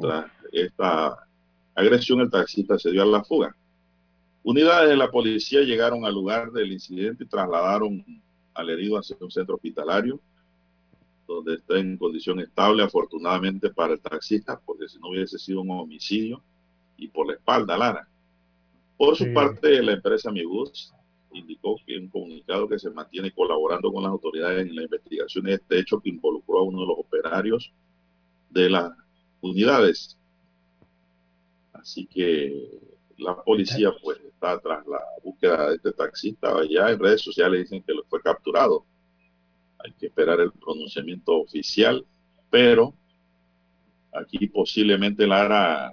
Tras 0.00 0.30
esta 0.52 1.26
agresión, 1.74 2.20
el 2.20 2.30
taxista 2.30 2.78
se 2.78 2.92
dio 2.92 3.02
a 3.02 3.06
la 3.06 3.24
fuga. 3.24 3.56
Unidades 4.44 4.90
de 4.90 4.96
la 4.96 5.10
policía 5.10 5.60
llegaron 5.60 6.04
al 6.04 6.14
lugar 6.14 6.50
del 6.50 6.72
incidente 6.72 7.24
y 7.24 7.28
trasladaron 7.28 8.04
al 8.54 8.70
herido 8.70 8.98
hacia 8.98 9.16
un 9.20 9.30
centro 9.30 9.54
hospitalario, 9.54 10.20
donde 11.26 11.54
está 11.54 11.78
en 11.78 11.96
condición 11.96 12.40
estable, 12.40 12.82
afortunadamente 12.82 13.70
para 13.70 13.94
el 13.94 14.00
taxista, 14.00 14.60
porque 14.64 14.88
si 14.88 14.98
no 14.98 15.10
hubiese 15.10 15.38
sido 15.38 15.60
un 15.60 15.70
homicidio, 15.70 16.42
y 16.96 17.08
por 17.08 17.26
la 17.26 17.34
espalda, 17.34 17.78
Lara. 17.78 18.08
Por 18.96 19.16
su 19.16 19.32
parte, 19.32 19.82
la 19.82 19.92
empresa 19.92 20.30
Mibus 20.30 20.92
indicó 21.32 21.76
que 21.86 21.98
un 21.98 22.08
comunicado 22.08 22.68
que 22.68 22.78
se 22.78 22.90
mantiene 22.90 23.32
colaborando 23.32 23.92
con 23.92 24.02
las 24.02 24.12
autoridades 24.12 24.66
en 24.66 24.76
la 24.76 24.82
investigación 24.82 25.44
de 25.44 25.54
este 25.54 25.78
hecho 25.78 26.00
que 26.00 26.10
involucró 26.10 26.58
a 26.58 26.62
uno 26.62 26.80
de 26.80 26.86
los 26.86 26.98
operarios 26.98 27.72
de 28.50 28.70
las 28.70 28.92
unidades. 29.40 30.18
Así 31.72 32.06
que 32.06 32.91
la 33.22 33.42
policía 33.42 33.90
pues 34.02 34.18
está 34.20 34.58
tras 34.60 34.86
la 34.86 35.00
búsqueda 35.22 35.70
de 35.70 35.76
este 35.76 35.92
taxista. 35.92 36.52
Ya 36.68 36.90
en 36.90 36.98
redes 36.98 37.22
sociales 37.22 37.60
dicen 37.62 37.82
que 37.82 37.94
lo 37.94 38.04
fue 38.04 38.20
capturado. 38.20 38.84
Hay 39.78 39.92
que 39.92 40.06
esperar 40.06 40.40
el 40.40 40.52
pronunciamiento 40.52 41.40
oficial, 41.40 42.04
pero 42.50 42.94
aquí 44.12 44.46
posiblemente 44.48 45.26
Lara 45.26 45.90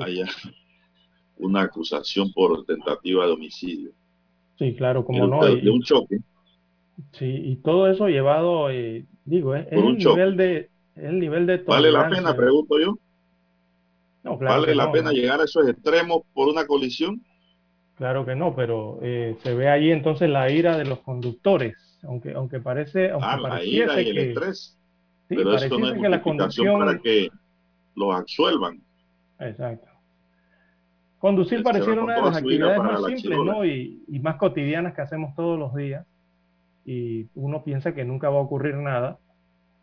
haya 0.00 0.26
una 1.38 1.62
acusación 1.62 2.32
por 2.32 2.64
tentativa 2.66 3.26
de 3.26 3.32
homicidio. 3.32 3.92
Sí, 4.58 4.74
claro, 4.74 5.04
como 5.04 5.26
no. 5.26 5.44
de 5.44 5.52
y- 5.62 5.68
un 5.68 5.82
choque. 5.82 6.18
Sí, 7.12 7.26
y 7.26 7.56
todo 7.56 7.88
eso 7.88 8.08
llevado, 8.08 8.70
eh, 8.70 9.06
digo, 9.24 9.54
es 9.54 9.68
un 9.70 9.96
el 9.96 9.98
nivel 9.98 10.36
de, 10.36 10.70
el 10.96 11.20
nivel 11.20 11.46
de 11.46 11.58
¿Vale 11.58 11.92
la 11.92 12.08
pena, 12.10 12.34
pregunto 12.34 12.78
yo? 12.80 12.98
No, 14.22 14.38
claro 14.38 14.60
¿Vale 14.60 14.74
la 14.74 14.86
no, 14.86 14.92
pena 14.92 15.10
no. 15.10 15.12
llegar 15.12 15.40
a 15.40 15.44
esos 15.44 15.68
extremos 15.68 16.22
por 16.34 16.48
una 16.48 16.66
colisión? 16.66 17.22
Claro 17.96 18.24
que 18.24 18.34
no, 18.36 18.54
pero 18.54 18.98
eh, 19.02 19.36
se 19.42 19.54
ve 19.54 19.68
ahí 19.68 19.90
entonces 19.90 20.28
la 20.30 20.50
ira 20.50 20.76
de 20.78 20.84
los 20.84 21.00
conductores, 21.00 21.98
aunque 22.04 22.32
aunque 22.32 22.60
parece, 22.60 23.10
aunque 23.10 23.26
Ah, 23.28 23.36
la 23.36 23.64
ira 23.64 24.00
y 24.00 24.08
el 24.10 24.14
que 24.14 24.28
estrés. 24.30 24.78
sí, 25.28 25.34
Pero 25.36 25.54
eso 25.54 25.78
no 25.78 25.88
es 25.88 26.00
que 26.00 26.08
la 26.08 26.22
conducción, 26.22 26.78
para 26.78 26.98
que 26.98 27.28
los 27.96 28.14
absuelvan. 28.14 28.80
exacto. 29.40 29.88
Conducir 31.18 31.58
se 31.58 31.64
pareciera 31.64 32.02
una 32.04 32.14
de 32.14 32.22
las 32.22 32.36
actividades 32.36 32.78
más 32.78 33.00
la 33.00 33.08
simples. 33.08 33.38
¿no? 33.44 33.64
Y, 33.64 34.04
y 34.06 34.18
más 34.20 34.36
cotidianas 34.36 34.94
que 34.94 35.02
hacemos 35.02 35.34
todos 35.34 35.58
los 35.58 35.74
días. 35.74 36.06
Y 36.84 37.26
uno 37.34 37.64
piensa 37.64 37.92
que 37.94 38.04
nunca 38.04 38.30
va 38.30 38.38
a 38.38 38.42
ocurrir 38.42 38.76
nada, 38.76 39.18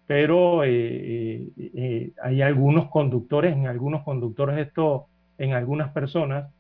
pero 0.08 0.64
eh, 0.64 0.70
eh, 0.72 1.52
eh, 1.58 2.12
hay 2.22 2.42
algunos 2.42 2.90
conductores, 2.90 3.54
en 3.54 3.68
algunos 3.68 4.04
conductores 4.04 4.58
esto, 4.60 5.08
en 5.38 5.54
algunas 5.54 5.92
personas, 5.92 6.52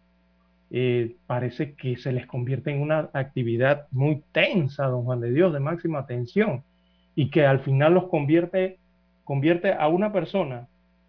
parece 1.25 1.73
que 1.75 1.95
se 1.95 2.11
les 2.11 2.25
convierte 2.25 2.69
en 2.71 2.81
una 2.81 3.09
actividad 3.13 3.87
muy 3.91 4.23
tensa, 4.33 4.87
don 4.87 5.05
Juan 5.05 5.21
de 5.21 5.31
Dios, 5.31 5.53
de 5.53 5.61
máxima 5.61 6.05
tensión, 6.05 6.63
y 7.15 7.29
que 7.29 7.45
al 7.45 7.61
final 7.61 7.93
los 7.93 8.07
convierte, 8.09 8.77
convierte 9.23 9.71
a 9.71 9.87
una 9.87 10.11
persona 10.11 10.67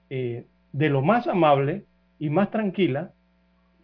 de 0.08 0.44
lo 0.72 1.02
más 1.02 1.26
amable 1.26 1.82
y 2.20 2.30
más 2.30 2.52
tranquila, 2.52 3.10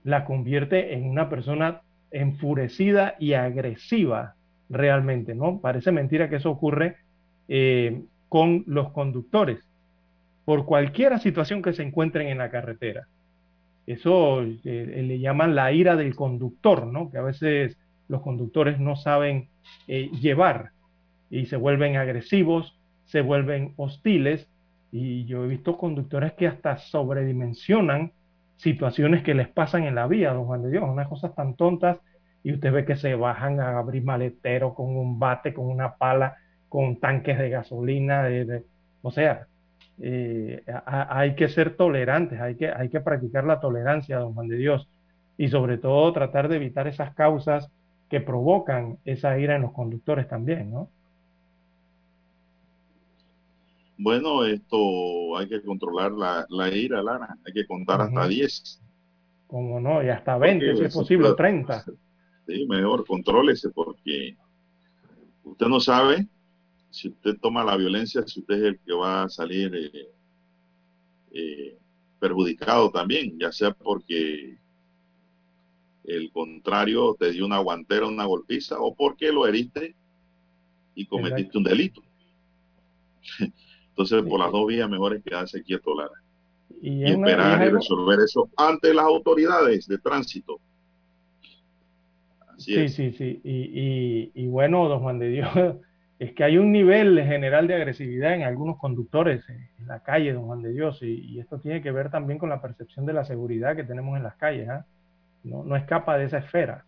la 0.04 0.24
convierte 0.24 0.94
en 0.94 1.10
una 1.10 1.28
persona 1.28 1.80
enfurecida 2.12 3.16
y 3.18 3.32
agresiva 3.32 4.34
realmente, 4.70 5.34
¿no? 5.34 5.58
Parece 5.58 5.90
mentira 5.90 6.28
que 6.28 6.36
eso 6.36 6.50
ocurre 6.50 6.98
con 8.32 8.64
los 8.66 8.92
conductores, 8.92 9.58
por 10.46 10.64
cualquier 10.64 11.18
situación 11.18 11.60
que 11.60 11.74
se 11.74 11.82
encuentren 11.82 12.28
en 12.28 12.38
la 12.38 12.50
carretera. 12.50 13.06
Eso 13.86 14.42
eh, 14.42 14.58
eh, 14.64 15.02
le 15.06 15.18
llaman 15.18 15.54
la 15.54 15.70
ira 15.70 15.96
del 15.96 16.16
conductor, 16.16 16.86
¿no? 16.86 17.10
Que 17.10 17.18
a 17.18 17.22
veces 17.22 17.76
los 18.08 18.22
conductores 18.22 18.80
no 18.80 18.96
saben 18.96 19.50
eh, 19.86 20.08
llevar 20.18 20.70
y 21.28 21.44
se 21.44 21.56
vuelven 21.58 21.98
agresivos, 21.98 22.74
se 23.04 23.20
vuelven 23.20 23.74
hostiles 23.76 24.48
y 24.90 25.26
yo 25.26 25.44
he 25.44 25.48
visto 25.48 25.76
conductores 25.76 26.32
que 26.32 26.46
hasta 26.46 26.78
sobredimensionan 26.78 28.12
situaciones 28.56 29.22
que 29.22 29.34
les 29.34 29.48
pasan 29.48 29.84
en 29.84 29.94
la 29.94 30.06
vía, 30.06 30.32
don 30.32 30.46
Juan 30.46 30.62
de 30.62 30.70
Dios, 30.70 30.84
unas 30.88 31.08
cosas 31.08 31.34
tan 31.34 31.54
tontas 31.54 31.98
y 32.42 32.54
usted 32.54 32.72
ve 32.72 32.86
que 32.86 32.96
se 32.96 33.14
bajan 33.14 33.60
a 33.60 33.76
abrir 33.76 34.02
maleteros 34.02 34.72
con 34.72 34.96
un 34.96 35.18
bate, 35.18 35.52
con 35.52 35.66
una 35.66 35.96
pala, 35.96 36.38
con 36.72 36.96
tanques 36.96 37.38
de 37.38 37.50
gasolina, 37.50 38.22
de, 38.22 38.46
de- 38.46 38.64
o 39.02 39.10
sea, 39.10 39.46
eh, 40.00 40.64
a- 40.86 41.18
hay 41.18 41.34
que 41.34 41.50
ser 41.50 41.76
tolerantes, 41.76 42.40
hay 42.40 42.54
que, 42.56 42.70
hay 42.72 42.88
que 42.88 43.00
practicar 43.00 43.44
la 43.44 43.60
tolerancia, 43.60 44.18
don 44.18 44.32
Juan 44.32 44.48
de 44.48 44.56
Dios, 44.56 44.88
y 45.36 45.48
sobre 45.48 45.76
todo 45.76 46.10
tratar 46.14 46.48
de 46.48 46.56
evitar 46.56 46.86
esas 46.88 47.14
causas 47.14 47.68
que 48.08 48.22
provocan 48.22 48.96
esa 49.04 49.38
ira 49.38 49.54
en 49.56 49.62
los 49.62 49.72
conductores 49.72 50.26
también, 50.28 50.70
¿no? 50.70 50.88
Bueno, 53.98 54.42
esto 54.46 55.36
hay 55.36 55.48
que 55.50 55.60
controlar 55.62 56.12
la, 56.12 56.46
la 56.48 56.74
ira, 56.74 57.02
Lara. 57.02 57.36
Hay 57.46 57.52
que 57.52 57.66
contar 57.66 58.00
hasta 58.00 58.20
Ujú. 58.20 58.28
10. 58.30 58.80
Como 59.46 59.78
no, 59.78 60.02
y 60.02 60.08
hasta 60.08 60.38
20 60.38 60.74
si 60.74 60.84
es 60.84 60.94
posible, 60.94 61.24
puede- 61.24 61.36
30. 61.36 61.84
Sí, 62.46 62.66
mejor 62.66 63.06
contrólese 63.06 63.68
porque 63.70 64.36
usted 65.44 65.66
no 65.66 65.78
sabe 65.80 66.26
si 66.92 67.08
usted 67.08 67.36
toma 67.40 67.64
la 67.64 67.76
violencia, 67.76 68.22
si 68.26 68.40
usted 68.40 68.54
es 68.56 68.62
el 68.62 68.78
que 68.80 68.92
va 68.92 69.24
a 69.24 69.28
salir 69.28 69.74
eh, 69.74 70.08
eh, 71.32 71.76
perjudicado 72.20 72.90
también, 72.90 73.36
ya 73.38 73.50
sea 73.50 73.72
porque 73.72 74.58
el 76.04 76.30
contrario 76.32 77.16
te 77.18 77.32
dio 77.32 77.46
una 77.46 77.58
guantera, 77.58 78.06
una 78.06 78.24
golpiza, 78.26 78.78
o 78.80 78.94
porque 78.94 79.32
lo 79.32 79.46
heriste 79.46 79.94
y 80.94 81.06
cometiste 81.06 81.58
un 81.58 81.64
delito. 81.64 82.02
Entonces, 83.88 84.22
por 84.22 84.40
las 84.40 84.50
dos 84.52 84.66
vías, 84.66 84.88
mejor 84.88 85.14
es 85.16 85.22
quedarse 85.22 85.62
quieto, 85.62 85.94
Lara, 85.94 86.14
Y, 86.80 86.90
y 86.90 87.12
una- 87.12 87.28
esperar 87.28 87.66
y 87.66 87.70
resolver 87.70 88.20
eso 88.20 88.48
ante 88.56 88.92
las 88.94 89.04
autoridades 89.06 89.86
de 89.86 89.98
tránsito. 89.98 90.60
Así 92.48 92.74
Sí, 92.74 92.80
es. 92.80 92.94
sí, 92.94 93.12
sí. 93.12 93.40
Y, 93.44 93.50
y- 93.50 94.32
y 94.34 94.46
bueno, 94.48 94.88
don 94.88 95.00
Juan 95.00 95.18
de 95.18 95.28
Dios, 95.28 95.48
es 96.24 96.32
que 96.34 96.44
hay 96.44 96.58
un 96.58 96.70
nivel 96.72 97.20
general 97.24 97.66
de 97.66 97.74
agresividad 97.74 98.34
en 98.34 98.42
algunos 98.42 98.78
conductores 98.78 99.48
en 99.48 99.86
la 99.86 100.00
calle, 100.02 100.32
don 100.32 100.46
Juan 100.46 100.62
de 100.62 100.72
Dios, 100.72 101.02
y, 101.02 101.06
y 101.32 101.40
esto 101.40 101.58
tiene 101.58 101.82
que 101.82 101.90
ver 101.90 102.10
también 102.10 102.38
con 102.38 102.48
la 102.48 102.60
percepción 102.62 103.06
de 103.06 103.12
la 103.12 103.24
seguridad 103.24 103.74
que 103.76 103.84
tenemos 103.84 104.16
en 104.16 104.22
las 104.22 104.36
calles, 104.36 104.68
¿ah? 104.68 104.86
No, 105.42 105.64
no 105.64 105.74
escapa 105.76 106.16
de 106.18 106.26
esa 106.26 106.38
esfera. 106.38 106.84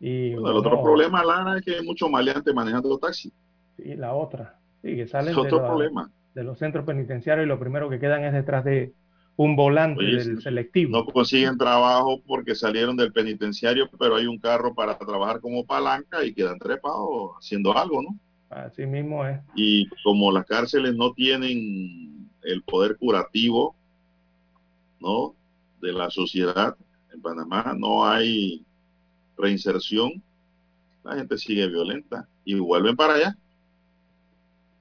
Y 0.00 0.34
Bueno, 0.34 0.50
el 0.50 0.56
otro 0.56 0.82
problema, 0.82 1.24
Lara, 1.24 1.58
es 1.58 1.64
que 1.64 1.76
hay 1.76 1.84
muchos 1.84 2.10
maleantes 2.10 2.52
manejando 2.54 2.98
taxi. 2.98 3.32
sí, 3.76 3.94
la 3.94 4.14
otra, 4.14 4.58
sí, 4.82 4.96
que 4.96 5.06
salen 5.06 5.34
Es 5.36 5.36
de, 5.36 5.48
problema. 5.48 6.10
los 6.34 6.58
centros 6.58 6.84
penitenciarios 6.84 7.44
y 7.46 7.48
lo 7.48 7.58
primero 7.60 7.88
que 7.88 7.98
quedan 8.00 8.24
es 8.24 8.32
detrás 8.32 8.64
de 8.64 8.92
un 9.36 9.56
volante 9.56 10.04
Oye, 10.04 10.16
del 10.16 10.42
selectivo. 10.42 10.98
No 10.98 11.04
consiguen 11.06 11.56
trabajo 11.56 12.20
porque 12.26 12.54
salieron 12.54 12.96
del 12.96 13.12
penitenciario, 13.12 13.88
pero 13.98 14.16
hay 14.16 14.26
un 14.26 14.38
carro 14.38 14.74
para 14.74 14.98
trabajar 14.98 15.40
como 15.40 15.64
palanca 15.64 16.24
y 16.24 16.34
quedan 16.34 16.58
trepados 16.58 17.36
haciendo 17.38 17.76
algo, 17.76 18.02
¿no? 18.02 18.18
Así 18.50 18.84
mismo 18.84 19.24
es. 19.24 19.40
Y 19.54 19.88
como 20.02 20.32
las 20.32 20.44
cárceles 20.44 20.96
no 20.96 21.12
tienen 21.12 22.28
el 22.42 22.62
poder 22.62 22.96
curativo, 22.96 23.76
¿no? 24.98 25.34
De 25.80 25.92
la 25.92 26.10
sociedad 26.10 26.76
en 27.12 27.22
Panamá, 27.22 27.74
no 27.78 28.04
hay 28.04 28.64
reinserción, 29.38 30.22
la 31.04 31.14
gente 31.14 31.38
sigue 31.38 31.66
violenta 31.68 32.28
y 32.44 32.54
vuelven 32.56 32.96
para 32.96 33.14
allá, 33.14 33.36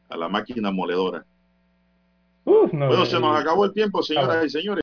a 0.10 0.18
la 0.18 0.28
máquina 0.28 0.72
moledora. 0.72 1.26
Uf, 2.46 2.74
no, 2.74 2.88
Bueno, 2.88 3.06
se 3.06 3.20
nos 3.20 3.40
acabó 3.40 3.66
el 3.66 3.74
tiempo, 3.74 4.02
señoras 4.02 4.46
y 4.46 4.50
señores. 4.50 4.78